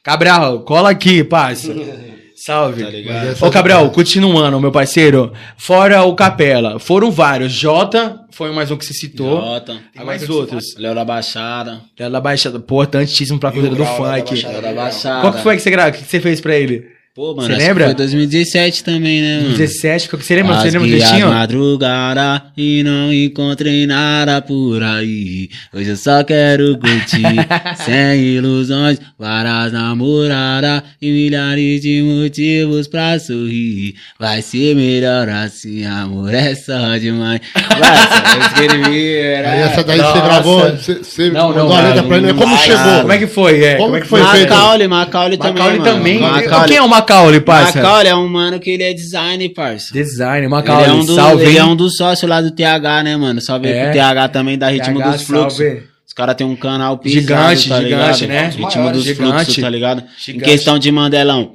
Cabral, 0.04 0.62
cola 0.62 0.90
aqui, 0.90 1.24
parça. 1.24 1.72
Salve. 2.46 2.84
Tá 2.84 2.90
ligado? 2.90 3.28
Essa- 3.28 3.46
Ô, 3.46 3.52
Cabral, 3.52 3.90
continuando, 3.92 4.60
meu 4.60 4.72
parceiro. 4.72 5.34
Fora 5.58 6.04
o 6.04 6.16
Capela, 6.16 6.80
foram 6.80 7.12
vários. 7.12 7.52
Jota 7.52 8.20
foi 8.32 8.52
mais 8.54 8.72
um 8.72 8.78
que 8.78 8.86
você 8.86 8.94
citou. 8.94 9.42
Jota. 9.42 9.78
Tem 9.94 10.06
mais 10.06 10.30
outros. 10.30 10.76
Léo 10.78 10.96
da 10.96 11.04
Baixada. 11.04 11.82
Léo 12.00 12.10
da 12.12 12.22
Baixada, 12.22 12.58
importantíssimo 12.58 13.40
pra 13.40 13.52
cultura 13.52 13.76
do 13.76 13.86
funk. 13.86 14.42
Léo 14.46 14.62
da 14.62 14.74
Baixada. 14.74 15.22
Qual 15.22 15.34
que 15.34 15.42
foi 15.42 15.56
que 15.58 15.62
você 15.62 15.70
gravou? 15.72 15.92
O 15.92 16.04
que 16.04 16.10
você 16.10 16.20
fez 16.20 16.40
pra 16.40 16.56
ele? 16.56 16.86
Pô, 17.20 17.36
mano, 17.36 17.54
Você 17.54 17.68
lembra? 17.68 17.84
Foi 17.88 17.96
2017 17.96 18.82
também, 18.82 19.22
né, 19.22 19.42
mano? 19.42 19.58
17, 19.58 20.08
qual 20.08 20.18
que 20.22 20.26
você 20.26 20.36
lembra? 20.36 20.56
Você 20.56 20.70
lembra 20.70 20.84
as 20.84 20.88
direitinho? 20.88 21.28
madrugada 21.28 22.44
e 22.56 22.82
não 22.82 23.12
encontrei 23.12 23.86
nada 23.86 24.42
por 24.42 24.82
aí. 24.82 25.50
Hoje 25.74 25.90
eu 25.90 25.98
só 25.98 26.24
quero 26.24 26.78
curtir, 26.78 27.36
sem 27.84 28.22
ilusões, 28.22 29.02
várias 29.20 29.74
namoradas 29.74 30.82
e 31.02 31.12
milhares 31.12 31.82
de 31.82 32.02
motivos 32.02 32.88
pra 32.88 33.20
sorrir. 33.20 33.96
Vai 34.18 34.42
ser 34.42 34.74
melhor 34.74 35.28
assim, 35.28 35.86
amor, 35.86 36.34
é 36.34 36.56
só 36.56 36.96
demais. 36.96 37.42
Vai, 37.54 38.38
eu 38.38 38.42
escrevi, 38.44 39.18
era... 39.18 39.52
Aí 39.52 39.60
essa 39.60 39.84
daí 39.84 39.98
Nossa. 39.98 40.14
você 40.14 40.22
gravou, 40.22 40.72
você, 40.72 40.94
você 40.94 41.30
Não, 41.32 41.50
mandou 41.50 41.68
não, 41.68 41.76
a 41.76 41.82
letra 41.82 42.02
não, 42.02 42.08
pra 42.08 42.18
ele, 42.18 42.28
mas 42.28 42.38
como 42.38 42.56
vai, 42.56 42.66
chegou? 42.66 43.02
Como 43.02 43.12
é 43.12 43.18
que 43.18 43.28
foi? 43.28 43.62
É, 43.62 43.76
Como 43.76 44.00
que 44.00 44.08
foi 44.08 44.24
feito? 44.24 44.50
Macaulay, 44.54 44.88
Macaulay 44.88 45.38
também, 45.38 45.64
Macaulay 45.64 45.94
também. 45.94 46.20
Macaulay. 46.20 46.68
Quem 46.70 46.78
é 46.78 46.82
o 46.82 46.88
Macaulay, 46.88 47.09
parça? 47.46 47.82
Macaulay 47.82 48.08
é 48.12 48.16
um 48.16 48.28
mano 48.28 48.60
que 48.60 48.70
ele 48.70 48.84
é 48.84 48.94
design, 48.94 49.50
parça. 49.50 49.94
Design, 49.94 50.40
Ele 50.40 50.48
Macaulay, 50.48 50.90
é, 50.90 50.94
um 50.94 51.06
do- 51.06 51.16
salve, 51.16 51.44
ele 51.46 51.58
é 51.58 51.64
um 51.64 51.76
dos 51.76 51.96
sócios 51.98 52.30
lá 52.30 52.42
do 52.42 52.52
TH, 52.52 53.04
né, 53.04 53.18
mano? 53.18 53.42
Salve 53.42 53.68
aí 53.68 53.74
É. 53.74 53.84
pro 53.86 53.94
TH 53.94 54.28
também, 54.30 54.58
da 54.58 54.70
Ritmo 54.70 55.00
TH, 55.00 55.12
dos 55.12 55.22
Fluxos. 55.24 55.58
salve. 55.58 55.84
Os 56.08 56.14
caras 56.14 56.36
têm 56.36 56.46
um 56.48 56.56
canal 56.56 56.98
pisado, 56.98 57.22
Gigante, 57.22 57.70
tá 57.70 57.82
gigante, 57.82 58.26
ligado? 58.26 58.28
né? 58.28 58.54
Ritmo 58.56 58.92
dos 58.92 59.04
Gigante. 59.04 59.32
Fluxos, 59.34 59.56
tá 59.58 59.70
ligado? 59.70 60.00
Em 60.02 60.06
Gigante. 60.34 60.46
questão 60.52 60.80
de 60.80 60.92
Mandelão. 60.92 61.52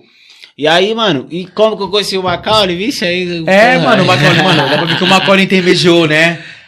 E 0.56 0.68
aí, 0.68 0.94
mano, 0.94 1.26
e 1.30 1.46
como 1.46 1.76
que 1.76 1.82
eu 1.82 1.88
conheci 1.88 2.16
o 2.16 2.22
Macaulay? 2.22 2.76
Vixe, 2.76 3.04
aí... 3.04 3.42
É, 3.46 3.74
porra. 3.78 3.90
mano, 3.90 4.02
o 4.04 4.06
Macaulay, 4.06 4.42
mano, 4.42 4.62
dá 4.68 4.76
pra 4.78 4.84
ver 4.86 4.96
que 4.98 5.04
o 5.04 5.06
Macaulay 5.08 5.44
intermediou, 5.44 6.06
né? 6.06 6.38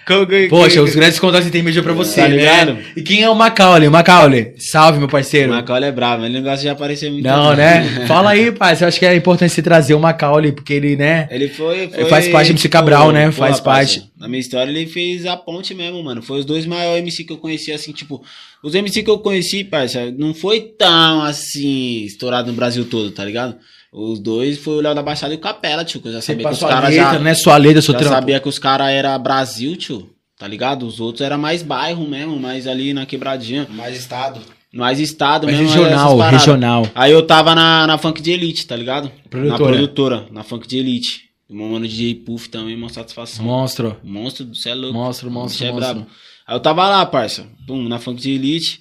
Poxa, 0.49 0.81
os 0.81 0.95
grandes 0.95 1.19
contatos 1.19 1.49
intermediou 1.49 1.83
pra 1.83 1.93
você, 1.93 2.21
Tá 2.23 2.29
né? 2.29 2.37
ligado? 2.37 2.79
E 2.97 3.03
quem 3.03 3.23
é 3.25 3.29
o 3.29 3.35
Macaulay? 3.35 3.89
Macaulay, 3.89 4.55
salve, 4.57 4.99
meu 4.99 5.09
O 5.09 5.11
parceiro. 5.11 5.53
Macaulay 5.53 5.89
é 5.89 5.93
bravo, 5.93 6.25
ele 6.25 6.35
não 6.35 6.43
gosta 6.45 6.61
de 6.61 6.69
aparecer 6.69 7.11
muito. 7.11 7.25
Não, 7.25 7.57
né? 7.57 7.83
Fala 8.07 8.31
aí, 8.31 8.53
parça, 8.53 8.85
eu 8.85 8.89
acho 8.89 9.01
que 9.01 9.05
é 9.05 9.17
importante 9.17 9.53
você 9.53 9.63
trazer 9.63 9.95
o 9.95 9.99
Macaulay, 10.01 10.53
porque 10.53 10.73
ele, 10.75 10.95
né? 10.95 11.27
Ele 11.29 11.49
foi, 11.49 11.89
foi. 11.89 12.01
Ele 12.01 12.09
faz 12.09 12.29
parte 12.29 12.47
do 12.49 12.53
MC 12.53 12.69
Cabral, 12.69 13.11
né? 13.11 13.33
Faz 13.33 13.59
parte. 13.59 14.05
Na 14.17 14.29
minha 14.29 14.41
história, 14.41 14.71
ele 14.71 14.87
fez 14.87 15.27
a 15.27 15.37
ponte 15.37 15.75
mesmo, 15.75 16.03
mano. 16.05 16.23
Foi 16.23 16.39
os 16.39 16.45
dois 16.45 16.65
maiores 16.67 17.01
MC 17.03 17.25
que 17.25 17.33
eu 17.33 17.39
conheci, 17.39 17.73
assim, 17.73 17.91
tipo. 17.91 18.23
Os 18.63 18.75
MC 18.75 19.03
que 19.03 19.11
eu 19.11 19.19
conheci, 19.19 19.65
parça, 19.65 20.11
não 20.17 20.33
foi 20.33 20.61
tão 20.61 21.23
assim, 21.23 22.05
estourado 22.05 22.51
no 22.51 22.57
Brasil 22.57 22.85
todo, 22.85 23.11
tá 23.11 23.25
ligado? 23.25 23.57
Os 23.99 24.19
dois 24.21 24.59
foi 24.59 24.75
o 24.77 24.81
Léo 24.83 24.95
da 24.95 25.03
Baixada 25.03 25.33
e 25.33 25.39
o 25.39 25.41
Capela, 25.41 25.83
tio. 25.83 26.03
Que 26.03 26.09
eu 26.09 26.13
já 26.13 26.21
Você 26.21 26.33
sabia 26.33 26.47
que 26.47 26.53
os 26.53 26.61
caras 26.61 26.95
já. 26.95 27.19
né? 27.19 27.35
Sua 27.35 27.57
letra, 27.57 27.81
seu 27.81 27.95
Já 27.95 27.99
trampo. 28.01 28.15
sabia 28.15 28.41
que 28.41 28.49
os 28.49 28.59
caras 28.59 28.89
eram 28.89 29.19
Brasil, 29.19 29.75
tio. 29.75 30.11
Tá 30.39 30.47
ligado? 30.47 30.87
Os 30.87 31.01
outros 31.01 31.23
era 31.23 31.39
mais 31.39 31.63
bairro 31.63 32.07
mesmo, 32.07 32.39
mais 32.39 32.67
ali 32.67 32.93
na 32.93 33.07
quebradinha. 33.07 33.67
Mais 33.71 33.97
estado. 33.97 34.39
Mais 34.71 35.01
estado 35.01 35.47
Mas 35.47 35.59
mesmo. 35.59 35.73
regional, 35.73 36.19
regional. 36.19 36.87
Aí 36.95 37.11
eu 37.11 37.23
tava 37.27 37.55
na, 37.55 37.87
na 37.87 37.97
Funk 37.97 38.21
de 38.21 38.33
Elite, 38.33 38.67
tá 38.67 38.77
ligado? 38.77 39.11
Produtora. 39.31 39.59
Na 39.59 39.67
produtora, 39.67 40.27
na 40.31 40.43
Funk 40.43 40.69
de 40.69 40.77
Elite. 40.77 41.23
O 41.49 41.55
meu 41.55 41.67
mano 41.69 41.89
DJ 41.89 42.17
Puff 42.17 42.51
também, 42.51 42.77
uma 42.77 42.91
satisfação. 42.91 43.47
Monstro. 43.47 43.97
Monstro 44.05 44.45
do 44.45 44.55
céu 44.55 44.73
é 44.73 44.75
louco. 44.75 44.93
Monstro, 44.99 45.31
monstro, 45.31 45.59
bicho 45.59 45.65
é 45.65 45.73
monstro. 45.73 45.95
brabo. 45.95 46.11
Aí 46.47 46.55
eu 46.55 46.61
tava 46.61 46.87
lá, 46.87 47.07
parça. 47.07 47.47
Pum, 47.67 47.89
na 47.89 47.99
Funk 47.99 48.21
de 48.21 48.33
Elite. 48.33 48.81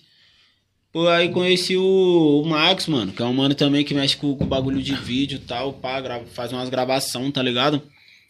Pô, 0.95 1.09
aí 1.09 1.27
conheci 1.27 1.75
o, 1.75 2.41
o 2.41 2.45
Marcos, 2.47 2.87
mano, 2.87 3.11
que 3.11 3.21
é 3.21 3.25
um 3.25 3.33
mano 3.33 3.53
também 3.53 3.83
que 3.83 3.93
mexe 3.93 4.15
com, 4.15 4.33
com 4.33 4.45
bagulho 4.45 4.81
de 4.81 4.93
vídeo 4.93 5.35
e 5.35 5.45
tal, 5.45 5.73
pá, 5.73 5.99
grava, 5.99 6.23
faz 6.23 6.53
umas 6.53 6.69
gravação, 6.69 7.29
tá 7.29 7.43
ligado? 7.43 7.81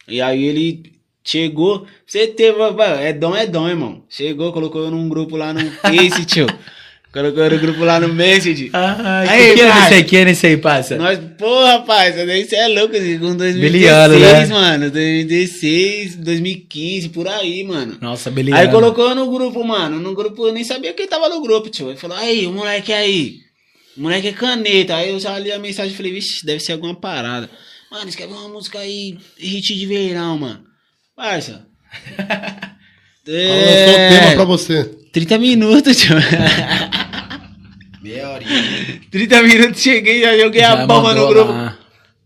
E 0.08 0.20
aí 0.20 0.42
ele 0.42 0.92
chegou, 1.22 1.86
você 2.04 2.26
teve, 2.26 2.58
é 3.00 3.12
dom, 3.12 3.36
é 3.36 3.46
dom, 3.46 3.68
irmão. 3.68 4.02
Chegou, 4.08 4.52
colocou 4.52 4.82
eu 4.82 4.90
num 4.90 5.08
grupo 5.08 5.36
lá 5.36 5.54
no 5.54 5.60
Face, 5.80 6.24
tio. 6.26 6.48
Colocou 7.16 7.48
no 7.48 7.58
grupo 7.58 7.82
lá 7.82 7.98
no 7.98 8.12
Message. 8.12 8.68
Ah, 8.74 9.24
Aí, 9.26 9.54
que 9.54 9.60
ano 9.62 9.72
pai. 9.72 9.84
esse 9.86 9.94
aí? 9.94 10.04
Que 10.04 10.16
ano 10.18 10.30
esse 10.32 10.46
aí, 10.48 10.56
parça? 10.58 10.96
Nós, 10.98 11.18
porra, 11.38 11.78
rapaz, 11.78 12.14
isso 12.14 12.54
é 12.54 12.68
louco, 12.68 12.92
com 12.92 13.34
2016, 13.34 13.58
Beliano, 13.58 14.18
né? 14.18 14.46
mano. 14.48 14.90
2016, 14.90 16.16
2015, 16.16 17.08
por 17.08 17.26
aí, 17.26 17.64
mano. 17.64 17.96
Nossa, 18.02 18.30
beleza. 18.30 18.58
Aí 18.58 18.68
colocou 18.68 19.14
no 19.14 19.30
grupo, 19.30 19.64
mano. 19.64 19.98
No 19.98 20.14
grupo 20.14 20.46
eu 20.46 20.52
nem 20.52 20.62
sabia 20.62 20.92
quem 20.92 21.08
tava 21.08 21.30
no 21.30 21.40
grupo, 21.40 21.70
tio. 21.70 21.88
Ele 21.88 21.96
falou, 21.96 22.18
aí, 22.18 22.46
o 22.46 22.52
moleque 22.52 22.92
aí. 22.92 23.36
O 23.96 24.02
moleque 24.02 24.28
é 24.28 24.32
caneta. 24.32 24.96
Aí 24.96 25.08
eu 25.08 25.18
já 25.18 25.38
li 25.38 25.50
a 25.50 25.58
mensagem 25.58 25.94
e 25.94 25.96
falei, 25.96 26.12
vixe, 26.12 26.44
deve 26.44 26.60
ser 26.60 26.72
alguma 26.72 26.94
parada. 26.94 27.48
Mano, 27.90 28.10
escreve 28.10 28.34
uma 28.34 28.50
música 28.50 28.78
aí, 28.78 29.16
hit 29.38 29.74
de 29.74 29.86
verão, 29.86 30.36
mano. 30.36 30.60
Parça. 31.16 31.64
Ela 33.26 33.56
lançou 33.56 33.94
o 33.94 34.08
tema 34.10 34.34
pra 34.34 34.44
você. 34.44 34.84
30 35.12 35.38
minutos, 35.38 35.96
tio. 35.96 36.14
Meia 38.38 38.58
horinha. 38.60 39.00
30 39.10 39.42
minutos, 39.42 39.82
cheguei, 39.82 40.20
já 40.20 40.36
joguei 40.38 40.60
Já 40.60 40.72
a 40.72 40.86
bomba 40.86 41.14
no 41.14 41.20
mandou 41.20 41.28
grupo. 41.28 41.52
lá. 41.52 41.78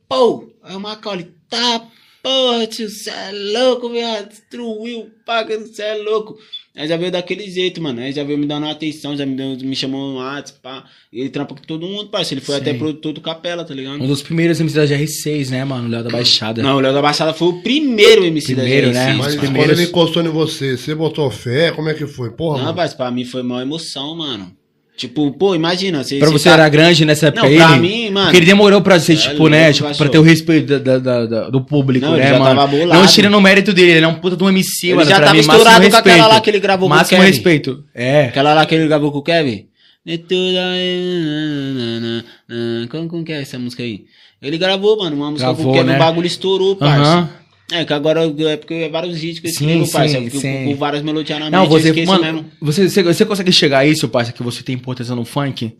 Pô, 0.09 0.49
aí 0.65 0.75
o 0.77 0.81
Macaulay, 0.81 1.29
tá, 1.49 1.83
porra, 2.23 2.67
tio, 2.67 2.89
cê 2.89 3.11
é 3.11 3.31
louco, 3.59 3.89
viado, 3.91 4.29
destruiu, 4.29 5.09
paga, 5.25 5.59
cê 5.67 5.83
é 5.83 5.95
louco. 5.97 6.37
Aí 6.77 6.87
já 6.87 6.97
veio 6.97 7.11
daquele 7.11 7.51
jeito, 7.51 7.83
mano, 7.83 8.01
aí 8.01 8.13
já 8.13 8.23
veio 8.23 8.39
me 8.39 8.47
dando 8.47 8.63
uma 8.65 8.71
atenção, 8.73 9.17
já 9.17 9.27
me, 9.27 9.35
deu, 9.35 9.57
me 9.59 9.75
chamou 9.75 10.13
no 10.13 10.19
WhatsApp, 10.19 10.61
pá. 10.63 10.85
E 11.13 11.21
ele 11.21 11.29
trampa 11.29 11.55
com 11.55 11.63
todo 11.63 11.85
mundo, 11.87 12.09
parceiro, 12.11 12.39
ele 12.41 12.47
foi 12.47 12.55
Sim. 12.57 12.61
até 12.61 12.75
produtor 12.75 13.13
do 13.13 13.21
Capela, 13.21 13.65
tá 13.65 13.75
ligado? 13.75 14.01
Um 14.03 14.07
dos 14.07 14.23
primeiros 14.23 14.61
MCs 14.61 14.75
da 14.75 14.85
GR6, 14.97 15.51
né, 15.51 15.65
mano? 15.65 15.89
Léo 15.89 16.05
da 16.05 16.11
Baixada. 16.11 16.63
Não, 16.63 16.77
o 16.77 16.81
Léo 16.81 16.95
da 16.95 17.03
Baixada 17.03 17.35
foi 17.35 17.49
o 17.49 17.61
primeiro 17.63 18.25
MC 18.25 18.55
Primeiro, 18.55 18.93
da 18.93 18.93
né? 18.95 19.13
GR6, 19.13 19.17
Mas 19.19 19.35
mano. 19.37 19.53
quando 19.59 19.71
ele 19.73 19.83
encostou 19.83 20.23
em 20.23 20.29
você, 20.29 20.77
você 20.77 20.95
botou 20.95 21.29
fé? 21.31 21.73
Como 21.73 21.89
é 21.89 21.95
que 21.95 22.07
foi? 22.07 22.31
Porra, 22.31 22.59
Não, 22.59 22.65
mano. 22.67 22.77
mas 22.77 22.95
pra 22.95 23.11
mim 23.11 23.25
foi 23.25 23.43
uma 23.43 23.63
emoção, 23.63 24.17
mano. 24.17 24.57
Tipo, 25.01 25.31
pô, 25.33 25.55
imagina, 25.55 26.05
você... 26.05 26.19
Pra 26.19 26.29
você 26.29 26.45
tá- 26.51 26.57
era 26.57 26.69
grande 26.69 27.07
nessa 27.07 27.29
época 27.29 27.45
Não, 27.45 27.49
ele? 27.49 27.57
pra 27.65 27.77
mim, 27.79 28.11
mano... 28.11 28.27
Porque 28.27 28.37
ele 28.37 28.45
demorou 28.45 28.83
pra 28.83 29.01
ser, 29.01 29.15
É 29.15 29.17
tipo, 29.17 29.31
louco, 29.31 29.49
né? 29.49 29.73
Tipo, 29.73 29.95
pra 29.97 30.09
ter 30.11 30.19
o 30.19 30.23
respeito 30.23 30.79
da- 30.79 30.99
da- 30.99 31.25
da- 31.27 31.49
do 31.49 31.65
público, 31.65 32.05
Não, 32.05 32.17
né, 32.19 32.39
mano? 32.39 32.61
Não 32.87 33.07
tirando 33.07 33.35
o 33.35 33.41
mérito 33.41 33.73
dele, 33.73 33.93
ele 33.93 34.05
é 34.05 34.09
um 34.09 34.17
puta 34.17 34.37
de 34.37 34.45
um 34.45 34.49
MC, 34.51 34.89
Ele 34.89 34.97
mano. 34.97 35.09
já 35.09 35.19
tava 35.19 35.33
mim, 35.33 35.39
máximo 35.39 35.55
estourado 35.57 35.91
com 35.91 35.97
aquela 35.97 36.27
lá 36.27 36.39
que 36.43 36.51
ele 36.51 36.61
gravou 36.61 36.87
com 36.87 36.95
o 36.95 36.99
Máximo 36.99 37.19
Kevin. 37.19 37.33
respeito. 37.33 37.83
É. 37.95 38.25
Aquela 38.27 38.53
lá 38.53 38.67
que 38.67 38.75
ele 38.75 38.87
gravou 38.87 39.11
com 39.11 39.19
o 39.19 39.23
Kevin. 39.23 39.65
Na, 40.05 42.01
na. 42.01 42.87
Como, 42.89 43.09
como 43.09 43.25
que 43.25 43.33
é 43.33 43.41
essa 43.43 43.59
música 43.59 43.83
aí? 43.83 44.05
Ele 44.43 44.57
gravou, 44.57 44.99
mano, 44.99 45.17
uma 45.17 45.31
música 45.31 45.49
com 45.51 45.55
Gravou, 45.57 45.73
o 45.73 45.77
Kevin, 45.77 45.89
né? 45.91 45.97
o 45.97 45.99
bagulho 45.99 46.27
estourou, 46.27 46.77
parça. 46.77 47.29
É, 47.73 47.85
que 47.85 47.93
agora 47.93 48.25
é 48.25 48.57
porque 48.57 48.75
é 48.75 48.89
vários 48.89 49.23
hits 49.23 49.39
que 49.39 49.47
eu 49.47 49.51
Sim, 49.53 49.67
escrevo, 49.67 49.87
sim, 49.87 49.93
parça. 49.93 50.21
Porque 50.21 50.39
sim. 50.39 50.65
com, 50.65 50.77
várias 50.77 51.03
melodias 51.03 51.39
na 51.39 51.51
Não, 51.51 51.69
mente, 51.69 51.71
você, 51.71 52.05
mano, 52.05 52.23
mesmo. 52.23 52.47
você, 52.61 52.89
você, 52.89 53.03
você 53.03 53.25
consegue 53.25 53.53
chegar 53.53 53.79
a 53.81 53.87
isso, 53.87 54.09
parça, 54.09 54.33
que 54.33 54.43
você 54.43 54.63
tem 54.63 54.75
importância 54.75 55.15
no 55.15 55.25
funk? 55.25 55.73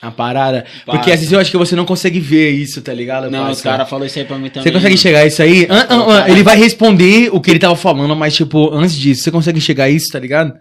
A 0.00 0.10
parada? 0.10 0.64
Porque 0.84 1.10
às 1.10 1.20
vezes 1.20 1.32
eu 1.32 1.38
acho 1.38 1.50
que 1.50 1.56
você 1.56 1.74
não 1.74 1.84
consegue 1.84 2.20
ver 2.20 2.50
isso, 2.50 2.82
tá 2.82 2.92
ligado? 2.92 3.30
Não, 3.30 3.44
parça? 3.44 3.52
os 3.52 3.62
caras 3.62 3.88
falaram 3.88 4.06
isso 4.06 4.18
aí 4.18 4.24
pra 4.24 4.36
mim 4.36 4.48
também. 4.48 4.62
Você 4.64 4.70
consegue 4.70 4.84
mano. 4.84 4.94
enxergar 4.94 5.26
isso 5.26 5.42
aí? 5.42 5.66
Ah, 5.70 5.86
ah, 5.88 6.24
ah, 6.24 6.30
ele 6.30 6.42
vai 6.42 6.56
responder 6.56 7.30
o 7.32 7.40
que 7.40 7.50
ele 7.50 7.58
tava 7.58 7.76
falando, 7.76 8.14
mas, 8.14 8.34
tipo, 8.34 8.74
antes 8.74 8.94
disso, 8.94 9.22
você 9.22 9.30
consegue 9.30 9.58
enxergar 9.58 9.84
a 9.84 9.90
isso, 9.90 10.08
tá 10.12 10.18
ligado? 10.18 10.54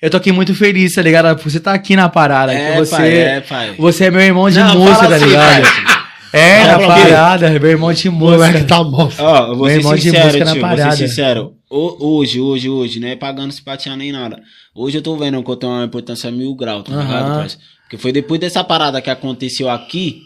Eu 0.00 0.10
tô 0.10 0.18
aqui 0.18 0.30
muito 0.30 0.54
feliz, 0.54 0.92
tá 0.94 1.02
ligado? 1.02 1.40
Você 1.42 1.58
tá 1.58 1.72
aqui 1.72 1.96
na 1.96 2.08
parada. 2.08 2.52
É, 2.52 2.76
você, 2.76 2.96
pai, 2.96 3.16
é, 3.16 3.40
pai. 3.40 3.74
você 3.78 4.04
é 4.04 4.10
meu 4.10 4.20
irmão 4.20 4.48
de 4.50 4.58
Não, 4.58 4.78
música, 4.78 5.08
tá 5.08 5.16
assim, 5.16 5.24
ligado? 5.24 5.95
É, 6.38 6.66
na 6.66 6.78
por 6.78 6.94
quê? 6.94 7.00
parada, 7.02 7.50
meu 7.60 7.70
irmão 7.70 7.92
de 7.92 8.08
O 8.08 8.12
moleque 8.12 8.52
música. 8.58 8.68
tá 8.68 8.84
mó. 8.84 9.08
Ó, 9.18 9.46
eu 9.48 9.56
vou 9.56 9.66
Meu 9.68 9.82
ser 9.82 10.00
sincero, 10.00 10.24
música 10.26 10.44
na 10.44 10.52
tio, 10.52 10.60
vou 10.66 10.76
ser 10.76 11.08
sincero. 11.08 11.54
Ho- 11.70 11.96
Hoje, 12.18 12.40
hoje, 12.40 12.68
hoje, 12.68 13.00
não 13.00 13.08
é 13.08 13.16
pagando 13.16 13.52
simpatia 13.52 13.96
nem 13.96 14.12
nada. 14.12 14.40
Hoje 14.74 14.98
eu 14.98 15.02
tô 15.02 15.16
vendo 15.16 15.42
que 15.42 15.50
eu 15.50 15.56
tenho 15.56 15.72
uma 15.72 15.84
importância 15.84 16.30
mil 16.30 16.54
grau, 16.54 16.82
tá 16.82 16.92
ligado, 16.94 17.34
parça? 17.38 17.58
Porque 17.82 17.96
foi 17.98 18.12
depois 18.12 18.40
dessa 18.40 18.62
parada 18.64 19.00
que 19.00 19.08
aconteceu 19.10 19.68
aqui, 19.70 20.22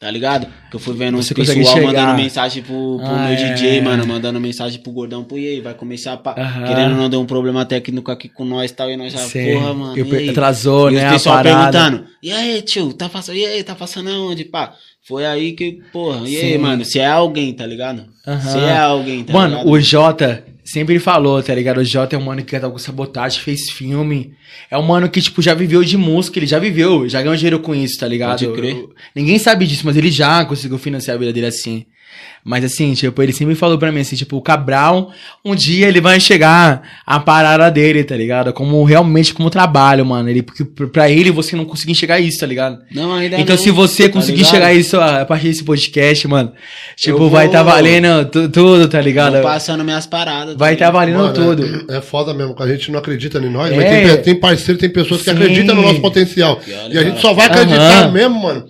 tá 0.00 0.10
ligado? 0.10 0.46
Que 0.70 0.76
eu 0.76 0.80
fui 0.80 0.94
vendo 0.94 1.16
Você 1.16 1.34
consegue 1.34 1.60
pessoal 1.60 1.76
chegar. 1.76 1.92
mandando 1.92 2.16
mensagem 2.22 2.62
pro, 2.62 2.96
pro 2.98 3.06
Ah, 3.06 3.28
meu 3.28 3.32
é. 3.32 3.52
DJ, 3.54 3.80
mano, 3.82 4.06
mandando 4.06 4.40
mensagem 4.40 4.80
pro 4.80 4.90
gordão, 4.92 5.22
pro 5.24 5.38
e 5.38 5.46
aí, 5.48 5.60
vai 5.60 5.74
começar 5.74 6.14
a. 6.14 6.16
Pa... 6.16 6.34
Querendo 6.34 6.94
não 6.96 7.08
dar 7.08 7.18
um 7.18 7.26
problema 7.26 7.64
técnico 7.64 8.10
aqui 8.10 8.28
com 8.28 8.44
nós 8.44 8.70
e 8.70 8.74
tal, 8.74 8.90
e 8.90 8.96
nós 8.96 9.12
já, 9.12 9.18
Sei. 9.20 9.54
porra, 9.54 9.72
mano. 9.74 9.98
E 9.98 10.02
o 10.02 10.20
e 10.20 10.28
atrasou, 10.30 10.90
e 10.90 10.94
né, 10.94 11.00
Os 11.02 11.08
a 11.08 11.12
pessoal 11.12 11.36
parada. 11.36 11.78
perguntando, 11.78 12.06
e 12.22 12.32
aí, 12.32 12.62
tio, 12.62 12.92
tá 12.92 13.08
passando, 13.08 13.36
e 13.36 13.44
aí, 13.46 13.62
tá 13.62 13.74
passando 13.74 14.10
aonde, 14.10 14.44
pá? 14.44 14.74
Foi 15.06 15.26
aí 15.26 15.52
que, 15.52 15.80
porra, 15.92 16.26
e 16.28 16.36
aí, 16.36 16.52
Sim. 16.52 16.58
mano, 16.58 16.84
se 16.84 16.98
é 16.98 17.06
alguém, 17.06 17.52
tá 17.52 17.66
ligado? 17.66 18.06
Aham. 18.26 18.40
Se 18.40 18.58
é 18.58 18.78
alguém, 18.78 19.22
tá 19.22 19.32
Mano, 19.34 19.56
ligado? 19.58 19.70
o 19.70 19.80
Jota 19.80 20.44
sempre 20.64 20.98
falou, 20.98 21.42
tá 21.42 21.54
ligado? 21.54 21.78
O 21.78 21.84
Jota 21.84 22.16
é 22.16 22.18
um 22.18 22.22
mano 22.22 22.42
que 22.42 22.50
canta 22.52 22.70
com 22.70 22.78
sabotagem, 22.78 23.38
fez 23.40 23.68
filme. 23.70 24.32
É 24.70 24.78
um 24.78 24.82
mano 24.82 25.08
que, 25.10 25.20
tipo, 25.20 25.42
já 25.42 25.52
viveu 25.52 25.84
de 25.84 25.98
música, 25.98 26.38
ele 26.38 26.46
já 26.46 26.58
viveu, 26.58 27.06
já 27.06 27.20
ganhou 27.20 27.36
dinheiro 27.36 27.60
com 27.60 27.74
isso, 27.74 27.98
tá 28.00 28.08
ligado? 28.08 28.38
Pode 28.46 28.56
crer. 28.58 28.76
Eu- 28.76 28.94
ninguém 29.14 29.38
sabe 29.38 29.66
disso, 29.66 29.82
mas 29.84 29.94
ele 29.96 30.10
já 30.10 30.42
conseguiu 30.46 30.78
financiar 30.78 31.16
a 31.16 31.20
vida 31.20 31.32
dele 31.34 31.46
assim. 31.46 31.84
Mas 32.46 32.62
assim, 32.62 32.92
tipo, 32.92 33.22
ele 33.22 33.32
sempre 33.32 33.54
falou 33.54 33.78
pra 33.78 33.90
mim 33.90 34.00
assim, 34.00 34.16
tipo, 34.16 34.36
o 34.36 34.42
Cabral, 34.42 35.10
um 35.42 35.54
dia 35.54 35.88
ele 35.88 35.98
vai 35.98 36.20
chegar 36.20 36.82
a 37.06 37.18
parada 37.18 37.70
dele, 37.70 38.04
tá 38.04 38.14
ligado? 38.14 38.52
Como 38.52 38.84
realmente 38.84 39.32
como 39.32 39.48
trabalho, 39.48 40.04
mano. 40.04 40.28
Ele, 40.28 40.42
porque 40.42 40.62
pra 40.62 41.08
ele 41.10 41.30
você 41.30 41.56
não 41.56 41.64
conseguir 41.64 41.92
enxergar 41.92 42.20
isso, 42.20 42.38
tá 42.40 42.44
ligado? 42.46 42.80
Não, 42.92 43.14
ainda 43.14 43.40
Então, 43.40 43.56
não, 43.56 43.62
se 43.62 43.70
você 43.70 44.08
tá 44.08 44.12
conseguir 44.12 44.36
ligado? 44.38 44.50
chegar 44.50 44.66
a 44.66 44.74
isso 44.74 45.00
a 45.00 45.24
partir 45.24 45.48
desse 45.48 45.64
podcast, 45.64 46.28
mano, 46.28 46.52
tipo, 46.96 47.16
Eu 47.22 47.30
vai 47.30 47.46
vou- 47.46 47.52
tá 47.54 47.62
valendo 47.62 48.26
tu- 48.30 48.48
tudo, 48.50 48.88
tá 48.88 49.00
ligado? 49.00 49.36
Tô 49.36 49.42
passando 49.42 49.82
minhas 49.82 50.06
paradas. 50.06 50.54
Vai 50.54 50.76
tá 50.76 50.90
valendo 50.90 51.16
Mano, 51.16 51.32
tudo. 51.32 51.86
É, 51.90 51.96
é 51.96 52.00
foda 52.02 52.34
mesmo, 52.34 52.54
que 52.54 52.62
a 52.62 52.68
gente 52.68 52.90
não 52.92 52.98
acredita 52.98 53.38
em 53.38 53.48
nós, 53.50 53.72
É. 53.72 53.76
mas 53.76 53.88
tem, 53.88 54.22
tem 54.22 54.34
parceiro, 54.34 54.78
tem 54.78 54.90
pessoas 54.90 55.22
que 55.22 55.30
Sim. 55.30 55.36
acreditam 55.36 55.74
no 55.74 55.80
nosso 55.80 56.00
potencial. 56.02 56.60
E 56.66 56.72
olha, 56.74 56.94
E 56.94 56.98
a 56.98 57.02
gente 57.04 57.10
cara. 57.12 57.20
só 57.22 57.32
vai 57.32 57.46
acreditar 57.46 58.02
Aham. 58.02 58.12
mesmo, 58.12 58.38
mano, 58.42 58.66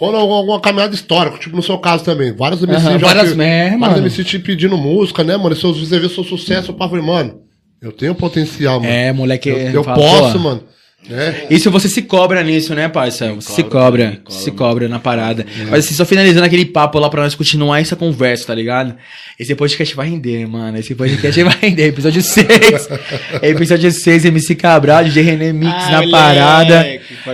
quando 0.00 0.16
alguma, 0.16 0.38
alguma 0.38 0.60
caminhada 0.60 0.94
histórica, 0.94 1.36
tipo 1.36 1.54
no 1.54 1.62
seu 1.62 1.76
caso 1.76 2.02
também. 2.02 2.32
Vários 2.34 2.62
MCs 2.62 2.86
Aham, 2.86 2.98
já 2.98 3.06
várias 3.06 3.36
mer- 3.36 3.78
vários 3.78 3.80
mano. 4.00 4.02
MCs 4.06 4.26
te 4.26 4.38
pedindo 4.38 4.78
música, 4.78 5.22
né, 5.22 5.36
mano? 5.36 5.54
E 5.54 5.56
seus 5.58 5.78
você 5.78 5.98
vê 6.00 6.08
seu 6.08 6.24
sucesso, 6.24 6.72
eu 6.72 6.76
falei, 6.88 7.04
mano, 7.04 7.42
eu 7.82 7.92
tenho 7.92 8.14
potencial, 8.14 8.80
mano. 8.80 8.90
É, 8.90 9.12
moleque. 9.12 9.50
eu 9.50 9.58
eu 9.58 9.84
fala, 9.84 9.96
posso, 9.98 10.32
pô, 10.32 10.38
mano. 10.38 10.62
É. 11.10 11.46
Isso 11.50 11.70
você 11.70 11.88
se 11.88 12.02
cobra 12.02 12.42
nisso, 12.42 12.74
né, 12.74 12.86
parça? 12.88 13.32
Você 13.34 13.52
se 13.52 13.62
cobra, 13.62 13.80
cobra, 13.80 14.16
cobra, 14.22 14.30
se 14.40 14.50
cobra 14.50 14.88
na 14.88 14.98
parada. 14.98 15.46
Mas 15.70 15.84
assim, 15.86 15.94
só 15.94 16.04
finalizando 16.04 16.44
aquele 16.46 16.64
papo 16.66 16.98
lá 16.98 17.08
pra 17.08 17.22
nós 17.22 17.34
continuar 17.34 17.80
essa 17.80 17.96
conversa, 17.96 18.46
tá 18.46 18.54
ligado? 18.54 18.94
Esse 19.38 19.54
podcast 19.54 19.94
vai 19.96 20.08
render, 20.10 20.46
mano. 20.46 20.76
Esse 20.78 20.94
podcast 20.94 21.40
vai 21.44 21.56
render. 21.60 21.86
Episódio 21.88 22.22
6. 22.22 22.46
Episódio 23.42 23.90
6, 23.90 24.24
MC 24.26 24.54
Cabral, 24.54 25.04
DJ 25.04 25.22
René 25.22 25.52
Mix 25.54 25.72
Ah, 25.74 25.90
na 25.90 25.96
moleque, 26.02 26.10
parada. 26.10 26.86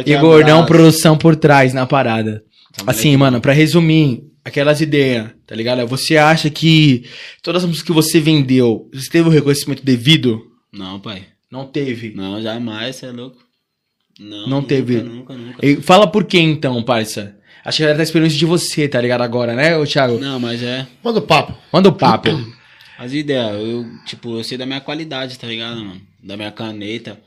E 0.07 0.17
Gordão 0.17 0.61
abraço. 0.61 0.67
Produção 0.67 1.17
por 1.19 1.35
trás 1.37 1.75
na 1.75 1.87
parada. 1.87 2.43
Tá 2.77 2.85
Assim, 2.91 3.09
moleque. 3.09 3.17
mano, 3.19 3.41
pra 3.41 3.53
resumir, 3.53 4.25
aquelas 4.45 4.81
ideias, 4.81 5.31
tá 5.47 5.55
ligado? 5.55 5.87
Você 5.87 6.17
acha 6.17 6.51
que 6.51 7.05
todas 7.43 7.63
as 7.65 7.69
músicas 7.69 7.87
que 7.87 7.93
você 7.95 8.21
vendeu, 8.21 8.89
você 8.93 9.11
teve 9.11 9.29
o 9.29 9.33
reconhecimento 9.33 9.85
devido? 9.85 10.41
Não, 10.73 11.01
pai. 11.01 11.27
Não 11.51 11.67
teve. 11.67 12.13
Não, 12.15 12.41
jamais, 12.43 12.97
você 12.97 13.07
é 13.07 13.11
louco. 13.13 13.39
Não, 14.19 14.43
Não 14.43 14.49
nunca, 14.61 14.69
teve. 14.69 15.03
Nunca, 15.03 15.35
nunca. 15.35 15.67
E 15.67 15.77
fala 15.77 16.07
por 16.07 16.25
que 16.25 16.39
então, 16.39 16.83
parça? 16.83 17.37
Acho 17.65 17.79
que 17.79 17.83
a 17.83 17.87
galera 17.87 17.99
tá 17.99 18.03
esperando 18.05 18.29
isso 18.29 18.39
de 18.39 18.47
você, 18.47 18.89
tá 18.89 19.01
ligado? 19.01 19.23
Agora, 19.23 19.55
né, 19.55 19.77
ô 19.77 19.85
Thiago? 19.85 20.19
Não, 20.19 20.39
mas 20.39 20.63
é. 20.63 20.87
Manda 21.03 21.19
o 21.19 21.23
papo. 21.23 21.55
Manda 21.73 21.89
o 21.89 21.93
papo. 21.93 22.29
As 22.99 23.13
ideias, 23.13 23.53
eu, 23.61 23.85
tipo, 24.07 24.39
eu 24.39 24.45
sei 24.45 24.57
da 24.57 24.65
minha 24.65 24.81
qualidade, 24.81 25.39
tá 25.39 25.47
ligado, 25.47 25.85
mano? 25.85 26.01
Da 26.23 26.35
minha 26.37 26.51
caneta. 26.51 27.21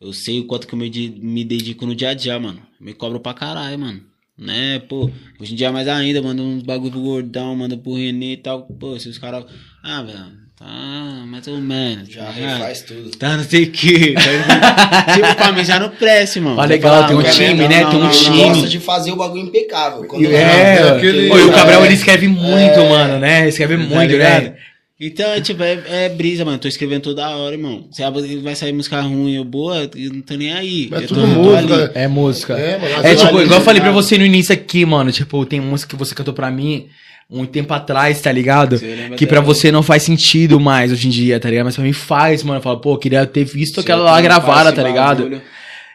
Eu 0.00 0.12
sei 0.12 0.38
o 0.40 0.46
quanto 0.46 0.66
que 0.68 0.74
eu 0.74 0.78
me, 0.78 0.88
me 1.20 1.44
dedico 1.44 1.84
no 1.84 1.94
dia 1.96 2.10
a 2.10 2.14
dia, 2.14 2.38
mano. 2.38 2.60
Me 2.80 2.92
cobro 2.94 3.18
pra 3.18 3.34
caralho, 3.34 3.76
mano. 3.78 4.02
Né, 4.38 4.82
pô, 4.86 5.10
hoje 5.40 5.54
em 5.54 5.56
dia 5.56 5.72
mais 5.72 5.88
ainda, 5.88 6.20
manda 6.20 6.42
uns 6.42 6.62
bagulho 6.62 6.90
pro 6.92 7.00
gordão, 7.00 7.56
manda 7.56 7.74
pro 7.76 7.94
Renê 7.94 8.32
e 8.32 8.36
tal. 8.36 8.62
Pô, 8.64 8.98
se 8.98 9.08
os 9.08 9.16
caras. 9.16 9.44
Ah, 9.82 10.02
velho, 10.02 10.26
tá 10.58 11.24
mais 11.26 11.46
ou 11.48 11.58
menos. 11.58 12.06
Já 12.10 12.24
tá 12.26 12.30
refaz 12.32 12.82
tudo. 12.82 13.10
Tá 13.16 13.34
não 13.38 13.44
sei 13.44 13.64
o 13.64 13.70
que. 13.70 14.12
Tá, 14.12 15.06
tipo, 15.14 15.34
pra 15.36 15.52
mim 15.52 15.64
já 15.64 15.80
não 15.80 15.88
preste, 15.88 16.38
mano. 16.38 16.56
Você 16.56 16.66
legal, 16.66 16.94
fala, 16.96 17.06
tem 17.08 17.16
um 17.16 17.22
não, 17.22 17.30
time, 17.30 17.54
não, 17.62 17.68
né? 17.68 17.80
não, 17.82 17.90
Tem 17.90 17.98
um 17.98 18.02
não, 18.02 18.08
não, 18.08 18.10
time. 18.12 18.36
não. 18.42 18.48
gosta 18.50 18.68
de 18.68 18.78
fazer 18.80 19.12
o 19.12 19.16
bagulho 19.16 19.42
impecável. 19.44 20.04
Quando 20.04 20.26
É, 20.26 20.32
é 20.80 20.88
aquele- 20.90 21.30
Oi, 21.30 21.42
o 21.44 21.52
Cabral 21.52 21.82
é. 21.82 21.86
ele 21.86 21.94
escreve 21.94 22.28
muito, 22.28 22.78
mano, 22.90 23.18
né? 23.18 23.48
Escreve 23.48 23.78
Tá 23.78 23.84
muito, 23.84 24.12
ligado? 24.12 24.42
né? 24.42 24.56
Então, 24.98 25.30
é, 25.30 25.40
tipo, 25.42 25.62
é, 25.62 25.78
é 25.88 26.08
brisa, 26.08 26.42
mano. 26.44 26.56
Tô 26.58 26.66
escrevendo 26.66 27.02
toda 27.02 27.28
hora, 27.28 27.54
irmão. 27.54 27.86
Se 27.92 28.02
vai 28.42 28.54
sair 28.54 28.72
música 28.72 28.98
ruim 29.02 29.36
ou 29.38 29.44
boa, 29.44 29.90
eu 29.94 30.12
não 30.14 30.22
tô 30.22 30.34
nem 30.36 30.52
aí. 30.52 30.88
É 30.90 30.96
Eu 30.96 31.06
tudo 31.06 31.20
tô- 31.20 31.26
música, 31.26 31.74
ali. 31.74 31.90
É 31.94 32.08
música. 32.08 32.54
É, 32.58 32.78
mano, 32.78 33.06
É, 33.06 33.14
tipo, 33.14 33.40
igual 33.42 33.60
eu 33.60 33.64
falei 33.64 33.80
pra 33.82 33.90
você 33.90 34.16
no 34.16 34.24
início 34.24 34.54
aqui, 34.54 34.86
mano. 34.86 35.12
Tipo, 35.12 35.44
tem 35.44 35.60
música 35.60 35.90
que 35.90 35.96
você 35.96 36.14
cantou 36.14 36.32
pra 36.32 36.50
mim 36.50 36.86
um 37.30 37.44
tempo 37.44 37.74
atrás, 37.74 38.20
tá 38.22 38.32
ligado? 38.32 38.78
Que 39.18 39.26
pra 39.26 39.40
dela? 39.40 39.54
você 39.54 39.70
não 39.70 39.82
faz 39.82 40.02
sentido 40.02 40.58
mais 40.58 40.90
hoje 40.90 41.08
em 41.08 41.10
dia, 41.10 41.38
tá 41.38 41.50
ligado? 41.50 41.66
Mas 41.66 41.74
pra 41.74 41.84
mim 41.84 41.92
faz, 41.92 42.42
mano. 42.42 42.58
Eu 42.58 42.62
falo, 42.62 42.78
pô, 42.80 42.94
eu 42.94 42.98
queria 42.98 43.26
ter 43.26 43.44
visto 43.44 43.74
Se 43.74 43.80
aquela 43.80 44.02
lá 44.02 44.20
gravada, 44.22 44.72
tá 44.72 44.82
ligado? 44.82 45.24
bagulho- 45.24 45.42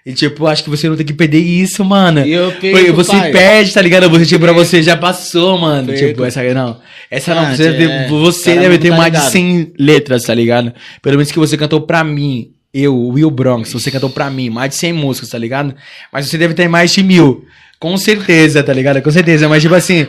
E 0.05 0.13
tipo, 0.13 0.47
acho 0.47 0.63
que 0.63 0.69
você 0.69 0.89
não 0.89 0.95
tem 0.95 1.05
que 1.05 1.13
perder 1.13 1.39
isso, 1.39 1.85
mano. 1.85 2.25
E 2.25 2.31
eu 2.31 2.51
perco, 2.53 2.93
você 2.93 3.11
pai. 3.11 3.31
perde, 3.31 3.71
tá 3.71 3.81
ligado? 3.81 4.09
Você, 4.09 4.25
tipo, 4.25 4.39
pra 4.39 4.51
você 4.51 4.81
já 4.81 4.97
passou, 4.97 5.59
mano. 5.59 5.87
Perco. 5.87 6.07
Tipo, 6.07 6.25
essa 6.25 6.41
não. 6.53 6.79
Essa 7.09 7.35
não, 7.35 7.43
Ah, 7.43 7.55
você, 7.55 7.67
é, 7.67 7.71
deve, 7.73 8.07
você 8.09 8.55
deve 8.55 8.77
ter 8.79 8.89
tá 8.89 8.97
mais 8.97 9.11
de 9.11 9.17
ligado. 9.19 9.31
100 9.31 9.73
letras, 9.77 10.23
tá 10.23 10.33
ligado? 10.33 10.73
Pelo 11.01 11.17
menos 11.17 11.31
que 11.31 11.37
você 11.37 11.55
cantou 11.55 11.81
pra 11.81 12.03
mim. 12.03 12.49
Eu, 12.73 12.97
Will 12.97 13.29
Bronx, 13.29 13.71
você 13.73 13.91
cantou 13.91 14.09
pra 14.09 14.29
mim, 14.29 14.49
mais 14.49 14.69
de 14.71 14.77
100 14.77 14.93
músicas, 14.93 15.29
tá 15.29 15.37
ligado? 15.37 15.75
Mas 16.11 16.29
você 16.29 16.37
deve 16.37 16.53
ter 16.53 16.67
mais 16.69 16.91
de 16.91 17.03
mil. 17.03 17.45
Com 17.81 17.97
certeza, 17.97 18.61
tá 18.61 18.71
ligado? 18.71 19.01
Com 19.01 19.09
certeza, 19.09 19.49
mas 19.49 19.63
tipo 19.63 19.73
assim. 19.73 20.05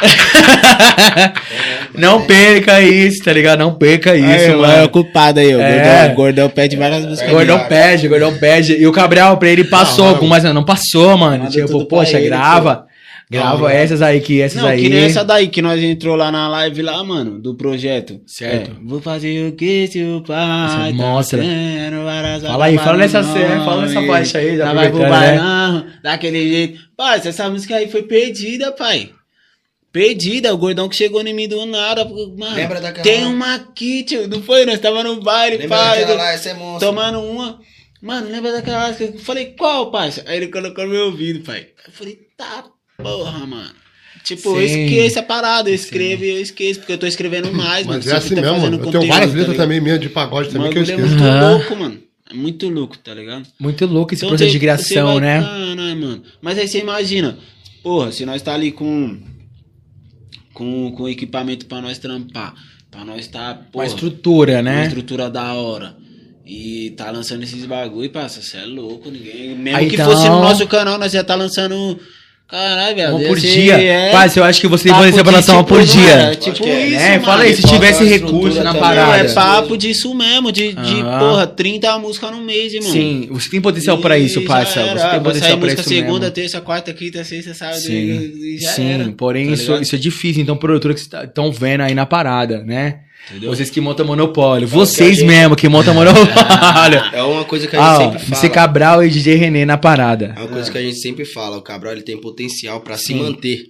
não 1.94 2.22
perca 2.22 2.80
isso, 2.80 3.22
tá 3.22 3.30
ligado? 3.30 3.58
Não 3.58 3.74
perca 3.74 4.16
isso, 4.16 4.26
Aí, 4.52 4.56
mano. 4.56 4.72
É 4.72 4.84
ocupado 4.84 5.38
aí, 5.38 5.54
o 5.54 5.60
É. 5.60 5.74
gordão, 5.74 6.14
gordão 6.14 6.48
pede 6.48 6.76
várias 6.76 7.04
músicas. 7.04 7.30
Gordão 7.30 7.56
Obrigado. 7.56 7.68
pede, 7.68 8.08
gordão 8.08 8.38
pede. 8.38 8.72
E 8.80 8.86
o 8.86 8.92
Cabral, 8.92 9.36
pra 9.36 9.50
ele, 9.50 9.64
passou 9.64 10.06
Não, 10.06 10.14
algumas, 10.14 10.42
não 10.44 10.64
passou, 10.64 11.14
mano. 11.18 11.46
Tipo, 11.50 11.84
poxa, 11.84 12.16
ele, 12.18 12.28
grava. 12.28 12.86
Grava 13.30 13.60
Não, 13.60 13.68
essas 13.68 14.02
aí, 14.02 14.20
que 14.20 14.40
essas 14.42 14.60
Não, 14.60 14.68
aí. 14.68 14.82
que 14.82 14.88
nem 14.88 15.04
essa 15.04 15.24
daí 15.24 15.46
que 15.46 15.62
nós 15.62 15.80
entrou 15.80 16.16
lá 16.16 16.32
na 16.32 16.48
live 16.48 16.82
lá, 16.82 17.04
mano, 17.04 17.40
do 17.40 17.54
projeto. 17.54 18.20
Certo. 18.26 18.72
É, 18.72 18.74
vou 18.84 19.00
fazer 19.00 19.46
o 19.48 19.52
que 19.52 19.86
seu 19.86 20.20
pai 20.22 20.68
Você 20.68 20.76
tá 20.76 20.92
mostra. 20.92 21.42
várias 22.04 22.42
Fala 22.42 22.64
aí, 22.64 22.76
fala 22.76 22.98
nessa 22.98 23.22
cena, 23.22 23.64
fala 23.64 23.82
nessa 23.86 24.04
faixa 24.04 24.38
aí, 24.38 24.56
já 24.56 24.72
vai 24.74 24.90
pro 24.90 24.98
né? 24.98 25.08
bailão, 25.08 25.86
daquele 26.02 26.48
jeito. 26.48 26.80
Pai, 26.96 27.20
essa 27.24 27.48
música 27.48 27.76
aí 27.76 27.88
foi 27.88 28.02
perdida, 28.02 28.72
pai. 28.72 29.10
Perdida, 29.92 30.52
o 30.52 30.58
gordão 30.58 30.88
que 30.88 30.96
chegou 30.96 31.20
em 31.20 31.32
mim 31.32 31.46
do 31.46 31.64
nada. 31.66 32.04
Mano, 32.04 32.56
Lembra 32.56 32.80
daquela 32.80 33.04
tem 33.04 33.24
uma 33.24 33.54
aqui, 33.54 34.02
tio. 34.02 34.26
Não 34.26 34.42
foi? 34.42 34.64
Nós 34.66 34.80
tava 34.80 35.04
no 35.04 35.20
baile, 35.20 35.56
Lembra 35.56 35.76
pai. 35.78 36.00
daquela 36.00 36.18
lá? 36.22 36.32
Essa 36.32 36.50
é 36.50 36.54
monstro. 36.54 36.88
Tomando 36.88 37.20
uma. 37.20 37.60
Mano, 38.02 38.28
lembra 38.28 38.50
daquela? 38.52 38.90
Eu 38.98 39.18
falei, 39.18 39.54
qual, 39.56 39.90
parça? 39.92 40.24
Aí 40.26 40.36
ele 40.36 40.48
colocou 40.48 40.84
no 40.84 40.90
meu 40.90 41.06
ouvido, 41.06 41.44
pai. 41.44 41.66
Eu 41.86 41.92
falei, 41.92 42.18
tá, 42.36 42.64
porra, 43.02 43.46
mano. 43.46 43.70
Tipo, 44.24 44.60
eu 44.60 44.68
Sim. 44.68 44.84
esqueço 44.86 45.18
a 45.18 45.22
parada, 45.22 45.70
eu 45.70 45.74
escrevo 45.74 46.24
e 46.24 46.30
eu 46.30 46.40
esqueço, 46.40 46.80
porque 46.80 46.92
eu 46.92 46.98
tô 46.98 47.06
escrevendo 47.06 47.50
mais, 47.54 47.86
mano. 47.86 47.98
Mas 47.98 48.06
é 48.12 48.16
assim 48.16 48.34
tô 48.34 48.40
mesmo, 48.42 48.58
mano. 48.60 48.76
Eu 48.78 48.90
tenho 48.90 49.06
várias 49.08 49.30
tá 49.30 49.36
letras 49.36 49.48
ligado? 49.48 49.56
também 49.56 49.80
minhas 49.80 50.00
de 50.00 50.08
pagode 50.08 50.50
também 50.50 50.70
que 50.70 50.78
eu 50.78 50.82
é 50.82 50.84
esqueço. 50.84 51.06
muito 51.08 51.22
Aham. 51.24 51.50
louco, 51.56 51.76
mano. 51.76 51.98
É 52.30 52.34
muito 52.34 52.68
louco, 52.68 52.98
tá 52.98 53.12
ligado? 53.14 53.46
Muito 53.58 53.86
louco 53.86 54.14
esse 54.14 54.20
Então, 54.24 54.28
processo 54.30 54.50
você- 54.50 54.52
de 54.52 54.60
criação, 54.60 55.06
vai- 55.14 55.20
né? 55.20 55.40
Caralho, 55.42 55.96
mano. 56.00 56.22
Mas 56.40 56.58
aí 56.58 56.68
você 56.68 56.78
imagina, 56.80 57.36
porra, 57.82 58.12
se 58.12 58.24
nós 58.26 58.40
tá 58.42 58.54
ali 58.54 58.70
com 58.72 59.18
com, 60.52 60.92
com 60.92 61.08
equipamento 61.08 61.66
pra 61.66 61.80
nós 61.80 61.98
trampar, 61.98 62.54
pra 62.90 63.04
nós 63.04 63.26
tá, 63.28 63.52
Uma 63.52 63.64
porra, 63.72 63.86
estrutura, 63.86 64.52
uma 64.56 64.62
né? 64.62 64.86
estrutura 64.86 65.30
da 65.30 65.54
hora. 65.54 65.96
E 66.44 66.90
tá 66.96 67.10
lançando 67.10 67.42
esses 67.44 67.64
bagulho, 67.64 68.10
parça, 68.10 68.42
você 68.42 68.56
é 68.58 68.64
louco, 68.64 69.08
ninguém. 69.10 69.56
Mesmo 69.56 69.78
Aí, 69.78 69.88
que 69.88 69.94
então- 69.94 70.10
fosse 70.10 70.28
no 70.28 70.40
nosso 70.40 70.66
canal, 70.66 70.98
nós 70.98 71.12
já 71.12 71.22
tá 71.22 71.34
lançando. 71.34 71.98
Caralho, 72.50 72.96
velho. 72.96 73.16
Uma 73.16 73.28
por 73.28 73.38
dia. 73.38 73.74
é, 73.80 74.12
Mas 74.12 74.36
eu 74.36 74.42
acho 74.42 74.60
que 74.60 74.66
você 74.66 74.88
papo 74.88 75.02
vai 75.02 75.12
pra 75.22 75.32
lançar 75.32 75.52
uma 75.52 75.62
tipo, 75.62 75.74
por 75.74 75.84
dia. 75.84 76.16
mano, 76.16 76.34
Tipo 76.36 76.66
é, 76.66 76.86
isso, 76.86 76.96
É, 77.00 77.10
mano. 77.12 77.24
fala 77.24 77.42
aí, 77.44 77.54
se 77.54 77.62
tivesse 77.62 78.04
recurso 78.04 78.58
na 78.58 78.72
também, 78.72 78.80
parada. 78.80 79.16
é 79.18 79.32
papo 79.32 79.76
disso 79.76 80.12
mesmo, 80.14 80.50
de, 80.50 80.72
de 80.72 81.00
Aham. 81.00 81.18
porra, 81.18 81.46
30 81.46 81.98
músicas 81.98 82.30
no 82.32 82.42
mês, 82.42 82.74
irmão. 82.74 82.90
Sim, 82.90 83.28
você 83.30 83.48
tem 83.50 83.60
potencial 83.60 83.98
pra 83.98 84.18
isso, 84.18 84.42
parça. 84.42 84.82
Você 84.82 85.08
tem 85.10 85.20
potencial 85.22 85.58
pra 85.58 85.72
isso 85.72 85.82
segunda, 85.84 86.20
mesmo. 86.20 86.32
terça, 86.32 86.60
quarta, 86.60 86.92
quinta, 86.92 87.22
sexta, 87.22 87.54
sábado 87.54 87.78
Sim, 87.80 87.92
e 87.92 88.58
já 88.60 88.70
sim. 88.70 88.90
era. 88.90 89.12
porém 89.12 89.46
tá 89.46 89.52
isso, 89.54 89.74
isso 89.76 89.94
é 89.94 89.98
difícil. 89.98 90.42
Então, 90.42 90.56
produtora 90.56 90.92
que 90.94 91.00
estão 91.00 91.52
vendo 91.52 91.82
aí 91.82 91.94
na 91.94 92.04
parada, 92.06 92.64
né? 92.64 93.00
Entendeu? 93.28 93.50
Vocês 93.50 93.70
que 93.70 93.80
montam 93.80 94.06
monopólio. 94.06 94.66
que 94.68 94.74
Vocês 94.74 95.18
gente- 95.18 95.26
mesmo 95.26 95.54
que 95.56 95.68
montam 95.68 95.94
monopólio. 95.94 96.26
É 97.12 97.22
uma 97.22 97.44
coisa 97.44 97.66
que 97.66 97.76
a 97.76 97.78
gente 97.78 97.88
Ah, 97.88 97.96
sempre 97.96 98.18
fala. 98.18 98.30
MC 98.32 98.48
Cabral 98.50 99.04
e 99.04 99.10
DJ 99.10 99.34
René 99.36 99.64
na 99.64 99.76
parada. 99.76 100.34
É 100.36 100.40
uma 100.40 100.48
coisa 100.48 100.70
que 100.70 100.78
a 100.78 100.82
gente 100.82 100.98
sempre 101.00 101.24
fala. 101.24 101.56
O 101.56 101.62
Cabral 101.62 101.92
ele 101.92 102.02
tem 102.02 102.20
potencial 102.20 102.80
pra 102.80 102.96
se 102.96 103.14
manter. 103.14 103.64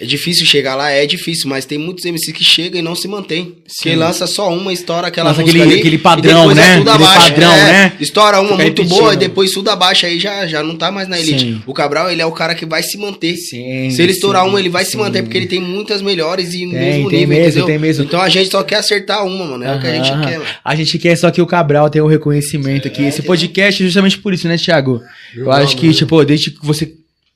É 0.00 0.06
difícil 0.06 0.46
chegar 0.46 0.74
lá, 0.74 0.90
é 0.90 1.04
difícil, 1.06 1.48
mas 1.50 1.66
tem 1.66 1.76
muitos 1.76 2.04
MCs 2.06 2.32
que 2.34 2.42
chegam 2.42 2.78
e 2.78 2.82
não 2.82 2.94
se 2.94 3.06
mantém. 3.06 3.58
Quem 3.82 3.94
lança 3.94 4.26
só 4.26 4.48
uma, 4.52 4.72
estoura 4.72 5.06
aquela 5.08 5.28
Lança 5.28 5.42
música 5.42 5.58
aquele- 5.60 5.72
ali, 5.74 5.80
aquele 5.80 5.98
padrão, 5.98 6.50
é 6.50 6.54
né? 6.54 6.76
tudo 6.78 6.90
Aquele 6.90 7.04
abaixo, 7.04 7.28
padrão, 7.28 7.52
é, 7.52 7.64
né? 7.72 7.92
Estoura 8.00 8.40
uma 8.40 8.50
Fica 8.52 8.62
muito 8.62 8.82
repetindo. 8.82 8.98
boa 8.98 9.12
e 9.12 9.16
depois 9.18 9.50
tudo 9.50 9.68
abaixo, 9.68 10.06
aí 10.06 10.18
já, 10.18 10.46
já 10.46 10.62
não 10.62 10.76
tá 10.76 10.90
mais 10.90 11.08
na 11.08 11.20
elite. 11.20 11.44
Sim. 11.44 11.62
O 11.66 11.74
Cabral, 11.74 12.10
ele 12.10 12.22
é 12.22 12.26
o 12.26 12.32
cara 12.32 12.54
que 12.54 12.64
vai 12.64 12.82
se 12.82 12.96
manter. 12.96 13.36
Sim, 13.36 13.90
Se 13.90 14.00
ele 14.02 14.12
estourar 14.12 14.42
sim, 14.44 14.48
uma, 14.48 14.58
ele 14.58 14.70
vai 14.70 14.84
se 14.86 14.92
sim. 14.92 14.96
manter, 14.96 15.22
porque 15.22 15.36
ele 15.36 15.46
tem 15.46 15.60
muitas 15.60 16.00
melhores 16.00 16.54
e 16.54 16.64
no 16.64 16.72
mesmo 16.72 17.10
tem 17.10 17.20
nível, 17.20 17.38
mesmo, 17.38 17.66
tem 17.66 17.78
mesmo. 17.78 18.04
Então 18.04 18.20
a 18.20 18.30
gente 18.30 18.50
só 18.50 18.62
quer 18.62 18.76
acertar 18.76 19.24
uma, 19.26 19.44
mano. 19.44 19.62
É 19.62 19.76
o 19.76 19.80
que 19.80 19.86
a 19.86 19.94
gente 19.94 20.08
quer, 20.26 20.38
mano. 20.38 20.50
A 20.64 20.74
gente 20.74 20.98
quer 20.98 21.14
só 21.16 21.30
que 21.30 21.42
o 21.42 21.46
Cabral 21.46 21.90
tenha 21.90 22.02
o 22.02 22.08
reconhecimento 22.08 22.88
aqui. 22.88 23.02
Esse 23.04 23.20
podcast 23.22 23.82
é 23.82 23.86
justamente 23.86 24.16
por 24.18 24.32
isso, 24.32 24.48
né, 24.48 24.56
Thiago? 24.56 25.02
Eu 25.36 25.42
Meu 25.44 25.52
acho 25.52 25.76
que, 25.76 25.86
amor. 25.86 25.94
tipo, 25.96 26.24
desde 26.24 26.50
que 26.50 26.64
você, 26.66 26.92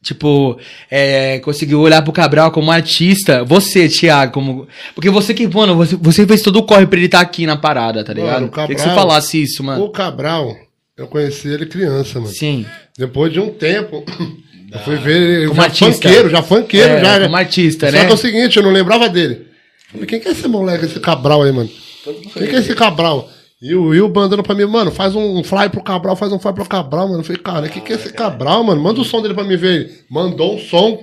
tipo, 0.06 0.58
é, 0.90 1.38
conseguiu 1.40 1.80
olhar 1.80 2.00
pro 2.02 2.12
Cabral 2.12 2.50
como 2.50 2.70
artista, 2.70 3.44
você, 3.44 3.88
Thiago, 3.88 4.32
como. 4.32 4.66
Porque 4.94 5.10
você 5.10 5.34
que, 5.34 5.46
mano, 5.48 5.76
você, 5.76 5.96
você 5.96 6.26
fez 6.26 6.40
todo 6.42 6.58
o 6.58 6.62
corre 6.62 6.86
pra 6.86 6.96
ele 6.96 7.06
estar 7.06 7.20
aqui 7.20 7.44
na 7.46 7.56
parada, 7.56 8.04
tá 8.04 8.12
ligado? 8.12 8.34
Mano, 8.34 8.46
o 8.46 8.50
Queria 8.50 8.66
que 8.68 8.80
você 8.80 8.86
Cabral- 8.88 9.08
falasse 9.08 9.42
isso, 9.42 9.62
mano. 9.64 9.84
O 9.84 9.90
Cabral, 9.90 10.56
eu 10.96 11.06
conheci 11.06 11.48
ele 11.48 11.66
criança, 11.66 12.20
mano. 12.20 12.32
Sim. 12.32 12.64
Depois 12.96 13.32
de 13.32 13.40
um 13.40 13.50
tempo, 13.50 14.04
eu 14.72 14.78
fui 14.80 14.96
ver 14.96 15.16
ele 15.20 15.46
Como 15.48 15.56
já 15.60 15.64
artista. 15.64 15.92
funkeiro, 16.08 16.30
já 16.30 16.42
funkeiro, 16.42 16.88
É, 16.94 17.00
já. 17.04 17.20
como 17.24 17.36
artista, 17.36 17.86
Só 17.86 17.92
né? 17.92 18.04
que 18.06 18.10
é 18.12 18.14
o 18.14 18.18
seguinte, 18.18 18.56
eu 18.56 18.62
não 18.62 18.70
lembrava 18.70 19.08
dele. 19.08 19.46
Falei, 19.92 20.06
quem 20.06 20.20
que 20.20 20.28
é 20.28 20.32
esse 20.32 20.48
moleque, 20.48 20.84
esse 20.86 21.00
Cabral 21.00 21.42
aí, 21.42 21.52
mano? 21.52 21.68
Quem 22.34 22.46
que 22.48 22.56
é 22.56 22.58
esse 22.60 22.74
Cabral? 22.74 23.28
E 23.66 23.74
o 23.74 23.86
Will 23.88 24.12
mandando 24.14 24.42
pra 24.42 24.54
mim, 24.54 24.64
mano, 24.66 24.90
faz 24.90 25.14
um 25.14 25.42
fly 25.42 25.68
pro 25.68 25.82
Cabral, 25.82 26.14
faz 26.16 26.32
um 26.32 26.38
fly 26.38 26.52
pro 26.52 26.64
Cabral, 26.68 27.08
mano. 27.08 27.20
Eu 27.20 27.24
falei, 27.24 27.42
cara, 27.42 27.68
quem 27.68 27.82
que 27.82 27.92
é 27.92 27.96
esse 27.96 28.12
Cabral, 28.12 28.62
mano? 28.62 28.80
Manda 28.82 29.00
o 29.00 29.04
som 29.04 29.20
dele 29.22 29.34
pra 29.34 29.44
mim 29.44 29.56
ver. 29.56 30.04
Mandou 30.10 30.54
um 30.54 30.58
som 30.58 31.02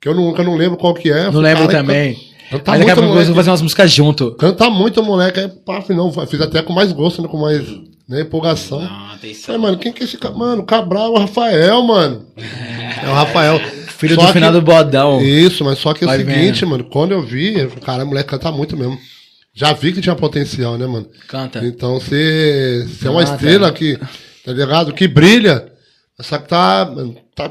que 0.00 0.08
eu 0.08 0.14
não, 0.14 0.32
que 0.32 0.40
eu 0.40 0.44
não 0.44 0.56
lembro 0.56 0.76
qual 0.76 0.94
que 0.94 1.10
é. 1.10 1.24
Não 1.26 1.32
falei, 1.34 1.54
lembro 1.54 1.68
também. 1.70 2.14
Canta, 2.50 2.70
Mas 2.72 2.80
daqui 2.80 2.90
a 2.90 2.94
muito, 2.94 2.94
pouco 2.94 3.00
nós 3.00 3.06
moleque. 3.08 3.24
vamos 3.26 3.36
fazer 3.36 3.50
umas 3.50 3.62
músicas 3.62 3.92
junto. 3.92 4.32
Canta 4.34 4.68
muito, 4.70 5.02
moleque. 5.04 5.38
Aí, 5.40 5.48
pá, 5.48 5.84
não, 5.90 6.10
fiz 6.26 6.40
até 6.40 6.62
com 6.62 6.72
mais 6.72 6.90
gosto, 6.92 7.22
né? 7.22 7.28
Com 7.28 7.36
mais 7.38 7.62
né, 8.08 8.22
empolgação. 8.22 8.80
Não, 8.80 9.12
atenção. 9.12 9.56
Mano, 9.56 9.78
quem 9.78 9.92
que 9.92 10.02
é 10.02 10.04
esse 10.06 10.18
cara? 10.18 10.34
Mano, 10.34 10.62
o 10.62 10.66
Cabral 10.66 11.06
é 11.06 11.10
o 11.10 11.18
Rafael, 11.20 11.82
mano. 11.84 12.26
É 12.36 13.08
o 13.08 13.12
Rafael. 13.12 13.60
Filho 14.00 14.14
Só 14.14 14.22
do 14.22 14.26
que- 14.28 14.32
final 14.32 14.50
do 14.50 14.62
bodão. 14.62 15.20
Isso, 15.20 15.62
mas 15.62 15.78
só 15.78 15.92
que 15.92 16.04
é 16.04 16.08
o 16.08 16.10
seguinte, 16.10 16.64
mano, 16.64 16.82
quando 16.84 17.12
eu 17.12 17.22
vi, 17.22 17.58
eu 17.58 17.68
falei, 17.68 17.84
cara, 17.84 18.04
o 18.04 18.06
moleque 18.06 18.30
canta 18.30 18.50
muito 18.50 18.74
mesmo. 18.76 18.98
Já 19.52 19.72
vi 19.72 19.92
que 19.92 20.00
tinha 20.00 20.14
potencial, 20.14 20.78
né, 20.78 20.86
mano? 20.86 21.08
Canta. 21.28 21.64
Então, 21.64 21.98
você 22.00 22.86
é 23.04 23.10
uma 23.10 23.24
Canta. 23.24 23.34
estrela 23.34 23.72
que, 23.72 23.98
tá 24.44 24.52
ligado? 24.52 24.92
Que 24.92 25.08
brilha. 25.08 25.66
Só 26.20 26.38
que 26.38 26.48
tá. 26.48 26.84
mano, 26.94 27.16
tá, 27.34 27.48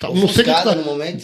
tá 0.00 0.08
não 0.08 0.28
sei 0.28 0.42
o 0.42 0.44
que, 0.46 0.54
que 0.54 0.62
tá. 0.64 0.74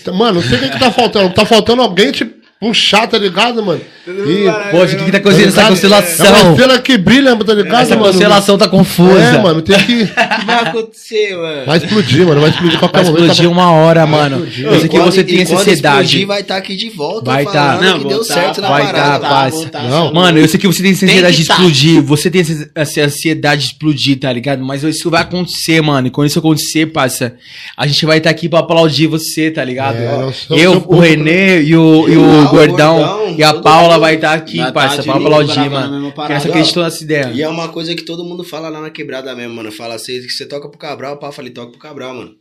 tá- 0.05 0.13
Mano, 0.13 0.41
não 0.41 0.49
sei 0.49 0.59
o 0.59 0.61
que, 0.61 0.71
que 0.71 0.79
tá 0.79 0.91
faltando. 0.93 1.33
Tá 1.35 1.47
faltando 1.47 1.83
alguém 1.83 2.13
te 2.13 2.25
puxar, 2.61 3.07
tá 3.07 3.17
ligado, 3.17 3.63
mano? 3.65 3.81
E, 4.07 4.45
Poxa, 4.71 4.95
o 4.95 4.99
que, 4.99 5.05
que 5.07 5.13
tá 5.13 5.19
acontecendo 5.19 5.49
essa 5.49 5.63
ligado? 5.63 5.85
É 5.85 5.89
uma 5.89 6.03
constelação? 6.03 6.51
estrela 6.51 6.79
que 6.79 6.99
brilha, 6.99 7.37
tá 7.37 7.55
ligado, 7.55 7.75
Essa 7.83 7.97
mano? 7.97 8.07
constelação 8.13 8.59
tá 8.59 8.69
confusa. 8.69 9.19
É, 9.21 9.39
mano, 9.43 9.63
tem 9.63 9.79
que. 9.79 10.03
O 10.11 10.39
que 10.41 10.47
vai 10.47 10.55
acontecer, 10.65 11.37
mano? 11.37 11.67
Vai 11.67 11.79
explodir, 11.79 12.27
mano. 12.27 12.41
Vai 12.41 12.51
explodir 12.51 12.77
a 12.77 12.79
qualquer 12.81 12.97
Vai 12.99 13.05
momento. 13.13 13.21
explodir 13.31 13.45
tá- 13.45 13.51
uma 13.51 13.71
hora, 13.73 14.07
mano. 14.07 14.37
explodir. 14.37 14.65
Eu 14.67 14.73
sei 14.81 14.89
que 14.89 14.97
quando- 14.97 15.05
você 15.13 15.25
tem 15.25 15.41
essa 15.43 15.55
ansiedade. 15.55 16.01
explodir, 16.07 16.27
vai 16.27 16.41
estar 16.41 16.57
aqui 16.57 16.77
de 16.77 16.89
volta 16.91 17.25
Vai 17.31 17.45
tá. 17.45 17.53
falando 17.53 17.79
que 17.79 17.85
Não, 17.87 17.99
deu 18.09 18.19
voltar, 18.19 18.35
certo 18.35 18.61
na 18.61 18.69
vai 18.69 18.83
parada. 18.85 19.19
tá, 19.21 19.29
parça. 19.29 19.71
Não. 19.89 20.13
Mano, 20.15 20.39
eu 20.39 20.49
sei 20.49 20.61
que 20.61 20.67
você 20.67 20.83
tem 20.83 20.91
essa 20.93 21.01
Tem 21.01 21.09
ansiedade 21.11 21.37
de 21.37 21.45
tá. 21.47 21.55
explodir. 21.55 22.03
Você 22.03 22.31
tem 22.31 22.41
essa, 22.43 22.71
essa 22.75 23.01
ansiedade 23.03 23.63
de 23.63 23.67
explodir, 23.69 24.19
tá 24.19 24.33
ligado? 24.33 24.63
Mas 24.65 24.83
isso 24.83 25.09
vai 25.11 25.23
acontecer, 25.23 25.81
mano. 25.81 26.09
E 26.09 26.11
quando 26.11 26.29
isso 26.29 26.39
acontecer, 26.39 26.87
parça, 26.87 27.35
a 27.77 27.87
gente 27.87 28.05
vai 28.05 28.19
estar 28.19 28.31
aqui 28.31 28.49
pra 28.49 28.59
aplaudir 28.61 29.07
você, 29.07 29.51
tá 29.51 29.65
ligado? 29.65 29.97
É, 29.97 30.33
eu, 30.51 30.83
o 30.87 30.99
Renê 30.99 31.63
e 31.63 31.77
o, 31.77 32.09
e 32.09 32.17
o 32.17 32.50
Gordão, 32.51 32.97
Gordão, 32.99 33.35
e 33.37 33.43
a 33.43 33.55
Paula 33.61 33.95
mundo 33.95 34.01
vai 34.01 34.15
estar 34.17 34.33
aqui, 34.33 34.59
vai 34.59 34.73
parça, 34.73 34.97
tá 34.99 35.03
pra 35.05 35.15
aplaudir, 35.15 35.71
mano. 35.71 36.13
parada. 36.13 36.35
essa 36.35 36.49
acreditou 36.49 36.83
nessa 36.83 37.03
ideia. 37.03 37.31
E 37.33 37.43
é 37.43 37.49
uma 37.49 37.69
coisa 37.69 37.95
que 37.95 38.03
todo 38.03 38.25
mundo 38.25 38.45
fala 38.45 38.69
lá 38.69 38.81
na 38.81 38.91
quebrada 38.91 39.35
mesmo, 39.35 39.55
mano. 39.55 39.73
Fala 39.73 39.95
assim, 39.95 40.21
que 40.21 40.31
você 40.31 40.47
toca 40.47 40.69
pro 40.69 40.79
Cabral, 40.79 41.17
pá, 41.17 41.33
falei, 41.33 41.51
toca 41.53 41.71
pro 41.71 41.81
Cabral, 41.81 42.15
mano. 42.15 42.35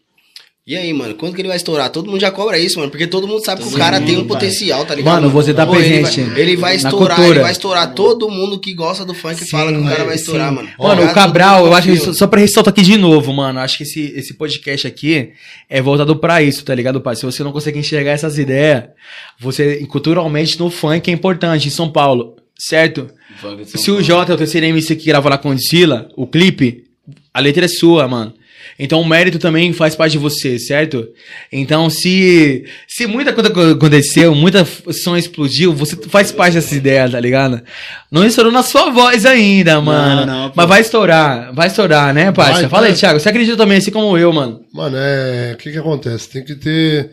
E 0.70 0.78
aí, 0.78 0.94
mano, 0.94 1.16
quando 1.16 1.34
que 1.34 1.42
ele 1.42 1.48
vai 1.48 1.58
estourar? 1.58 1.90
Todo 1.90 2.12
mundo 2.12 2.22
já 2.22 2.30
cobra 2.30 2.56
isso, 2.60 2.78
mano, 2.78 2.92
porque 2.92 3.08
todo 3.08 3.28
mundo 3.28 3.44
sabe 3.44 3.64
que 3.64 3.70
o 3.70 3.72
cara 3.72 4.00
tem 4.00 4.18
um 4.20 4.28
potencial, 4.28 4.86
tá 4.86 4.94
ligado? 4.94 5.16
Mano, 5.16 5.28
você 5.32 5.52
tá 5.52 5.66
Pô, 5.66 5.74
ele 5.74 6.00
presente 6.02 6.22
vai- 6.22 6.40
Ele 6.40 6.56
vai, 6.56 6.76
estourar, 6.76 7.16
cultura. 7.18 7.36
ele 7.38 7.42
vai 7.42 7.52
estourar. 7.52 7.94
Todo 7.96 8.30
mundo 8.30 8.60
que 8.60 8.72
gosta 8.76 9.04
do 9.04 9.16
funk 9.16 9.50
fala 9.50 9.74
que 9.74 9.80
o 9.80 9.84
cara 9.84 10.04
vai 10.04 10.14
estourar, 10.14 10.50
Sim. 10.50 10.56
mano. 10.58 10.70
Mano, 10.78 11.06
o 11.06 11.12
Cabral, 11.12 11.62
todo 11.62 11.70
eu 11.70 11.74
acho 11.74 11.88
que 11.88 11.98
só, 11.98 12.14
só 12.14 12.28
pra 12.28 12.40
ressaltar 12.40 12.72
aqui 12.72 12.84
de 12.84 12.98
novo, 12.98 13.34
mano. 13.34 13.58
Acho 13.60 13.78
que 13.80 13.84
esse, 13.84 14.14
esse 14.16 14.36
podcast 14.36 14.86
aqui 14.86 15.32
é 15.68 15.82
voltado 15.82 16.16
pra 16.18 16.44
isso, 16.44 16.64
tá 16.64 16.76
ligado, 16.76 17.02
pai? 17.02 17.16
Se 17.16 17.26
você 17.26 17.44
não 17.44 17.52
consegue 17.52 17.80
enxergar 17.80 18.12
essas 18.12 18.38
ideias, 18.38 18.84
você, 19.40 19.84
culturalmente, 19.88 20.60
no 20.60 20.70
funk 20.70 21.10
é 21.10 21.14
importante 21.16 21.68
em 21.68 21.72
São 21.72 21.92
Paulo, 21.92 22.36
certo? 22.56 23.10
Se 23.66 23.90
o 23.90 24.04
Jota 24.04 24.34
é 24.34 24.36
o 24.36 24.38
terceiro 24.38 24.68
MC 24.68 24.96
que 24.96 25.08
grava 25.08 25.30
lá 25.30 25.38
com 25.40 25.50
o 25.50 25.58
o 26.16 26.28
clipe, 26.28 26.84
a 27.34 27.40
letra 27.40 27.66
é 27.66 27.68
sua, 27.68 28.08
mano. 28.08 28.36
Então 28.82 29.02
o 29.02 29.06
mérito 29.06 29.38
também 29.38 29.74
faz 29.74 29.94
parte 29.94 30.14
de 30.14 30.18
você, 30.18 30.58
certo? 30.58 31.06
Então 31.52 31.90
se 31.90 32.64
se 32.88 33.06
muita 33.06 33.34
coisa 33.34 33.50
co- 33.50 33.60
aconteceu, 33.74 34.34
muita 34.34 34.66
som 35.04 35.18
explodiu, 35.18 35.74
você 35.74 35.98
faz 36.08 36.32
parte 36.32 36.54
dessa 36.54 36.74
ideia, 36.74 37.10
tá 37.10 37.20
ligado? 37.20 37.62
Não 38.10 38.26
estourou 38.26 38.52
na 38.54 38.64
sua 38.64 38.90
voz 38.90 39.26
ainda, 39.26 39.82
mano. 39.82 40.26
não, 40.26 40.48
pô. 40.50 40.54
Mas 40.56 40.70
vai 40.70 40.82
estourar, 40.82 41.54
vai 41.54 41.68
estourar, 41.68 42.14
né, 42.14 42.32
parça? 42.32 42.62
Vai, 42.62 42.70
Fala 42.70 42.88
aí. 42.88 42.94
Thiago, 42.94 43.20
você 43.20 43.28
acredita 43.30 43.58
também, 43.58 43.78
assim 43.80 43.92
como 43.92 44.18
eu, 44.18 44.32
mano? 44.32 44.62
Mano, 44.74 44.96
é. 44.98 45.52
O 45.54 45.58
que 45.58 45.72
que 45.72 45.78
acontece? 45.78 46.30
Tem 46.30 46.46
que 46.46 46.56
ter 46.56 47.12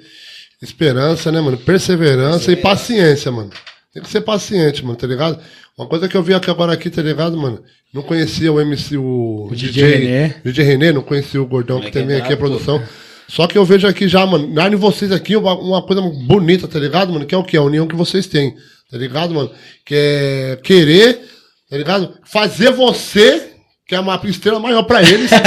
esperança, 0.62 1.30
né, 1.32 1.40
mano? 1.40 1.56
Perseverança 1.56 2.50
e 2.52 2.56
paciência, 2.56 3.30
mano. 3.30 3.50
Tem 3.92 4.02
que 4.02 4.08
ser 4.10 4.20
paciente, 4.20 4.84
mano, 4.84 4.96
tá 4.96 5.06
ligado? 5.06 5.38
Uma 5.78 5.86
coisa 5.86 6.08
que 6.08 6.16
eu 6.16 6.22
vi 6.22 6.32
aqui 6.32 6.50
agora 6.50 6.72
aqui, 6.72 6.88
tá 6.88 7.02
ligado, 7.02 7.36
mano? 7.36 7.62
Não 7.92 8.02
conhecia 8.02 8.50
o 8.50 8.58
MC, 8.58 8.96
o, 8.96 9.48
O 9.50 9.54
DJ 9.54 9.84
René. 9.84 10.36
DJ 10.42 10.64
René, 10.64 10.92
não 10.92 11.02
conhecia 11.02 11.40
o 11.40 11.46
Gordão 11.46 11.80
que 11.80 11.88
é 11.88 11.90
também 11.90 12.16
aqui 12.16 12.32
é 12.32 12.36
produção. 12.36 12.82
Só 13.28 13.46
que 13.46 13.58
eu 13.58 13.64
vejo 13.64 13.86
aqui 13.86 14.08
já, 14.08 14.24
mano, 14.24 14.54
lá 14.54 14.68
em 14.68 14.74
vocês 14.74 15.12
aqui, 15.12 15.36
uma, 15.36 15.54
uma 15.54 15.82
coisa 15.82 16.00
bonita, 16.00 16.66
tá 16.66 16.78
ligado, 16.78 17.12
mano? 17.12 17.26
Que 17.26 17.34
é 17.34 17.38
o 17.38 17.44
que? 17.44 17.56
A 17.58 17.62
união 17.62 17.86
que 17.86 17.94
vocês 17.94 18.26
têm, 18.26 18.54
tá 18.90 18.96
ligado, 18.96 19.34
mano? 19.34 19.50
Que 19.84 19.94
é 19.94 20.58
querer, 20.62 21.20
tá 21.68 21.76
ligado? 21.76 22.14
Fazer 22.24 22.70
você, 22.70 23.55
que 23.88 23.94
é 23.94 24.00
uma 24.00 24.20
estrela 24.24 24.58
maior 24.58 24.82
pra 24.82 25.00
eles, 25.00 25.30
tá? 25.30 25.38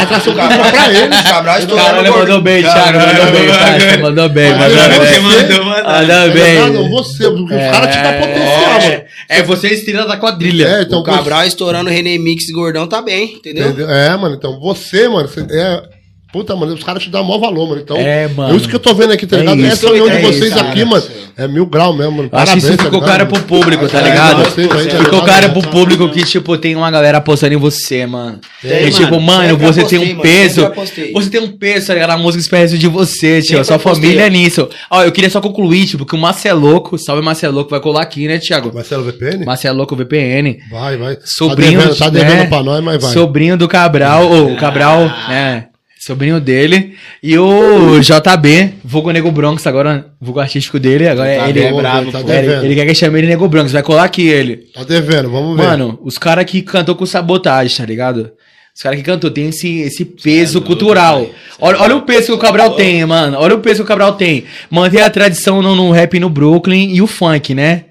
Mostrar 0.00 0.20
seu 0.20 0.32
público 0.34 0.70
pra 0.72 0.90
eles. 0.92 1.20
O 1.20 1.24
Cabral 1.24 1.58
estourando 1.60 1.86
Caralho, 1.88 2.00
o 2.00 2.10
mandou 2.10 2.18
gordão. 2.18 2.40
bem, 2.42 2.62
Thiago, 2.62 2.98
mandou 2.98 3.30
bem, 3.30 3.48
parça, 3.48 3.98
mandou 3.98 4.28
bem, 4.28 4.52
mandou 4.54 4.76
Você 4.76 4.98
bem. 4.98 5.20
mandou, 5.20 5.64
mandou. 5.64 5.64
Mandou 5.64 5.84
Tá 5.84 6.00
ligado? 6.00 6.32
bem. 6.32 6.88
Você, 6.90 7.26
os 7.28 7.48
caras 7.48 7.94
te 7.94 8.02
dão 8.02 8.12
potencial, 8.20 8.72
mano. 8.72 8.84
É, 8.84 9.06
é 9.28 9.42
você 9.44 9.66
a 9.68 9.72
estrela 9.72 10.06
da 10.08 10.16
quadrilha. 10.16 10.66
É, 10.66 10.82
então 10.82 10.98
O 10.98 11.04
Cabral 11.04 11.44
estourando 11.46 11.88
o 11.88 11.92
René 11.92 12.18
Mix 12.18 12.48
e 12.48 12.52
Gordão 12.52 12.88
tá 12.88 13.00
bem, 13.00 13.34
entendeu? 13.34 13.68
Entendeu? 13.68 13.88
É, 13.88 14.16
mano, 14.16 14.34
então 14.34 14.58
você, 14.58 15.08
mano, 15.08 15.28
você 15.28 15.46
é. 15.48 15.82
Puta, 16.32 16.56
mano, 16.56 16.72
os 16.72 16.82
caras 16.82 17.02
te 17.02 17.10
dão 17.10 17.22
maior 17.24 17.38
valor, 17.38 17.68
mano. 17.68 17.80
Então, 17.82 17.96
É, 17.96 18.26
mano. 18.28 18.54
é 18.54 18.56
isso 18.56 18.66
que 18.68 18.74
eu 18.74 18.80
tô 18.80 18.94
vendo 18.94 19.12
aqui, 19.12 19.26
tá 19.26 19.36
É 19.36 19.40
ligado? 19.40 19.58
isso, 19.60 19.72
Essa 19.72 19.90
união 19.90 20.08
é 20.08 20.16
de 20.16 20.22
vocês 20.22 20.44
isso, 20.50 20.58
aqui, 20.58 20.74
cara. 20.80 20.86
mano, 20.86 21.04
é 21.36 21.46
mil 21.48 21.66
grau 21.66 21.92
mesmo, 21.94 22.12
mano. 22.12 22.28
Eu 22.32 22.38
acho 22.38 22.52
que 22.52 22.58
isso 22.58 22.66
Parabéns, 22.68 22.86
ficou 22.86 23.00
tá 23.00 23.06
cara 23.06 23.26
pro 23.26 23.40
público, 23.42 23.86
tá 23.88 23.98
É, 24.00 24.02
ligado? 24.02 24.42
tá 24.44 24.50
Ficou 25.04 25.22
cara 25.22 25.48
pro 25.50 25.62
público 25.62 26.08
que, 26.08 26.24
tipo, 26.24 26.56
tem 26.56 26.74
uma 26.74 26.90
galera 26.90 27.18
apostando 27.18 27.52
em 27.52 27.58
você, 27.58 28.06
mano. 28.06 28.38
Tem, 28.62 28.86
e, 28.86 28.90
tipo, 28.90 29.20
mano. 29.20 29.58
você 29.58 29.80
apostei, 29.80 29.98
tem 29.98 30.14
um 30.16 30.20
peso. 30.20 30.72
Você 31.12 31.30
tem 31.30 31.40
um 31.42 31.48
peso, 31.48 31.86
tá 31.88 31.94
ligado? 31.94 32.10
A 32.12 32.16
música 32.16 32.40
espécie 32.42 32.78
de 32.78 32.88
você, 32.88 33.42
tio. 33.42 33.62
Sua 33.62 33.76
apostei. 33.76 34.02
família 34.02 34.26
é 34.26 34.30
nisso. 34.30 34.68
Ó, 34.90 35.02
eu 35.02 35.12
queria 35.12 35.28
só 35.28 35.40
concluir, 35.40 35.84
tipo, 35.86 36.06
que 36.06 36.14
o 36.14 36.18
Marceloco, 36.18 36.96
salve 36.96 37.22
Marceloco, 37.22 37.68
vai 37.68 37.80
colar 37.80 38.00
aqui, 38.02 38.26
né, 38.26 38.38
Thiago? 38.38 38.72
Marcelo 38.72 39.04
VPN? 39.04 39.44
Marceloco 39.44 39.94
VPN. 39.94 40.58
Vai, 40.70 40.96
vai. 40.96 41.18
Sobrinho, 41.24 41.72
Tá 41.80 41.84
devendo, 41.84 41.98
tá 41.98 42.08
devendo 42.08 42.38
né? 42.38 42.46
pra 42.46 42.62
nós, 42.62 42.82
mas 42.82 43.02
vai. 43.02 43.12
Sobrinho 43.12 43.56
do 43.58 43.68
Cabral, 43.68 44.30
ou 44.30 44.52
o 44.52 44.56
Cabral, 44.56 45.00
né? 45.28 45.66
Sobrinho 46.04 46.40
dele. 46.40 46.96
E 47.22 47.38
o 47.38 48.00
JB, 48.00 48.72
vulgo 48.84 49.12
Nego 49.12 49.30
Bronx, 49.30 49.64
agora, 49.68 50.06
vulgo 50.20 50.40
artístico 50.40 50.80
dele. 50.80 51.06
Agora 51.06 51.48
ele 51.48 51.60
é 51.60 51.72
brabo, 51.72 52.10
tá 52.10 52.18
ele, 52.18 52.66
ele 52.66 52.74
quer 52.74 52.86
que 52.86 52.94
chame 52.96 53.20
ele 53.20 53.28
Nego 53.28 53.46
Bronx, 53.46 53.70
vai 53.70 53.84
colar 53.84 54.02
aqui 54.02 54.26
ele. 54.26 54.64
Tá 54.74 54.82
devendo, 54.82 55.30
vamos 55.30 55.56
ver. 55.56 55.62
Mano, 55.62 56.00
os 56.02 56.18
caras 56.18 56.44
que 56.44 56.60
cantou 56.60 56.96
com 56.96 57.06
sabotagem, 57.06 57.76
tá 57.76 57.86
ligado? 57.86 58.32
Os 58.74 58.82
caras 58.82 58.98
que 58.98 59.04
cantou 59.04 59.30
tem 59.30 59.50
esse, 59.50 59.82
esse 59.82 60.04
peso 60.04 60.54
louco, 60.54 60.66
cultural. 60.66 61.22
é 61.22 61.28
Olha, 61.60 61.80
olha 61.80 61.96
o 61.96 62.02
peso 62.02 62.26
que 62.26 62.32
o 62.32 62.38
Cabral 62.38 62.74
tem, 62.74 63.06
mano. 63.06 63.36
Olha 63.38 63.54
o 63.54 63.60
peso 63.60 63.76
que 63.76 63.82
o 63.82 63.86
Cabral 63.86 64.14
tem. 64.14 64.42
Manter 64.68 65.02
a 65.02 65.10
tradição 65.10 65.62
no, 65.62 65.76
no 65.76 65.92
rap 65.92 66.18
no 66.18 66.28
Brooklyn 66.28 66.92
e 66.92 67.00
o 67.00 67.06
funk, 67.06 67.54
né? 67.54 67.84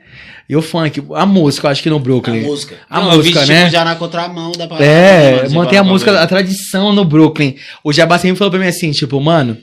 E 0.52 0.56
o 0.58 0.62
funk, 0.62 1.02
a 1.14 1.26
música, 1.26 1.66
eu 1.66 1.72
acho 1.72 1.82
que 1.82 1.90
no 1.90 1.98
Brooklyn. 1.98 2.44
A 2.44 2.48
música. 2.48 2.76
A 2.90 3.00
Não, 3.00 3.14
eu 3.14 3.22
vi, 3.22 3.30
música, 3.30 3.40
tipo, 3.40 3.54
né? 3.54 3.70
já 3.70 3.86
na 3.86 3.96
contramão 3.96 4.52
da 4.52 4.68
parada. 4.68 4.86
É, 4.86 5.48
manter 5.48 5.78
a 5.78 5.84
música, 5.84 6.22
a 6.22 6.28
tradição 6.28 6.92
no 6.92 7.06
Brooklyn. 7.06 7.56
O 7.82 7.94
Jabá 7.94 8.20
sempre 8.20 8.38
falou 8.38 8.52
pra 8.52 8.60
mim 8.60 8.68
assim, 8.68 8.92
tipo, 8.92 9.18
mano, 9.22 9.58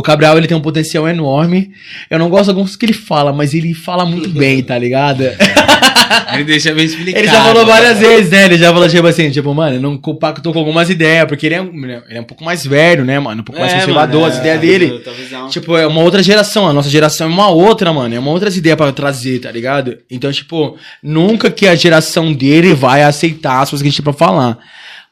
O 0.00 0.02
Cabral, 0.02 0.36
ele 0.38 0.46
tem 0.46 0.56
um 0.56 0.60
potencial 0.62 1.06
enorme. 1.08 1.70
Eu 2.10 2.18
não 2.18 2.28
gosto 2.30 2.44
de 2.44 2.50
alguns 2.50 2.74
que 2.74 2.86
ele 2.86 2.92
fala, 2.92 3.32
mas 3.32 3.52
ele 3.54 3.74
fala 3.74 4.04
muito 4.06 4.28
bem, 4.36 4.62
tá 4.62 4.76
ligado? 4.78 5.22
Ele 6.32 6.44
deixa 6.44 6.74
bem 6.74 6.84
explicado. 6.86 7.18
Ele 7.22 7.28
já 7.28 7.44
falou 7.44 7.66
várias 7.66 7.98
vezes, 7.98 8.30
né? 8.30 8.44
Ele 8.46 8.58
já 8.58 8.72
falou, 8.72 8.88
tipo 8.88 9.06
assim, 9.06 9.30
tipo, 9.30 9.54
mano, 9.54 9.76
eu 9.76 9.80
não 9.80 9.96
compactou 9.96 10.52
com 10.52 10.58
algumas 10.58 10.88
ideias, 10.90 11.24
porque 11.26 11.46
ele 11.46 11.54
é, 11.54 11.62
um- 11.62 11.84
ele 11.84 12.02
é 12.18 12.20
um 12.20 12.24
pouco 12.24 12.44
mais 12.44 12.64
velho, 12.66 13.04
né, 13.04 13.18
mano? 13.18 13.40
Um 13.42 13.44
pouco 13.44 13.60
mais 13.60 13.72
É, 13.72 13.76
conservador, 13.78 14.22
mano, 14.22 14.32
as 14.32 14.38
é, 14.38 14.40
ideias 14.40 14.58
a 14.58 14.60
dele. 14.60 15.02
Tipo, 15.50 15.76
é 15.76 15.86
uma 15.86 16.00
outra 16.00 16.22
geração. 16.22 16.66
A 16.68 16.72
nossa 16.72 16.88
geração 16.90 17.26
é 17.28 17.30
uma 17.30 17.48
outra, 17.48 17.92
mano. 17.92 18.14
É 18.14 18.18
uma 18.18 18.30
outras 18.30 18.56
ideias 18.56 18.76
pra 18.76 18.90
trazer, 18.92 19.40
tá 19.40 19.50
ligado? 19.52 19.98
Então, 20.10 20.32
tipo, 20.32 20.76
nunca 21.02 21.50
que 21.50 21.66
a 21.66 21.74
geração 21.76 22.32
dele 22.32 22.74
vai 22.74 23.02
aceitar 23.02 23.60
as 23.62 23.70
coisas 23.70 23.82
que 23.82 23.88
a 23.88 23.90
gente 23.90 24.02
tem 24.02 24.04
pra 24.04 24.12
falar. 24.12 24.58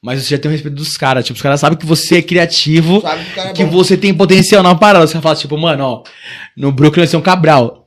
Mas 0.02 0.22
você 0.22 0.30
já 0.36 0.38
tem 0.38 0.48
o 0.48 0.52
respeito 0.52 0.74
dos 0.76 0.96
caras. 0.96 1.24
Tipo, 1.24 1.36
os 1.36 1.42
caras 1.42 1.58
sabem 1.60 1.76
que 1.78 1.86
você 1.86 2.18
é 2.18 2.22
criativo, 2.22 3.00
Sabe 3.00 3.24
que 3.34 3.40
é 3.40 3.52
que 3.52 3.64
você 3.64 3.96
tem 3.96 4.14
potencial 4.14 4.62
na 4.62 4.74
parada. 4.74 5.06
Você 5.06 5.20
fala, 5.20 5.34
tipo, 5.34 5.58
mano, 5.58 5.84
ó, 5.84 6.02
no 6.56 6.70
Brooklyn 6.70 7.00
vai 7.02 7.06
ser 7.08 7.16
um 7.16 7.20
Cabral. 7.20 7.84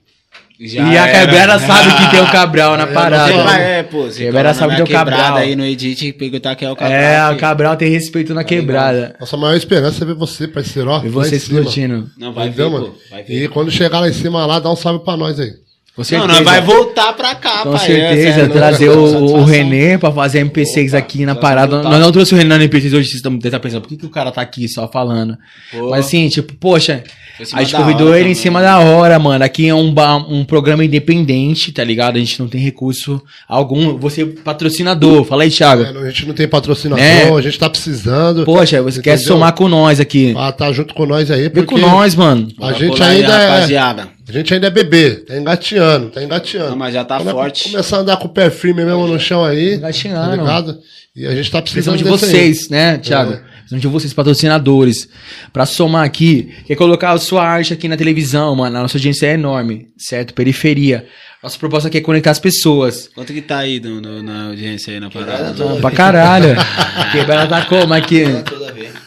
Já 0.63 0.83
e 0.93 0.95
a 0.97 1.07
quebrada 1.11 1.57
sabe 1.65 1.95
que 1.95 2.11
tem 2.11 2.21
o 2.21 2.31
Cabral 2.31 2.77
na 2.77 2.83
É, 2.83 2.87
parada. 2.93 3.27
Você 3.31 3.33
tem 3.33 3.43
vai, 3.43 3.63
é, 3.79 3.83
pô, 3.83 4.03
você 4.03 4.25
Quebrada 4.25 4.53
sabe 4.53 4.75
que 4.75 4.81
é 4.81 4.83
o 4.83 4.87
Cabral. 4.87 5.37
aí 5.37 5.55
no 5.55 5.65
edit 5.65 6.05
e 6.07 6.13
perguntar 6.13 6.55
quem 6.55 6.67
é 6.67 6.71
o 6.71 6.75
Cabral. 6.75 6.99
É, 6.99 7.31
o. 7.31 7.37
Cabral 7.37 7.75
tem 7.77 7.89
respeito 7.89 8.31
na 8.33 8.43
quebrada. 8.43 9.15
Nossa 9.19 9.37
maior 9.37 9.55
esperança 9.55 10.03
é 10.03 10.07
ver 10.07 10.13
você, 10.13 10.47
parceiro. 10.47 10.89
Ó, 10.91 11.03
E 11.03 11.09
você 11.09 11.37
explodindo. 11.37 12.09
Não, 12.15 12.31
vai 12.31 12.51
pô. 12.51 12.69
mano? 12.69 12.95
Vai 13.09 13.23
ver. 13.23 13.43
E 13.45 13.47
quando 13.47 13.71
chegar 13.71 14.01
lá 14.01 14.07
em 14.09 14.13
cima 14.13 14.45
lá, 14.45 14.59
dá 14.59 14.69
um 14.69 14.75
salve 14.75 15.03
pra 15.03 15.17
nós 15.17 15.39
aí. 15.39 15.49
Com 15.93 16.03
Não, 16.15 16.25
nós 16.25 16.39
vai 16.39 16.61
voltar 16.61 17.11
pra 17.11 17.35
cá, 17.35 17.63
Com 17.63 17.71
pai. 17.73 17.85
certeza, 17.85 18.41
é 18.43 18.47
trazer 18.47 18.89
o, 18.89 19.35
o. 19.39 19.43
Renê 19.43 19.97
pra 19.97 20.09
fazer 20.09 20.43
MP6 20.45 20.87
Opa, 20.89 20.97
aqui 20.97 21.25
na 21.25 21.35
parada. 21.35 21.75
total. 21.77 21.91
Nós 21.91 21.99
não 22.01 22.11
trouxe 22.13 22.33
o 22.33 22.37
Renê 22.37 22.57
na 22.57 22.63
MP6 22.63 22.85
hoje, 22.85 23.09
vocês 23.09 23.15
estão 23.15 23.37
pensando, 23.37 23.81
por 23.81 23.89
que, 23.89 23.97
que 23.97 24.05
o 24.05 24.09
cara 24.09 24.31
tá 24.31 24.41
aqui 24.41 24.69
só 24.69 24.87
falando? 24.87 25.37
Pô. 25.69 25.89
Mas 25.89 26.05
assim, 26.05 26.29
tipo, 26.29 26.53
poxa, 26.55 27.03
em 27.39 27.43
a 27.53 27.59
gente 27.61 27.73
da 27.73 27.79
convidou 27.79 28.07
hora 28.07 28.19
ele 28.19 28.29
em 28.29 28.31
também. 28.31 28.41
cima 28.41 28.61
da 28.61 28.79
hora, 28.79 29.19
mano. 29.19 29.43
Aqui 29.43 29.67
é 29.67 29.75
um, 29.75 29.93
ba- 29.93 30.15
um 30.15 30.45
programa 30.45 30.85
independente, 30.85 31.73
tá 31.73 31.83
ligado? 31.83 32.15
A 32.15 32.19
gente 32.19 32.39
não 32.39 32.47
tem 32.47 32.61
recurso 32.61 33.21
algum. 33.45 33.97
Você 33.97 34.21
é 34.21 34.25
patrocinador, 34.27 35.25
fala 35.25 35.43
aí, 35.43 35.49
Thiago. 35.51 35.83
É, 35.83 35.89
a 35.89 36.09
gente 36.09 36.25
não 36.25 36.33
tem 36.33 36.47
patrocinador, 36.47 37.03
É. 37.03 37.29
a 37.29 37.41
gente 37.41 37.59
tá 37.59 37.69
precisando. 37.69 38.45
Poxa, 38.45 38.81
você 38.81 39.01
quer 39.01 39.15
Entendeu? 39.15 39.27
somar 39.33 39.53
com 39.53 39.67
nós 39.67 39.99
aqui. 39.99 40.33
Ah, 40.37 40.53
tá 40.53 40.71
junto 40.71 40.93
com 40.93 41.05
nós 41.05 41.29
aí, 41.29 41.49
Vem 41.49 41.65
com 41.65 41.77
nós, 41.77 42.15
mano. 42.15 42.47
a 42.61 42.71
gente 42.71 43.03
ainda 43.03 43.33
é, 43.33 43.49
rapaziada. 43.49 44.07
A 44.31 44.39
gente 44.39 44.53
ainda 44.53 44.67
é 44.67 44.69
bebê, 44.69 45.11
tá 45.15 45.37
engateando, 45.37 46.09
tá 46.09 46.23
engateando. 46.23 46.69
Não, 46.71 46.77
mas 46.77 46.93
já 46.93 47.03
tá 47.05 47.17
Quando 47.17 47.29
é 47.29 47.31
forte. 47.31 47.69
Começar 47.69 47.97
a 47.97 47.99
andar 47.99 48.17
com 48.17 48.25
o 48.27 48.29
pé 48.29 48.49
firme 48.49 48.83
mesmo 48.85 49.07
no 49.07 49.19
chão 49.19 49.43
aí, 49.45 49.75
Engateando. 49.75 50.29
tá 50.29 50.35
ligado? 50.35 50.79
E 51.15 51.25
a 51.27 51.35
gente 51.35 51.51
tá 51.51 51.61
precisando 51.61 51.95
Precisamos 51.97 52.21
de 52.21 52.25
desse 52.27 52.37
aí. 52.37 52.53
vocês, 52.53 52.69
né, 52.69 52.97
Thiago? 52.97 53.33
É. 53.33 53.35
Precisamos 53.59 53.81
de 53.81 53.87
vocês, 53.87 54.13
patrocinadores. 54.13 55.09
Pra 55.51 55.65
somar 55.65 56.05
aqui, 56.05 56.53
quer 56.65 56.75
colocar 56.75 57.11
a 57.11 57.17
sua 57.19 57.43
arte 57.45 57.73
aqui 57.73 57.87
na 57.87 57.97
televisão, 57.97 58.55
mano. 58.55 58.77
A 58.77 58.81
nossa 58.81 58.97
audiência 58.97 59.27
é 59.27 59.33
enorme, 59.33 59.87
certo? 59.97 60.33
Periferia. 60.33 61.05
Nossa 61.43 61.57
proposta 61.57 61.87
aqui 61.87 61.97
é 61.97 62.01
conectar 62.01 62.31
as 62.31 62.39
pessoas. 62.39 63.09
Quanto 63.15 63.33
que 63.33 63.41
tá 63.41 63.57
aí 63.59 63.79
no, 63.79 63.99
no- 63.99 64.21
na 64.23 64.47
audiência 64.47 64.93
aí 64.93 64.99
na 64.99 65.09
parada? 65.09 65.55
Ah, 65.77 65.81
pra 65.81 65.91
caralho. 65.91 66.55
Quebrada 67.11 67.47
tá 67.49 67.65
como 67.65 67.93
aqui? 67.93 68.23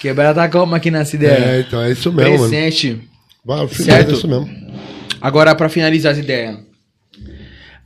Quebrada 0.01 0.35
tá 0.43 0.49
como 0.49 0.75
aqui 0.75 0.91
nessa 0.91 1.15
É, 1.15 1.19
ideia? 1.19 1.61
então 1.67 1.81
é 1.83 1.93
isso 1.93 2.13
mesmo, 2.13 2.39
mano. 2.39 2.49
Presente. 2.51 3.01
Vai, 3.45 3.59
Certo. 3.69 3.83
certo. 3.85 4.11
É 4.11 4.15
isso 4.15 4.29
mesmo. 4.29 4.64
Agora, 5.25 5.55
pra 5.55 5.71
finalizar 5.71 6.13
as 6.13 6.19
ideias. 6.19 6.59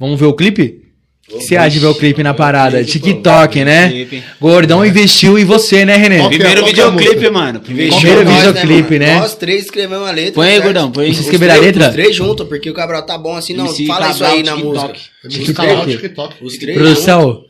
Vamos 0.00 0.18
ver 0.18 0.26
o 0.26 0.34
clipe? 0.34 0.82
O 1.30 1.38
que 1.38 1.44
você 1.44 1.56
acha 1.56 1.70
de 1.70 1.78
ver 1.78 1.86
o 1.86 1.94
clipe 1.94 2.20
na 2.20 2.34
parada? 2.34 2.82
TikTok, 2.82 3.62
né? 3.62 3.88
Clipe. 3.90 4.24
Gordão 4.40 4.84
investiu 4.84 5.38
em 5.38 5.44
você, 5.44 5.84
né, 5.84 5.94
René? 5.96 6.18
Qual 6.18 6.30
que 6.30 6.34
é- 6.34 6.38
Primeiro 6.38 6.62
qual 6.62 6.74
que 6.74 6.80
é 6.80 6.82
a 6.84 6.90
videoclipe, 6.90 7.30
mano. 7.30 7.60
Primeiro 7.60 7.94
Primeiro 7.94 8.24
Nós, 8.24 8.36
videoclipe, 8.46 8.98
né? 8.98 9.20
Nós 9.20 9.36
três 9.36 9.64
escrevemos 9.66 10.08
a 10.08 10.10
letra. 10.10 10.32
Põe 10.32 10.46
aí, 10.46 10.52
certo? 10.54 10.64
gordão, 10.64 10.90
põe 10.90 11.04
aí. 11.04 11.10
Os 11.10 11.16
Vocês 11.16 11.26
escreveram 11.26 11.54
a 11.54 11.58
três- 11.58 11.72
letra? 11.76 11.88
Os 11.88 11.94
três 11.94 12.16
juntos, 12.16 12.48
porque 12.48 12.70
o 12.70 12.74
Cabral 12.74 13.02
tá 13.02 13.16
bom 13.16 13.36
assim. 13.36 13.52
Não, 13.54 13.66
MC 13.66 13.86
fala 13.86 14.10
isso 14.10 14.18
Cabral, 14.18 14.36
aí 14.36 14.42
na 14.42 14.52
TikTok. 14.56 14.88
música. 14.88 15.28
TikTok. 15.28 15.72
lá, 15.72 15.86
TikTok. 15.86 16.34
Os 16.44 16.56
três 16.56 16.76
juntos. 16.78 16.92
Produção, 17.04 17.44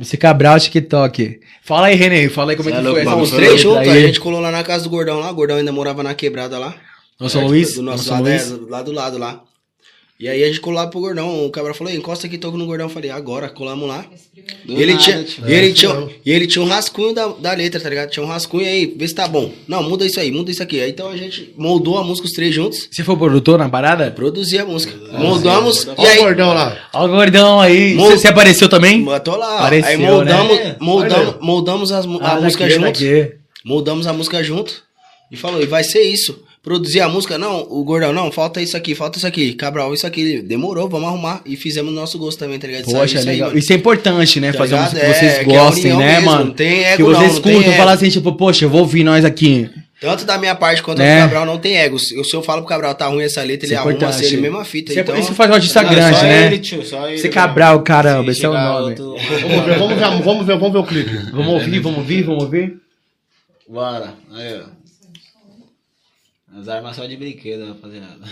esse 0.00 0.16
Cabral 0.16 0.60
TikTok. 0.60 1.40
Fala 1.64 1.86
aí, 1.88 1.96
René. 1.96 2.28
Fala 2.28 2.52
aí 2.52 2.56
como 2.56 2.68
é 2.68 2.72
Cê 2.72 2.82
que 2.82 2.86
é 2.98 3.04
foi 3.04 3.22
os 3.22 3.30
três 3.30 3.60
juntos, 3.60 3.88
a 3.88 3.98
gente 4.00 4.20
colou 4.20 4.40
lá 4.40 4.50
na 4.52 4.62
casa 4.62 4.84
do 4.84 4.90
Gordão 4.90 5.18
lá. 5.20 5.30
O 5.30 5.34
Gordão 5.34 5.56
ainda 5.56 5.72
morava 5.72 6.02
na 6.02 6.12
quebrada 6.14 6.58
lá. 6.58 6.74
Nós 7.20 7.32
São 7.32 7.42
Certo? 7.42 7.50
Luís? 7.50 7.74
Do 7.74 7.82
nosso 7.82 8.10
lado, 8.10 8.28
é, 8.28 8.32
Luís? 8.32 8.48
do- 8.50 8.68
lá 8.68 8.82
do 8.82 8.92
lado 8.92 9.18
lá. 9.18 9.42
E 10.18 10.28
aí 10.28 10.44
a 10.44 10.46
gente 10.48 10.60
colou 10.60 10.78
lá 10.78 10.86
pro 10.86 11.00
Gordão. 11.00 11.46
O 11.46 11.50
Cabral 11.50 11.74
falou, 11.74 11.90
encosta 11.90 12.26
aqui, 12.26 12.36
toco 12.36 12.58
no 12.58 12.66
Gordão. 12.66 12.86
Eu 12.88 12.90
falei, 12.92 13.10
agora, 13.10 13.48
colamos 13.48 13.88
lá. 13.88 14.04
E 14.68 14.74
ele, 14.74 14.92
nada, 14.92 15.02
tinha, 15.02 15.16
e, 15.48 15.52
ele 15.54 15.70
É, 15.70 15.72
tinha, 15.72 16.08
e 16.26 16.30
ele 16.30 16.46
tinha 16.46 16.62
um 16.62 16.68
rascunho 16.68 17.14
da, 17.14 17.26
da 17.28 17.52
letra, 17.54 17.80
tá 17.80 17.88
ligado? 17.88 18.10
Tinha 18.10 18.22
um 18.22 18.28
rascunho 18.28 18.66
aí, 18.66 18.84
vê 18.98 19.08
se 19.08 19.14
tá 19.14 19.26
bom. 19.26 19.50
Não, 19.66 19.82
muda 19.82 20.04
isso 20.04 20.20
aí, 20.20 20.30
muda 20.30 20.50
isso 20.50 20.62
aqui. 20.62 20.78
Aí, 20.78 20.90
então 20.90 21.08
a 21.08 21.16
gente 21.16 21.54
moldou 21.56 21.96
a 21.96 22.04
música 22.04 22.26
os 22.26 22.34
três 22.34 22.54
juntos, 22.54 22.86
Você 22.90 23.02
foi 23.02 23.16
produtor 23.16 23.58
na 23.58 23.66
parada? 23.70 24.10
produzia 24.10 24.60
a 24.62 24.66
música. 24.66 24.94
Moldamos 25.18 25.84
e 25.84 25.88
Olha 25.88 25.98
o 25.98 26.06
aí. 26.06 26.18
gordão 26.18 26.52
lá. 26.52 26.76
Ó 26.92 27.06
o 27.06 27.08
gordão 27.08 27.58
aí. 27.58 27.94
Mo- 27.94 28.04
Você, 28.04 28.18
você 28.18 28.28
apareceu 28.28 28.68
também? 28.68 29.02
Tô 29.24 29.36
lá. 29.36 29.60
Apareceu, 29.60 29.90
aí 29.90 29.96
moldamos, 29.96 30.56
né? 30.58 30.76
moldamos, 30.80 31.28
Olha. 31.28 31.38
moldamos 31.40 31.92
as, 31.92 32.04
a 32.04 32.08
Ah, 32.20 32.40
música 32.42 32.64
daqui, 32.64 32.74
junto. 32.76 32.84
daqui. 32.86 33.32
Moldamos 33.64 34.06
a 34.06 34.12
música 34.12 34.44
junto 34.44 34.82
e 35.32 35.36
falou, 35.36 35.62
e 35.62 35.66
vai 35.66 35.82
ser 35.82 36.02
isso. 36.02 36.42
Produzir 36.62 37.00
a 37.00 37.08
música, 37.08 37.38
não, 37.38 37.66
o 37.70 37.82
Gordão, 37.82 38.12
não, 38.12 38.30
falta 38.30 38.60
isso 38.60 38.76
aqui, 38.76 38.94
falta 38.94 39.16
isso 39.16 39.26
aqui. 39.26 39.54
Cabral, 39.54 39.94
isso 39.94 40.06
aqui. 40.06 40.42
Demorou, 40.42 40.90
vamos 40.90 41.08
arrumar. 41.08 41.40
E 41.46 41.56
fizemos 41.56 41.90
o 41.90 41.94
nosso 41.94 42.18
gosto 42.18 42.38
também, 42.38 42.58
tá 42.58 42.66
ligado? 42.66 42.84
Poxa, 42.84 43.18
isso 43.18 43.28
aí, 43.28 43.36
legal. 43.36 43.48
mano. 43.48 43.58
Isso 43.58 43.72
é 43.72 43.76
importante, 43.76 44.40
né? 44.40 44.52
Tá 44.52 44.58
Fazer 44.58 44.74
uma 44.74 44.88
ligado? 44.88 44.94
música 44.94 45.12
que 45.14 45.18
vocês 45.18 45.32
É, 45.32 45.44
que 45.44 45.50
é 45.50 45.58
gostem, 45.58 45.96
né, 45.96 46.12
mesmo, 46.16 46.26
mano? 46.30 46.44
não 46.44 46.52
tem 46.52 46.78
que 46.80 46.84
ego, 46.84 47.04
vocês 47.14 47.40
não, 47.40 47.52
não 47.52 47.62
ego. 47.62 47.72
falar 47.72 47.92
assim, 47.92 48.10
tipo, 48.10 48.32
poxa, 48.34 48.66
eu 48.66 48.68
vou 48.68 48.80
ouvir 48.82 49.04
nós 49.04 49.24
aqui. 49.24 49.70
Tanto 50.02 50.26
da 50.26 50.36
minha 50.36 50.54
parte 50.54 50.82
quanto 50.82 50.98
Né? 50.98 51.16
do 51.16 51.20
Cabral 51.22 51.46
não 51.46 51.58
tem 51.58 51.76
ego. 51.78 51.98
Se 51.98 52.14
eu 52.34 52.42
falo 52.42 52.60
pro 52.60 52.68
Cabral 52.68 52.94
tá 52.94 53.06
ruim 53.06 53.22
essa 53.22 53.42
letra, 53.42 53.66
ele 53.66 53.74
é 53.74 53.78
arruma 53.78 53.92
importante. 53.94 54.18
se 54.26 54.26
ele 54.34 54.42
mesma 54.42 54.62
fita. 54.64 54.92
Isso 54.92 54.98
é- 54.98 55.02
então, 55.02 55.18
isso 55.18 55.34
faz 55.34 55.50
artista 55.50 55.82
Não, 55.82 55.90
grande, 55.90 56.16
só 56.18 56.22
né? 56.24 56.46
ele, 56.46 56.58
tio, 56.58 56.84
só 56.84 57.08
ele, 57.08 57.18
Você. 57.18 57.28
Cabral, 57.30 57.80
caramba, 57.82 58.32
Se 58.32 58.38
esse 58.38 58.44
é 58.46 58.48
o 58.50 58.52
nome. 58.52 58.90
outro- 58.90 59.16
Vamos 59.48 59.64
ver, 59.64 59.78
vamos 59.78 59.96
ver, 59.98 60.22
vamos 60.24 60.46
ver, 60.46 60.58
vamos 60.58 60.72
ver 60.72 60.78
o 60.78 60.84
clipe. 60.84 61.16
Vamos 61.32 61.48
ouvir, 61.54 61.80
vamos 61.80 61.98
ouvir, 61.98 62.22
vamos 62.22 62.44
ouvir? 62.44 62.76
Bora. 63.68 64.14
Aí, 64.34 64.54
ó. 64.56 64.79
As 66.56 66.68
armas 66.68 66.96
só 66.96 67.06
de 67.06 67.16
brinquedo, 67.16 67.66
rapaziada. 67.68 68.18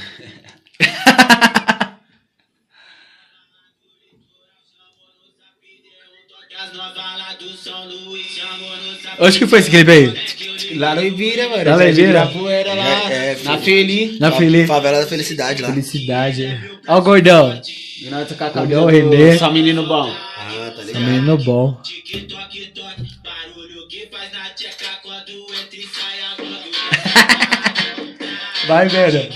Acho 9.21 9.39
que 9.39 9.47
foi 9.47 9.59
esse 9.59 9.71
clipe 9.71 9.91
aí. 9.91 10.79
Lá 10.79 10.95
no 10.95 11.03
Ibira, 11.03 11.49
mano. 11.49 11.71
Lá 11.71 11.77
no 11.77 11.89
Ibira? 11.89 12.25
Lá 12.25 13.11
É, 13.11 13.33
é, 13.33 13.39
na. 13.45 13.59
Feli. 13.59 14.17
Na 14.21 14.33
Feliz. 14.33 14.67
Favela 14.67 15.01
da 15.01 15.07
Felicidade 15.07 15.63
lá. 15.63 15.69
Felicidade. 15.69 16.61
Ó 16.87 16.99
o 16.99 17.03
gordão. 17.03 17.61
E 18.01 18.09
a 18.09 18.49
Gordão, 18.51 18.87
Renê. 18.87 19.37
Só 19.39 19.51
menino 19.51 19.87
bom. 19.87 20.09
Ah, 20.09 20.73
tá 20.75 20.83
É 20.83 20.85
ligado. 20.85 21.05
menino 21.05 21.39
bom. 21.39 21.81
Vai, 28.69 28.87
velho. 28.87 29.27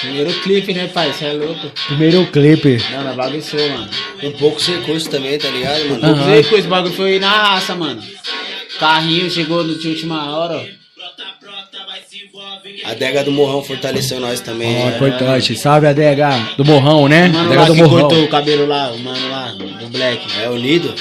Primeiro 0.00 0.32
clipe, 0.42 0.74
né, 0.74 0.86
pai? 0.88 1.10
Você 1.10 1.24
é 1.24 1.32
louco. 1.32 1.72
Primeiro 1.86 2.26
clipe. 2.26 2.78
Não, 2.92 3.02
não 3.02 3.16
bagunçou, 3.16 3.68
mano. 3.70 3.88
Com 4.20 4.30
poucos 4.32 4.66
recursos 4.66 5.08
também, 5.08 5.38
tá 5.38 5.48
ligado, 5.48 5.88
mano? 5.88 6.04
Aham. 6.04 6.22
Usei 6.22 6.44
coisa, 6.44 6.66
o 6.66 6.70
bagulho 6.70 6.94
foi 6.94 7.18
na 7.18 7.30
raça, 7.30 7.74
mano. 7.74 8.02
Carrinho 8.78 9.30
chegou 9.30 9.64
no 9.64 9.78
de 9.78 9.88
última 9.88 10.36
hora, 10.36 10.58
ó. 10.58 10.84
A 12.84 12.90
adega 12.90 13.24
do 13.24 13.32
Morrão 13.32 13.62
fortaleceu 13.62 14.20
nós 14.20 14.40
também. 14.40 14.76
Ó, 14.76 14.86
né? 14.86 14.96
importante. 14.96 15.56
Salve 15.56 15.86
a 15.86 15.92
DH 15.92 16.56
do 16.58 16.64
Morrão, 16.64 17.08
né? 17.08 17.28
Mano 17.28 17.48
DH 17.48 17.56
lá 17.56 17.64
do 17.64 17.74
que 17.74 17.82
Morrão. 17.82 18.00
cortou 18.00 18.24
o 18.24 18.28
cabelo 18.28 18.66
lá, 18.66 18.90
o 18.90 18.98
mano 18.98 19.30
lá, 19.30 19.52
do 19.80 19.88
Black. 19.88 20.22
É 20.42 20.50
unido? 20.50 20.94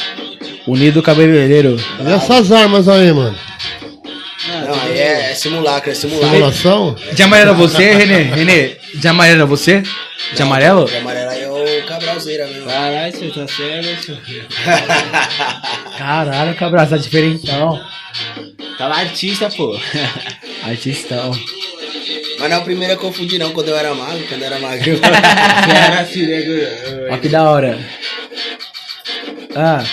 Unido 0.66 1.02
cabeleireiro. 1.02 1.78
E 2.00 2.12
essas 2.12 2.52
armas 2.52 2.88
aí, 2.88 3.12
mano? 3.12 3.38
Não, 4.48 4.82
aí 4.82 5.00
é 5.00 5.03
simulacro, 5.44 5.92
é 5.92 5.94
simulacro. 5.94 6.30
Simulação? 6.30 6.96
De 7.12 7.22
amarelo 7.22 7.52
é 7.52 7.54
você, 7.54 7.92
Renê? 7.92 8.22
Renê, 8.24 8.78
de 8.94 9.08
amarelo 9.08 9.42
é 9.42 9.46
você? 9.46 9.84
De 10.34 10.42
amarelo? 10.42 10.86
De 10.86 10.96
amarelo 10.96 11.30
aí 11.30 11.42
é 11.42 11.50
o 11.50 11.86
Cabralzeira 11.86 12.48
mesmo. 12.48 12.66
Caralho, 12.66 13.12
você 13.12 13.30
tá 13.30 13.48
sério, 13.48 13.98
tio. 13.98 14.18
Caralho, 15.98 16.56
Cabral, 16.56 16.88
tá 16.88 16.98
diferentão. 16.98 17.82
Tá 18.78 18.88
lá 18.88 19.00
artista, 19.00 19.50
pô. 19.50 19.78
Artistão. 20.64 21.32
Mas 22.40 22.50
não 22.50 22.58
é 22.58 22.60
o 22.60 22.64
primeiro 22.64 22.94
a 22.94 22.98
confundir 22.98 23.38
não, 23.38 23.52
quando 23.52 23.68
eu 23.68 23.78
era 23.78 23.94
magro, 23.94 24.26
quando 24.28 24.42
eu 24.42 24.48
era 24.48 24.60
magro. 24.60 25.00
Era 25.04 26.02
assim, 26.02 26.26
né, 26.26 26.42
Ó 27.12 27.18
que 27.18 27.28
da 27.30 27.44
hora. 27.44 27.78
Ah. 29.56 29.84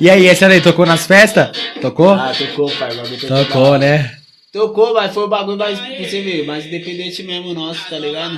E 0.00 0.08
aí, 0.08 0.28
essa 0.28 0.48
daí 0.48 0.60
tocou 0.60 0.86
nas 0.86 1.06
festas? 1.06 1.50
Tocou? 1.80 2.12
Ah, 2.12 2.32
tocou, 2.36 2.70
pai. 2.70 2.90
Tocou, 3.26 3.78
né? 3.78 4.17
Tocou, 4.58 4.92
mas 4.94 5.14
foi 5.14 5.22
o 5.24 5.28
bagulho 5.28 5.56
mais, 5.56 5.78
pra 5.78 5.88
você 5.98 6.20
ver, 6.20 6.44
mais 6.44 6.66
independente 6.66 7.22
mesmo 7.22 7.54
nosso, 7.54 7.80
tá 7.88 7.96
ligado? 7.98 8.36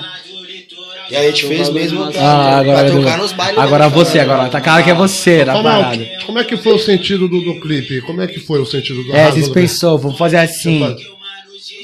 E 1.10 1.16
a 1.16 1.22
gente 1.22 1.46
fez 1.46 1.70
mesmo 1.70 2.12
pra, 2.12 2.20
Ah, 2.22 2.58
agora, 2.58 2.84
pra 2.84 2.90
tocar 2.92 3.18
nos 3.18 3.32
bailes. 3.32 3.58
agora 3.58 3.84
né? 3.84 3.90
você, 3.90 4.18
agora. 4.18 4.48
Tá 4.50 4.60
claro 4.60 4.84
que 4.84 4.90
é 4.90 4.94
você 4.94 5.44
na 5.44 5.54
Como 5.54 5.68
é, 5.68 5.72
parada. 5.72 6.08
como 6.26 6.38
é 6.38 6.44
que 6.44 6.56
foi 6.58 6.72
o 6.74 6.78
sentido 6.78 7.26
do, 7.26 7.40
do 7.40 7.60
clipe? 7.60 8.02
Como 8.02 8.20
é 8.20 8.26
que 8.26 8.38
foi 8.38 8.60
o 8.60 8.66
sentido 8.66 9.02
do 9.02 9.16
É, 9.16 9.30
vocês 9.30 9.48
pensou, 9.48 9.96
vamos 9.98 10.18
fazer 10.18 10.36
assim. 10.36 10.94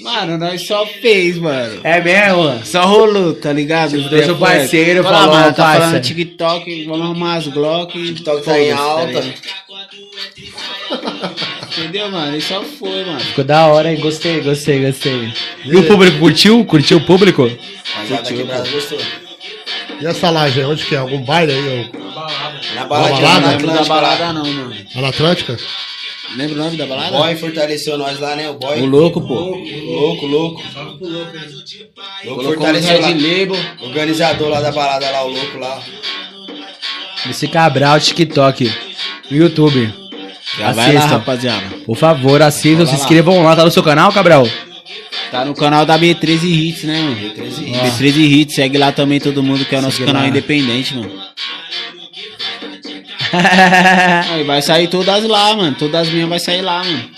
Mano, 0.03 0.39
nós 0.39 0.65
só 0.67 0.87
fez, 0.87 1.39
mano. 1.39 1.81
É 1.83 2.01
mesmo? 2.01 2.65
Só 2.65 2.83
rolou, 2.87 3.35
tá 3.35 3.53
ligado? 3.53 3.91
Trouxe 4.09 4.31
o 4.31 4.37
parceiro, 4.37 5.03
Fala, 5.03 5.17
falou, 5.19 5.35
mano, 5.35 5.55
tá 5.55 5.63
parça. 5.65 5.81
falando 5.87 6.03
TikTok, 6.03 6.85
vamos 6.85 7.01
arrumar 7.07 7.35
as 7.37 7.47
Glock. 7.49 7.93
TikTok 8.01 8.45
tá 8.45 8.61
em 8.61 8.71
foda-se, 8.71 8.73
alta. 8.73 9.07
ligado? 9.07 9.35
Entendeu, 11.79 12.11
mano? 12.11 12.37
E 12.37 12.41
só 12.41 12.63
foi, 12.63 13.05
mano. 13.05 13.21
Ficou 13.21 13.45
da 13.45 13.67
hora, 13.67 13.93
hein? 13.93 14.01
Gostei, 14.01 14.41
gostei, 14.41 14.85
gostei. 14.85 15.33
E 15.65 15.77
o 15.77 15.87
público 15.87 16.19
curtiu? 16.19 16.65
Curtiu 16.65 16.99
o 16.99 17.05
público? 17.07 17.51
Quebrada 18.27 18.69
gostou. 18.71 18.99
E 20.01 20.07
essa 20.07 20.31
laje 20.31 20.61
aí, 20.61 20.67
onde 20.67 20.85
que 20.85 20.95
é? 20.95 20.99
Algum 20.99 21.23
baile 21.25 21.53
aí? 21.53 21.91
Na 22.75 22.85
balada? 22.85 23.15
balada, 23.15 23.41
Não 23.41 23.41
na 23.41 23.49
lembro 23.51 23.67
da 23.73 23.85
balada, 23.85 24.33
não, 24.33 24.45
mano. 24.45 24.77
Na 24.95 25.09
Atlântica? 25.09 25.57
Lembra 26.37 26.55
o 26.55 26.59
nome 26.59 26.77
da 26.77 26.85
O 26.85 26.89
balada? 26.89 27.17
boy 27.17 27.37
fortaleceu 27.37 27.97
nós 27.97 28.19
lá, 28.19 28.37
né? 28.37 28.51
O 28.51 28.55
boy. 28.55 28.81
O 28.81 28.87
louco, 28.87 29.21
pô. 29.21 29.35
Louco, 29.35 30.27
louco. 30.27 30.63
Louco 32.25 32.41
um 32.41 32.45
fortaleceu 32.45 33.01
lá. 33.01 33.09
Red 33.09 33.15
Label. 33.15 33.57
Organizador 33.83 34.49
lá 34.49 34.61
da 34.61 34.73
balada 34.73 35.11
lá, 35.11 35.25
o 35.25 35.29
louco 35.29 35.59
lá. 35.59 35.81
MC 37.25 37.49
Cabral, 37.49 37.99
TikTok, 38.01 38.71
no 39.31 39.37
YouTube. 39.37 40.06
Já 40.59 40.73
vai 40.73 40.93
lá, 40.93 40.99
Assistam. 41.01 41.17
rapaziada. 41.19 41.65
Por 41.85 41.97
favor, 41.97 42.41
assistam, 42.43 42.87
se 42.87 42.93
lá. 42.93 42.99
inscrevam 42.99 43.43
lá. 43.43 43.55
Tá 43.57 43.65
no 43.65 43.71
seu 43.71 43.83
canal, 43.83 44.13
Cabral? 44.13 44.49
Tá 45.31 45.45
no 45.45 45.55
canal 45.55 45.85
da 45.85 45.99
B13 45.99 46.45
Hits, 46.45 46.85
né, 46.85 47.01
mano? 47.03 47.17
B13 47.17 47.69
Hits. 47.69 47.81
B13 48.01 48.17
Hits, 48.19 48.55
segue 48.55 48.79
lá 48.79 48.93
também 48.93 49.21
todo 49.21 49.43
mundo 49.43 49.65
que 49.65 49.75
é 49.75 49.79
o 49.79 49.83
nosso 49.83 49.97
Segue 49.97 50.07
canal 50.07 50.23
lá. 50.23 50.29
independente, 50.29 50.95
mano. 50.95 51.13
Aí 54.33 54.45
vai 54.45 54.63
sair 54.63 54.89
todas 54.89 55.25
lá, 55.25 55.55
mano. 55.55 55.77
Todas 55.79 56.07
as 56.07 56.13
minhas 56.15 56.29
vai 56.29 56.39
sair 56.39 56.63
lá, 56.63 56.83
mano. 56.85 57.11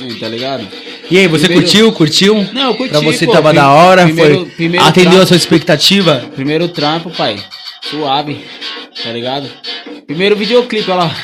Hum, 0.00 0.18
tá 0.18 0.28
ligado? 0.28 0.66
E 1.10 1.18
aí, 1.18 1.28
você 1.28 1.44
Primeiro- 1.44 1.62
curtiu? 1.66 1.92
Curtiu? 1.92 2.48
Não, 2.52 2.68
eu 2.70 2.74
curti, 2.74 2.90
Pra 2.90 3.00
você 3.00 3.26
pô. 3.26 3.32
tava 3.32 3.52
da 3.52 3.70
hora? 3.70 4.04
primeiro- 4.04 4.34
foi? 4.36 4.44
primeiro 4.46 4.84
Atendeu 4.86 5.10
a 5.10 5.12
trampo. 5.14 5.26
sua 5.28 5.36
expectativa? 5.36 6.24
Primeiro 6.34 6.68
trampo, 6.68 7.10
pai. 7.10 7.36
Suave. 7.90 8.40
Tá 9.02 9.10
ligado? 9.12 9.48
Primeiro 10.06 10.36
videoclipe, 10.36 10.90
olha 10.90 11.04
lá. 11.04 11.16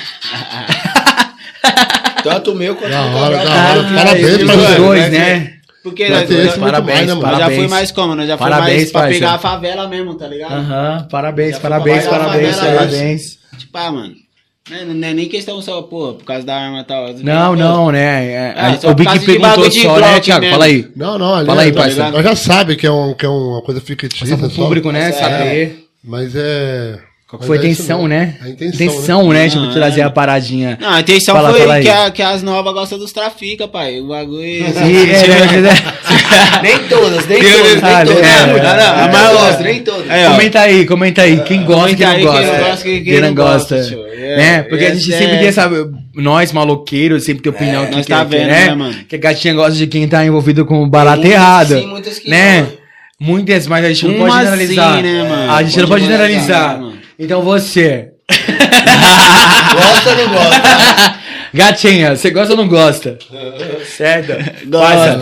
Tanto 2.23 2.53
o 2.53 2.55
meu 2.55 2.75
quanto 2.75 2.91
Da 2.91 3.03
o 3.07 3.17
hora, 3.17 3.37
Cabral. 3.39 3.55
da 3.55 3.71
hora. 3.71 3.95
Parabéns, 3.95 4.43
os 4.43 4.45
parceiro. 4.45 4.83
dois, 4.85 5.13
né? 5.13 5.53
Porque 5.83 6.09
nós, 6.09 6.29
nós- 6.29 6.57
parabéns, 6.59 6.97
mais, 6.97 7.07
né, 7.07 7.15
mano? 7.15 7.23
nós 7.23 7.31
já 7.33 7.39
parabéns. 7.39 7.59
foi 7.61 7.69
mais 7.69 7.91
como? 7.93 8.15
Nós 8.15 8.29
já 8.29 8.37
foi 8.37 8.51
Parabéns, 8.51 8.77
mais 8.77 8.93
pra 8.93 9.01
parceiro. 9.03 9.25
pegar 9.25 9.35
a 9.35 9.39
favela 9.39 9.89
mesmo, 9.89 10.15
tá 10.17 10.27
ligado? 10.27 10.53
Aham, 10.53 11.09
parabéns, 11.11 11.53
Já 11.55 11.61
parabéns, 11.61 12.05
foi 12.05 12.11
parabéns, 12.19 12.57
favela, 12.57 12.77
parabéns. 12.79 13.39
Tipo, 13.59 13.79
ah, 13.79 13.93
mano. 13.93 14.15
Não, 14.71 14.85
não 14.95 15.09
é 15.09 15.15
nem 15.15 15.29
questão 15.29 15.63
só, 15.63 15.81
pô, 15.81 16.13
por 16.15 16.25
causa 16.27 16.45
da 16.45 16.55
arma 16.57 16.81
e 16.81 16.85
tal. 16.85 17.15
Não, 17.23 17.57
não, 17.57 17.91
né? 17.91 18.27
é, 18.27 18.55
Ah, 18.55 18.77
só 18.79 18.91
o 18.91 18.95
Big 18.95 19.19
perguntou 19.25 19.71
só, 19.71 19.99
né, 19.99 20.21
Thiago? 20.21 20.41
mesmo. 20.43 20.53
Fala 20.55 20.65
aí. 20.67 20.87
Não, 20.95 21.19
não, 21.19 21.35
ali 21.37 21.47
Fala 21.47 21.63
aí, 21.63 21.69
é- 21.71 21.73
parceiro. 21.73 22.11
Nós 22.11 22.25
já 22.25 22.37
sabe 22.37 22.77
que 22.77 22.87
é, 22.87 22.91
um, 22.91 23.15
que 23.15 23.25
é 23.25 23.29
uma 23.31 23.63
coisa 23.63 23.81
fictícia. 23.81 24.37
Pro 24.37 24.51
só- 24.51 24.63
público, 24.65 24.93
né? 24.93 25.09
É. 25.09 25.13
Saber. 25.13 25.85
Mas 26.05 26.35
é. 26.37 26.99
Mas 27.31 27.47
foi 27.47 27.59
a 27.59 27.61
é 27.61 27.67
isso 27.67 27.83
intenção, 27.83 28.09
né? 28.09 28.37
A 28.43 28.49
intenção. 28.49 28.87
Intenção, 28.87 29.29
né? 29.35 29.49
Tipo, 29.51 29.61
Não, 29.63 29.73
trazer 29.75 30.01
é. 30.01 30.05
a 30.05 30.09
paradinha. 30.11 30.79
Não, 30.81 30.89
a 30.91 31.01
intenção 31.01 31.35
Fala, 31.35 31.51
foi 31.51 31.61
fala 31.61 31.81
que, 31.81 31.89
a- 31.91 32.11
que 32.11 32.23
as 32.23 32.43
novas 32.43 32.73
gostam 32.73 32.99
dos 32.99 33.13
trafica, 33.13 33.69
pai. 33.69 34.01
O 34.01 34.09
bagulho. 34.09 34.43
E, 34.43 34.61
é, 34.63 35.61
né, 35.61 35.75
Nem 36.63 36.79
todas, 36.89 37.27
nem 37.27 37.39
todas, 37.43 37.83
nem 37.83 38.05
todas. 38.07 38.17
é, 38.17 38.27
é. 38.27 38.67
A 38.67 39.05
a 39.05 39.09
maior- 39.09 39.35
maior, 39.35 39.61
nem 39.61 39.83
todas. 39.83 40.07
Comenta 40.33 40.61
aí, 40.61 40.87
comenta 40.87 41.23
aí. 41.23 41.41
Quem 41.43 41.65
gosta 41.65 41.91
e 41.91 41.97
quem 41.97 42.07
não 42.07 42.23
gosta. 42.23 42.83
quem 42.83 43.21
não 43.21 43.35
gosta 43.35 43.77
gosta. 43.77 43.97
gosta. 43.97 44.15
É, 44.19 44.37
né? 44.37 44.63
Porque 44.63 44.85
a 44.87 44.95
gente 44.95 45.05
sempre 45.07 45.37
é- 45.37 45.39
tem 45.39 45.49
essa. 45.49 45.71
Nós, 46.15 46.53
maloqueiros, 46.53 47.25
sempre 47.25 47.43
tem 47.43 47.51
opinião 47.53 47.87
que, 47.87 48.03
tá 48.05 48.25
vendo, 48.25 48.47
né? 48.49 48.67
né, 48.69 48.75
mano? 48.75 48.95
Que 49.09 49.17
a 49.17 49.19
gatinha 49.19 49.55
gosta 49.55 49.73
de 49.75 49.87
quem 49.87 50.09
tá 50.09 50.25
envolvido 50.25 50.65
com 50.65 50.83
o 50.83 50.87
barato 50.87 51.27
errado. 51.27 51.79
sim, 51.79 51.87
muitas 51.87 52.19
que 52.19 52.31
né? 52.31 52.67
Muitas, 53.21 53.67
mas 53.67 53.85
a 53.85 53.89
gente 53.89 54.07
não 54.07 54.15
pode 54.15 54.33
generalizar. 54.45 55.03
né? 55.03 55.47
A 55.51 55.63
gente 55.63 55.79
não 55.81 55.89
pode 55.89 56.05
generalizar. 56.05 56.81
Então 57.19 57.43
você. 57.43 58.11
Gosta 59.75 60.11
ou 60.11 60.17
não 60.17 60.29
gosta? 60.35 61.19
Gatinha, 61.55 62.15
você 62.15 62.31
gosta 62.31 62.53
ou 62.53 62.57
não 62.59 62.69
gosta? 62.69 63.19
certo? 63.97 64.33
Gosta. 64.67 65.19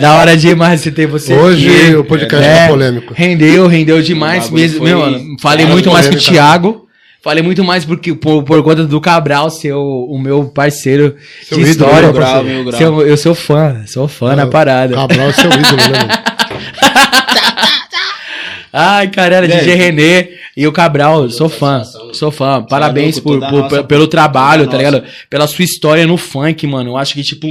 Da 0.00 0.14
hora 0.16 0.36
demais 0.36 0.80
você 0.80 0.90
ter 0.90 1.06
você. 1.06 1.34
Hoje 1.34 1.68
aqui. 1.68 1.94
o 1.96 2.04
podcast 2.04 2.46
É, 2.48 2.64
é 2.64 2.68
polêmico. 2.68 3.12
Rendeu, 3.14 3.66
rendeu 3.66 4.00
demais 4.02 4.50
mesmo. 4.50 4.82
Meu, 4.82 5.00
mano, 5.00 5.36
falei 5.40 5.64
Era 5.66 5.72
muito 5.72 5.90
mais 5.92 6.08
que 6.08 6.16
o. 6.16 6.18
Thiago. 6.18 6.86
Falei 7.22 7.42
muito 7.42 7.62
mais 7.64 7.84
porque, 7.84 8.14
por, 8.14 8.42
por 8.44 8.62
conta 8.62 8.84
do 8.84 9.00
Cabral 9.00 9.50
ser 9.50 9.72
o, 9.72 10.16
meu 10.18 10.44
parceiro 10.44 11.16
Seu 11.42 11.58
de 11.58 11.64
ídolo, 11.70 11.86
história. 11.90 12.12
meu 12.12 12.14
parceiro. 12.14 12.44
Meu 12.48 12.64
grau. 12.64 12.78
Seu- 12.78 13.06
eu 13.06 13.16
sou 13.16 13.34
fã, 13.34 13.82
sou 13.86 14.06
fã 14.08 14.34
na 14.36 14.46
parada. 14.46 14.94
Cabral 14.94 15.28
é 15.28 15.32
seu 15.32 15.50
ídolo, 15.50 15.76
né? 15.76 16.08
Ai, 18.72 19.08
caralho, 19.08 19.48
Velho. 19.48 19.60
DJ 19.60 19.74
René 19.74 20.28
e 20.56 20.66
o 20.66 20.72
Cabral, 20.72 21.28
sou 21.28 21.48
fã, 21.50 21.82
sou 22.14 22.30
fã. 22.30 22.62
Parabéns 22.62 23.16
louco, 23.16 23.28
por, 23.40 23.48
por- 23.50 23.60
nossa- 23.62 23.84
pelo 23.84 24.06
trabalho, 24.08 24.66
tá 24.66 24.76
ligado? 24.78 25.04
Pela 25.28 25.46
sua 25.46 25.62
história 25.64 26.06
no 26.06 26.16
funk, 26.16 26.66
mano. 26.66 26.90
Eu 26.92 26.96
acho 26.96 27.12
que, 27.12 27.22
tipo, 27.22 27.46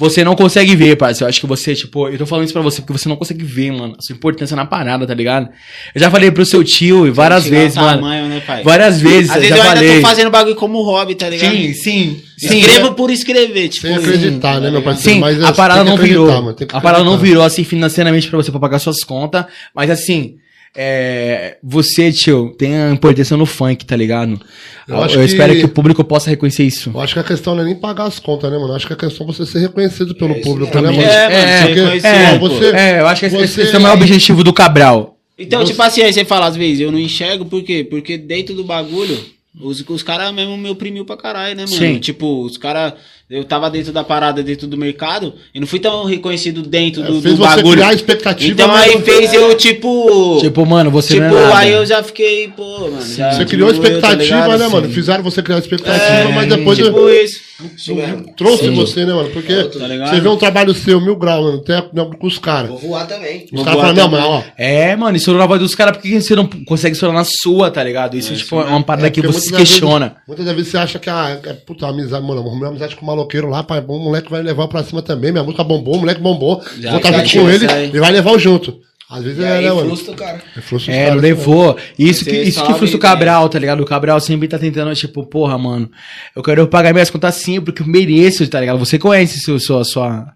você 0.00 0.24
não 0.24 0.34
consegue 0.34 0.74
ver, 0.74 0.96
parceiro. 0.96 1.26
Eu 1.26 1.28
acho 1.28 1.40
que 1.40 1.46
você, 1.46 1.74
tipo, 1.74 2.08
eu 2.08 2.16
tô 2.16 2.24
falando 2.24 2.44
isso 2.44 2.54
pra 2.54 2.62
você 2.62 2.80
porque 2.80 2.94
você 2.98 3.06
não 3.08 3.16
consegue 3.16 3.44
ver, 3.44 3.70
mano, 3.72 3.94
a 3.98 4.02
sua 4.02 4.14
importância 4.16 4.56
na 4.56 4.64
parada, 4.64 5.06
tá 5.06 5.12
ligado? 5.12 5.50
Eu 5.94 6.00
já 6.00 6.10
falei 6.10 6.30
pro 6.30 6.44
seu 6.46 6.64
tio 6.64 7.06
e 7.06 7.10
várias 7.10 7.46
vezes, 7.46 7.76
mano. 7.76 7.98
tamanho, 8.00 8.28
né, 8.28 8.40
pai? 8.46 8.62
Várias 8.62 8.98
vezes, 9.00 9.28
Às 9.28 9.36
eu 9.36 9.42
vezes 9.42 9.56
já 9.56 9.62
eu 9.64 9.68
ainda 9.68 9.76
falei. 9.80 10.00
tô 10.00 10.08
fazendo 10.08 10.30
bagulho 10.30 10.56
como 10.56 10.82
hobby, 10.82 11.14
tá 11.16 11.28
ligado? 11.28 11.50
Sim, 11.54 11.74
sim, 11.74 12.20
sim. 12.38 12.58
Escrevo 12.60 12.94
por 12.94 13.10
escrever, 13.10 13.68
tipo. 13.68 13.86
Sem 13.86 13.94
acreditar, 13.96 14.58
né, 14.60 14.70
meu 14.70 14.80
parceiro? 14.82 15.16
Sim, 15.16 15.20
Mas, 15.20 15.44
a 15.44 15.52
parada 15.52 15.84
não 15.84 15.98
virou. 15.98 16.28
mano, 16.42 16.56
A 16.72 16.80
parada 16.80 17.04
não 17.04 17.18
virou 17.18 17.42
assim 17.42 17.62
financeiramente 17.62 18.26
pra 18.28 18.38
você 18.38 18.50
pra 18.50 18.58
pagar 18.58 18.78
suas 18.78 19.04
contas, 19.04 19.44
mas 19.74 19.90
assim, 19.90 20.36
é, 20.80 21.56
você, 21.60 22.12
tio, 22.12 22.54
tem 22.56 22.76
a 22.80 22.90
importância 22.92 23.36
no 23.36 23.44
funk, 23.44 23.84
tá 23.84 23.96
ligado? 23.96 24.40
Eu 24.86 24.96
Eu, 24.96 25.08
que- 25.08 25.18
espero 25.24 25.54
que 25.56 25.64
o 25.64 25.68
público 25.68 26.04
possa 26.04 26.30
reconhecer 26.30 26.62
isso. 26.62 26.90
Eu 26.94 27.00
acho 27.00 27.14
que 27.14 27.18
a 27.20 27.24
questão 27.24 27.54
não 27.56 27.62
é 27.62 27.66
nem 27.66 27.74
pagar 27.74 28.04
as 28.04 28.20
contas, 28.20 28.48
né, 28.50 28.56
mano? 28.56 28.70
Eu 28.72 28.76
acho 28.76 28.86
que 28.86 28.92
a 28.92 28.96
questão 28.96 29.26
é 29.28 29.32
você 29.32 29.44
ser 29.44 29.58
reconhecido 29.58 30.14
pelo 30.14 30.32
isso 30.34 30.42
público, 30.42 30.74
né, 30.80 30.90
mano? 30.90 31.02
É, 31.02 31.28
mano, 31.74 31.90
É, 32.04 32.34
É, 32.34 32.38
pô. 32.38 32.48
você- 32.48 32.70
é, 32.76 33.00
eu 33.00 33.06
acho 33.08 33.20
que 33.20 33.26
esse, 33.26 33.36
você- 33.36 33.62
esse 33.62 33.74
é 33.74 33.78
o 33.78 33.82
maior 33.82 33.94
objetivo 33.96 34.44
do 34.44 34.52
Cabral. 34.52 35.16
Então, 35.36 35.60
Você- 35.60 35.72
tipo 35.72 35.82
assim, 35.82 36.02
aí 36.02 36.12
você 36.12 36.24
fala 36.24 36.46
às 36.46 36.56
vezes, 36.56 36.80
eu 36.80 36.92
não 36.92 36.98
enxergo, 36.98 37.44
por 37.44 37.62
quê? 37.62 37.84
Porque 37.88 38.16
dentro 38.16 38.54
do 38.54 38.62
bagulho, 38.64 39.18
os, 39.60 39.84
os 39.88 40.02
caras 40.02 40.32
mesmo 40.32 40.56
me 40.56 40.70
oprimiu 40.70 41.04
pra 41.04 41.16
caralho, 41.16 41.56
né, 41.56 41.64
mano? 41.64 41.76
Sim. 41.76 41.98
Tipo, 41.98 42.44
os 42.44 42.56
caras. 42.56 42.94
Eu 43.30 43.44
tava 43.44 43.68
dentro 43.68 43.92
da 43.92 44.02
parada, 44.02 44.42
dentro 44.42 44.66
do 44.66 44.76
mercado, 44.78 45.34
e 45.54 45.60
não 45.60 45.66
fui 45.66 45.78
tão 45.78 46.04
reconhecido 46.06 46.62
dentro 46.62 47.02
do, 47.02 47.18
É, 47.18 47.20
fez 47.20 47.34
do 47.36 47.42
você 47.44 47.56
bagulho. 47.56 47.72
criar 47.76 47.92
expectativa, 47.92 48.52
Então 48.52 48.68
mas 48.68 48.88
aí 48.88 48.94
não- 48.94 49.02
fez 49.02 49.34
eu, 49.34 49.54
tipo. 49.54 50.38
Tipo, 50.40 50.64
mano, 50.64 50.90
você 50.90 51.14
tipo, 51.14 51.26
não 51.26 51.38
é 51.38 51.42
nada. 51.42 51.58
aí 51.58 51.72
eu 51.72 51.84
já 51.84 52.02
fiquei, 52.02 52.48
pô, 52.48 52.88
mano. 52.88 53.02
já 53.02 53.32
Você 53.32 53.44
criou 53.44 53.70
diminuiu, 53.70 54.00
tá 54.00 54.08
expectativa, 54.12 54.44
ligado? 54.46 54.58
né, 54.60 54.68
mano? 54.68 54.86
Sim. 54.86 54.92
Fizeram 54.94 55.22
você 55.22 55.42
criar 55.42 55.58
expectativa, 55.58 56.02
É, 56.04 56.32
mas 56.32 56.48
depois 56.48 56.78
tipo 56.78 56.98
eu- 56.98 57.24
isso. 57.24 57.48
Isso 57.76 57.92
mesmo. 57.92 58.24
trouxe 58.36 58.70
você, 58.70 59.04
né, 59.04 59.12
mano? 59.12 59.30
Porque 59.30 59.52
Tá 59.64 59.78
você 60.06 60.20
vê 60.20 60.28
um 60.28 60.36
trabalho 60.36 60.72
seu, 60.72 61.00
mil 61.00 61.16
graus, 61.16 61.44
mano, 61.44 61.58
até 61.58 61.82
com 61.82 62.26
os 62.26 62.38
caras. 62.38 62.70
Vou 62.70 62.78
voar 62.78 63.04
também. 63.06 63.46
Os 63.52 63.62
caras 63.64 63.80
falam, 63.80 63.94
não, 63.94 64.08
mas 64.08 64.24
ó. 64.24 64.44
É, 64.56 64.94
mano, 64.94 65.16
isso 65.16 65.32
não 65.34 65.48
vai 65.48 65.58
dos 65.58 65.74
caras, 65.74 65.96
por 65.96 66.02
que 66.04 66.20
você 66.20 66.36
não 66.36 66.46
consegue 66.64 66.94
estourar 66.94 67.16
na 67.16 67.24
sua, 67.24 67.68
tá 67.70 67.82
ligado? 67.82 68.16
Isso, 68.16 68.32
tipo, 68.34 68.60
é 68.60 68.64
uma 68.64 68.82
parada 68.84 69.08
É, 69.08 69.10
que 69.10 69.20
você 69.20 69.40
se 69.40 69.52
questiona. 69.52 70.06
Vezes, 70.06 70.22
muitas 70.28 70.46
vezes 70.54 70.70
você 70.70 70.78
acha 70.78 70.98
que, 71.00 71.10
ah, 71.10 71.40
é, 71.44 71.52
puta, 71.52 71.88
amizade, 71.88 72.24
mano, 72.24 72.40
arrumei 72.42 72.60
uma 72.60 72.68
amizade 72.68 72.94
com 72.94 73.02
o 73.04 73.06
maloqueiro 73.18 73.48
lá, 73.48 73.62
pai, 73.62 73.80
bom, 73.80 73.96
o 73.96 74.04
moleque 74.04 74.30
vai 74.30 74.42
levar 74.42 74.68
pra 74.68 74.82
cima 74.84 75.02
também, 75.02 75.32
minha 75.32 75.44
música 75.44 75.64
bombou, 75.64 75.96
o 75.96 75.98
moleque 75.98 76.20
bombou, 76.20 76.62
Já 76.78 76.90
vou 76.90 76.98
estar 76.98 77.12
junto 77.24 77.44
com 77.44 77.50
ele 77.50 77.66
e 77.94 78.00
vai 78.00 78.12
levar 78.12 78.32
o 78.32 78.38
junto. 78.38 78.80
Às 79.10 79.24
vezes 79.24 79.38
E 79.38 79.42
é, 79.42 79.52
aí, 79.52 79.64
né, 79.64 79.72
mano? 79.72 79.86
frustra 79.86 80.12
o 80.12 80.16
cara. 80.16 80.42
É, 80.54 80.60
frustra 80.60 80.94
É, 80.94 81.10
né? 81.10 81.14
levou. 81.14 81.78
Isso 81.98 82.26
que, 82.26 82.42
isso 82.42 82.62
que 82.62 82.74
frustra 82.74 82.98
o. 82.98 83.00
Cabral, 83.00 83.48
tá 83.48 83.58
ligado? 83.58 83.80
O 83.80 83.86
Cabral 83.86 84.20
sempre 84.20 84.46
tá 84.46 84.58
tentando, 84.58 84.94
tipo, 84.94 85.24
porra, 85.24 85.56
mano, 85.56 85.90
eu 86.36 86.42
quero 86.42 86.66
pagar 86.68 86.92
minhas 86.92 87.08
contas 87.08 87.36
sim, 87.36 87.58
porque 87.58 87.80
eu 87.80 87.86
mereço, 87.86 88.46
tá 88.48 88.60
ligado? 88.60 88.78
Você 88.78 88.98
conhece 88.98 89.40
seu, 89.40 89.58
sua, 89.58 89.82
sua, 89.82 90.26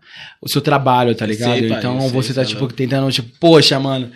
o 0.41 0.49
seu 0.49 0.63
trabalho, 0.63 1.15
tá 1.15 1.27
ligado? 1.27 1.59
sei, 1.59 1.69
pai, 1.69 1.79
então 1.79 2.01
sei, 2.01 2.11
você 2.11 2.33
tá, 2.33 2.41
tá 2.41 2.47
tipo, 2.47 2.67
tentando, 2.69 3.13
tipo, 3.13 3.29
poxa, 3.39 3.79
mano, 3.79 4.11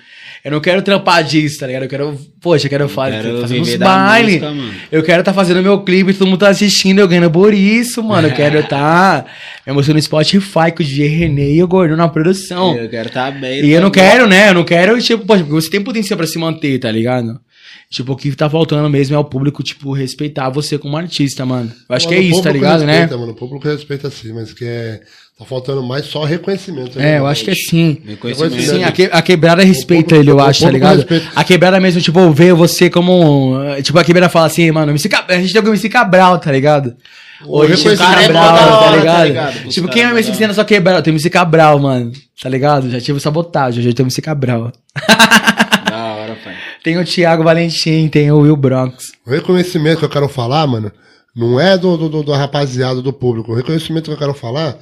eu 0.47 0.53
não 0.53 0.61
quero 0.61 0.81
trampar 0.81 1.25
disso, 1.25 1.59
tá 1.59 1.67
ligado? 1.67 1.83
Eu 1.83 1.89
quero, 1.89 2.21
poxa, 2.41 2.67
eu 2.67 2.71
quero, 2.71 2.89
fa- 2.89 3.11
quero 3.11 3.41
fazer 3.41 3.61
uns 3.61 3.77
da 3.77 3.85
bailes. 3.85 4.41
música. 4.41 4.75
Eu 4.93 5.03
quero 5.03 5.23
tá 5.25 5.35
fazendo 5.35 5.61
meu 5.61 5.81
clipe, 5.81 6.15
todo 6.15 6.29
mundo 6.29 6.39
tá 6.39 6.49
assistindo, 6.51 7.01
eu 7.01 7.09
ganhando 7.09 7.31
por 7.31 7.53
isso, 7.53 8.01
mano. 8.03 8.29
Eu 8.29 8.33
quero 8.33 8.63
tá 8.63 9.25
me 9.67 9.73
emocionando 9.73 9.99
no 9.99 10.03
Spotify 10.03 10.71
com 10.75 10.83
o 10.83 10.87
DJ 10.87 11.09
René 11.09 11.51
e 11.51 11.63
o 11.63 11.67
Gordão 11.67 11.97
na 11.97 12.09
produção. 12.09 12.77
Eu 12.77 12.89
quero 12.89 13.11
tá 13.11 13.29
bem. 13.31 13.65
E 13.65 13.71
eu 13.73 13.81
não 13.81 13.91
tá 13.91 14.01
quero, 14.01 14.29
né? 14.29 14.51
Eu 14.51 14.55
não 14.55 14.63
quero, 14.65 14.97
tipo, 15.03 15.27
poxa, 15.27 15.43
porque 15.43 15.61
você 15.61 15.69
tem 15.71 15.81
potencial 15.83 16.17
pra 16.17 16.27
se 16.29 16.39
manter, 16.39 16.79
tá 16.79 16.93
ligado? 16.93 17.41
Tipo, 17.89 18.13
o 18.13 18.17
que 18.17 18.35
tá 18.35 18.51
faltando 18.51 18.91
mesmo 18.91 19.15
é 19.15 19.19
o 19.19 19.25
público, 19.25 19.63
tipo, 19.63 19.93
respeitar 19.93 20.51
você 20.51 20.77
como 20.77 20.97
artista, 20.97 21.47
mano. 21.47 21.73
Eu 21.89 21.95
acho 21.97 22.07
Mano, 22.07 22.19
que 22.19 22.23
é 22.25 22.27
isso, 22.29 22.43
tá 22.43 22.49
público 22.51 22.65
ligado, 22.65 22.81
respeita, 22.85 23.15
né? 23.15 23.21
Mano, 23.21 23.33
o 23.33 23.35
público 23.37 23.69
respeita 23.69 24.11
sim, 24.11 24.33
mas 24.33 24.53
que 24.53 24.65
é. 24.65 25.01
Tá 25.39 25.45
faltando 25.45 25.83
mais 25.83 26.07
só 26.07 26.25
reconhecimento. 26.25 26.99
É, 26.99 27.19
eu 27.19 27.27
acho 27.27 27.45
que 27.45 27.51
é 27.51 27.55
sim. 27.55 27.99
Reconhecimento. 28.07 28.59
Sim, 28.61 28.83
a, 28.85 28.91
que- 28.91 29.11
a 29.13 29.21
quebrada 29.21 29.63
respeita 29.63 30.15
público- 30.15 30.23
ele, 30.23 30.31
eu 30.31 30.41
acho, 30.41 30.63
tá 30.65 30.71
ligado? 30.71 30.97
respeita. 30.97 31.27
A 31.37 31.45
quebrada 31.45 31.79
mesmo, 31.79 32.01
tipo, 32.01 32.31
vê 32.33 32.53
você 32.55 32.89
como. 32.89 33.13
um- 33.61 33.83
Tipo, 33.83 33.99
a 33.99 34.05
quebrada 34.05 34.31
fala 34.31 34.47
assim, 34.47 34.71
mano, 34.71 34.93
a 34.93 34.97
gente 34.97 35.53
tem 35.53 35.63
o 35.63 35.69
MC 35.69 35.89
Cabral, 35.91 36.39
tá 36.39 36.51
ligado? 36.51 36.97
O 37.45 37.59
Hoje 37.59 37.73
o 37.75 37.77
reconhecimento 37.77 37.99
cara 37.99 38.21
é 38.23 38.25
é 38.25 38.29
Cabral, 38.29 38.57
tá 38.57 38.77
hora, 38.79 38.91
tá 38.91 38.97
ligado? 38.97 39.27
ligado? 39.29 39.69
Tipo, 39.69 39.89
quem 39.89 40.03
é 40.03 40.07
o 40.07 40.11
MC 40.13 40.33
que 40.33 40.39
tem 40.39 40.47
na 40.49 40.55
sua 40.55 40.65
quebrada? 40.65 41.03
Tem 41.03 41.13
o 41.13 41.15
MC 41.17 41.29
Cabral, 41.29 41.79
mano. 41.79 42.13
Tá 42.43 42.49
ligado? 42.49 42.91
Já 42.91 42.99
tive 43.01 43.21
sabotagem, 43.21 43.81
hoje 43.85 43.93
tem 43.93 44.05
o 44.05 44.07
MC 44.07 44.23
Cabral. 44.23 44.73
Hora, 46.27 46.37
pai. 46.43 46.57
Tem 46.83 46.99
o 46.99 47.05
Thiago 47.05 47.45
Valentim, 47.45 48.09
tem 48.09 48.33
o 48.33 48.41
Will 48.41 48.57
Bronx. 48.57 49.13
O 49.25 49.31
reconhecimento 49.31 50.01
que 50.01 50.05
eu 50.05 50.11
quero 50.11 50.29
falar, 50.29 50.67
mano, 50.67 50.91
não 51.35 51.61
é 51.61 51.79
do, 51.79 51.97
do, 51.97 52.09
do, 52.09 52.23
do 52.25 52.33
rapaziada 52.33 53.01
do 53.01 53.13
público. 53.13 53.53
O 53.53 53.55
reconhecimento 53.55 54.07
que 54.07 54.11
eu 54.11 54.19
quero 54.19 54.35
falar 54.35 54.77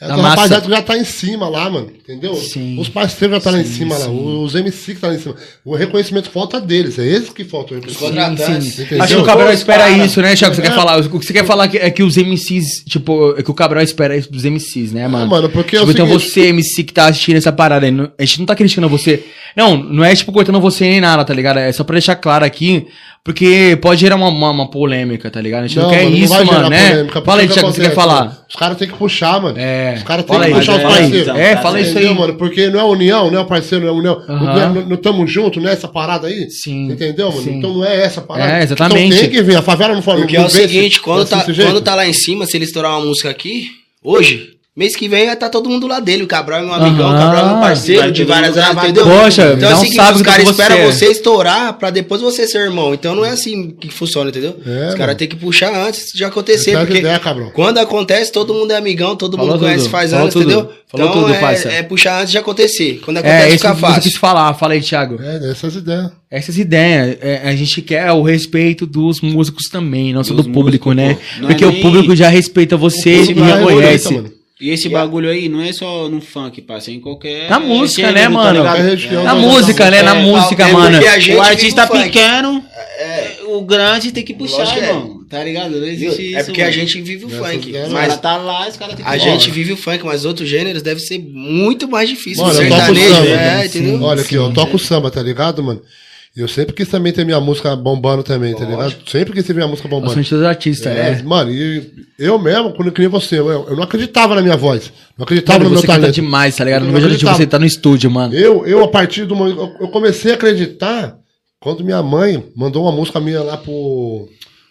é 0.00 0.06
do 0.06 0.16
massa. 0.18 0.28
rapaziada 0.28 0.64
que 0.64 0.70
já 0.70 0.82
tá 0.82 0.96
em 0.96 1.04
cima 1.04 1.48
lá, 1.48 1.68
mano. 1.68 1.90
Entendeu? 2.02 2.34
Sim. 2.36 2.78
Os 2.78 2.88
parceiros 2.88 3.36
já 3.36 3.40
tá 3.42 3.50
lá 3.50 3.58
em 3.60 3.64
Sim, 3.64 3.72
cima 3.78 3.98
lá. 3.98 4.06
sim. 4.06 4.42
Os 4.44 4.54
MC 4.54 4.94
que 4.94 5.00
tá 5.00 5.08
lá 5.08 5.14
em 5.14 5.18
cima. 5.18 5.34
O 5.64 5.74
reconhecimento 5.74 6.30
falta 6.30 6.60
deles. 6.60 6.98
É 6.98 7.02
eles 7.06 7.28
que 7.30 7.44
faltam. 7.44 7.76
o 7.76 7.80
reconhecimento. 7.80 8.14
contratantes. 8.14 8.80
Acho 9.00 9.14
que 9.16 9.20
o 9.20 9.24
Cabral 9.24 9.48
Os 9.48 9.54
espera 9.54 9.84
cara- 9.84 10.04
isso, 10.04 10.20
né, 10.22 10.34
Thiago? 10.36 10.54
Você 10.54 10.62
quer 10.62 10.72
É. 10.72 10.74
falar? 10.74 10.98
O 11.00 11.18
que 11.18 11.26
você 11.26 11.32
quer 11.32 11.44
falar 11.44 11.74
é 11.74 11.90
que 11.90 12.02
os 12.02 12.16
MCs, 12.16 12.84
tipo, 12.88 13.34
é 13.36 13.42
que 13.42 13.50
o 13.50 13.54
Cabral 13.54 13.82
espera 13.82 14.16
isso 14.16 14.30
dos 14.30 14.44
MCs, 14.44 14.92
né, 14.92 15.08
mano? 15.08 15.26
mano, 15.28 15.48
porque 15.48 15.76
é 15.76 15.80
o 15.80 15.82
Tipo, 15.86 15.92
então 15.92 16.06
seguinte- 16.06 16.30
você, 16.32 16.40
MC, 16.46 16.84
que 16.84 16.92
tá 16.92 17.06
assistindo 17.08 17.36
essa 17.36 17.52
parada 17.52 17.84
aí, 17.86 17.90
não- 17.90 18.10
a 18.18 18.24
gente 18.24 18.38
não 18.38 18.46
tá 18.46 18.54
criticando 18.54 18.88
você. 18.88 19.24
Não, 19.56 19.76
não 19.76 20.04
é 20.04 20.14
tipo 20.14 20.30
cortando 20.30 20.60
você 20.60 20.88
nem 20.88 21.00
nada, 21.00 21.24
tá 21.24 21.34
ligado? 21.34 21.58
É 21.58 21.72
só 21.72 21.82
pra 21.82 21.94
deixar 21.94 22.14
claro 22.14 22.44
aqui, 22.44 22.86
porque 23.24 23.78
pode 23.82 24.00
gerar 24.00 24.16
uma, 24.16 24.28
uma, 24.28 24.50
uma 24.50 24.70
polêmica, 24.70 25.30
tá 25.30 25.40
ligado? 25.40 25.64
A 25.64 25.66
gente 25.66 25.78
não, 25.78 25.90
quer 25.90 26.04
mano, 26.04 26.16
isso, 26.16 26.28
vai 26.32 26.44
gerar 26.46 26.56
mano, 26.58 26.70
né? 26.70 26.90
polêmica, 26.90 27.22
Fala 27.22 27.40
aí, 27.40 27.44
o 27.44 27.48
que 27.48 27.54
Thiago, 27.54 27.68
o 27.68 27.72
que 27.72 27.76
você 27.80 27.88
quer 27.88 27.94
falar? 27.94 28.46
Os 28.48 28.56
caras 28.56 28.78
têm 28.78 28.88
que 28.88 28.94
puxar, 28.94 29.40
mano. 29.42 29.58
É. 29.58 29.94
Os 29.98 30.02
caras 30.02 30.24
têm 30.24 30.34
Fala 30.34 30.46
que 30.46 30.52
aí, 30.52 30.58
puxar 30.58 30.72
os 30.72 30.78
é, 30.78 30.82
parceiros. 30.82 31.20
então, 31.20 31.36
É, 31.36 31.56
fala 31.58 31.80
isso 31.80 31.98
aí. 31.98 32.14
mano? 32.14 32.34
Porque 32.34 32.68
não 32.70 32.80
é 32.80 32.84
união, 32.84 33.30
não 33.30 33.38
é 33.38 33.42
o 33.42 33.46
parceiro, 33.46 33.84
não 33.86 33.94
é 33.94 33.96
união. 33.98 34.22
Aham. 34.28 34.44
Não, 34.44 34.60
é- 34.62 34.68
não, 34.68 34.88
não 34.88 34.96
tamo 34.96 35.26
junto, 35.26 35.60
né? 35.60 35.72
Essa 35.72 35.88
parada 35.88 36.26
aí. 36.26 36.50
Sim, 36.50 36.92
Entendeu, 36.92 37.28
mano? 37.30 37.42
sim. 37.42 37.58
Então 37.58 37.74
não 37.74 37.84
é 37.84 38.00
essa 38.02 38.20
parada. 38.22 38.58
É, 38.58 38.62
exatamente. 38.62 39.06
Então 39.06 39.20
tem 39.20 39.30
que 39.30 39.42
vir. 39.42 39.56
A 39.56 39.62
favela 39.62 39.94
não 39.94 40.02
fala 40.02 40.20
Porque 40.20 40.36
não 40.36 40.44
é 40.44 40.46
o 40.46 40.50
seguinte, 40.50 41.00
quando 41.00 41.28
tá, 41.28 41.44
quando 41.44 41.80
tá 41.82 41.94
lá 41.94 42.06
em 42.06 42.12
cima, 42.12 42.46
se 42.46 42.56
ele 42.56 42.64
estourar 42.64 42.92
uma 42.92 43.04
música 43.06 43.28
aqui, 43.28 43.66
hoje, 44.02 44.57
mês 44.78 44.94
que 44.94 45.08
vem 45.08 45.26
vai 45.26 45.34
tá 45.34 45.48
todo 45.50 45.68
mundo 45.68 45.88
lá 45.88 45.98
dele. 45.98 46.22
O 46.22 46.26
Cabral 46.28 46.60
é 46.60 46.64
meu 46.64 46.72
amigão, 46.72 47.08
Aham. 47.08 47.16
o 47.16 47.20
Cabral 47.20 47.44
é 47.44 47.48
meu 47.50 47.60
parceiro 47.60 48.12
de 48.12 48.22
várias 48.22 48.54
gravar 48.54 48.84
entendeu? 48.84 49.04
Poxa, 49.04 49.54
então 49.56 49.70
é 49.70 49.74
o 49.74 49.78
seguinte, 49.78 50.00
os 50.00 50.18
que 50.18 50.22
caras 50.22 50.44
você 50.44 50.50
esperam 50.52 50.76
é. 50.76 50.86
você 50.92 51.06
estourar 51.06 51.72
pra 51.74 51.90
depois 51.90 52.20
você 52.20 52.46
ser 52.46 52.58
irmão. 52.58 52.94
Então 52.94 53.16
não 53.16 53.24
é 53.24 53.30
assim 53.30 53.70
que 53.70 53.90
funciona, 53.90 54.30
entendeu? 54.30 54.56
É, 54.64 54.88
os 54.90 54.94
caras 54.94 55.16
têm 55.16 55.26
que 55.26 55.34
puxar 55.34 55.74
antes 55.74 56.12
de 56.14 56.24
acontecer. 56.24 56.76
É 56.76 56.78
porque 56.78 56.98
ideia, 56.98 57.18
Cabral. 57.18 57.50
quando 57.50 57.78
acontece, 57.78 58.30
todo 58.30 58.54
mundo 58.54 58.70
é 58.70 58.76
amigão, 58.76 59.16
todo 59.16 59.36
Falou 59.36 59.52
mundo 59.52 59.60
conhece 59.60 59.80
tudo, 59.84 59.90
faz 59.90 60.10
falou 60.12 60.22
anos, 60.22 60.34
tudo. 60.34 60.44
entendeu? 60.44 60.72
Falou 60.90 61.08
então 61.08 61.22
tudo, 61.22 61.34
é, 61.34 61.40
parça. 61.40 61.68
é 61.68 61.82
puxar 61.82 62.20
antes 62.20 62.30
de 62.30 62.38
acontecer. 62.38 63.00
Quando 63.04 63.16
É, 63.16 63.20
acontece, 63.20 63.48
isso 63.48 63.56
fica 63.56 63.68
que 63.68 63.76
eu 63.76 63.80
fácil. 63.88 64.02
quis 64.02 64.16
falar. 64.16 64.54
Fala 64.54 64.72
aí, 64.74 64.80
Thiago. 64.80 65.18
É, 65.20 65.38
dessas 65.40 65.74
ideias. 65.74 66.10
Essas 66.30 66.56
ideias. 66.56 67.18
É, 67.20 67.42
a 67.44 67.54
gente 67.56 67.82
quer 67.82 68.10
o 68.12 68.22
respeito 68.22 68.86
dos 68.86 69.20
músicos 69.20 69.64
também, 69.68 70.12
não 70.14 70.22
só 70.22 70.32
Dos 70.34 70.46
do 70.46 70.52
público, 70.52 70.90
músicos, 70.90 71.18
né? 71.18 71.18
é 71.42 71.46
Porque 71.46 71.64
o 71.64 71.80
público 71.80 72.14
já 72.14 72.28
respeita 72.28 72.76
você 72.76 73.16
O 73.18 73.30
e 73.30 73.34
reconhece. 73.34 74.37
Respeita, 74.58 74.60
mano. 74.60 74.60
E 74.60 74.70
esse 74.70 74.88
bagulho 74.88 75.30
aí 75.30 75.48
não 75.48 75.60
é 75.60 75.72
só 75.72 76.08
no 76.08 76.20
funk, 76.20 76.60
passa 76.62 76.90
em 76.90 77.00
qualquer. 77.00 77.48
Na 77.48 77.60
música, 77.60 78.08
gênero, 78.08 78.14
né, 78.14 78.22
tá 78.24 78.30
mano? 78.30 78.62
região 78.88 79.24
Na 79.24 79.34
música, 79.34 79.90
né? 79.90 80.02
Na 80.02 80.16
É, 80.16 80.22
música, 80.22 80.68
é 80.68 80.72
mano. 80.72 80.98
a 80.98 81.36
o 81.36 81.40
artista 81.42 81.86
pequeno, 81.86 82.64
o 83.48 83.62
grande 83.62 84.12
tem 84.12 84.24
que 84.24 84.34
puxar, 84.34 84.58
Lógico 84.58 84.80
é. 84.80 84.88
irmão. 84.88 85.18
Tá 85.28 85.44
ligado? 85.44 85.72
Não 85.72 85.80
Viu? 85.80 85.88
existe 85.88 86.30
isso. 86.30 86.38
É 86.38 86.44
porque 86.44 86.62
a 86.62 86.64
mano. 86.64 86.76
gente 86.78 87.02
vive 87.02 87.26
o 87.26 87.28
funk. 87.28 87.72
Mas 87.90 88.18
tá 88.18 88.38
lá, 88.38 88.66
os 88.66 88.76
caras 88.78 88.94
tem 88.94 89.04
que 89.04 89.10
a 89.10 89.18
gente 89.18 89.50
vive 89.50 89.72
o 89.74 89.76
funk, 89.76 90.02
mas 90.04 90.24
outros 90.24 90.48
gêneros 90.48 90.80
deve 90.80 91.00
ser 91.00 91.18
muito 91.18 91.86
mais 91.86 92.08
difícil. 92.08 92.42
Mano, 92.44 92.58
o 92.58 92.62
eu 92.62 92.68
toco 92.70 92.94
samba, 92.94 93.28
é? 93.28 93.68
Olha 94.02 94.22
aqui, 94.22 94.34
eu 94.34 94.52
toco 94.54 94.78
samba, 94.78 95.10
tá 95.10 95.22
ligado, 95.22 95.62
mano? 95.62 95.82
E 96.38 96.40
eu 96.40 96.46
sempre 96.46 96.72
quis 96.72 96.86
também 96.86 97.12
ter 97.12 97.24
minha 97.24 97.40
música 97.40 97.74
bombando 97.74 98.22
também, 98.22 98.54
tá 98.54 98.64
ligado? 98.64 98.94
Sempre 99.10 99.32
quis 99.34 99.44
ter 99.44 99.54
minha 99.54 99.66
música 99.66 99.88
bombando. 99.88 100.06
Bastante 100.14 100.32
dos 100.36 100.44
artistas, 100.44 100.86
É, 100.96 101.16
né? 101.16 101.22
Mano, 101.24 101.50
e 101.50 101.90
eu 102.16 102.38
mesmo, 102.38 102.72
quando 102.74 102.86
eu 102.88 102.92
criei 102.92 103.08
você, 103.08 103.40
eu, 103.40 103.48
eu 103.68 103.74
não 103.74 103.82
acreditava 103.82 104.36
na 104.36 104.40
minha 104.40 104.56
voz. 104.56 104.92
Não 105.18 105.24
acreditava 105.24 105.58
Mano, 105.58 105.70
no 105.70 105.74
meu 105.74 105.80
você 105.80 105.88
talento. 105.88 106.14
demais, 106.14 106.54
tá 106.54 106.62
ligado? 106.64 106.82
Eu 106.82 106.86
Não 106.86 106.92
vejo 106.94 107.06
de 107.08 107.14
acreditava. 107.14 107.36
você 107.38 107.46
tá 107.48 107.58
no 107.58 107.66
estúdio, 107.66 108.08
mano. 108.08 108.32
Eu, 108.34 108.64
eu, 108.64 108.84
a 108.84 108.88
partir 108.88 109.24
do 109.24 109.34
momento. 109.34 109.68
Eu 109.80 109.88
comecei 109.88 110.30
a 110.30 110.34
acreditar 110.34 111.18
quando 111.58 111.82
minha 111.82 112.00
mãe 112.04 112.40
mandou 112.54 112.84
uma 112.84 112.92
música 112.92 113.18
minha 113.18 113.42
lá 113.42 113.56
pro, 113.56 114.28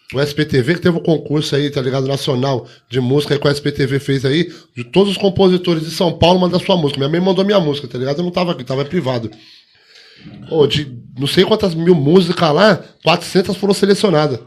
pro 0.10 0.22
SPTV, 0.22 0.76
que 0.76 0.80
teve 0.81 0.95
um 0.98 1.03
concurso 1.03 1.53
aí, 1.53 1.69
tá 1.69 1.81
ligado? 1.81 2.07
Nacional 2.07 2.65
de 2.89 3.02
música 3.02 3.38
que 3.38 3.45
o 3.45 3.52
SPTV 3.52 3.99
fez 3.99 4.23
aí. 4.23 4.49
De 4.73 4.85
todos 4.85 5.11
os 5.11 5.18
compositores 5.18 5.84
de 5.84 5.91
São 5.91 6.14
Paulo 6.14 6.39
mandar 6.39 6.60
sua 6.60 6.77
música. 6.77 6.98
Minha 6.98 7.10
mãe 7.10 7.19
mandou 7.19 7.44
minha 7.44 7.60
música, 7.60 7.89
tá 7.89 7.98
ligado? 7.98 8.19
Eu 8.19 8.23
não 8.23 8.31
tava 8.31 8.53
aqui, 8.53 8.64
tava 8.64 8.85
privado. 8.85 9.30
Ô, 10.49 10.65
de 10.68 10.95
não 11.18 11.27
sei 11.27 11.44
quantas 11.44 11.73
mil 11.73 11.95
músicas 11.95 12.53
lá, 12.53 12.80
400 13.03 13.56
foram 13.57 13.73
selecionadas. 13.73 14.39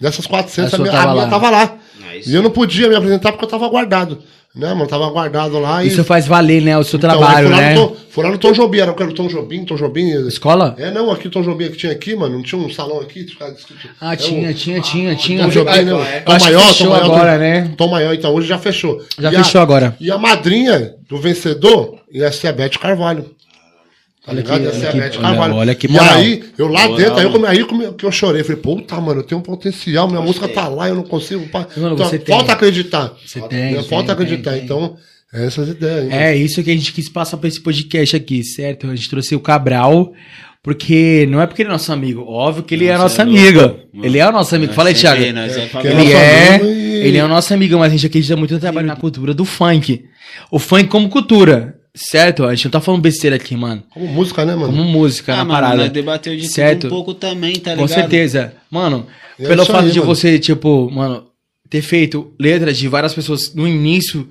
Dessas 0.00 0.26
400, 0.26 0.72
A 0.74 0.76
a, 0.76 0.80
minha, 0.80 0.92
tava 0.92 1.10
a 1.10 1.12
minha 1.12 1.24
lá. 1.24 1.30
tava 1.30 1.50
lá. 1.50 1.76
Nice. 2.14 2.30
E 2.30 2.34
eu 2.34 2.42
não 2.42 2.50
podia 2.50 2.88
me 2.88 2.94
apresentar 2.96 3.32
porque 3.32 3.44
eu 3.44 3.48
tava 3.48 3.68
guardado. 3.68 4.18
Né, 4.52 4.74
mano? 4.74 4.88
Tava 4.88 5.08
guardado 5.10 5.60
lá. 5.60 5.84
Isso 5.84 6.00
e... 6.00 6.04
faz 6.04 6.26
valer, 6.26 6.60
né? 6.60 6.76
O 6.76 6.82
seu 6.82 6.96
Então, 6.96 7.10
trabalho, 7.10 7.46
fui 7.48 7.56
né? 7.56 7.74
no 7.74 7.86
Tom- 7.88 7.96
Fui 8.10 8.24
lá 8.24 8.30
no 8.32 8.38
Tom 8.38 8.50
Jobim, 8.50 8.78
era 8.80 8.90
o 8.90 8.96
que 8.96 9.02
era 9.04 9.12
o 9.12 9.14
Tom 9.14 9.28
Jobim, 9.28 9.64
Tom 9.64 9.76
Jobim. 9.76 10.10
Escola? 10.26 10.74
É, 10.76 10.90
não, 10.90 11.08
aqui 11.12 11.28
o 11.28 11.30
Tom 11.30 11.42
Jobim 11.42 11.68
que 11.68 11.76
tinha 11.76 11.92
aqui, 11.92 12.16
mano, 12.16 12.34
não 12.38 12.42
tinha 12.42 12.60
um 12.60 12.68
salão 12.68 12.98
aqui? 12.98 13.24
Ah, 14.00 14.14
é 14.14 14.16
tinha, 14.16 14.50
o- 14.50 14.54
tinha, 14.54 14.80
tinha, 14.80 15.14
tinha. 15.14 15.44
Tom 15.44 15.50
Jobim, 15.50 15.82
não. 15.82 16.00
Eu 16.02 16.24
Tom 16.24 16.38
Maior, 16.40 16.60
fechou 16.66 16.86
Tom 16.88 16.92
Maior. 16.94 17.04
agora, 17.04 17.32
Tom- 17.34 17.38
né? 17.38 17.74
Tom 17.76 17.88
Maior, 17.88 18.14
então, 18.14 18.34
hoje 18.34 18.48
já 18.48 18.58
fechou. 18.58 19.00
Já 19.20 19.30
E 19.30 19.36
a- 19.36 19.44
fechou 19.44 19.60
agora. 19.60 19.96
E 20.00 20.10
a 20.10 20.18
madrinha 20.18 20.94
do 21.08 21.18
vencedor 21.18 22.00
ia 22.10 22.32
ser 22.32 22.48
a 22.48 22.52
Beth 22.52 22.70
Carvalho. 22.70 23.26
Tá 24.24 24.32
Olha 24.32 24.40
ligado? 24.42 24.58
que- 24.60 24.66
Ia 24.66 24.72
ser 24.72 24.76
a 24.86 24.90
olha 24.90 24.90
que- 24.92 24.98
Beth 24.98 25.16
olha- 25.18 25.20
Carvalho. 25.28 25.54
olha 25.54 25.74
que 25.74 25.86
E 25.86 25.90
moral. 25.90 26.14
aí, 26.18 26.44
eu 26.58 26.66
lá 26.68 26.80
Moral, 26.82 26.96
dentro, 26.96 27.16
aí, 27.16 27.24
eu, 27.24 27.30
come- 27.32 27.46
aí 27.46 27.64
come- 27.64 27.92
que 27.94 28.04
eu 28.04 28.12
chorei. 28.12 28.42
Falei, 28.44 28.60
puta, 28.60 29.00
mano, 29.00 29.20
eu 29.20 29.24
tenho 29.24 29.40
um 29.40 29.42
potencial, 29.42 30.08
minha 30.08 30.20
música 30.20 30.46
tá 30.46 30.68
lá, 30.68 30.88
eu 30.88 30.94
não 30.94 31.02
consigo. 31.04 31.46
pá. 31.48 31.66
Mano, 31.76 31.94
Então, 31.94 32.06
você 32.06 32.18
tem. 32.18 32.34
falta 32.34 32.52
acreditar. 32.52 33.12
Você 33.26 33.40
Né? 33.40 33.48
tem, 33.48 33.82
Falta 33.84 34.14
tem, 34.14 34.24
acreditar. 34.26 34.52
tem. 34.52 34.64
Então, 34.64 34.96
é 35.32 35.46
essas 35.46 35.68
ideias. 35.70 36.04
hein? 36.04 36.10
É, 36.12 36.36
isso 36.36 36.62
que 36.62 36.70
a 36.70 36.74
gente 36.74 36.92
quis 36.92 37.08
passar 37.08 37.38
pra 37.38 37.48
esse 37.48 37.60
podcast 37.62 38.14
aqui, 38.14 38.44
certo? 38.44 38.88
A 38.90 38.94
gente 38.94 39.08
trouxe 39.08 39.34
o 39.34 39.40
Cabral, 39.40 40.12
porque 40.62 41.26
não 41.30 41.40
é 41.40 41.46
porque 41.46 41.62
ele 41.62 41.70
é 41.70 41.72
nosso 41.72 41.90
amigo, 41.90 42.22
óbvio 42.22 42.62
que 42.62 42.74
ele 42.74 42.86
é 42.86 42.92
Nossa, 42.92 43.02
nosso 43.04 43.20
é 43.20 43.24
amigo. 43.24 43.60
Mano, 43.60 44.04
Ele 44.04 44.18
é 44.18 44.28
o 44.28 44.32
nosso 44.32 44.54
amigo. 44.54 44.68
nós 44.68 44.76
Fala 44.76 44.88
aí, 44.90 44.94
Thiago. 44.94 45.22
é 45.22 45.28
é 45.28 45.30
Ele 45.30 46.12
é, 46.12 46.60
e- 46.62 47.06
ele 47.08 47.16
é 47.18 47.24
o 47.24 47.28
nosso 47.28 47.54
amigo, 47.54 47.78
mas 47.78 47.88
a 47.90 47.96
gente 47.96 48.06
acredita 48.06 48.36
muito 48.36 48.52
no 48.52 48.60
trabalho 48.60 48.86
na 48.86 48.96
cultura 48.96 49.32
do 49.32 49.46
funk. 49.46 50.02
O 50.50 50.58
funk 50.58 50.84
como 50.88 51.08
cultura, 51.08 51.76
certo? 51.94 52.44
A 52.44 52.54
gente 52.54 52.64
não 52.66 52.70
tá 52.72 52.80
falando 52.80 53.00
besteira 53.02 53.36
aqui, 53.36 53.56
mano. 53.56 53.82
Como 53.90 54.06
música, 54.06 54.44
né, 54.44 54.54
mano? 54.54 54.68
Como 54.72 54.84
música 54.84 55.32
Ah, 55.34 55.36
na 55.38 55.44
mano, 55.44 55.60
parada. 55.60 55.76
nós 55.82 55.90
debateu 55.90 56.36
de 56.36 56.48
Certo. 56.48 56.82
tudo 56.82 56.86
um 56.92 56.96
pouco 56.96 57.14
também, 57.14 57.54
tá 57.56 57.74
Com 57.76 57.82
ligado? 57.82 57.94
certeza. 57.94 58.54
Mano, 58.70 59.06
É 59.38 59.46
pelo 59.46 59.64
fato 59.66 59.86
aí, 59.86 59.90
de 59.92 59.98
mano. 59.98 60.14
você, 60.14 60.38
tipo, 60.38 60.90
mano, 60.90 61.24
ter 61.68 61.82
feito 61.82 62.32
letras 62.38 62.76
de 62.78 62.88
várias 62.88 63.14
pessoas 63.14 63.54
no 63.54 63.66
início 63.66 64.28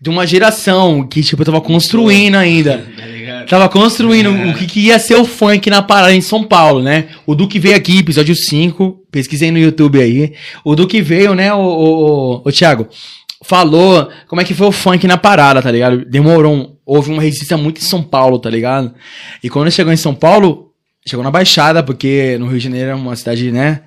de 0.00 0.08
uma 0.08 0.26
geração 0.26 1.06
que, 1.06 1.22
tipo, 1.22 1.44
tava 1.44 1.60
construindo 1.60 2.36
ainda. 2.36 2.86
Tá 2.96 3.06
ligado? 3.06 3.48
Tava 3.48 3.68
construindo 3.68 4.28
É. 4.30 4.50
o 4.50 4.54
que, 4.54 4.66
que 4.66 4.80
ia 4.80 4.98
ser 4.98 5.14
o 5.16 5.24
funk 5.24 5.68
na 5.70 5.80
parada 5.82 6.14
em 6.14 6.20
São 6.20 6.42
Paulo, 6.44 6.82
né? 6.82 7.08
O 7.26 7.34
Duque 7.34 7.58
veio 7.58 7.76
aqui, 7.76 7.98
episódio 7.98 8.34
5, 8.34 9.04
pesquisei 9.10 9.50
no 9.50 9.58
YouTube 9.58 10.00
aí. 10.00 10.32
O 10.64 10.74
Duque 10.74 11.00
veio, 11.02 11.34
né, 11.34 11.52
o, 11.52 11.58
o, 11.58 12.36
o, 12.36 12.42
o 12.44 12.52
Thiago, 12.52 12.86
falou 13.44 14.10
como 14.26 14.40
é 14.40 14.44
que 14.44 14.54
foi 14.54 14.66
o 14.66 14.72
funk 14.72 15.06
na 15.06 15.16
parada, 15.16 15.62
tá 15.62 15.70
ligado? 15.70 16.04
Demorou, 16.04 16.54
um, 16.54 16.76
houve 16.84 17.10
uma 17.10 17.22
resistência 17.22 17.56
muito 17.56 17.80
em 17.80 17.84
São 17.84 18.02
Paulo, 18.02 18.38
tá 18.38 18.50
ligado? 18.50 18.94
E 19.42 19.48
quando 19.48 19.70
chegou 19.70 19.92
em 19.92 19.96
São 19.96 20.14
Paulo, 20.14 20.72
chegou 21.06 21.24
na 21.24 21.30
Baixada, 21.30 21.82
porque 21.82 22.36
no 22.38 22.46
Rio 22.46 22.58
de 22.58 22.64
Janeiro 22.64 22.90
é 22.90 22.94
uma 22.94 23.16
cidade, 23.16 23.50
né, 23.52 23.82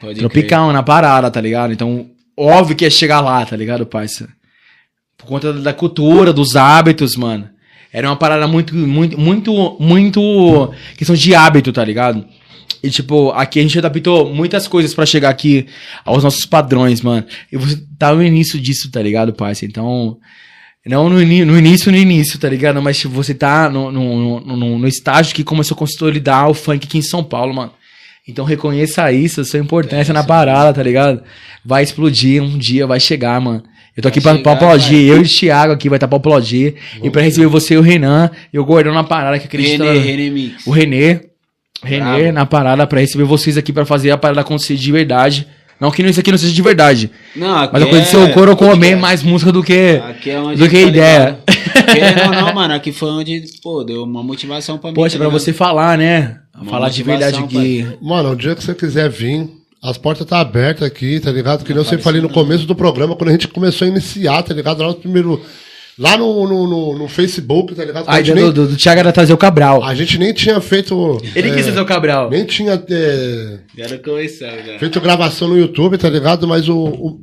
Pode 0.00 0.18
tropical 0.18 0.72
na 0.72 0.82
parada, 0.82 1.30
tá 1.30 1.40
ligado? 1.40 1.72
Então, 1.72 2.06
óbvio 2.36 2.76
que 2.76 2.84
ia 2.84 2.90
chegar 2.90 3.20
lá, 3.20 3.44
tá 3.44 3.56
ligado, 3.56 3.86
parça? 3.86 4.28
Por 5.16 5.26
conta 5.26 5.52
da 5.52 5.72
cultura, 5.72 6.32
dos 6.32 6.56
hábitos, 6.56 7.16
mano. 7.16 7.48
Era 7.92 8.08
uma 8.08 8.16
parada 8.16 8.46
muito, 8.46 8.74
muito, 8.74 9.20
muito, 9.20 9.76
muito 9.78 10.72
questão 10.96 11.14
de 11.14 11.34
hábito, 11.34 11.72
tá 11.72 11.84
ligado? 11.84 12.24
E, 12.82 12.90
tipo, 12.90 13.30
aqui 13.30 13.60
a 13.60 13.62
gente 13.62 13.78
adaptou 13.78 14.34
muitas 14.34 14.66
coisas 14.66 14.92
pra 14.94 15.06
chegar 15.06 15.28
aqui 15.30 15.66
aos 16.04 16.24
nossos 16.24 16.44
padrões, 16.44 17.00
mano. 17.00 17.24
E 17.52 17.56
você 17.56 17.78
tá 17.98 18.12
no 18.14 18.22
início 18.22 18.58
disso, 18.60 18.90
tá 18.90 19.00
ligado, 19.00 19.32
parça? 19.32 19.64
Então, 19.64 20.16
não 20.84 21.08
no, 21.08 21.16
no 21.16 21.58
início, 21.58 21.92
no 21.92 21.96
início, 21.98 22.38
tá 22.40 22.48
ligado? 22.48 22.82
Mas 22.82 22.98
tipo, 22.98 23.14
você 23.14 23.32
tá 23.34 23.70
no, 23.70 23.92
no, 23.92 24.40
no, 24.40 24.78
no- 24.78 24.88
estágio 24.88 25.34
que 25.34 25.44
começou 25.44 25.76
a 25.76 25.78
consolidar 25.78 26.48
o 26.50 26.54
funk 26.54 26.86
aqui 26.86 26.98
em 26.98 27.02
São 27.02 27.22
Paulo, 27.22 27.54
mano. 27.54 27.72
Então 28.28 28.44
reconheça 28.44 29.10
isso, 29.12 29.40
a 29.40 29.44
sua 29.44 29.58
importância 29.60 30.12
na 30.14 30.22
parada, 30.24 30.72
tá 30.72 30.82
ligado? 30.82 31.22
Vai 31.64 31.82
explodir, 31.84 32.42
um 32.42 32.58
dia 32.58 32.86
vai 32.86 32.98
chegar, 33.00 33.40
mano. 33.40 33.62
Eu 33.96 34.02
tô 34.02 34.08
aqui 34.08 34.20
pra, 34.20 34.32
chegar, 34.32 34.42
pra 34.42 34.52
aplaudir, 34.54 35.06
vai. 35.08 35.18
eu 35.18 35.22
e 35.22 35.26
o 35.26 35.28
Thiago 35.28 35.72
aqui 35.72 35.88
vai 35.88 35.96
estar 35.98 36.08
pra 36.08 36.16
aplaudir. 36.16 36.74
e 37.02 37.10
pra 37.10 37.20
receber 37.22 37.46
você 37.46 37.74
e 37.74 37.76
o 37.76 37.80
Renan, 37.82 38.30
e 38.52 38.58
o 38.58 38.64
Gordão 38.64 38.94
na 38.94 39.04
parada 39.04 39.38
que 39.38 39.46
acredita. 39.46 39.84
René, 39.84 39.98
René 39.98 40.30
Mix. 40.30 40.66
O 40.66 40.70
Renê. 40.70 41.31
Renê 41.82 42.04
Bravo. 42.04 42.32
na 42.32 42.46
parada 42.46 42.86
pra 42.86 43.00
receber 43.00 43.24
vocês 43.24 43.56
aqui 43.56 43.72
pra 43.72 43.84
fazer 43.84 44.10
a 44.10 44.16
parada 44.16 44.40
acontecer 44.40 44.76
de 44.76 44.92
verdade. 44.92 45.46
Não 45.80 45.90
que 45.90 46.00
isso 46.00 46.20
aqui 46.20 46.30
não 46.30 46.38
seja 46.38 46.52
de 46.52 46.62
verdade. 46.62 47.10
Não, 47.34 47.58
aqui 47.58 47.72
Mas 47.72 47.82
eu 47.82 47.88
conheci 47.88 48.16
o 48.16 48.32
Coro 48.32 48.56
comer 48.56 48.96
mais 48.96 49.20
música 49.20 49.50
do 49.50 49.64
que, 49.64 50.00
Aqui 50.08 50.30
é 50.30 50.38
onde 50.38 50.62
do 50.62 50.68
que 50.68 50.80
tá 50.80 50.88
ideia. 50.88 51.18
ligado? 51.18 51.42
Querendo 51.92 52.22
ou 52.26 52.32
não, 52.32 52.54
mano, 52.54 52.74
aqui 52.74 52.92
foi 52.92 53.10
onde, 53.10 53.42
pô, 53.60 53.82
deu 53.82 54.04
uma 54.04 54.22
motivação 54.22 54.78
pra 54.78 54.90
mim. 54.90 54.94
Poxa, 54.94 55.18
tá 55.18 55.24
pra 55.24 55.28
você 55.28 55.52
falar, 55.52 55.98
né? 55.98 56.38
Uma 56.54 56.70
falar 56.70 56.88
de 56.88 57.02
verdade 57.02 57.38
aqui. 57.38 57.84
Mano, 58.00 58.30
o 58.30 58.36
dia 58.36 58.54
que 58.54 58.62
você 58.62 58.74
quiser 58.76 59.10
vir, 59.10 59.48
as 59.82 59.98
portas 59.98 60.24
tá 60.24 60.38
abertas 60.38 60.86
aqui, 60.86 61.18
tá 61.18 61.32
ligado? 61.32 61.64
Que 61.64 61.70
nem 61.70 61.78
eu 61.78 61.84
sempre 61.84 62.04
falei 62.04 62.20
no 62.20 62.28
começo 62.28 62.64
do 62.64 62.76
programa, 62.76 63.16
quando 63.16 63.30
a 63.30 63.32
gente 63.32 63.48
começou 63.48 63.84
a 63.84 63.90
iniciar, 63.90 64.44
tá 64.44 64.54
ligado? 64.54 64.80
Lá 64.82 64.88
no 64.88 64.94
primeiro. 64.94 65.40
Lá 65.98 66.16
no, 66.16 66.48
no, 66.48 66.66
no- 66.66 66.98
no 67.00 67.08
Facebook, 67.08 67.74
tá 67.74 67.84
ligado? 67.84 68.08
A 68.08 68.12
a, 68.14 68.16
gente 68.18 68.30
ideia 68.30 68.46
nem, 68.46 68.54
do, 68.54 68.66
do, 68.66 68.76
Thiago 68.76 69.00
era 69.00 69.12
trazer 69.12 69.32
o 69.34 69.36
Cabral. 69.36 69.84
a 69.84 69.94
gente 69.94 70.16
nem 70.18 70.32
tinha 70.32 70.58
feito. 70.60 71.20
Ele 71.36 71.50
é, 71.50 71.54
quis 71.54 71.64
trazer 71.66 71.80
o 71.80 71.84
Cabral. 71.84 72.30
Nem 72.30 72.44
tinha 72.46 72.82
é, 72.90 73.58
já. 74.66 74.78
feito 74.78 75.00
gravação 75.00 75.48
no 75.48 75.58
YouTube, 75.58 75.98
tá 75.98 76.08
ligado? 76.08 76.48
Mas 76.48 76.66
o, 76.68 76.76
o, 76.76 77.20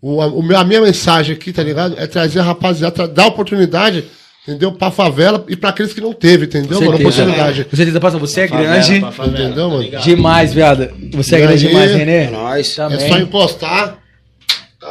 o- 0.00 0.20
a, 0.20 0.60
a 0.60 0.64
minha 0.64 0.80
mensagem 0.80 1.34
aqui, 1.34 1.52
tá 1.52 1.62
ligado? 1.64 1.96
É 1.98 2.06
trazer 2.06 2.38
a 2.38 2.42
rapaziada, 2.44 3.08
dar 3.08 3.26
oportunidade, 3.26 4.04
entendeu? 4.46 4.70
Pra 4.70 4.92
favela 4.92 5.44
e 5.48 5.56
pra 5.56 5.70
aqueles 5.70 5.92
que 5.92 6.00
não 6.00 6.12
teve, 6.12 6.44
entendeu, 6.46 6.80
mano? 6.80 6.96
Oportunidade. 6.96 7.64
Com 7.64 7.76
certeza, 7.76 7.98
passa. 8.00 8.18
Você 8.18 8.42
é 8.42 8.48
Favela, 8.48 8.68
grande. 8.74 9.00
pra 9.00 9.10
favela, 9.12 9.44
Entendeu, 9.46 9.68
tá 9.68 9.76
mano? 9.76 9.90
Demais, 10.04 10.54
viado. 10.54 10.88
Você 11.14 11.34
é 11.36 11.40
grande 11.40 11.66
aí? 11.66 11.72
demais, 11.72 11.90
Renê. 11.90 12.12
É 12.26 12.30
nóis. 12.30 12.72
É 12.72 12.74
Também. 12.88 13.08
só 13.08 13.18
encostar. 13.18 13.98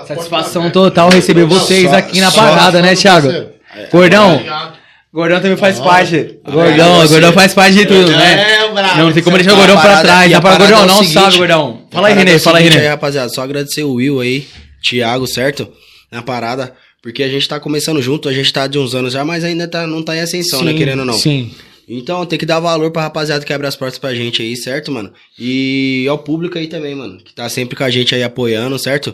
Satisfação 0.07 0.69
total 0.69 1.09
receber 1.09 1.45
vocês 1.45 1.89
só- 1.89 1.95
aqui 1.95 2.19
na 2.19 2.31
parada, 2.31 2.81
né, 2.81 2.95
Thiago? 2.95 3.29
Gordão. 3.91 4.35
Obrigado. 4.35 4.81
Gordão 5.13 5.41
também 5.41 5.57
faz 5.57 5.79
parte. 5.79 6.15
Obrigado 6.15 6.53
Gordão, 6.53 6.95
você. 7.01 7.13
Gordão 7.13 7.33
faz 7.33 7.53
parte 7.53 7.73
de 7.75 7.85
tudo, 7.85 8.11
né? 8.11 8.63
É, 8.63 8.71
bravo. 8.71 8.97
Não 8.97 9.11
tem 9.11 9.21
como 9.23 9.37
deixar 9.37 9.51
o 9.51 9.55
tá 9.55 9.59
Gordão 9.59 9.81
pra 9.81 10.01
trás. 10.01 10.31
Dá 10.31 10.41
para 10.41 10.57
Gordão, 10.57 10.83
é 10.83 10.87
não 10.87 10.95
seguinte, 10.97 11.13
sabe, 11.13 11.37
Gordão. 11.37 11.81
Fala 11.91 12.07
aí, 12.07 12.13
Renê, 12.13 12.31
é 12.31 12.39
fala 12.39 12.59
aí, 12.59 12.69
Renê. 12.69 12.87
rapaziada, 12.87 13.29
só 13.29 13.41
agradecer 13.41 13.83
o 13.83 13.93
Will 13.95 14.21
aí, 14.21 14.47
Thiago, 14.81 15.27
certo? 15.27 15.67
Na 16.11 16.21
parada. 16.21 16.73
Porque 17.01 17.23
a 17.23 17.27
gente 17.27 17.47
tá 17.47 17.59
começando 17.59 18.01
junto, 18.01 18.29
a 18.29 18.33
gente 18.33 18.53
tá 18.53 18.67
de 18.67 18.77
uns 18.77 18.93
anos 18.95 19.11
já, 19.11 19.25
mas 19.25 19.43
ainda 19.43 19.67
tá, 19.67 19.85
não 19.87 20.03
tá 20.03 20.15
em 20.15 20.21
ascensão, 20.21 20.61
né? 20.63 20.73
Querendo 20.73 20.99
ou 20.99 21.05
não. 21.05 21.13
Sim. 21.15 21.51
Então 21.89 22.25
tem 22.25 22.37
que 22.39 22.45
dar 22.45 22.59
valor 22.59 22.89
pra 22.91 23.01
rapaziada 23.01 23.43
que 23.43 23.51
abre 23.51 23.67
as 23.67 23.75
portas 23.75 23.97
pra 23.99 24.13
gente 24.15 24.41
aí, 24.41 24.55
certo, 24.55 24.91
mano? 24.91 25.11
E 25.37 26.05
ao 26.07 26.17
público 26.19 26.57
aí 26.57 26.67
também, 26.67 26.95
mano, 26.95 27.17
que 27.17 27.33
tá 27.33 27.49
sempre 27.49 27.75
com 27.75 27.83
a 27.83 27.89
gente 27.89 28.15
aí 28.15 28.23
apoiando, 28.23 28.77
certo? 28.79 29.13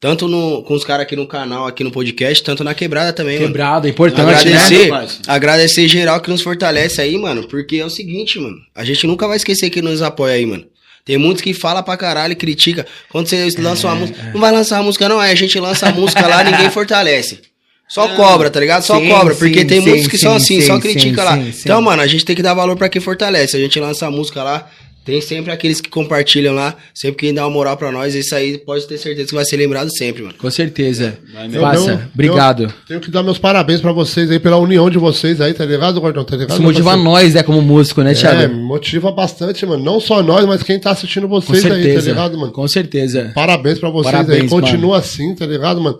Tanto 0.00 0.28
no, 0.28 0.62
com 0.62 0.74
os 0.74 0.84
caras 0.84 1.02
aqui 1.02 1.16
no 1.16 1.26
canal, 1.26 1.66
aqui 1.66 1.82
no 1.82 1.90
podcast, 1.90 2.42
tanto 2.44 2.62
na 2.62 2.72
quebrada 2.72 3.12
também, 3.12 3.34
mano. 3.34 3.48
Quebrado, 3.48 3.88
é 3.88 3.90
importante, 3.90 4.20
agradecer, 4.20 4.92
né? 4.92 5.08
agradecer 5.26 5.88
geral 5.88 6.20
que 6.20 6.30
nos 6.30 6.40
fortalece 6.40 7.00
aí, 7.00 7.18
mano. 7.18 7.48
Porque 7.48 7.76
é 7.76 7.84
o 7.84 7.90
seguinte, 7.90 8.38
mano. 8.38 8.56
A 8.76 8.84
gente 8.84 9.06
nunca 9.08 9.26
vai 9.26 9.36
esquecer 9.36 9.70
que 9.70 9.82
nos 9.82 10.00
apoia 10.00 10.34
aí, 10.34 10.46
mano. 10.46 10.64
Tem 11.04 11.18
muitos 11.18 11.42
que 11.42 11.52
fala 11.52 11.82
pra 11.82 11.96
caralho 11.96 12.32
e 12.32 12.36
critica. 12.36 12.86
Quando 13.08 13.26
você 13.26 13.50
lança 13.58 13.88
uma 13.88 13.96
música. 13.96 14.30
Não 14.32 14.40
vai 14.40 14.52
lançar 14.52 14.76
uma 14.76 14.84
música, 14.84 15.08
não. 15.08 15.18
Aí 15.18 15.32
a 15.32 15.34
gente 15.34 15.58
lança 15.58 15.88
a 15.88 15.92
música 15.92 16.26
lá 16.28 16.44
ninguém 16.44 16.70
fortalece. 16.70 17.40
Só 17.88 18.06
cobra, 18.14 18.50
tá 18.50 18.60
ligado? 18.60 18.82
Só 18.82 19.00
Sim, 19.00 19.08
cobra. 19.08 19.34
Porque 19.34 19.60
sim, 19.60 19.66
tem 19.66 19.80
sim, 19.80 19.88
muitos 19.88 20.06
que 20.06 20.18
são 20.18 20.38
sim, 20.38 20.58
assim, 20.58 20.66
só 20.66 20.78
critica 20.78 21.22
sim, 21.22 21.26
lá. 21.26 21.36
sim, 21.38 21.52
sim. 21.52 21.60
Então, 21.64 21.80
mano, 21.80 22.02
a 22.02 22.06
gente 22.06 22.24
tem 22.24 22.36
que 22.36 22.42
dar 22.42 22.52
valor 22.52 22.76
pra 22.76 22.90
quem 22.90 23.00
fortalece. 23.00 23.56
A 23.56 23.60
gente 23.60 23.80
lança 23.80 24.06
a 24.06 24.10
música 24.10 24.42
lá. 24.42 24.70
Tem 25.08 25.22
sempre 25.22 25.50
aqueles 25.50 25.80
que 25.80 25.88
compartilham 25.88 26.52
lá. 26.54 26.76
Sempre 26.92 27.16
quem 27.20 27.32
dá 27.32 27.42
uma 27.46 27.50
moral 27.50 27.78
pra 27.78 27.90
nós. 27.90 28.14
Isso 28.14 28.34
aí 28.34 28.58
pode 28.58 28.86
ter 28.86 28.98
certeza 28.98 29.28
que 29.28 29.34
vai 29.34 29.44
ser 29.46 29.56
lembrado 29.56 29.88
sempre, 29.90 30.20
mano. 30.22 30.34
Com 30.36 30.50
certeza. 30.50 31.16
Vai 31.32 31.48
Eu 31.50 31.62
Passa, 31.62 31.94
dou- 31.96 32.00
obrigado. 32.12 32.62
eu 32.64 32.72
Tenho 32.86 33.00
que 33.00 33.10
dar 33.10 33.22
meus 33.22 33.38
parabéns 33.38 33.80
pra 33.80 33.90
vocês 33.90 34.30
aí, 34.30 34.38
pela 34.38 34.58
união 34.58 34.90
de 34.90 34.98
vocês 34.98 35.40
aí, 35.40 35.54
tá 35.54 35.64
ligado, 35.64 35.98
Gordão? 35.98 36.24
Tá 36.24 36.36
ligado? 36.36 36.50
Isso 36.52 36.62
motiva 36.62 36.90
parceiro? 36.90 37.10
nós, 37.10 37.32
né, 37.32 37.42
como 37.42 37.62
músico, 37.62 38.02
né, 38.02 38.10
É, 38.12 38.14
Thiago? 38.14 38.54
motiva 38.54 39.10
bastante, 39.10 39.64
mano. 39.64 39.82
Não 39.82 39.98
só 39.98 40.22
nós, 40.22 40.44
mas 40.44 40.62
quem 40.62 40.78
tá 40.78 40.90
assistindo 40.90 41.26
vocês 41.26 41.64
aí, 41.64 41.94
tá 41.94 42.00
ligado, 42.02 42.36
mano? 42.38 42.52
Com 42.52 42.68
certeza. 42.68 43.32
Parabéns 43.34 43.78
pra 43.78 43.88
vocês 43.88 44.12
Parabéns, 44.12 44.42
aí. 44.42 44.48
Continua 44.50 44.98
assim, 44.98 45.34
tá 45.34 45.46
ligado, 45.46 45.80
mano? 45.80 45.98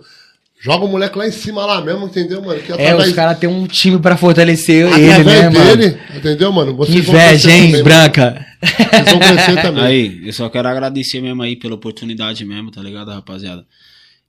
Joga 0.61 0.83
o 0.83 0.87
moleque 0.89 1.17
lá 1.17 1.25
em 1.25 1.31
cima 1.31 1.65
lá 1.65 1.79
mesmo, 1.81 2.05
entendeu, 2.05 2.41
mano? 2.41 2.59
Que 2.61 2.73
É, 2.73 2.93
os 2.93 3.13
caras 3.13 3.39
têm 3.39 3.49
um 3.49 3.65
time 3.65 3.97
pra 3.97 4.17
fortalecer 4.17 4.87
ele, 4.93 5.23
né, 5.23 5.49
mano? 5.49 5.77
dele, 5.77 5.97
entendeu, 6.15 6.51
mano? 6.51 6.75
Vocês 6.75 7.07
inveja, 7.07 7.49
hein, 7.49 7.67
também, 7.67 7.83
Branca? 7.83 8.45
Vocês 8.61 9.09
vão 9.09 9.19
crescer 9.19 9.55
também. 9.63 9.83
Aí, 9.85 10.21
eu 10.25 10.33
só 10.33 10.49
quero 10.49 10.67
agradecer 10.67 11.21
mesmo 11.21 11.41
aí 11.41 11.55
pela 11.55 11.75
oportunidade 11.75 12.43
mesmo, 12.43 12.71
tá 12.71 12.81
ligado, 12.81 13.09
rapaziada? 13.09 13.63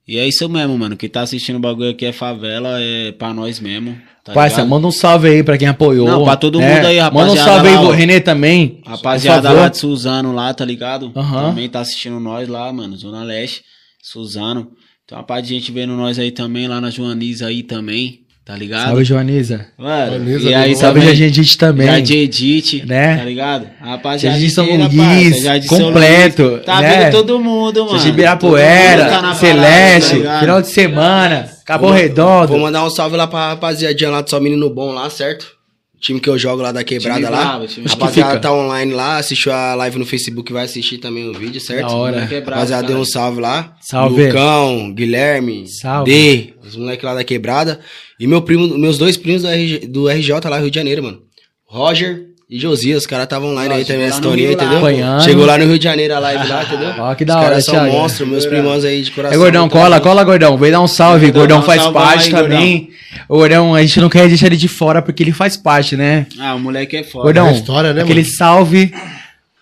E 0.07 0.17
é 0.17 0.25
isso 0.27 0.47
mesmo, 0.47 0.77
mano. 0.77 0.95
Quem 0.95 1.09
tá 1.09 1.21
assistindo 1.21 1.57
o 1.57 1.59
bagulho 1.59 1.89
aqui 1.91 2.05
é 2.05 2.13
favela, 2.13 2.79
é 2.79 3.11
pra 3.11 3.33
nós 3.33 3.59
mesmo. 3.59 3.97
Tá 4.23 4.33
Parça, 4.33 4.57
ligado? 4.57 4.69
manda 4.69 4.87
um 4.87 4.91
salve 4.91 5.27
aí 5.27 5.43
pra 5.43 5.57
quem 5.57 5.67
apoiou. 5.67 6.07
Não, 6.07 6.23
pra 6.23 6.35
todo 6.37 6.59
né? 6.59 6.75
mundo 6.75 6.85
aí, 6.87 6.97
Manda 6.97 7.09
um 7.09 7.19
rapaziada, 7.35 7.51
salve 7.51 7.67
aí 7.69 7.75
lá, 7.75 7.81
pro 7.81 7.89
ó. 7.89 7.93
Renê 7.93 8.19
também. 8.21 8.81
Rapaziada 8.85 9.51
lá 9.51 9.67
de 9.67 9.77
Suzano 9.77 10.33
lá, 10.33 10.53
tá 10.53 10.63
ligado? 10.63 11.11
Aham. 11.15 11.49
Também 11.49 11.67
tá 11.67 11.81
assistindo 11.81 12.19
nós 12.19 12.47
lá, 12.47 12.71
mano. 12.71 12.95
Zona 12.95 13.21
Leste, 13.23 13.63
Suzano. 14.01 14.71
Tem 15.07 15.17
uma 15.17 15.23
parte 15.23 15.47
de 15.47 15.55
gente 15.55 15.71
vendo 15.71 15.93
nós 15.95 16.17
aí 16.17 16.31
também, 16.31 16.67
lá 16.67 16.79
na 16.79 16.89
Joaniza 16.89 17.47
aí 17.47 17.63
também, 17.63 18.21
tá 18.45 18.55
ligado? 18.55 18.87
Salve, 18.87 19.03
Joaniza. 19.03 19.65
Mano, 19.77 20.11
Joaniza, 20.13 20.49
e 20.49 20.53
aí 20.53 20.75
Salve, 20.75 20.99
também, 21.01 21.15
Jadite 21.15 21.57
também. 21.57 21.87
Jardim 21.87 22.17
Edit, 22.17 22.85
Né? 22.85 23.17
tá 23.17 23.25
ligado? 23.25 23.67
Rapaziada, 23.81 24.37
Jardim 24.39 24.49
São 24.53 24.65
Luís, 24.65 25.43
São 25.67 25.77
completo, 25.79 26.43
Luís. 26.43 26.65
Tá 26.65 26.79
né? 26.81 26.99
vendo 27.03 27.11
todo 27.11 27.39
mundo, 27.39 27.85
mano. 27.85 27.97
Mundo 27.97 28.07
Ibirapuera, 28.07 29.05
tá 29.09 29.33
Celeste, 29.35 30.11
parada, 30.19 30.29
tá 30.33 30.39
final 30.39 30.61
de 30.61 30.67
semana, 30.69 31.49
Cabo 31.65 31.87
Vou- 31.87 31.95
Redondo. 31.95 32.47
Vou 32.47 32.59
mandar 32.59 32.85
um 32.85 32.89
salve 32.89 33.17
lá 33.17 33.27
pra 33.27 33.49
rapaziadinha 33.49 34.09
lá 34.09 34.21
do 34.21 34.29
Só 34.29 34.39
Menino 34.39 34.69
Bom 34.69 34.91
lá, 34.93 35.09
certo? 35.09 35.59
Time 36.01 36.19
que 36.19 36.27
eu 36.27 36.37
jogo 36.37 36.63
lá 36.63 36.71
da 36.71 36.83
quebrada 36.83 37.19
Time 37.19 37.29
lá. 37.29 37.45
bravo, 37.45 37.67
time 37.67 37.87
rapaziada 37.87 38.39
tá 38.39 38.51
online 38.51 38.91
lá, 38.91 39.17
assistiu 39.17 39.53
a 39.53 39.75
live 39.75 39.99
no 39.99 40.05
Facebook, 40.05 40.51
vai 40.51 40.65
assistir 40.65 40.97
também 40.97 41.29
o 41.29 41.33
vídeo, 41.33 41.61
certo? 41.61 41.89
Da 41.89 41.93
hora. 41.93 42.25
Rapaziada, 42.25 42.87
deu 42.87 42.97
um 42.97 43.05
salve 43.05 43.39
lá. 43.39 43.75
Salve. 43.79 44.25
Lucão, 44.25 44.91
Guilherme, 44.91 45.67
Salve. 45.67 46.09
D, 46.09 46.53
os 46.65 46.75
moleques 46.75 47.05
lá 47.05 47.13
da 47.13 47.23
quebrada. 47.23 47.79
E 48.19 48.25
meu 48.25 48.41
primo, 48.41 48.75
meus 48.79 48.97
dois 48.97 49.15
primos 49.15 49.43
do, 49.43 49.47
RG, 49.47 49.87
do 49.87 50.09
RJ 50.09 50.31
lá, 50.49 50.57
Rio 50.57 50.71
de 50.71 50.75
Janeiro, 50.75 51.03
mano. 51.03 51.21
Roger 51.65 52.30
e 52.51 52.59
Josias, 52.59 52.97
os 52.97 53.07
caras 53.07 53.23
estavam 53.23 53.51
online 53.51 53.75
aí 53.75 53.85
também, 53.85 54.09
lá, 54.09 54.17
entendeu? 54.17 54.51
acompanhando. 54.59 55.23
Chegou 55.23 55.45
lá 55.45 55.57
no 55.57 55.63
Rio 55.63 55.79
de 55.79 55.85
Janeiro 55.85 56.13
a 56.13 56.19
live 56.19 56.47
lá, 56.49 56.63
entendeu? 56.63 56.93
Ó, 56.99 57.15
que 57.15 57.23
da 57.23 57.35
os 57.35 57.39
hora, 57.39 57.49
caras 57.49 57.63
são 57.65 57.89
monstros, 57.89 58.27
meus 58.27 58.45
primãos 58.45 58.83
aí 58.83 59.01
de 59.01 59.09
coração. 59.09 59.33
É, 59.33 59.41
Gordão, 59.41 59.69
cola, 59.69 59.95
junto. 59.95 60.03
cola, 60.03 60.23
Gordão. 60.25 60.57
Vem 60.57 60.69
dar 60.69 60.81
um 60.81 60.87
salve. 60.87 61.27
Gordão, 61.27 61.39
Gordão 61.39 61.59
um 61.59 61.63
faz 61.63 61.81
salvão 61.81 62.03
parte 62.03 62.25
aí, 62.25 62.43
também. 62.43 62.89
O 63.29 63.37
Gordão, 63.37 63.73
a 63.73 63.81
gente 63.81 64.01
não 64.01 64.09
quer 64.09 64.27
deixar 64.27 64.47
ele 64.47 64.57
de 64.57 64.67
fora 64.67 65.01
porque 65.01 65.23
ele 65.23 65.31
faz 65.31 65.55
parte, 65.55 65.95
né? 65.95 66.25
Ah, 66.37 66.53
o 66.53 66.59
moleque 66.59 66.97
é 66.97 67.03
foda. 67.03 67.23
Gordão, 67.23 67.47
é 67.47 67.53
história, 67.53 67.93
né, 67.93 68.01
aquele 68.01 68.21
mano? 68.21 68.35
salve 68.35 68.93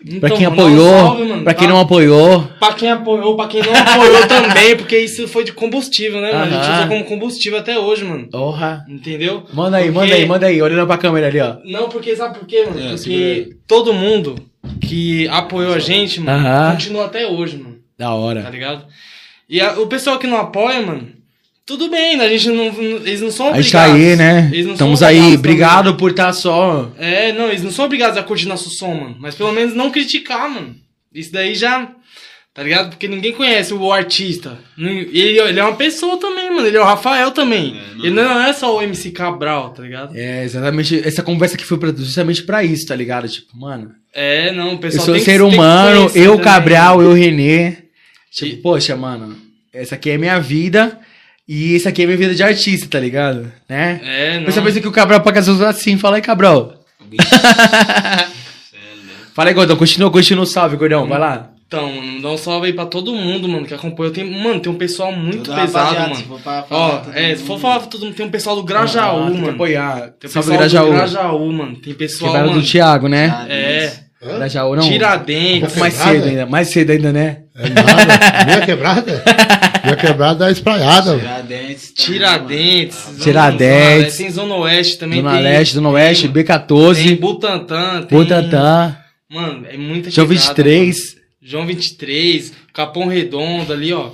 Então, 0.05 0.19
pra 0.21 0.30
quem 0.31 0.45
apoiou, 0.45 0.89
salve, 0.99 1.23
mano, 1.26 1.43
pra 1.43 1.53
quem 1.53 1.67
pra- 1.67 1.76
não 1.76 1.81
apoiou. 1.81 2.43
Pra 2.57 2.73
quem 2.73 2.89
apoiou, 2.89 3.35
pra 3.35 3.47
quem 3.47 3.61
não 3.61 3.73
apoiou 3.76 4.27
também, 4.27 4.77
porque 4.77 4.97
isso 4.97 5.27
foi 5.27 5.43
de 5.43 5.51
combustível, 5.51 6.21
né, 6.21 6.31
mano? 6.31 6.45
A 6.55 6.63
gente 6.63 6.71
usa 6.71 6.88
como 6.88 7.03
combustível 7.03 7.59
até 7.59 7.77
hoje, 7.77 8.05
mano. 8.05 8.27
Porra. 8.30 8.85
Entendeu? 8.88 9.43
Manda 9.53 9.76
aí, 9.77 9.91
Porque- 9.91 9.99
manda 9.99 10.15
aí, 10.15 10.26
manda 10.26 10.45
aí. 10.47 10.61
Olhando 10.61 10.88
pra 10.88 10.97
câmera 10.97 11.27
ali, 11.27 11.39
ó. 11.41 11.57
Não, 11.65 11.89
porque 11.89 12.15
sabe 12.15 12.39
por 12.39 12.47
quê, 12.47 12.65
mano? 12.65 12.80
É, 12.81 12.95
porque 12.95 13.49
todo 13.67 13.93
mundo 13.93 14.35
que 14.81 15.27
apoiou 15.27 15.73
a 15.73 15.80
gente, 15.80 16.21
mano, 16.21 16.71
continua 16.71 17.05
até 17.05 17.27
hoje, 17.27 17.57
mano. 17.57 17.76
Da 17.97 18.05
Tá 18.05 18.13
hora. 18.13 18.49
ligado? 18.49 18.85
E 19.49 19.59
a- 19.59 19.80
o 19.80 19.88
pessoal 19.88 20.17
que 20.17 20.27
não 20.27 20.38
apoia, 20.38 20.81
mano, 20.81 21.09
tudo 21.69 21.89
bem, 21.89 22.17
né? 22.17 22.25
A 22.25 22.29
gente 22.29 22.49
não. 22.49 22.71
não- 22.73 22.97
Eles 23.07 23.21
não 23.21 23.31
são 23.31 23.47
obrigados. 23.47 23.71
tá 23.71 23.83
aí, 23.83 24.15
né? 24.15 24.49
Eles 24.51 24.65
não 24.65 24.73
Estamos 24.73 25.01
aí. 25.03 25.17
obrigados 25.17 25.39
Obrigado 25.39 25.83
também. 25.85 25.97
por 25.99 26.11
estar 26.11 26.33
só. 26.33 26.91
É, 26.97 27.31
não, 27.31 27.47
eles 27.47 27.63
não 27.63 27.71
são 27.71 27.85
obrigados 27.85 28.17
a 28.17 28.23
curtir 28.23 28.47
nosso 28.47 28.69
som, 28.69 28.93
mano. 28.93 29.15
Mas 29.19 29.35
pelo 29.35 29.51
menos 29.53 29.73
não 29.75 29.89
criticar, 29.91 30.49
mano. 30.49 30.75
Isso 31.13 31.31
daí 31.31 31.53
já. 31.55 31.89
Tá 32.51 32.63
ligado? 32.63 32.89
Porque 32.89 33.07
ninguém 33.07 33.31
conhece 33.31 33.73
o 33.73 33.91
artista. 33.93 34.57
Ele, 34.77 35.39
ele 35.39 35.59
é 35.59 35.63
uma 35.63 35.75
pessoa 35.75 36.17
também, 36.19 36.49
mano. 36.53 36.67
Ele 36.67 36.75
é 36.75 36.81
o 36.81 36.83
Rafael 36.83 37.31
também. 37.31 37.79
ele 37.99 38.09
não 38.09 38.41
é 38.43 38.51
só 38.51 38.75
o 38.75 38.81
MC 38.81 39.11
Cabral, 39.11 39.69
tá 39.69 39.83
ligado? 39.83 40.17
É, 40.17 40.43
exatamente. 40.43 40.99
Essa 41.07 41.21
conversa 41.23 41.55
aqui 41.55 41.63
foi 41.63 41.77
pra- 41.77 41.93
justamente 41.95 42.43
pra 42.43 42.63
isso, 42.63 42.87
tá 42.87 42.95
ligado? 42.95 43.29
Tipo, 43.29 43.55
mano. 43.55 43.91
É, 44.13 44.51
não, 44.51 44.69
o 44.69 44.71
Eu 44.73 44.77
pessoal 44.79 45.05
sou 45.05 45.13
tem 45.13 45.23
ser 45.23 45.33
que- 45.33 45.37
que 45.37 45.43
humano, 45.55 46.11
eu 46.15 46.31
também. 46.31 46.43
Cabral, 46.43 47.01
eu 47.01 47.13
Renê. 47.13 47.77
Tipo, 48.31 48.51
E- 48.51 48.57
poxa, 48.57 48.95
mano, 48.97 49.37
essa 49.71 49.95
aqui 49.95 50.09
é 50.09 50.17
minha 50.17 50.39
vida 50.39 50.99
e 51.51 51.76
essa 51.76 51.89
aqui 51.89 52.03
é 52.03 52.05
minha 52.05 52.17
vida 52.17 52.35
de 52.35 52.43
artista, 52.43 52.88
tá 52.88 52.99
ligado? 52.99 53.51
Né? 53.67 53.99
É, 54.03 54.39
não. 54.39 54.45
Você 54.45 54.61
pensa 54.61 54.80
que 54.80 54.88
o 54.88 54.91
Cabral 54.91 55.19
paga 55.21 55.39
as 55.39 55.49
assim, 55.49 55.97
fala 55.97 56.17
aí, 56.17 56.21
Cabral. 56.21 56.76
Fala 59.34 59.49
aí, 59.49 59.53
Gordão, 59.55 59.77
continua, 59.77 60.11
continua 60.11 60.43
o 60.43 60.47
salve, 60.47 60.76
Gordão, 60.76 61.07
vai 61.07 61.17
lá. 61.19 61.49
Então, 61.67 61.91
mano, 61.93 62.21
dá 62.21 62.30
um 62.30 62.38
salve 62.38 62.67
aí 62.67 62.73
pra 62.73 62.85
todo 62.85 63.13
mundo, 63.13 63.47
mano, 63.47 63.65
que 63.65 63.73
acompanha. 63.73 64.11
Tem, 64.11 64.30
mano, 64.30 64.59
tem 64.59 64.71
um 64.71 64.76
pessoal 64.76 65.11
muito 65.13 65.43
Toda 65.49 65.61
pesado, 65.61 65.85
rapaziada, 65.95 66.15
se 66.15 66.23
mano. 66.26 66.38
for 66.38 66.41
pra 66.43 66.63
falar 66.63 67.03
Ó, 67.07 67.11
é, 67.13 67.35
se 67.35 67.43
for 67.43 67.59
falar 67.59 67.80
pra 67.80 67.88
todo 67.88 68.05
mundo, 68.05 68.15
tem 68.15 68.26
um 68.26 68.30
pessoal 68.30 68.55
do 68.55 68.63
Grajaú, 68.63 69.19
Ah, 69.19 69.26
tem 69.27 69.35
que 69.35 69.41
mano. 69.41 69.53
apoiar. 69.53 70.09
Tem 70.19 70.30
Salve, 70.30 70.49
pessoal 70.49 70.57
Grajaú. 70.59 70.85
do 70.88 70.91
Grajaú, 70.93 71.51
mano. 71.53 71.76
Tem 71.77 71.93
pessoal, 71.93 72.31
Quebrada 72.31 72.49
mano. 72.49 72.61
do 72.61 72.67
Thiago, 72.67 73.07
né? 73.07 73.45
É, 73.47 73.93
Grajaú, 74.21 74.76
não. 74.76 74.84
Um 74.84 74.89
Tiradentes. 74.89 75.59
pouco 75.61 75.80
mais 75.80 75.93
cedo 75.93 76.27
ainda, 76.27 76.45
mais 76.47 76.67
cedo 76.69 76.89
ainda, 76.91 77.13
né? 77.13 77.38
É 77.55 77.69
nada. 77.69 78.45
Minha 78.45 78.61
quebrada? 78.65 79.23
Quebrada 79.99 80.47
é 80.49 80.51
espraiada. 80.51 81.17
Tiradentes. 81.17 81.91
também, 81.91 82.05
Tiradentes. 82.13 82.97
Zona- 82.97 83.23
Tiradentes. 83.23 84.13
Zona- 84.13 84.17
Tem 84.17 84.31
Zona 84.31 84.55
Oeste 84.55 84.97
também. 84.97 85.21
Zona 85.21 85.34
tem, 85.34 85.43
Leste, 85.43 85.73
Zona 85.76 85.89
Oeste, 85.89 86.30
tem, 86.30 86.43
B14, 86.43 87.03
Tem 87.03 87.15
Butantã. 87.15 88.01
Tem, 88.03 88.17
Butantã. 88.17 88.97
Mano, 89.30 89.65
é 89.69 89.77
muita 89.77 90.09
João 90.09 90.27
quebrada, 90.27 90.47
23. 90.53 90.97
mano. 91.13 91.19
João 91.41 91.65
23, 91.65 92.53
Capão 92.73 93.07
Redondo 93.07 93.71
ali, 93.73 93.93
ó. 93.93 94.09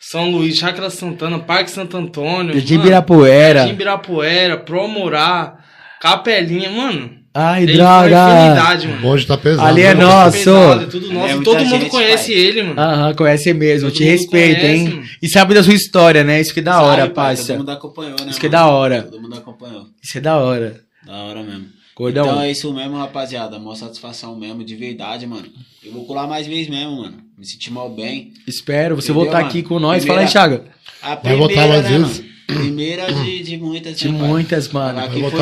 São 0.00 0.30
Luís, 0.30 0.56
Chácara 0.56 0.88
Santana, 0.90 1.38
Parque 1.38 1.70
Santo 1.70 1.96
Antônio. 1.96 2.54
Jardim 2.54 2.74
mano, 2.74 2.86
Ibirapuera. 2.86 3.58
Jardim 3.60 3.74
Ibirapuera, 3.74 4.56
Promorá, 4.58 5.58
Capelinha, 6.00 6.70
mano. 6.70 7.10
Ai, 7.40 7.62
Ele 7.62 7.74
droga. 7.74 8.06
infinidade, 8.40 8.86
O 8.86 8.90
mano. 8.90 9.02
bonde 9.02 9.26
tá 9.26 9.36
pesado. 9.38 9.68
Ali 9.68 9.82
é 9.82 9.94
né? 9.94 10.02
nosso. 10.04 10.38
Pesado, 10.38 10.82
é 10.82 10.86
tudo 10.86 11.12
nosso. 11.12 11.26
É 11.26 11.30
e 11.30 11.34
muita 11.36 11.50
todo 11.50 11.64
mundo 11.66 11.86
conhece 11.86 12.32
pai. 12.32 12.40
ele, 12.40 12.62
mano. 12.64 12.80
Aham, 12.80 13.14
conhece 13.14 13.54
mesmo. 13.54 13.88
Todo 13.90 13.96
Te 13.96 14.04
respeita, 14.04 14.60
conhece, 14.62 14.76
hein? 14.80 14.88
mano. 14.88 15.02
E 15.22 15.28
sabe 15.28 15.54
da 15.54 15.62
sua 15.62 15.74
história, 15.74 16.24
né? 16.24 16.40
Isso 16.40 16.52
que 16.52 16.60
é 16.60 16.62
da 16.64 16.82
hora, 16.82 17.02
Sabe, 17.02 17.14
pai, 17.14 17.24
parça. 17.26 17.46
Todo 17.46 17.58
mundo 17.58 17.70
acompanhou, 17.70 18.16
né? 18.20 18.26
Isso 18.30 18.40
que 18.40 18.46
é 18.46 18.48
mano? 18.50 18.62
da 18.64 18.70
hora. 18.72 19.02
Todo 19.02 19.22
mundo 19.22 19.36
acompanhou. 19.36 19.86
Isso 20.02 20.18
é 20.18 20.20
da 20.20 20.36
hora. 20.36 20.80
Da 21.06 21.14
hora 21.14 21.42
mesmo. 21.42 21.66
Gordão. 21.96 22.26
Então 22.26 22.40
é 22.42 22.50
isso 22.50 22.72
mesmo, 22.74 22.96
rapaziada. 22.96 23.58
Mó 23.58 23.74
satisfação 23.74 24.36
mesmo, 24.36 24.64
de 24.64 24.74
verdade, 24.76 25.26
mano. 25.26 25.46
Eu 25.84 25.92
vou 25.92 26.04
colar 26.06 26.26
mais 26.26 26.46
vezes 26.46 26.68
mesmo, 26.68 27.02
mano. 27.02 27.18
Me 27.38 27.46
senti 27.46 27.72
mal 27.72 27.88
bem. 27.90 28.32
Espero 28.46 28.96
você 28.96 29.06
Entendeu, 29.12 29.22
voltar 29.24 29.38
mano? 29.38 29.48
aqui 29.48 29.62
com 29.62 29.78
nós. 29.78 30.04
Primeira- 30.04 30.28
Fala 30.28 30.46
aí, 30.46 30.50
Thiago. 30.56 30.64
A 31.02 31.14
Vai 31.14 31.36
voltar 31.36 31.68
mais 31.68 31.82
né, 31.84 31.88
vezes? 31.98 32.18
mano? 32.18 32.27
Primeira 32.48 33.12
de, 33.12 33.42
de 33.42 33.58
muitas, 33.58 33.98
De 33.98 34.08
né, 34.08 34.18
pai? 34.18 34.26
muitas, 34.28 34.68
mano. 34.68 34.98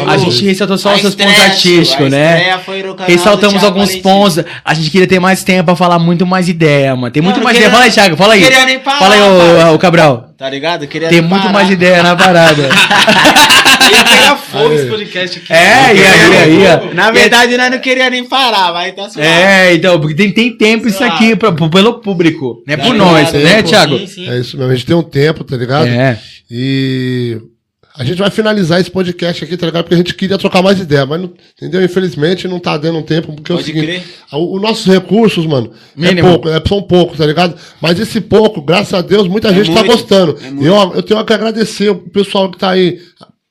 A 0.09 0.17
gente 0.17 0.45
ressaltou 0.45 0.77
só 0.77 0.91
a 0.91 0.95
os 0.97 1.01
seus 1.03 1.15
pontos 1.15 1.39
artísticos, 1.41 2.07
a 2.07 2.11
né? 2.11 2.35
estreia 2.37 2.59
foi 2.59 2.83
no 2.83 2.95
canal 2.97 3.09
Ressaltamos 3.09 3.63
alguns 3.63 3.95
pontos. 3.97 4.45
A 4.65 4.75
gente 4.75 4.91
queria 4.91 5.07
ter 5.07 5.21
mais 5.21 5.45
tempo 5.45 5.67
pra 5.67 5.77
falar 5.77 6.01
muito 6.01 6.27
mais 6.27 6.49
ideia, 6.49 6.97
mano. 6.97 7.13
Tem 7.13 7.23
muito 7.23 7.37
Mano, 7.37 7.45
mais 7.45 7.57
queria- 7.57 7.69
ideia. 7.69 7.73
Fala 7.79 7.85
aí, 7.85 7.93
Thiago. 7.93 8.17
Fala 8.17 8.35
aí. 8.35 8.43
queria 8.43 8.65
nem 8.67 8.81
parar, 8.81 8.99
Fala 8.99 9.15
aí, 9.15 9.21
ô, 9.71 9.75
ô, 9.75 9.79
Cabral. 9.79 10.31
Tá 10.37 10.51
ligado? 10.51 10.85
Queria 10.89 11.09
Tem 11.09 11.21
muito 11.21 11.43
parar. 11.43 11.53
mais 11.53 11.71
ideia 11.71 12.03
na 12.03 12.17
parada. 12.17 12.69
Ia 13.93 14.05
pegar 14.05 14.37
fogo 14.37 14.75
esse 14.75 14.87
podcast 14.87 15.39
aqui. 15.39 15.53
É, 15.53 15.95
e 15.95 16.01
aí, 16.05 16.59
e 16.59 16.65
aí, 16.67 16.89
ó. 16.91 16.93
Na 16.95 17.13
verdade, 17.13 17.57
nós 17.57 17.71
não 17.71 17.79
queria 17.79 18.11
nem 18.11 18.25
parar, 18.25 18.73
vai 18.73 18.91
tá 18.91 19.09
suave. 19.09 19.29
É, 19.29 19.73
então, 19.75 20.01
porque 20.01 20.15
tem, 20.17 20.33
tem 20.33 20.51
tempo 20.57 20.89
isso 20.89 21.05
aqui 21.05 21.37
pra, 21.37 21.53
pelo 21.53 22.01
público. 22.01 22.65
Não 22.67 22.75
é 22.75 22.77
Tá 22.77 22.83
por 22.83 22.93
ligado, 22.95 23.13
nós, 23.13 23.33
né. 23.33 23.63
Thiago? 23.63 23.97
Sim, 23.99 24.07
sim. 24.09 24.29
É 24.29 24.41
isso 24.41 24.57
mesmo, 24.59 24.73
a 24.73 24.75
gente 24.75 24.87
tem 24.87 24.97
um 24.97 25.03
tempo, 25.05 25.45
tá 25.45 25.57
ligado? 25.57 25.87
É. 25.87 26.19
E 26.51 27.41
a 27.99 28.05
gente 28.05 28.19
vai 28.19 28.31
finalizar 28.31 28.79
esse 28.79 28.91
podcast 28.91 29.43
aqui, 29.43 29.57
tá 29.57 29.67
ligado? 29.67 29.85
Porque 29.85 29.95
a 29.95 29.99
gente 29.99 30.15
queria 30.15 30.37
trocar 30.37 30.63
mais 30.63 30.79
ideia, 30.79 31.07
mas, 31.07 31.21
não, 31.21 31.33
entendeu? 31.57 31.83
Infelizmente 31.83 32.47
não 32.47 32.59
tá 32.59 32.77
dando 32.77 33.03
tempo, 33.03 33.33
porque 33.33 33.51
é 33.51 33.55
o 33.55 33.59
Pode 33.59 33.67
seguinte, 33.67 33.87
crer. 33.87 34.05
os 34.33 34.61
nossos 34.61 34.85
recursos, 34.87 35.47
mano, 35.47 35.71
Mínimo. 35.97 36.29
é 36.29 36.31
pouco, 36.31 36.49
é, 36.51 36.63
são 36.69 36.83
poucos, 36.83 37.17
tá 37.17 37.25
ligado? 37.25 37.57
Mas 37.81 37.99
esse 37.99 38.21
pouco, 38.21 38.61
graças 38.61 38.93
a 38.93 39.01
Deus, 39.01 39.27
muita 39.27 39.53
gente 39.53 39.73
tá 39.73 39.81
muito, 39.83 39.93
gostando. 39.93 40.37
é 40.43 40.51
muito. 40.51 40.67
eu, 40.67 40.93
eu 40.95 41.03
tenho 41.03 41.25
que 41.25 41.33
agradecer 41.33 41.89
o 41.89 41.97
pessoal 41.97 42.51
que 42.51 42.59
tá 42.59 42.71
aí 42.71 43.01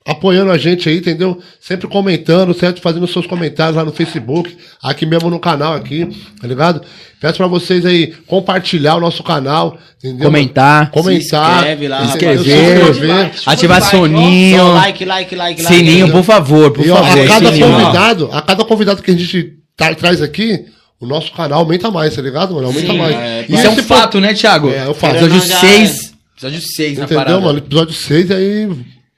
apoiando 0.05 0.51
a 0.51 0.57
gente 0.57 0.87
aí, 0.87 0.97
entendeu? 0.97 1.39
Sempre 1.59 1.87
comentando, 1.87 2.53
certo? 2.53 2.79
Fazendo 2.81 3.07
seus 3.07 3.25
comentários 3.25 3.75
lá 3.75 3.83
no 3.83 3.91
Facebook, 3.91 4.55
aqui 4.83 5.05
mesmo 5.05 5.29
no 5.31 5.39
canal 5.39 5.73
aqui, 5.73 6.07
tá 6.39 6.47
ligado? 6.47 6.81
Peço 7.19 7.37
pra 7.37 7.47
vocês 7.47 7.85
aí 7.85 8.13
compartilhar 8.27 8.95
o 8.97 8.99
nosso 8.99 9.23
canal, 9.23 9.77
entendeu? 9.97 10.25
Comentar. 10.27 10.91
Comentar, 10.91 11.49
Se 11.53 11.55
inscreve 11.57 11.87
lá, 11.87 12.03
entendeu? 12.05 12.35
inscrever. 12.35 12.89
inscrever. 12.91 13.31
Ativar 13.47 13.79
Like, 13.81 13.95
ó. 13.95 13.99
soninho. 13.99 14.57
Só 14.59 14.73
like, 14.73 15.05
like, 15.05 15.35
like, 15.35 15.61
like. 15.63 15.75
Sininho, 15.75 16.11
por 16.11 16.23
favor, 16.23 16.71
por 16.71 16.85
E 16.85 16.91
ó, 16.91 16.97
favor. 16.97 17.19
a 17.23 17.27
cada 17.27 17.51
sininho. 17.51 17.67
convidado, 17.71 18.29
a 18.31 18.41
cada 18.43 18.63
convidado 18.63 19.01
que 19.01 19.09
a 19.11 19.15
gente 19.17 19.53
tra- 19.75 19.95
traz 19.95 20.21
aqui, 20.21 20.65
o 20.99 21.07
nosso 21.07 21.31
canal 21.31 21.59
aumenta 21.61 21.89
mais, 21.89 22.15
tá 22.15 22.21
ligado, 22.21 22.53
mano? 22.53 22.67
Aumenta 22.67 22.91
Sim, 22.91 22.97
mais. 22.99 23.15
é, 23.15 23.45
E 23.49 23.53
Isso 23.55 23.65
é 23.65 23.69
um 23.69 23.73
esse 23.73 23.81
fato, 23.81 24.19
né, 24.21 24.33
Thiago? 24.35 24.69
É, 24.69 24.77
é 24.85 24.89
um 24.89 24.93
fato. 24.93 25.15
Episódio 25.15 25.41
Já 25.47 25.55
é. 25.55 25.59
6. 25.59 26.13
Episódio 26.37 26.61
6 26.61 26.97
na 26.99 27.05
Entendeu, 27.05 27.23
parada. 27.23 27.39
mano? 27.41 27.57
Episódio 27.57 27.93
6 27.95 28.29
aí. 28.29 28.69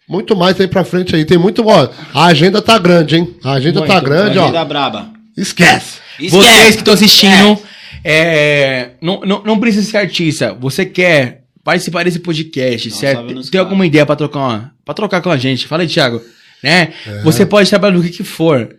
Muito 0.07 0.35
mais 0.35 0.59
aí 0.59 0.67
pra 0.67 0.83
frente 0.83 1.15
aí. 1.15 1.25
Tem 1.25 1.37
muito, 1.37 1.65
ó. 1.67 1.89
A 2.13 2.25
agenda 2.25 2.61
tá 2.61 2.77
grande, 2.77 3.17
hein? 3.17 3.35
A 3.43 3.53
agenda 3.53 3.81
tá 3.81 3.93
Muito. 3.95 4.05
grande, 4.05 4.39
Agenda 4.39 4.61
ó. 4.61 4.65
braba. 4.65 5.09
Esquece. 5.35 5.99
Vocês 6.29 6.75
que 6.75 6.81
estão 6.81 6.93
assistindo, 6.93 7.59
é, 8.03 8.91
não, 9.01 9.19
não, 9.21 9.43
não 9.43 9.59
precisa 9.59 9.89
ser 9.89 9.97
artista. 9.97 10.53
Você 10.59 10.85
quer 10.85 11.43
participar 11.63 12.05
desse 12.05 12.19
podcast, 12.19 12.89
Não, 12.89 12.95
certo? 12.97 13.27
Tem 13.27 13.35
caras. 13.35 13.55
alguma 13.55 13.85
ideia 13.85 14.05
pra 14.05 14.15
trocar, 14.15 14.39
uma, 14.39 14.71
pra 14.85 14.93
trocar 14.93 15.21
com 15.21 15.29
a 15.29 15.37
gente? 15.37 15.67
Fala 15.67 15.81
aí, 15.83 15.87
Thiago. 15.87 16.21
Né? 16.63 16.93
É. 17.05 17.21
Você 17.23 17.45
pode 17.45 17.69
trabalhar 17.69 17.95
no 17.97 18.01
que, 18.03 18.09
que 18.09 18.23
for. 18.23 18.73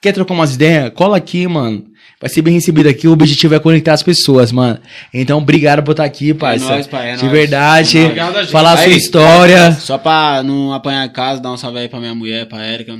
Quer 0.00 0.12
trocar 0.12 0.34
umas 0.34 0.54
ideias? 0.54 0.92
Cola 0.94 1.16
aqui, 1.16 1.48
mano. 1.48 1.84
Vai 2.24 2.30
ser 2.30 2.40
bem 2.40 2.54
recebido 2.54 2.88
aqui. 2.88 3.06
O 3.06 3.12
objetivo 3.12 3.54
é 3.54 3.58
conectar 3.58 3.92
as 3.92 4.02
pessoas, 4.02 4.50
mano. 4.50 4.78
Então, 5.12 5.36
obrigado 5.36 5.82
por 5.82 5.90
estar 5.90 6.04
aqui, 6.04 6.32
parça. 6.32 6.64
nóis, 6.64 6.86
pai, 6.86 7.10
é 7.10 7.16
De 7.16 7.24
nóis. 7.26 7.32
verdade. 7.32 7.98
A 7.98 8.02
gente. 8.40 8.50
Falar 8.50 8.72
a 8.72 8.76
sua 8.78 8.86
Aí. 8.86 8.96
história. 8.96 9.72
Só 9.72 9.98
pra 9.98 10.42
não 10.42 10.72
apanhar 10.72 11.06
casa, 11.12 11.38
dar 11.42 11.52
um 11.52 11.58
salve 11.58 11.80
aí 11.80 11.88
pra 11.88 12.00
minha 12.00 12.14
mulher, 12.14 12.46
pra 12.46 12.66
Erika. 12.66 12.94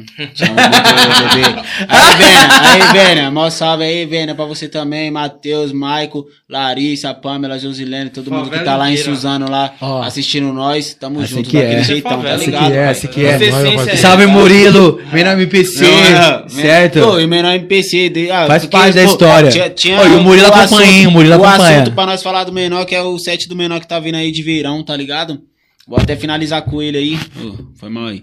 Aí, 1.88 2.16
Vênia, 2.18 2.48
aí, 2.60 2.92
Vênia. 2.92 3.30
Mó 3.30 3.48
salve 3.50 3.84
aí, 3.84 4.04
Vênia, 4.06 4.34
pra 4.34 4.44
você 4.44 4.68
também. 4.68 5.10
Matheus, 5.10 5.72
Maico, 5.72 6.26
Larissa, 6.48 7.14
Pamela, 7.14 7.58
Josilene, 7.58 8.10
todo 8.10 8.30
mundo 8.30 8.50
que 8.50 8.58
tá 8.60 8.76
lá 8.76 8.90
em 8.90 8.96
Favela 8.96 9.16
Suzano 9.16 9.50
lá, 9.50 9.72
Ó. 9.80 10.02
assistindo 10.02 10.52
nós. 10.52 10.94
Tamo 10.94 11.20
Essa 11.22 11.28
junto 11.28 11.44
daquele 11.52 11.74
é. 11.74 11.82
jeitão, 11.82 12.10
tá 12.10 12.16
Favela. 12.18 12.34
Essa 12.36 12.44
ligado? 12.44 12.66
que 12.66 12.72
é, 12.74 12.80
pai? 12.82 12.90
essa 12.90 13.08
que 13.08 13.24
é. 13.24 13.92
É- 13.94 13.96
Salve 13.96 14.26
Murilo, 14.26 15.00
vem 15.10 15.24
no 15.24 15.30
MPC, 15.30 15.84
certo? 16.48 17.00
Pô, 17.00 17.18
e 17.18 17.26
menor 17.26 17.54
MPC. 17.54 18.28
ah, 18.30 18.46
Faz 18.46 18.66
parte 18.66 18.94
da 18.94 19.02
história. 19.14 19.50
Tinha, 19.50 19.70
tinha 19.70 20.02
e 20.04 20.14
o 20.16 20.22
Murilo 20.22 20.46
acompanha, 20.46 20.64
assunto- 20.64 20.82
hein, 20.82 21.06
o 21.06 21.10
Murilo 21.10 21.36
O 21.38 21.44
acompanha. 21.44 21.76
assunto 21.82 21.94
pra 21.94 22.06
nós 22.06 22.22
falar 22.22 22.44
do 22.44 22.52
menor, 22.52 22.84
que 22.86 22.94
é 22.94 23.02
o 23.02 23.18
set 23.18 23.48
do 23.48 23.56
menor 23.56 23.80
que 23.80 23.88
tá 23.88 23.98
vindo 23.98 24.16
aí 24.16 24.30
de 24.30 24.42
verão, 24.42 24.82
tá 24.82 24.96
ligado? 24.96 25.40
Vou 25.86 25.98
até 25.98 26.16
finalizar 26.16 26.62
com 26.62 26.80
ele 26.82 26.96
aí. 26.98 27.18
Ô, 27.42 27.64
foi 27.78 27.88
mal 27.90 28.06
aí. 28.06 28.22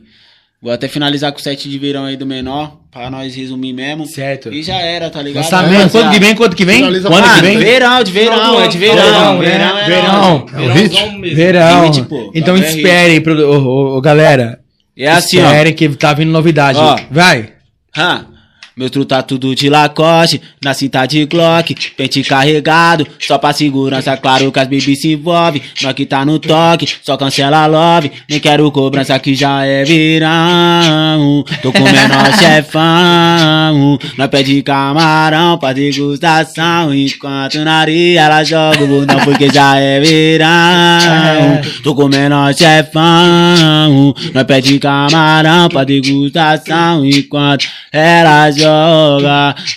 Vou 0.64 0.72
até 0.72 0.88
finalizar 0.88 1.32
com 1.32 1.40
o 1.40 1.42
set 1.42 1.68
de 1.68 1.80
verão 1.80 2.06
aí 2.06 2.16
do 2.16 2.26
menor, 2.26 2.78
pra 2.92 3.10
nós 3.10 3.36
resumir 3.36 3.74
mesmo. 3.74 4.06
Certo. 4.06 4.54
E 4.54 4.62
já 4.62 4.76
era, 4.76 5.10
tá 5.10 5.20
ligado? 5.20 5.44
Lançamento, 5.44 5.88
É, 5.88 5.90
quando 5.90 6.12
que 6.12 6.20
vem? 6.20 6.36
Quando 6.36 6.56
que 6.56 6.66
vem? 6.66 6.76
Finaliza 6.78 7.08
Quando 7.10 7.34
que 7.36 7.42
vem? 7.42 7.58
verão, 7.58 8.04
de 8.04 8.12
verão, 8.12 8.62
é 8.62 8.68
de 8.68 8.78
verão. 8.78 8.96
verão, 8.96 9.40
Verão, 9.40 9.76
né? 9.76 9.82
é 9.84 9.90
Verão. 9.90 10.22
nóis. 10.48 10.54
É 10.54 10.58
o 10.60 10.72
hit? 10.74 10.90
Verãozão 10.94 11.18
mesmo. 11.20 11.36
Verão. 11.36 11.86
Hit, 11.86 12.02
pô. 12.04 12.32
Então 12.36 12.60
Tá 12.60 12.68
esperem, 12.68 13.22
pro, 13.22 13.34
ô, 13.50 13.58
ô, 13.94 13.98
ô, 13.98 14.02
galera. 14.02 14.60
É 14.96 15.08
assim, 15.10 15.40
ó. 15.40 15.46
esperem 15.46 15.74
que 15.74 15.90
tá 15.90 16.14
vindo 16.14 16.30
novidade. 16.32 16.78
Ó. 16.78 16.96
Vai. 17.10 17.54
Hã? 17.98 18.28
Meu 18.74 18.90
tru 18.90 19.04
tá 19.04 19.22
tudo 19.22 19.54
de 19.54 19.70
Lacoste, 19.70 20.42
na 20.64 20.74
cinta 20.74 21.06
de 21.06 21.26
Glock, 21.26 21.76
pente 21.98 22.24
carregado, 22.24 23.06
só 23.20 23.38
pra 23.38 23.52
segurança, 23.52 24.16
claro 24.16 24.50
que 24.50 24.60
as 24.60 24.66
baby 24.66 24.96
se 24.96 25.12
envolve, 25.12 25.62
nós 25.82 25.94
que 25.94 26.06
tá 26.06 26.24
no 26.24 26.40
toque, 26.40 26.88
só 27.04 27.18
cancela 27.18 27.66
love, 27.66 28.10
nem 28.30 28.40
quero 28.40 28.72
cobrança 28.72 29.20
que 29.20 29.36
já 29.36 29.66
é 29.66 29.84
verão, 29.84 31.44
tô 31.62 31.74
com 31.74 31.84
menor 31.84 32.32
chefão, 32.40 34.00
nós 34.18 34.30
pede 34.30 34.64
camarão 34.64 35.58
pra 35.58 35.74
degustação, 35.74 36.96
enquanto 36.96 37.60
na 37.66 37.74
areia 37.74 38.22
ela 38.22 38.42
joga 38.42 38.86
o 38.86 38.88
bundão 38.88 39.20
porque 39.20 39.50
já 39.50 39.78
é 39.78 40.00
verão, 40.00 41.62
tô 41.84 41.94
com 41.94 42.08
menor 42.08 42.54
chefão, 42.54 44.16
nós 44.34 44.44
pede 44.46 44.80
camarão 44.80 45.68
pra 45.68 45.84
degustação, 45.84 47.06
enquanto 47.06 47.68
ela 47.92 48.50
joga, 48.50 48.61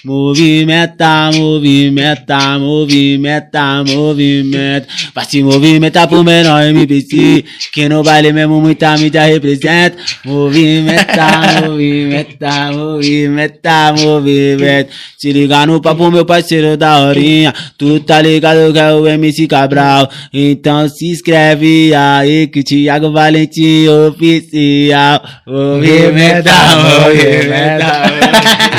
movimenta, 0.05 1.31
movimenta, 1.35 2.59
movimenta, 2.59 3.85
movimenta, 3.85 4.87
vai 5.15 5.25
se 5.25 5.43
movimentar 5.43 6.09
pro 6.09 6.23
menor 6.25 6.63
MPC, 6.65 7.45
que 7.73 7.89
no 7.89 8.03
baile 8.03 8.33
mesmo 8.33 8.61
muita 8.61 8.97
mídia 8.97 9.25
representa, 9.25 9.97
movimenta, 10.25 11.63
movimenta, 11.67 12.73
movimenta, 12.73 13.95
movimenta, 13.99 14.91
se 15.19 15.33
ligar 15.33 15.67
no 15.67 15.81
papo 15.81 16.11
meu 16.11 16.25
parceiro 16.25 16.77
da 16.77 17.01
horinha, 17.01 17.53
tu 17.79 18.01
tá 18.01 18.21
ligado 18.21 18.73
que 18.73 18.79
é 18.79 18.93
o 18.93 19.07
MC 19.07 19.47
Cabral, 19.47 20.11
então 20.33 20.89
se 20.89 21.11
inscreve 21.11 21.95
aí 21.95 22.47
que 22.47 22.63
Thiago 22.63 23.13
Valentim 23.13 23.89
oficial, 23.89 25.23
movimenta, 25.47 26.53
movimenta, 26.77 28.74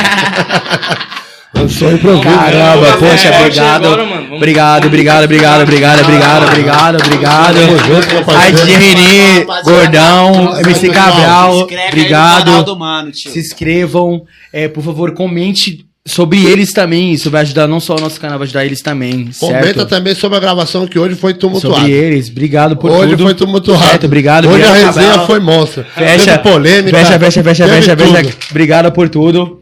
Lançou 1.57 1.91
improviso. 1.91 2.23
Caramba, 2.23 2.76
Vamos 2.76 2.99
fazer 2.99 3.30
poxa, 3.30 3.40
obrigado. 3.40 3.88
Obrigado, 4.36 4.86
obrigado, 4.88 5.23
obrigado, 5.23 5.61
obrigado, 5.64 6.02
obrigado, 6.03 6.44
obrigado, 6.48 6.95
obrigado. 7.06 7.56
Meu 7.56 8.38
Aí. 8.38 8.52
DJ 8.52 8.76
Renê, 8.77 9.45
Gordão, 9.64 10.60
MC 10.60 10.90
Cabral, 10.90 11.61
Inscreve 11.61 11.82
aí 11.82 12.03
no 12.03 12.10
canal 12.10 12.40
obrigado. 12.49 12.64
do 12.65 12.76
mano, 12.77 13.11
tio. 13.11 13.32
Se 13.32 13.40
inscrevam, 13.40 14.23
é, 14.52 14.68
por 14.68 14.84
favor, 14.84 15.14
comente 15.14 15.86
sobre 16.06 16.45
eles 16.45 16.72
também. 16.73 17.14
Isso 17.14 17.32
vai 17.32 17.41
ajudar 17.41 17.68
não 17.68 17.80
só 17.80 17.95
o 17.95 17.99
nosso 18.02 18.19
canal, 18.19 18.38
vai 18.38 18.45
ajudar 18.45 18.65
eles 18.65 18.82
também, 18.82 19.30
Comenta 19.40 19.64
certo? 19.65 19.86
também 19.86 20.14
sobre 20.14 20.38
a 20.38 20.41
gravação 20.41 20.86
que 20.86 20.99
hoje 20.99 21.15
foi 21.15 21.34
tumultuada. 21.34 21.77
Sobre 21.80 21.91
eles, 21.94 22.30
obrigado 22.30 22.76
por 22.77 22.91
Hoje 22.91 23.11
tudo. 23.11 23.23
foi 23.23 23.34
tumultuado. 23.34 23.84
Certo, 23.86 24.06
obrigado. 24.06 24.45
Hoje 24.49 24.56
obrigado, 24.64 24.76
a 24.84 24.88
resenha 24.88 25.07
Cabral. 25.10 25.27
foi 25.27 25.40
monstra. 25.40 25.86
Fecha, 25.95 26.38
Teve 26.38 26.40
polêmica. 26.40 26.98
fecha, 26.98 27.19
fecha, 27.19 27.44
fecha, 27.44 27.68
fecha, 27.68 27.95
fecha. 27.98 28.36
Obrigado 28.52 28.91
por 28.91 29.10
tudo. 29.10 29.61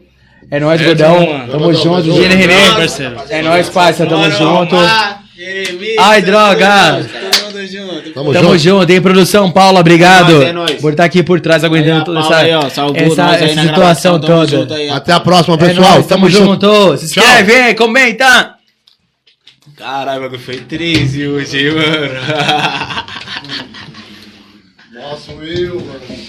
É 0.56 0.60
nóis, 0.60 0.80
É, 0.80 0.84
Gordão. 0.84 1.14
tamo, 1.16 1.32
mano. 1.32 1.52
Tamo 1.52 1.72
junto. 1.74 2.02
tamo. 2.02 2.18
Nossa, 2.46 2.74
parceiro. 2.76 3.16
É 3.28 3.42
nóis, 3.42 3.68
parça. 3.70 4.06
Tamo 4.06 4.30
junto. 4.30 4.76
Ai, 5.98 6.22
droga. 6.22 7.00
mundo 7.44 7.66
junto. 7.66 8.10
Tamo 8.12 8.32
Tamo 8.32 8.50
junto. 8.50 8.58
junto, 8.58 8.90
hein, 8.92 9.00
produção 9.00 9.50
Paula, 9.50 9.80
obrigado. 9.80 10.30
É 10.30 10.34
nóis, 10.34 10.48
é 10.48 10.52
nóis. 10.52 10.72
Por 10.80 10.92
estar 10.92 11.04
aqui 11.04 11.22
por 11.24 11.40
trás 11.40 11.64
aguentando 11.64 11.94
Aí, 11.96 12.00
a 12.02 12.04
toda 12.04 12.20
essa, 12.20 12.36
aí, 12.36 12.54
ó, 12.54 12.60
essa, 12.94 13.34
essa 13.44 13.62
situação 13.62 14.20
tamo 14.20 14.32
toda. 14.32 14.46
junto 14.46 14.74
aí. 14.74 14.90
Até 14.90 15.12
a 15.12 15.18
próxima, 15.20 15.56
É 15.56 15.58
pessoal. 15.58 15.90
nóis, 15.94 16.06
tamo 16.06 16.30
junto. 16.30 16.96
Se 16.98 17.12
Tchau. 17.12 17.24
inscreve, 17.24 17.74
comenta. 17.74 18.54
Caralho, 19.76 20.20
o 20.20 20.22
bagulho 20.22 20.40
foi 20.40 20.58
13 20.58 21.26
hoje, 21.26 21.68
mano. 21.72 22.10
Nossa, 24.92 25.32
eu, 25.32 25.74
mano. 25.80 26.23